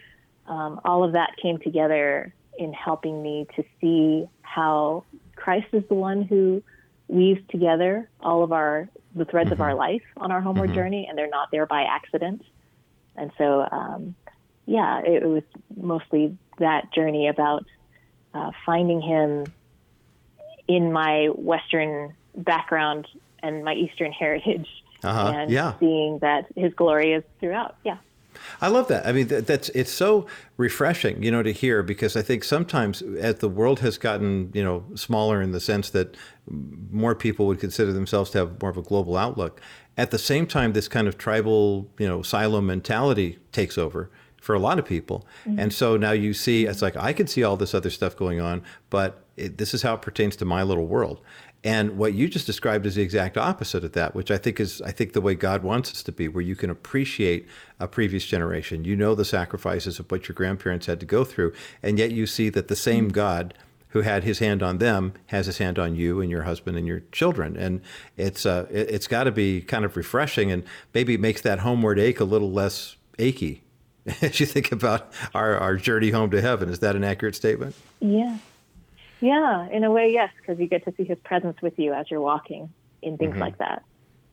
um, 0.47 0.79
all 0.85 1.03
of 1.03 1.11
that 1.11 1.31
came 1.41 1.59
together 1.59 2.33
in 2.57 2.73
helping 2.73 3.21
me 3.21 3.47
to 3.55 3.63
see 3.79 4.27
how 4.41 5.03
Christ 5.35 5.67
is 5.73 5.83
the 5.89 5.95
one 5.95 6.23
who 6.23 6.63
weaves 7.07 7.41
together 7.49 8.09
all 8.21 8.43
of 8.43 8.51
our 8.51 8.89
the 9.15 9.25
threads 9.25 9.47
mm-hmm. 9.47 9.53
of 9.53 9.61
our 9.61 9.73
life 9.73 10.03
on 10.17 10.31
our 10.31 10.41
homeward 10.41 10.69
mm-hmm. 10.69 10.75
journey, 10.75 11.07
and 11.09 11.17
they're 11.17 11.29
not 11.29 11.49
there 11.51 11.65
by 11.65 11.83
accident. 11.83 12.43
And 13.15 13.31
so, 13.37 13.67
um, 13.71 14.15
yeah, 14.65 15.01
it, 15.03 15.25
was 15.25 15.43
mostly 15.75 16.37
that 16.59 16.93
journey 16.93 17.27
about 17.27 17.65
uh, 18.33 18.51
finding 18.65 19.01
Him 19.01 19.45
in 20.67 20.91
my 20.91 21.27
Western 21.35 22.13
background 22.35 23.07
and 23.41 23.63
my 23.63 23.73
Eastern 23.73 24.11
heritage, 24.11 24.67
uh-huh. 25.03 25.33
and 25.35 25.51
yeah. 25.51 25.73
seeing 25.79 26.19
that 26.19 26.45
His 26.55 26.73
glory 26.73 27.13
is 27.13 27.23
throughout. 27.39 27.75
Yeah. 27.83 27.97
I 28.61 28.67
love 28.67 28.87
that. 28.87 29.05
I 29.05 29.11
mean, 29.11 29.27
that, 29.27 29.47
that's 29.47 29.69
it's 29.69 29.91
so 29.91 30.27
refreshing, 30.57 31.23
you 31.23 31.31
know, 31.31 31.43
to 31.43 31.51
hear 31.51 31.83
because 31.83 32.15
I 32.15 32.21
think 32.21 32.43
sometimes 32.43 33.01
as 33.01 33.35
the 33.35 33.49
world 33.49 33.79
has 33.79 33.97
gotten, 33.97 34.51
you 34.53 34.63
know, 34.63 34.85
smaller 34.95 35.41
in 35.41 35.51
the 35.51 35.59
sense 35.59 35.89
that 35.91 36.15
more 36.49 37.15
people 37.15 37.47
would 37.47 37.59
consider 37.59 37.93
themselves 37.93 38.31
to 38.31 38.39
have 38.39 38.61
more 38.61 38.71
of 38.71 38.77
a 38.77 38.81
global 38.81 39.17
outlook. 39.17 39.61
At 39.97 40.11
the 40.11 40.17
same 40.17 40.47
time, 40.47 40.73
this 40.73 40.87
kind 40.87 41.07
of 41.07 41.17
tribal, 41.17 41.89
you 41.97 42.07
know, 42.07 42.21
silo 42.21 42.61
mentality 42.61 43.39
takes 43.51 43.77
over 43.77 44.09
for 44.49 44.55
a 44.55 44.59
lot 44.59 44.79
of 44.79 44.85
people, 44.85 45.27
mm-hmm. 45.45 45.59
and 45.59 45.71
so 45.71 45.95
now 45.95 46.09
you 46.09 46.33
see 46.33 46.65
it's 46.65 46.81
like 46.81 46.97
I 46.97 47.13
can 47.13 47.27
see 47.27 47.43
all 47.43 47.55
this 47.55 47.75
other 47.75 47.91
stuff 47.91 48.17
going 48.17 48.41
on, 48.41 48.63
but 48.89 49.23
it, 49.37 49.59
this 49.59 49.75
is 49.75 49.83
how 49.83 49.93
it 49.93 50.01
pertains 50.01 50.35
to 50.37 50.45
my 50.45 50.63
little 50.63 50.87
world. 50.87 51.21
And 51.63 51.99
what 51.99 52.15
you 52.15 52.27
just 52.27 52.47
described 52.47 52.87
is 52.87 52.95
the 52.95 53.03
exact 53.03 53.37
opposite 53.37 53.83
of 53.83 53.91
that, 53.91 54.15
which 54.15 54.31
I 54.31 54.39
think 54.39 54.59
is 54.59 54.81
I 54.81 54.89
think 54.89 55.13
the 55.13 55.21
way 55.21 55.35
God 55.35 55.61
wants 55.61 55.91
us 55.91 56.01
to 56.01 56.11
be, 56.11 56.27
where 56.27 56.41
you 56.41 56.55
can 56.55 56.71
appreciate 56.71 57.47
a 57.79 57.87
previous 57.87 58.25
generation. 58.25 58.85
You 58.85 58.95
know 58.95 59.13
the 59.13 59.23
sacrifices 59.23 59.99
of 59.99 60.09
what 60.09 60.27
your 60.27 60.33
grandparents 60.33 60.87
had 60.87 60.99
to 61.01 61.05
go 61.05 61.23
through, 61.23 61.53
and 61.83 61.99
yet 61.99 62.09
you 62.11 62.25
see 62.25 62.49
that 62.49 62.69
the 62.69 62.75
same 62.75 63.05
mm-hmm. 63.05 63.13
God 63.13 63.53
who 63.89 64.01
had 64.01 64.23
his 64.23 64.39
hand 64.39 64.63
on 64.63 64.79
them 64.79 65.13
has 65.27 65.45
his 65.45 65.59
hand 65.59 65.77
on 65.77 65.93
you 65.93 66.21
and 66.21 66.31
your 66.31 66.41
husband 66.41 66.75
and 66.75 66.87
your 66.87 67.01
children. 67.11 67.55
And 67.55 67.81
it's 68.17 68.47
uh, 68.47 68.65
it, 68.71 68.89
has 68.89 69.05
got 69.05 69.25
to 69.25 69.31
be 69.31 69.61
kind 69.61 69.85
of 69.85 69.95
refreshing, 69.95 70.51
and 70.51 70.63
maybe 70.95 71.17
makes 71.17 71.41
that 71.41 71.59
homeward 71.59 71.99
ache 71.99 72.19
a 72.19 72.25
little 72.25 72.51
less 72.51 72.95
achy 73.19 73.61
as 74.21 74.39
you 74.39 74.45
think 74.45 74.71
about 74.71 75.11
our, 75.33 75.57
our 75.57 75.75
journey 75.75 76.09
home 76.09 76.31
to 76.31 76.41
heaven. 76.41 76.69
Is 76.69 76.79
that 76.79 76.95
an 76.95 77.03
accurate 77.03 77.35
statement? 77.35 77.75
Yeah. 77.99 78.37
Yeah, 79.21 79.67
in 79.69 79.83
a 79.83 79.91
way, 79.91 80.11
yes, 80.13 80.31
because 80.37 80.59
you 80.59 80.67
get 80.67 80.85
to 80.85 80.93
see 80.95 81.03
his 81.03 81.17
presence 81.19 81.61
with 81.61 81.77
you 81.77 81.93
as 81.93 82.09
you're 82.09 82.21
walking 82.21 82.71
in 83.01 83.17
things 83.17 83.31
mm-hmm. 83.31 83.41
like 83.41 83.57
that. 83.57 83.83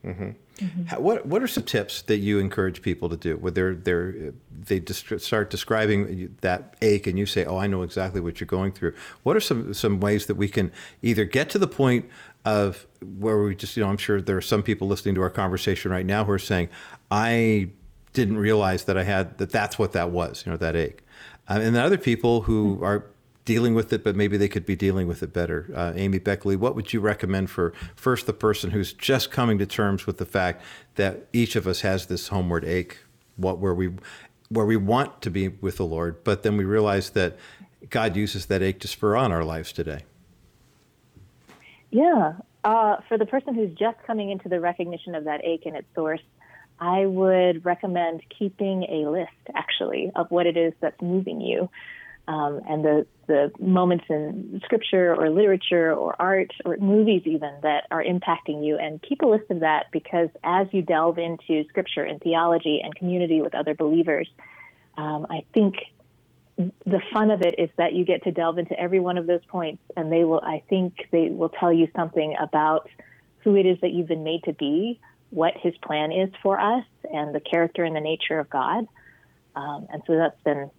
Mm-hmm. 0.05 0.31
Mm-hmm. 0.65 1.03
What 1.03 1.27
What 1.27 1.43
are 1.43 1.49
some 1.49 1.65
tips 1.65 2.03
that 2.03 2.19
you 2.19 2.39
encourage 2.39 2.81
people 2.81 3.09
to 3.09 3.17
do? 3.17 3.37
Where 3.37 3.51
they're, 3.51 3.75
they're 3.75 4.33
they 4.51 4.81
start 4.93 5.51
describing 5.51 6.37
that 6.41 6.77
ache, 6.81 7.07
and 7.07 7.19
you 7.19 7.27
say, 7.27 7.45
"Oh, 7.45 7.59
I 7.59 7.67
know 7.67 7.83
exactly 7.83 8.21
what 8.21 8.41
you're 8.41 8.47
going 8.47 8.73
through." 8.73 8.95
What 9.25 9.37
are 9.37 9.41
some 9.41 9.75
some 9.75 9.99
ways 9.99 10.27
that 10.27 10.37
we 10.37 10.49
can 10.49 10.71
either 11.03 11.25
get 11.25 11.51
to 11.51 11.59
the 11.59 11.67
point 11.67 12.09
of 12.45 12.87
where 13.19 13.43
we 13.43 13.57
just, 13.57 13.77
you 13.77 13.83
know, 13.83 13.91
I'm 13.91 13.97
sure 13.97 14.23
there 14.23 14.37
are 14.37 14.43
some 14.43 14.63
people 14.63 14.87
listening 14.87 15.17
to 15.17 15.23
our 15.23 15.31
conversation 15.31 15.91
right 15.91 16.07
now 16.07 16.25
who 16.25 16.33
are 16.33 16.39
saying, 16.39 16.69
"I 17.11 17.71
didn't 18.17 18.39
realize 18.39 18.85
that 18.85 18.97
I 18.97 19.05
had 19.05 19.39
that. 19.39 19.51
That's 19.51 19.79
what 19.79 19.93
that 19.93 20.11
was, 20.11 20.43
you 20.45 20.51
know, 20.51 20.59
that 20.59 20.75
ache," 20.75 21.05
um, 21.47 21.61
and 21.61 21.77
then 21.77 21.85
other 21.85 21.99
people 21.99 22.43
who 22.43 22.83
are 22.83 23.07
dealing 23.45 23.75
with 23.75 23.93
it, 23.93 24.03
but 24.03 24.17
maybe 24.17 24.37
they 24.37 24.49
could 24.49 24.67
be 24.67 24.75
dealing 24.75 25.07
with 25.07 25.23
it 25.23 25.33
better. 25.33 25.71
Uh, 25.73 25.93
Amy 25.95 26.19
Baik 26.19 26.45
Lee, 26.45 26.57
what 26.57 26.75
would 26.75 26.93
you 26.93 26.99
recommend 26.99 27.49
for 27.49 27.73
first 27.95 28.27
the 28.27 28.33
person 28.33 28.73
who's 28.73 28.93
just 28.93 29.31
coming 29.31 29.57
to 29.59 29.67
terms 29.67 30.05
with 30.05 30.19
the 30.19 30.27
fact 30.27 30.63
that 30.97 31.27
each 31.33 31.55
of 31.55 31.67
us 31.69 31.83
has 31.83 32.07
this 32.07 32.29
homeward 32.29 32.65
ache, 32.65 32.99
what 33.37 33.59
where 33.59 33.75
we 33.75 33.93
where 34.49 34.67
we 34.67 34.77
want 34.77 35.23
to 35.23 35.31
be 35.31 35.49
with 35.49 35.77
the 35.77 35.87
Lord, 35.87 36.25
but 36.25 36.43
then 36.43 36.57
we 36.57 36.65
realize 36.65 37.11
that 37.11 37.37
God 37.91 38.17
uses 38.17 38.47
that 38.47 38.63
ache 38.63 38.81
to 38.81 38.89
spur 38.89 39.15
on 39.15 39.31
our 39.31 39.45
lives 39.45 39.73
today. 39.73 40.05
Yeah, 41.91 42.35
uh, 42.65 42.97
for 43.09 43.17
the 43.19 43.27
person 43.27 43.55
who's 43.55 43.73
just 43.75 43.99
coming 44.07 44.31
into 44.31 44.49
the 44.49 44.61
recognition 44.61 45.15
of 45.15 45.25
that 45.25 45.45
ache 45.45 45.63
and 45.67 45.77
its 45.77 45.87
source, 45.95 46.23
I 46.79 47.07
would 47.07 47.65
recommend 47.65 48.23
keeping 48.39 48.85
a 48.85 49.09
list 49.09 49.31
actually 49.55 50.11
of 50.15 50.31
what 50.31 50.47
it 50.47 50.57
is 50.57 50.73
that's 50.81 51.01
moving 51.01 51.41
you. 51.41 51.71
Um, 52.29 52.61
and 52.69 52.85
the, 52.85 53.07
the 53.29 53.53
moments 53.61 54.07
in 54.11 54.61
scripture 54.65 55.15
or 55.15 55.31
literature 55.31 55.93
or 55.95 56.17
art 56.19 56.51
or 56.65 56.77
movies 56.77 57.23
even 57.25 57.53
that 57.63 57.87
are 57.91 58.03
impacting 58.03 58.67
you. 58.67 58.77
And 58.79 59.01
keep 59.01 59.23
a 59.23 59.27
list 59.27 59.51
of 59.51 59.61
that 59.61 59.87
because 59.93 60.29
as 60.43 60.67
you 60.73 60.83
delve 60.83 61.19
into 61.19 61.65
scripture 61.69 62.03
and 62.03 62.21
theology 62.21 62.81
and 62.83 62.95
community 62.97 63.41
with 63.41 63.55
other 63.55 63.75
believers 63.75 64.29
um, 64.99 65.27
i 65.31 65.45
think 65.53 65.77
the 66.59 67.01
fun 67.13 67.31
of 67.31 67.43
it 67.43 67.57
is 67.59 67.69
that 67.77 67.93
you 67.93 68.05
get 68.05 68.23
to 68.25 68.33
delve 68.33 68.59
into 68.59 68.79
every 68.79 69.01
one 69.01 69.19
of 69.19 69.27
those 69.27 69.45
points 69.49 69.83
and 69.97 70.11
they 70.11 70.25
will 70.25 70.41
i 70.43 70.63
think 70.69 70.95
they 71.11 71.29
will 71.29 71.51
tell 71.51 71.73
you 71.73 71.89
something 71.95 72.35
about 72.41 72.89
who 73.41 73.57
it 73.57 73.67
is 73.67 73.79
that 73.83 73.93
you've 73.93 74.09
been 74.09 74.25
made 74.25 74.43
to 74.45 74.53
be 74.53 74.99
what 75.31 75.55
his 75.57 75.75
plan 75.79 76.13
is 76.13 76.31
for 76.43 76.59
us 76.59 76.85
and 77.13 77.35
the 77.35 77.41
character 77.41 77.85
and 77.85 77.95
the 77.95 78.01
nature 78.01 78.39
of 78.39 78.49
god 78.51 78.87
um, 79.57 79.87
and 79.91 80.03
so 80.07 80.17
that's 80.17 80.41
been 80.43 80.71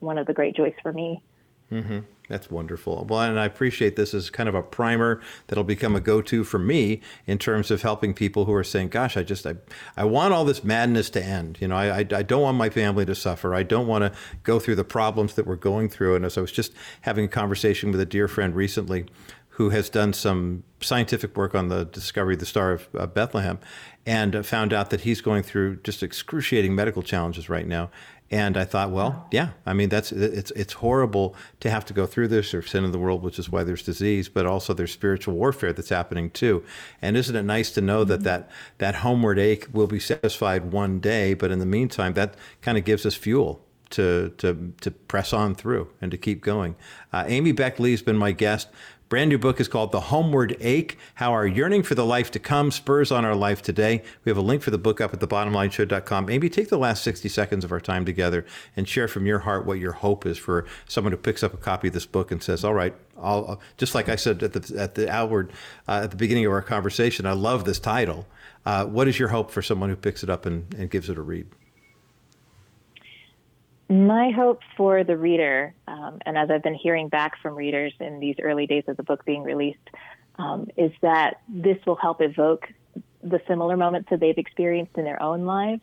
one 0.00 0.18
of 0.18 0.26
the 0.26 0.34
great 0.34 0.54
joys 0.54 0.74
for 0.82 0.92
me. 0.92 1.22
Mm-hmm. 1.70 2.00
That's 2.28 2.50
wonderful. 2.50 3.06
Well, 3.08 3.20
and 3.22 3.40
I 3.40 3.46
appreciate 3.46 3.96
this 3.96 4.14
as 4.14 4.30
kind 4.30 4.48
of 4.48 4.54
a 4.54 4.62
primer 4.62 5.20
that'll 5.46 5.64
become 5.64 5.96
a 5.96 6.00
go-to 6.00 6.44
for 6.44 6.58
me 6.58 7.00
in 7.26 7.36
terms 7.38 7.70
of 7.70 7.82
helping 7.82 8.14
people 8.14 8.44
who 8.44 8.52
are 8.52 8.64
saying, 8.64 8.88
"Gosh, 8.88 9.16
I 9.16 9.22
just 9.22 9.46
I, 9.46 9.56
I 9.96 10.04
want 10.04 10.32
all 10.32 10.44
this 10.44 10.62
madness 10.62 11.10
to 11.10 11.22
end. 11.22 11.58
You 11.60 11.68
know, 11.68 11.76
I, 11.76 11.98
I, 11.98 11.98
I 11.98 12.22
don't 12.22 12.42
want 12.42 12.58
my 12.58 12.70
family 12.70 13.04
to 13.06 13.14
suffer. 13.14 13.54
I 13.54 13.62
don't 13.62 13.86
want 13.86 14.04
to 14.04 14.18
go 14.44 14.58
through 14.58 14.76
the 14.76 14.84
problems 14.84 15.34
that 15.34 15.46
we're 15.46 15.56
going 15.56 15.88
through." 15.88 16.14
And 16.14 16.24
as 16.24 16.38
I 16.38 16.42
was 16.42 16.52
just 16.52 16.72
having 17.02 17.24
a 17.24 17.28
conversation 17.28 17.90
with 17.90 18.00
a 18.00 18.06
dear 18.06 18.28
friend 18.28 18.54
recently, 18.54 19.06
who 19.62 19.70
has 19.70 19.88
done 19.88 20.12
some 20.12 20.64
scientific 20.80 21.36
work 21.36 21.54
on 21.54 21.68
the 21.68 21.84
discovery 21.84 22.34
of 22.34 22.40
the 22.40 22.46
Star 22.46 22.72
of 22.72 22.88
uh, 22.98 23.06
Bethlehem, 23.06 23.60
and 24.04 24.44
found 24.44 24.72
out 24.72 24.90
that 24.90 25.02
he's 25.02 25.20
going 25.20 25.44
through 25.44 25.76
just 25.84 26.02
excruciating 26.02 26.74
medical 26.74 27.02
challenges 27.02 27.48
right 27.48 27.68
now 27.68 27.88
And 28.32 28.56
I 28.56 28.64
thought, 28.64 28.90
well, 28.90 29.28
yeah, 29.30 29.50
I 29.66 29.74
mean, 29.74 29.90
that's 29.90 30.10
it's 30.10 30.50
it's 30.52 30.72
horrible 30.72 31.36
to 31.60 31.68
have 31.68 31.84
to 31.84 31.92
go 31.92 32.06
through 32.06 32.28
this 32.28 32.54
or 32.54 32.62
sin 32.62 32.82
in 32.82 32.90
the 32.90 32.98
world, 32.98 33.22
which 33.22 33.38
is 33.38 33.50
why 33.50 33.62
there's 33.62 33.82
disease, 33.82 34.30
but 34.30 34.46
also 34.46 34.72
there's 34.72 34.90
spiritual 34.90 35.34
warfare 35.34 35.74
that's 35.74 35.90
happening 35.90 36.30
too. 36.30 36.64
And 37.02 37.14
isn't 37.18 37.36
it 37.36 37.42
nice 37.42 37.70
to 37.72 37.82
know 37.82 38.04
that 38.04 38.20
mm-hmm. 38.20 38.24
that, 38.24 38.50
that 38.78 38.94
homeward 38.96 39.38
ache 39.38 39.68
will 39.70 39.86
be 39.86 40.00
satisfied 40.00 40.72
one 40.72 40.98
day, 40.98 41.34
but 41.34 41.50
in 41.50 41.58
the 41.58 41.66
meantime, 41.66 42.14
that 42.14 42.34
kind 42.62 42.78
of 42.78 42.86
gives 42.86 43.04
us 43.04 43.14
fuel 43.14 43.66
to 43.90 44.32
to 44.38 44.72
to 44.80 44.90
press 44.90 45.34
on 45.34 45.54
through 45.54 45.90
and 46.00 46.10
to 46.10 46.16
keep 46.16 46.40
going. 46.40 46.74
Uh, 47.12 47.24
Amy 47.26 47.52
Baik 47.52 47.78
Lee 47.78 47.90
has 47.90 48.00
been 48.00 48.16
my 48.16 48.32
guest. 48.32 48.70
Brand 49.12 49.28
new 49.28 49.36
book 49.36 49.60
is 49.60 49.68
called 49.68 49.92
The 49.92 50.00
Homeward 50.00 50.56
Ache 50.58 50.96
How 51.16 51.32
Our 51.32 51.46
Yearning 51.46 51.82
for 51.82 51.94
the 51.94 52.02
Life 52.02 52.30
to 52.30 52.38
Come 52.38 52.70
Spurs 52.70 53.12
on 53.12 53.26
Our 53.26 53.34
Life 53.34 53.60
Today. 53.60 54.02
We 54.24 54.30
have 54.30 54.38
a 54.38 54.40
link 54.40 54.62
for 54.62 54.70
the 54.70 54.78
book 54.78 55.02
up 55.02 55.12
at 55.12 55.20
thebottomlineshow.com. 55.20 56.24
Maybe 56.24 56.48
take 56.48 56.70
the 56.70 56.78
last 56.78 57.04
60 57.04 57.28
seconds 57.28 57.62
of 57.62 57.72
our 57.72 57.78
time 57.78 58.06
together 58.06 58.46
and 58.74 58.88
share 58.88 59.08
from 59.08 59.26
your 59.26 59.40
heart 59.40 59.66
what 59.66 59.78
your 59.78 59.92
hope 59.92 60.24
is 60.24 60.38
for 60.38 60.64
someone 60.88 61.12
who 61.12 61.18
picks 61.18 61.42
up 61.42 61.52
a 61.52 61.58
copy 61.58 61.88
of 61.88 61.92
this 61.92 62.06
book 62.06 62.30
and 62.30 62.42
says, 62.42 62.64
All 62.64 62.72
right, 62.72 62.94
I'll, 63.20 63.60
just 63.76 63.94
like 63.94 64.08
I 64.08 64.16
said 64.16 64.42
at 64.42 64.54
the, 64.54 64.80
at 64.80 64.94
the 64.94 65.10
outward, 65.10 65.52
uh, 65.86 66.00
at 66.04 66.10
the 66.10 66.16
beginning 66.16 66.46
of 66.46 66.52
our 66.52 66.62
conversation, 66.62 67.26
I 67.26 67.32
love 67.32 67.66
this 67.66 67.78
title. 67.78 68.26
Uh, 68.64 68.86
what 68.86 69.08
is 69.08 69.18
your 69.18 69.28
hope 69.28 69.50
for 69.50 69.60
someone 69.60 69.90
who 69.90 69.96
picks 69.96 70.22
it 70.22 70.30
up 70.30 70.46
and, 70.46 70.72
and 70.72 70.90
gives 70.90 71.10
it 71.10 71.18
a 71.18 71.22
read? 71.22 71.48
My 73.92 74.30
hope 74.30 74.62
for 74.74 75.04
the 75.04 75.18
reader, 75.18 75.74
um, 75.86 76.18
and 76.24 76.38
as 76.38 76.50
I've 76.50 76.62
been 76.62 76.74
hearing 76.74 77.08
back 77.08 77.38
from 77.42 77.54
readers 77.54 77.92
in 78.00 78.20
these 78.20 78.36
early 78.40 78.66
days 78.66 78.84
of 78.88 78.96
the 78.96 79.02
book 79.02 79.22
being 79.26 79.42
released, 79.42 79.90
um, 80.38 80.68
is 80.78 80.92
that 81.02 81.42
this 81.46 81.76
will 81.84 81.96
help 81.96 82.22
evoke 82.22 82.68
the 83.22 83.38
similar 83.46 83.76
moments 83.76 84.08
that 84.08 84.18
they've 84.18 84.38
experienced 84.38 84.96
in 84.96 85.04
their 85.04 85.22
own 85.22 85.44
lives, 85.44 85.82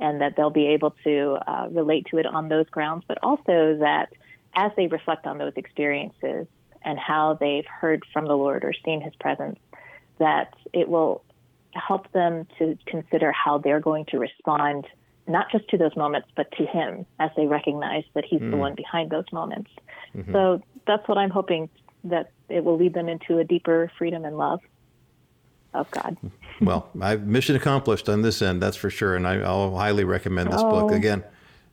and 0.00 0.22
that 0.22 0.36
they'll 0.36 0.48
be 0.48 0.68
able 0.68 0.94
to 1.04 1.36
uh, 1.46 1.68
relate 1.70 2.06
to 2.12 2.16
it 2.16 2.24
on 2.24 2.48
those 2.48 2.66
grounds, 2.70 3.04
but 3.06 3.18
also 3.22 3.76
that 3.78 4.14
as 4.54 4.72
they 4.78 4.86
reflect 4.86 5.26
on 5.26 5.36
those 5.36 5.52
experiences 5.56 6.46
and 6.80 6.98
how 6.98 7.34
they've 7.34 7.66
heard 7.66 8.04
from 8.10 8.24
the 8.26 8.34
Lord 8.34 8.64
or 8.64 8.72
seen 8.86 9.02
His 9.02 9.14
presence, 9.16 9.58
that 10.18 10.54
it 10.72 10.88
will 10.88 11.22
help 11.72 12.10
them 12.12 12.46
to 12.58 12.78
consider 12.86 13.32
how 13.32 13.58
they're 13.58 13.80
going 13.80 14.06
to 14.06 14.18
respond 14.18 14.86
not 15.26 15.50
just 15.50 15.68
to 15.68 15.78
those 15.78 15.96
moments, 15.96 16.28
but 16.36 16.50
to 16.52 16.66
him 16.66 17.06
as 17.18 17.30
they 17.36 17.46
recognize 17.46 18.04
that 18.14 18.24
he's 18.24 18.40
mm. 18.40 18.50
the 18.50 18.56
one 18.56 18.74
behind 18.74 19.10
those 19.10 19.24
moments. 19.32 19.70
Mm-hmm. 20.14 20.32
So 20.32 20.62
that's 20.86 21.06
what 21.08 21.18
I'm 21.18 21.30
hoping 21.30 21.68
that 22.04 22.30
it 22.48 22.62
will 22.62 22.76
lead 22.76 22.94
them 22.94 23.08
into 23.08 23.38
a 23.38 23.44
deeper 23.44 23.90
freedom 23.96 24.24
and 24.24 24.36
love 24.36 24.60
of 25.72 25.90
God. 25.90 26.16
well, 26.60 26.88
I've 27.00 27.26
mission 27.26 27.56
accomplished 27.56 28.08
on 28.08 28.22
this 28.22 28.42
end, 28.42 28.62
that's 28.62 28.76
for 28.76 28.90
sure. 28.90 29.16
And 29.16 29.26
I, 29.26 29.38
will 29.38 29.76
highly 29.76 30.04
recommend 30.04 30.52
this 30.52 30.60
oh, 30.62 30.70
book 30.70 30.92
again. 30.92 31.24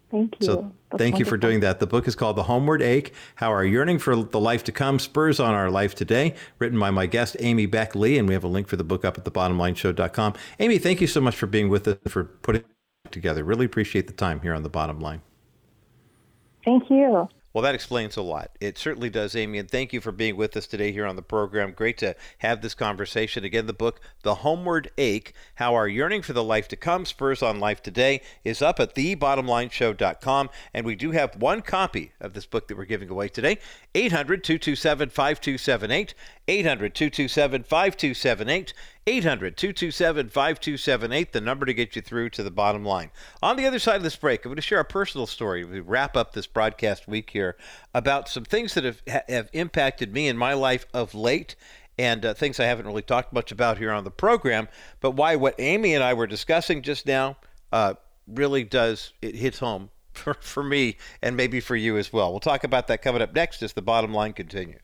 Thank 0.09 0.35
you. 0.39 0.45
So 0.45 0.55
that's 0.89 0.99
thank 0.99 1.13
wonderful. 1.13 1.19
you 1.19 1.25
for 1.25 1.37
doing 1.37 1.59
that. 1.61 1.79
The 1.79 1.87
book 1.87 2.07
is 2.07 2.15
called 2.15 2.35
The 2.35 2.43
Homeward 2.43 2.81
Ache 2.81 3.13
How 3.35 3.49
Our 3.49 3.63
Yearning 3.63 3.99
for 3.99 4.15
the 4.15 4.39
Life 4.39 4.63
to 4.65 4.71
Come 4.71 4.99
Spurs 4.99 5.39
on 5.39 5.53
Our 5.53 5.69
Life 5.69 5.95
Today, 5.95 6.35
written 6.59 6.79
by 6.79 6.91
my 6.91 7.05
guest, 7.05 7.37
Amy 7.39 7.65
Baik 7.65 7.95
Lee. 7.95 8.17
And 8.17 8.27
we 8.27 8.33
have 8.33 8.43
a 8.43 8.49
link 8.49 8.67
for 8.67 8.75
the 8.75 8.83
book 8.83 9.05
up 9.05 9.17
at 9.17 9.23
thebottomlineshow.com. 9.23 10.33
Amy, 10.59 10.77
thank 10.77 10.99
you 10.99 11.07
so 11.07 11.21
much 11.21 11.35
for 11.35 11.47
being 11.47 11.69
with 11.69 11.87
us, 11.87 11.97
for 12.07 12.25
putting 12.25 12.63
together. 13.11 13.43
Really 13.43 13.65
appreciate 13.65 14.07
the 14.07 14.13
time 14.13 14.41
here 14.41 14.53
on 14.53 14.63
the 14.63 14.69
bottom 14.69 14.99
line. 14.99 15.21
Thank 16.63 16.89
you. 16.89 17.27
Well, 17.53 17.63
that 17.63 17.75
explains 17.75 18.15
a 18.15 18.21
lot. 18.21 18.51
It 18.61 18.77
certainly 18.77 19.09
does, 19.09 19.35
Amy. 19.35 19.57
And 19.57 19.69
thank 19.69 19.91
you 19.91 19.99
for 19.99 20.13
being 20.13 20.37
with 20.37 20.55
us 20.55 20.67
today 20.67 20.93
here 20.93 21.05
on 21.05 21.17
the 21.17 21.21
program. 21.21 21.73
Great 21.73 21.97
to 21.97 22.15
have 22.37 22.61
this 22.61 22.73
conversation. 22.73 23.43
Again, 23.43 23.67
the 23.67 23.73
book, 23.73 23.99
The 24.23 24.35
Homeward 24.35 24.89
Ache 24.97 25.33
How 25.55 25.75
Our 25.75 25.87
Yearning 25.87 26.21
for 26.21 26.31
the 26.31 26.45
Life 26.45 26.69
to 26.69 26.77
Come 26.77 27.05
Spurs 27.05 27.43
on 27.43 27.59
Life 27.59 27.83
Today, 27.83 28.21
is 28.45 28.61
up 28.61 28.79
at 28.79 28.95
thebottomlineshow.com. 28.95 30.49
And 30.73 30.85
we 30.85 30.95
do 30.95 31.11
have 31.11 31.35
one 31.35 31.61
copy 31.61 32.13
of 32.21 32.33
this 32.33 32.45
book 32.45 32.69
that 32.69 32.77
we're 32.77 32.85
giving 32.85 33.09
away 33.09 33.27
today 33.27 33.57
800 33.93 34.45
227 34.45 35.09
5278. 35.09 36.13
800 36.51 36.93
227 36.93 37.63
5278. 37.63 38.73
800 39.07 39.57
227 39.57 40.29
5278, 40.29 41.31
the 41.31 41.41
number 41.41 41.65
to 41.65 41.73
get 41.73 41.95
you 41.95 42.01
through 42.01 42.29
to 42.29 42.43
the 42.43 42.51
bottom 42.51 42.83
line. 42.83 43.09
On 43.41 43.55
the 43.55 43.65
other 43.65 43.79
side 43.79 43.95
of 43.95 44.03
this 44.03 44.17
break, 44.17 44.43
I'm 44.43 44.49
going 44.49 44.57
to 44.57 44.61
share 44.61 44.81
a 44.81 44.85
personal 44.85 45.25
story. 45.25 45.63
We 45.63 45.79
wrap 45.79 46.17
up 46.17 46.33
this 46.33 46.47
broadcast 46.47 47.07
week 47.07 47.29
here 47.29 47.55
about 47.95 48.27
some 48.27 48.43
things 48.43 48.73
that 48.73 48.83
have, 48.83 49.01
have 49.29 49.49
impacted 49.53 50.13
me 50.13 50.27
in 50.27 50.37
my 50.37 50.53
life 50.53 50.85
of 50.93 51.15
late 51.15 51.55
and 51.97 52.25
uh, 52.25 52.33
things 52.33 52.59
I 52.59 52.65
haven't 52.65 52.85
really 52.85 53.01
talked 53.01 53.31
much 53.31 53.53
about 53.53 53.77
here 53.77 53.91
on 53.91 54.03
the 54.03 54.11
program, 54.11 54.67
but 54.99 55.11
why 55.11 55.37
what 55.37 55.55
Amy 55.57 55.93
and 55.93 56.03
I 56.03 56.13
were 56.13 56.27
discussing 56.27 56.81
just 56.81 57.05
now 57.05 57.37
uh, 57.71 57.93
really 58.27 58.65
does, 58.65 59.13
it 59.21 59.35
hits 59.35 59.59
home 59.59 59.89
for, 60.13 60.33
for 60.33 60.63
me 60.63 60.97
and 61.21 61.37
maybe 61.37 61.61
for 61.61 61.77
you 61.77 61.97
as 61.97 62.11
well. 62.11 62.31
We'll 62.31 62.41
talk 62.41 62.65
about 62.65 62.87
that 62.87 63.01
coming 63.01 63.21
up 63.21 63.33
next 63.33 63.63
as 63.63 63.71
the 63.71 63.81
bottom 63.81 64.13
line 64.13 64.33
continues. 64.33 64.81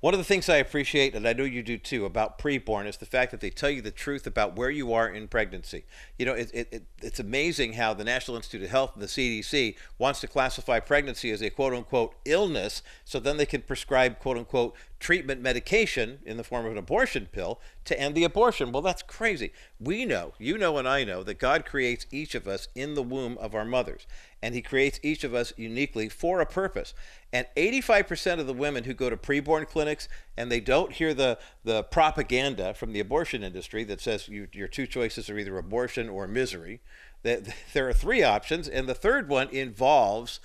One 0.00 0.14
of 0.14 0.18
the 0.18 0.24
things 0.24 0.48
I 0.48 0.58
appreciate, 0.58 1.16
and 1.16 1.26
I 1.26 1.32
know 1.32 1.42
you 1.42 1.60
do 1.60 1.76
too, 1.76 2.04
about 2.04 2.38
preborn 2.38 2.86
is 2.86 2.98
the 2.98 3.04
fact 3.04 3.32
that 3.32 3.40
they 3.40 3.50
tell 3.50 3.68
you 3.68 3.82
the 3.82 3.90
truth 3.90 4.28
about 4.28 4.54
where 4.54 4.70
you 4.70 4.92
are 4.92 5.08
in 5.08 5.26
pregnancy. 5.26 5.84
You 6.16 6.26
know, 6.26 6.34
it, 6.34 6.50
it, 6.54 6.84
it's 7.02 7.18
amazing 7.18 7.72
how 7.72 7.94
the 7.94 8.04
National 8.04 8.36
Institute 8.36 8.62
of 8.62 8.70
Health 8.70 8.92
and 8.94 9.02
the 9.02 9.08
CDC 9.08 9.74
wants 9.98 10.20
to 10.20 10.28
classify 10.28 10.78
pregnancy 10.78 11.32
as 11.32 11.42
a 11.42 11.50
quote 11.50 11.74
unquote 11.74 12.14
illness, 12.24 12.80
so 13.04 13.18
then 13.18 13.38
they 13.38 13.46
can 13.46 13.62
prescribe 13.62 14.20
quote 14.20 14.36
unquote 14.36 14.76
treatment 15.00 15.40
medication 15.40 16.20
in 16.24 16.36
the 16.36 16.44
form 16.44 16.66
of 16.66 16.72
an 16.72 16.78
abortion 16.78 17.26
pill 17.32 17.60
to 17.84 17.98
end 17.98 18.14
the 18.14 18.22
abortion. 18.22 18.70
Well, 18.70 18.82
that's 18.82 19.02
crazy. 19.02 19.52
We 19.80 20.04
know, 20.04 20.34
you 20.38 20.58
know, 20.58 20.78
and 20.78 20.86
I 20.86 21.02
know 21.02 21.24
that 21.24 21.40
God 21.40 21.66
creates 21.66 22.06
each 22.12 22.36
of 22.36 22.46
us 22.46 22.68
in 22.76 22.94
the 22.94 23.02
womb 23.02 23.36
of 23.38 23.52
our 23.52 23.64
mothers, 23.64 24.06
and 24.42 24.54
He 24.54 24.62
creates 24.62 25.00
each 25.02 25.24
of 25.24 25.34
us 25.34 25.52
uniquely 25.56 26.08
for 26.08 26.40
a 26.40 26.46
purpose. 26.46 26.94
And 27.32 27.46
85% 27.56 28.40
of 28.40 28.46
the 28.46 28.54
women 28.54 28.84
who 28.84 28.94
go 28.94 29.10
to 29.10 29.16
preborn 29.16 29.66
clinics 29.66 30.08
and 30.36 30.50
they 30.50 30.60
don't 30.60 30.92
hear 30.92 31.12
the, 31.12 31.38
the 31.64 31.82
propaganda 31.82 32.74
from 32.74 32.92
the 32.92 33.00
abortion 33.00 33.42
industry 33.42 33.84
that 33.84 34.00
says 34.00 34.28
you, 34.28 34.48
your 34.52 34.68
two 34.68 34.86
choices 34.86 35.28
are 35.28 35.38
either 35.38 35.58
abortion 35.58 36.08
or 36.08 36.26
misery, 36.26 36.80
that 37.22 37.48
there 37.72 37.88
are 37.88 37.92
three 37.92 38.22
options, 38.22 38.68
and 38.68 38.88
the 38.88 38.94
third 38.94 39.28
one 39.28 39.48
involves 39.50 40.40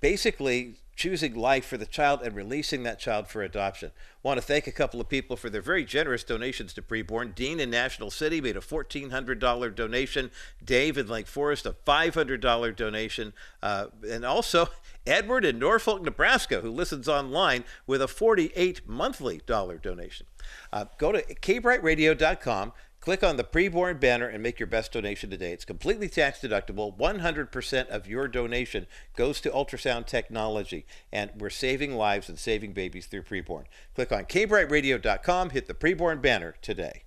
basically 0.00 0.76
choosing 0.96 1.34
life 1.34 1.66
for 1.66 1.76
the 1.76 1.86
child 1.86 2.22
and 2.22 2.34
releasing 2.34 2.82
that 2.82 2.98
child 2.98 3.28
for 3.28 3.42
adoption. 3.42 3.92
Want 4.22 4.38
to 4.38 4.46
thank 4.46 4.66
a 4.66 4.72
couple 4.72 5.00
of 5.00 5.08
people 5.08 5.36
for 5.36 5.50
their 5.50 5.60
very 5.60 5.84
generous 5.84 6.24
donations 6.24 6.72
to 6.74 6.82
Preborn. 6.82 7.34
Dean 7.34 7.60
in 7.60 7.70
National 7.70 8.10
City 8.10 8.40
made 8.40 8.56
a 8.56 8.60
$1,400 8.60 9.74
donation. 9.74 10.30
Dave 10.64 10.96
in 10.98 11.06
Lake 11.06 11.26
Forest, 11.26 11.66
a 11.66 11.72
$500 11.86 12.74
donation. 12.74 13.34
Uh, 13.62 13.86
and 14.08 14.24
also 14.24 14.68
Edward 15.06 15.44
in 15.44 15.58
Norfolk, 15.58 16.02
Nebraska, 16.02 16.60
who 16.62 16.70
listens 16.70 17.08
online 17.08 17.64
with 17.86 18.00
a 18.00 18.08
48 18.08 18.88
monthly 18.88 19.42
dollar 19.46 19.76
donation. 19.76 20.26
Uh, 20.72 20.86
go 20.98 21.12
to 21.12 21.22
kbriteradio.com 21.22 22.72
Click 23.06 23.22
on 23.22 23.36
the 23.36 23.44
preborn 23.44 24.00
banner 24.00 24.26
and 24.26 24.42
make 24.42 24.58
your 24.58 24.66
best 24.66 24.90
donation 24.90 25.30
today. 25.30 25.52
It's 25.52 25.64
completely 25.64 26.08
tax 26.08 26.40
deductible. 26.40 26.98
100% 26.98 27.88
of 27.88 28.08
your 28.08 28.26
donation 28.26 28.88
goes 29.14 29.40
to 29.42 29.50
ultrasound 29.50 30.06
technology, 30.06 30.86
and 31.12 31.30
we're 31.38 31.48
saving 31.48 31.94
lives 31.94 32.28
and 32.28 32.36
saving 32.36 32.72
babies 32.72 33.06
through 33.06 33.22
preborn. 33.22 33.66
Click 33.94 34.10
on 34.10 34.24
kbriteradio.com, 34.24 35.50
hit 35.50 35.68
the 35.68 35.74
preborn 35.74 36.20
banner 36.20 36.56
today. 36.60 37.04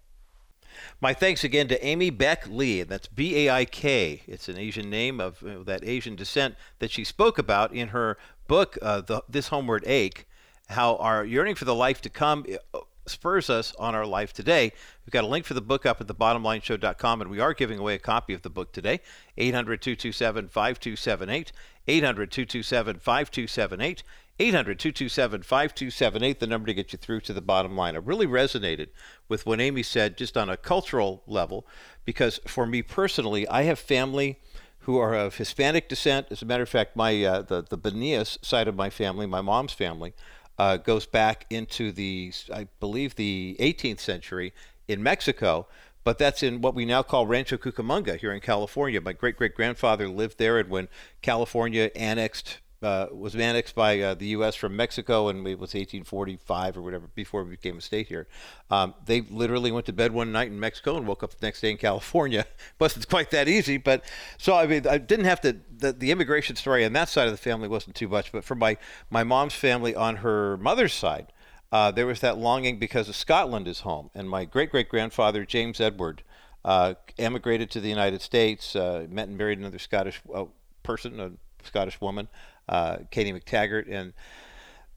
My 1.02 1.14
thanks 1.14 1.44
again 1.44 1.68
to 1.68 1.86
Amy 1.86 2.12
Baik 2.12 2.48
Lee, 2.48 2.84
that's 2.84 3.08
B 3.08 3.36
A 3.36 3.54
I 3.54 3.66
K. 3.66 4.22
It's 4.26 4.48
an 4.48 4.58
Asian 4.58 4.90
name 4.90 5.20
of 5.20 5.44
that 5.66 5.84
Asian 5.84 6.16
descent 6.16 6.56
that 6.80 6.92
she 6.92 7.04
spoke 7.04 7.38
about 7.38 7.74
in 7.74 7.90
her 7.90 8.18
book, 8.48 8.78
uh, 8.82 9.02
the, 9.02 9.22
This 9.28 9.50
Homeward 9.50 9.84
Ache, 9.86 10.30
how 10.70 10.96
our 10.96 11.26
yearning 11.26 11.56
for 11.56 11.66
the 11.66 11.76
life 11.76 12.00
to 12.04 12.10
come 12.10 12.46
uh, 12.74 12.80
spurs 13.10 13.50
us 13.50 13.74
on 13.78 13.96
our 13.96 14.06
life 14.06 14.34
today. 14.34 14.72
We've 15.06 15.12
got 15.12 15.24
a 15.24 15.28
link 15.28 15.46
for 15.46 15.54
the 15.54 15.62
book 15.62 15.86
up 15.86 16.00
at 16.00 16.08
thebottomlineshow.com, 16.08 17.22
and 17.22 17.30
we 17.30 17.40
are 17.40 17.54
giving 17.54 17.80
away 17.80 17.96
a 17.96 18.00
copy 18.00 18.34
of 18.34 18.42
the 18.42 18.50
book 18.50 18.72
today. 18.72 19.00
800 19.38 19.82
227 19.82 20.48
5278. 20.50 21.52
800 21.88 22.32
227 22.32 23.00
5278. 23.00 24.04
800 24.42 24.80
227 24.80 25.44
5278, 25.44 26.40
the 26.40 26.48
number 26.48 26.68
to 26.68 26.74
get 26.74 26.94
you 26.94 26.98
through 26.98 27.20
to 27.22 27.34
the 27.34 27.42
bottom 27.42 27.76
line. 27.76 27.96
I 27.96 28.00
really 28.00 28.26
resonated 28.26 28.88
with 29.28 29.46
what 29.46 29.60
Amy 29.60 29.84
said 29.84 30.18
just 30.18 30.38
on 30.38 30.50
a 30.50 30.56
cultural 30.56 31.24
level 31.28 31.68
because 32.06 32.40
for 32.48 32.66
me 32.66 32.82
personally, 32.82 33.46
I 33.50 33.64
have 33.64 33.78
family 33.78 34.40
who 34.84 34.98
are 34.98 35.14
of 35.14 35.36
Hispanic 35.36 35.90
descent. 35.90 36.28
As 36.32 36.42
a 36.42 36.46
matter 36.46 36.64
of 36.64 36.70
fact, 36.70 36.96
my 36.96 37.22
uh, 37.22 37.42
the, 37.42 37.64
the 37.64 37.78
Benias 37.78 38.44
side 38.44 38.70
of 38.70 38.76
my 38.76 38.90
family, 38.90 39.28
my 39.28 39.42
mom's 39.42 39.74
family, 39.74 40.14
uh, 40.60 40.78
goes 40.78 41.06
back 41.06 41.46
into 41.50 41.92
the, 41.92 42.34
I 42.54 42.68
believe, 42.82 43.16
the 43.16 43.56
18th 43.60 44.02
century 44.02 44.54
in 44.90 45.02
Mexico, 45.02 45.68
but 46.04 46.18
that's 46.18 46.44
in 46.44 46.60
what 46.62 46.76
we 46.76 46.86
now 46.86 47.02
call 47.02 47.26
Rancho 47.26 47.58
Cucamonga 47.58 48.18
here 48.18 48.34
in 48.34 48.42
California. 48.42 49.00
My 49.00 49.14
great 49.14 49.38
great 49.38 49.56
grandfather 49.56 50.10
lived 50.10 50.38
there, 50.38 50.60
and 50.60 50.70
when 50.70 50.90
California 51.22 51.92
annexed 51.96 52.60
uh, 52.82 53.08
was 53.12 53.36
annexed 53.36 53.76
by 53.76 54.00
uh, 54.00 54.14
the 54.14 54.28
U.S. 54.28 54.56
from 54.56 54.76
Mexico, 54.76 55.28
and 55.28 55.46
it 55.48 55.60
was 55.60 55.74
1845 55.74 56.78
or 56.78 56.82
whatever 56.82 57.08
before 57.14 57.44
we 57.44 57.52
became 57.52 57.78
a 57.78 57.82
state 57.82 58.08
here. 58.08 58.28
Um, 58.70 58.94
they 59.06 59.22
literally 59.22 59.72
went 59.72 59.86
to 59.88 59.94
bed 59.94 60.14
one 60.14 60.32
night 60.32 60.48
in 60.48 60.60
Mexico 60.60 60.96
and 60.96 61.06
woke 61.06 61.22
up 61.24 61.32
the 61.32 61.46
next 61.46 61.62
day 61.62 61.72
in 61.72 61.78
California. 61.78 62.46
wasn't 62.80 63.08
quite 63.10 63.32
that 63.32 63.48
easy, 63.48 63.78
but 63.78 64.04
so 64.38 64.56
I 64.56 64.66
mean, 64.66 64.88
I 64.88 64.98
didn't 64.98 65.26
have 65.26 65.42
to. 65.42 65.58
The, 65.78 65.92
the 65.94 66.12
immigration 66.12 66.56
story 66.56 66.86
on 66.86 66.94
that 66.94 67.10
side 67.10 67.28
of 67.28 67.34
the 67.34 67.38
family 67.38 67.68
wasn't 67.68 67.96
too 67.96 68.08
much, 68.08 68.32
but 68.32 68.44
for 68.44 68.56
my 68.56 68.78
my 69.10 69.24
mom's 69.24 69.54
family 69.54 69.94
on 69.94 70.18
her 70.18 70.58
mother's 70.58 70.94
side, 70.94 71.34
uh, 71.72 71.92
there 71.92 72.06
was 72.06 72.22
that 72.22 72.38
longing 72.38 72.80
because 72.80 73.14
Scotland 73.16 73.68
is 73.68 73.82
home, 73.82 74.10
and 74.16 74.30
my 74.30 74.46
great 74.46 74.72
great 74.72 74.90
grandfather 74.90 75.46
James 75.46 75.80
Edward. 75.80 76.24
Uh, 76.66 76.94
emigrated 77.18 77.72
to 77.72 77.80
the 77.80 77.88
United 77.88 78.22
States, 78.22 78.76
uh, 78.76 79.08
met 79.10 79.30
and 79.30 79.38
married 79.38 79.58
another 79.58 79.80
Scottish 79.80 80.22
uh, 80.36 80.44
person, 80.84 81.18
a 81.18 81.32
Scottish 81.66 82.02
woman, 82.02 82.28
uh, 82.70 83.00
Katie 83.12 83.34
McTaggart, 83.34 83.88
and 83.90 84.14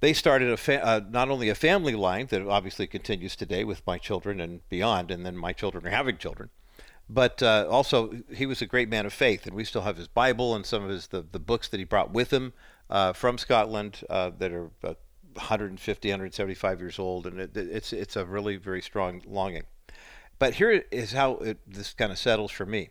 they 0.01 0.13
started 0.13 0.51
a 0.51 0.57
fa- 0.57 0.85
uh, 0.85 1.01
not 1.09 1.31
only 1.31 1.49
a 1.49 1.55
family 1.55 1.95
line 1.95 2.27
that 2.27 2.47
obviously 2.47 2.87
continues 2.87 3.35
today 3.35 3.65
with 3.65 3.85
my 3.87 3.99
children 3.99 4.41
and 4.41 4.69
beyond, 4.69 5.11
and 5.11 5.27
then 5.27 5.37
my 5.37 5.53
children 5.53 5.87
are 5.87 5.91
having 5.91 6.19
children, 6.19 6.51
but 7.09 7.43
uh, 7.43 7.67
also 7.69 8.13
he 8.33 8.47
was 8.47 8.63
a 8.63 8.67
great 8.67 8.89
man 8.89 9.07
of 9.07 9.13
faith, 9.13 9.47
and 9.47 9.57
we 9.57 9.65
still 9.65 9.83
have 9.83 9.97
his 9.97 10.09
Bible 10.09 10.55
and 10.55 10.65
some 10.67 10.85
of 10.85 10.91
his 10.91 11.09
the, 11.09 11.25
the 11.33 11.41
books 11.41 11.69
that 11.69 11.79
he 11.79 11.85
brought 11.85 12.13
with 12.13 12.33
him 12.33 12.53
uh, 12.91 13.13
from 13.13 13.39
Scotland 13.39 14.05
uh, 14.11 14.31
that 14.39 14.53
are 14.53 14.71
150, 14.83 16.09
175 16.09 16.81
years 16.81 16.99
old, 16.99 17.27
and 17.27 17.41
it, 17.41 17.57
it's 17.57 17.93
it's 17.93 18.17
a 18.17 18.25
really 18.25 18.57
very 18.57 18.83
strong 18.83 19.23
longing. 19.27 19.65
But 20.39 20.55
here 20.55 20.85
is 20.91 21.13
how 21.13 21.37
it, 21.37 21.59
this 21.67 21.95
kind 21.95 22.13
of 22.13 22.19
settles 22.19 22.51
for 22.51 22.67
me. 22.67 22.91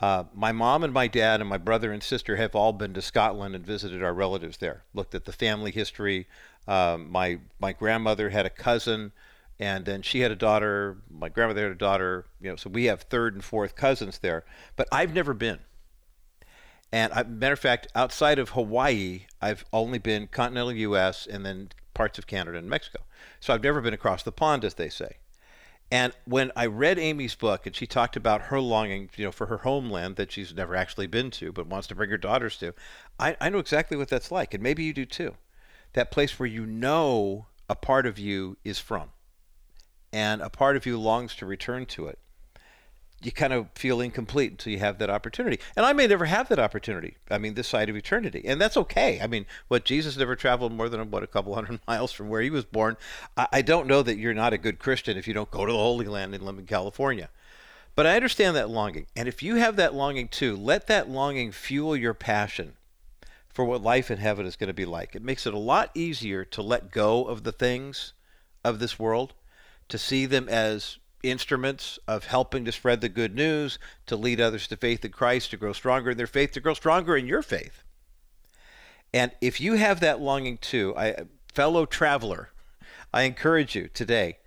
Uh, 0.00 0.24
my 0.34 0.50
mom 0.50 0.82
and 0.82 0.94
my 0.94 1.06
dad 1.06 1.40
and 1.40 1.48
my 1.48 1.58
brother 1.58 1.92
and 1.92 2.02
sister 2.02 2.36
have 2.36 2.54
all 2.54 2.72
been 2.72 2.94
to 2.94 3.02
Scotland 3.02 3.54
and 3.54 3.66
visited 3.66 4.02
our 4.02 4.14
relatives 4.14 4.56
there. 4.56 4.84
Looked 4.94 5.14
at 5.14 5.26
the 5.26 5.32
family 5.32 5.70
history. 5.70 6.26
Um, 6.66 7.10
my 7.10 7.40
my 7.58 7.72
grandmother 7.72 8.30
had 8.30 8.46
a 8.46 8.50
cousin, 8.50 9.12
and 9.58 9.84
then 9.84 10.00
she 10.00 10.20
had 10.20 10.30
a 10.30 10.36
daughter. 10.36 10.96
My 11.10 11.28
grandmother 11.28 11.64
had 11.64 11.72
a 11.72 11.76
daughter. 11.76 12.24
You 12.40 12.50
know, 12.50 12.56
so 12.56 12.70
we 12.70 12.86
have 12.86 13.02
third 13.02 13.34
and 13.34 13.44
fourth 13.44 13.76
cousins 13.76 14.18
there. 14.18 14.44
But 14.74 14.88
I've 14.90 15.14
never 15.14 15.34
been. 15.34 15.58
And 16.92 17.12
I, 17.12 17.22
matter 17.22 17.52
of 17.52 17.60
fact, 17.60 17.88
outside 17.94 18.38
of 18.38 18.50
Hawaii, 18.50 19.26
I've 19.40 19.64
only 19.72 19.98
been 19.98 20.26
continental 20.26 20.72
U.S. 20.72 21.26
and 21.26 21.44
then 21.44 21.70
parts 21.94 22.18
of 22.18 22.26
Canada 22.26 22.58
and 22.58 22.68
Mexico. 22.68 23.00
So 23.38 23.52
I've 23.52 23.62
never 23.62 23.80
been 23.80 23.94
across 23.94 24.22
the 24.22 24.32
pond, 24.32 24.64
as 24.64 24.74
they 24.74 24.88
say. 24.88 25.18
And 25.90 26.12
when 26.24 26.52
I 26.54 26.66
read 26.66 26.98
Amy's 26.98 27.34
book 27.34 27.66
and 27.66 27.74
she 27.74 27.86
talked 27.86 28.16
about 28.16 28.42
her 28.42 28.60
longing, 28.60 29.10
you 29.16 29.24
know, 29.24 29.32
for 29.32 29.46
her 29.46 29.58
homeland 29.58 30.16
that 30.16 30.30
she's 30.30 30.54
never 30.54 30.76
actually 30.76 31.08
been 31.08 31.30
to 31.32 31.52
but 31.52 31.66
wants 31.66 31.88
to 31.88 31.94
bring 31.94 32.10
her 32.10 32.18
daughters 32.18 32.56
to, 32.58 32.74
I, 33.18 33.36
I 33.40 33.48
know 33.48 33.58
exactly 33.58 33.96
what 33.96 34.08
that's 34.08 34.30
like. 34.30 34.54
And 34.54 34.62
maybe 34.62 34.84
you 34.84 34.92
do 34.92 35.04
too. 35.04 35.34
That 35.94 36.12
place 36.12 36.38
where 36.38 36.46
you 36.46 36.64
know 36.64 37.46
a 37.68 37.74
part 37.74 38.06
of 38.06 38.18
you 38.18 38.56
is 38.64 38.78
from 38.78 39.10
and 40.12 40.40
a 40.40 40.50
part 40.50 40.76
of 40.76 40.86
you 40.86 40.98
longs 40.98 41.34
to 41.36 41.46
return 41.46 41.86
to 41.86 42.06
it 42.06 42.18
you 43.22 43.32
kind 43.32 43.52
of 43.52 43.68
feel 43.74 44.00
incomplete 44.00 44.50
until 44.52 44.72
you 44.72 44.78
have 44.78 44.98
that 44.98 45.10
opportunity. 45.10 45.60
And 45.76 45.84
I 45.84 45.92
may 45.92 46.06
never 46.06 46.24
have 46.24 46.48
that 46.48 46.58
opportunity. 46.58 47.16
I 47.30 47.38
mean, 47.38 47.54
this 47.54 47.68
side 47.68 47.90
of 47.90 47.96
eternity, 47.96 48.42
and 48.46 48.60
that's 48.60 48.76
okay. 48.78 49.20
I 49.20 49.26
mean, 49.26 49.44
what 49.68 49.84
Jesus 49.84 50.16
never 50.16 50.34
traveled 50.34 50.72
more 50.72 50.88
than 50.88 51.10
what 51.10 51.22
a 51.22 51.26
couple 51.26 51.54
hundred 51.54 51.80
miles 51.88 52.12
from 52.12 52.28
where 52.28 52.40
he 52.40 52.50
was 52.50 52.64
born. 52.64 52.96
I, 53.36 53.48
I 53.52 53.62
don't 53.62 53.86
know 53.86 54.02
that 54.02 54.16
you're 54.16 54.34
not 54.34 54.52
a 54.52 54.58
good 54.58 54.78
Christian 54.78 55.18
if 55.18 55.28
you 55.28 55.34
don't 55.34 55.50
go 55.50 55.66
to 55.66 55.72
the 55.72 55.78
Holy 55.78 56.06
Land 56.06 56.34
and 56.34 56.44
live 56.44 56.58
in 56.58 56.66
California. 56.66 57.28
But 57.94 58.06
I 58.06 58.16
understand 58.16 58.56
that 58.56 58.70
longing, 58.70 59.06
and 59.14 59.28
if 59.28 59.42
you 59.42 59.56
have 59.56 59.76
that 59.76 59.94
longing 59.94 60.28
too, 60.28 60.56
let 60.56 60.86
that 60.86 61.10
longing 61.10 61.52
fuel 61.52 61.96
your 61.96 62.14
passion 62.14 62.74
for 63.48 63.64
what 63.64 63.82
life 63.82 64.10
in 64.10 64.18
heaven 64.18 64.46
is 64.46 64.56
going 64.56 64.68
to 64.68 64.74
be 64.74 64.86
like. 64.86 65.14
It 65.14 65.22
makes 65.22 65.44
it 65.44 65.52
a 65.52 65.58
lot 65.58 65.90
easier 65.92 66.44
to 66.46 66.62
let 66.62 66.92
go 66.92 67.24
of 67.24 67.42
the 67.42 67.52
things 67.52 68.14
of 68.64 68.78
this 68.78 68.98
world, 68.98 69.34
to 69.88 69.98
see 69.98 70.24
them 70.24 70.48
as 70.48 70.98
instruments 71.22 71.98
of 72.06 72.24
helping 72.24 72.64
to 72.64 72.72
spread 72.72 73.00
the 73.00 73.08
good 73.08 73.34
news, 73.34 73.78
to 74.06 74.16
lead 74.16 74.40
others 74.40 74.66
to 74.68 74.76
faith 74.76 75.04
in 75.04 75.12
Christ, 75.12 75.50
to 75.50 75.56
grow 75.56 75.72
stronger 75.72 76.10
in 76.10 76.16
their 76.16 76.26
faith, 76.26 76.52
to 76.52 76.60
grow 76.60 76.74
stronger 76.74 77.16
in 77.16 77.26
your 77.26 77.42
faith. 77.42 77.82
And 79.12 79.32
if 79.40 79.60
you 79.60 79.74
have 79.74 80.00
that 80.00 80.20
longing 80.20 80.58
too, 80.58 80.94
I, 80.96 81.16
fellow 81.52 81.86
traveler, 81.86 82.50
I 83.12 83.22
encourage 83.22 83.74
you 83.74 83.88
today 83.88 84.38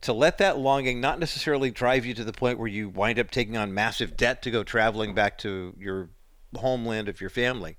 to 0.00 0.12
let 0.12 0.38
that 0.38 0.58
longing 0.58 1.00
not 1.00 1.18
necessarily 1.18 1.70
drive 1.70 2.06
you 2.06 2.14
to 2.14 2.24
the 2.24 2.32
point 2.32 2.58
where 2.58 2.68
you 2.68 2.88
wind 2.88 3.18
up 3.18 3.30
taking 3.30 3.56
on 3.56 3.74
massive 3.74 4.16
debt 4.16 4.42
to 4.42 4.50
go 4.50 4.62
traveling 4.62 5.14
back 5.14 5.38
to 5.38 5.74
your 5.78 6.08
homeland 6.56 7.08
of 7.08 7.20
your 7.20 7.30
family, 7.30 7.76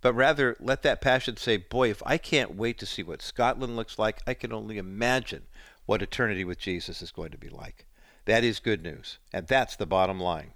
but 0.00 0.12
rather 0.12 0.56
let 0.60 0.82
that 0.82 1.00
passion 1.00 1.36
say, 1.36 1.56
Boy, 1.56 1.90
if 1.90 2.02
I 2.04 2.18
can't 2.18 2.54
wait 2.54 2.78
to 2.78 2.86
see 2.86 3.02
what 3.02 3.22
Scotland 3.22 3.74
looks 3.76 3.98
like, 3.98 4.20
I 4.26 4.34
can 4.34 4.52
only 4.52 4.78
imagine 4.78 5.46
what 5.86 6.02
eternity 6.02 6.44
with 6.44 6.58
Jesus 6.58 7.02
is 7.02 7.10
going 7.10 7.30
to 7.30 7.38
be 7.38 7.48
like. 7.48 7.86
That 8.24 8.44
is 8.44 8.60
good 8.60 8.82
news, 8.82 9.18
and 9.32 9.46
that's 9.46 9.76
the 9.76 9.86
bottom 9.86 10.20
line. 10.20 10.52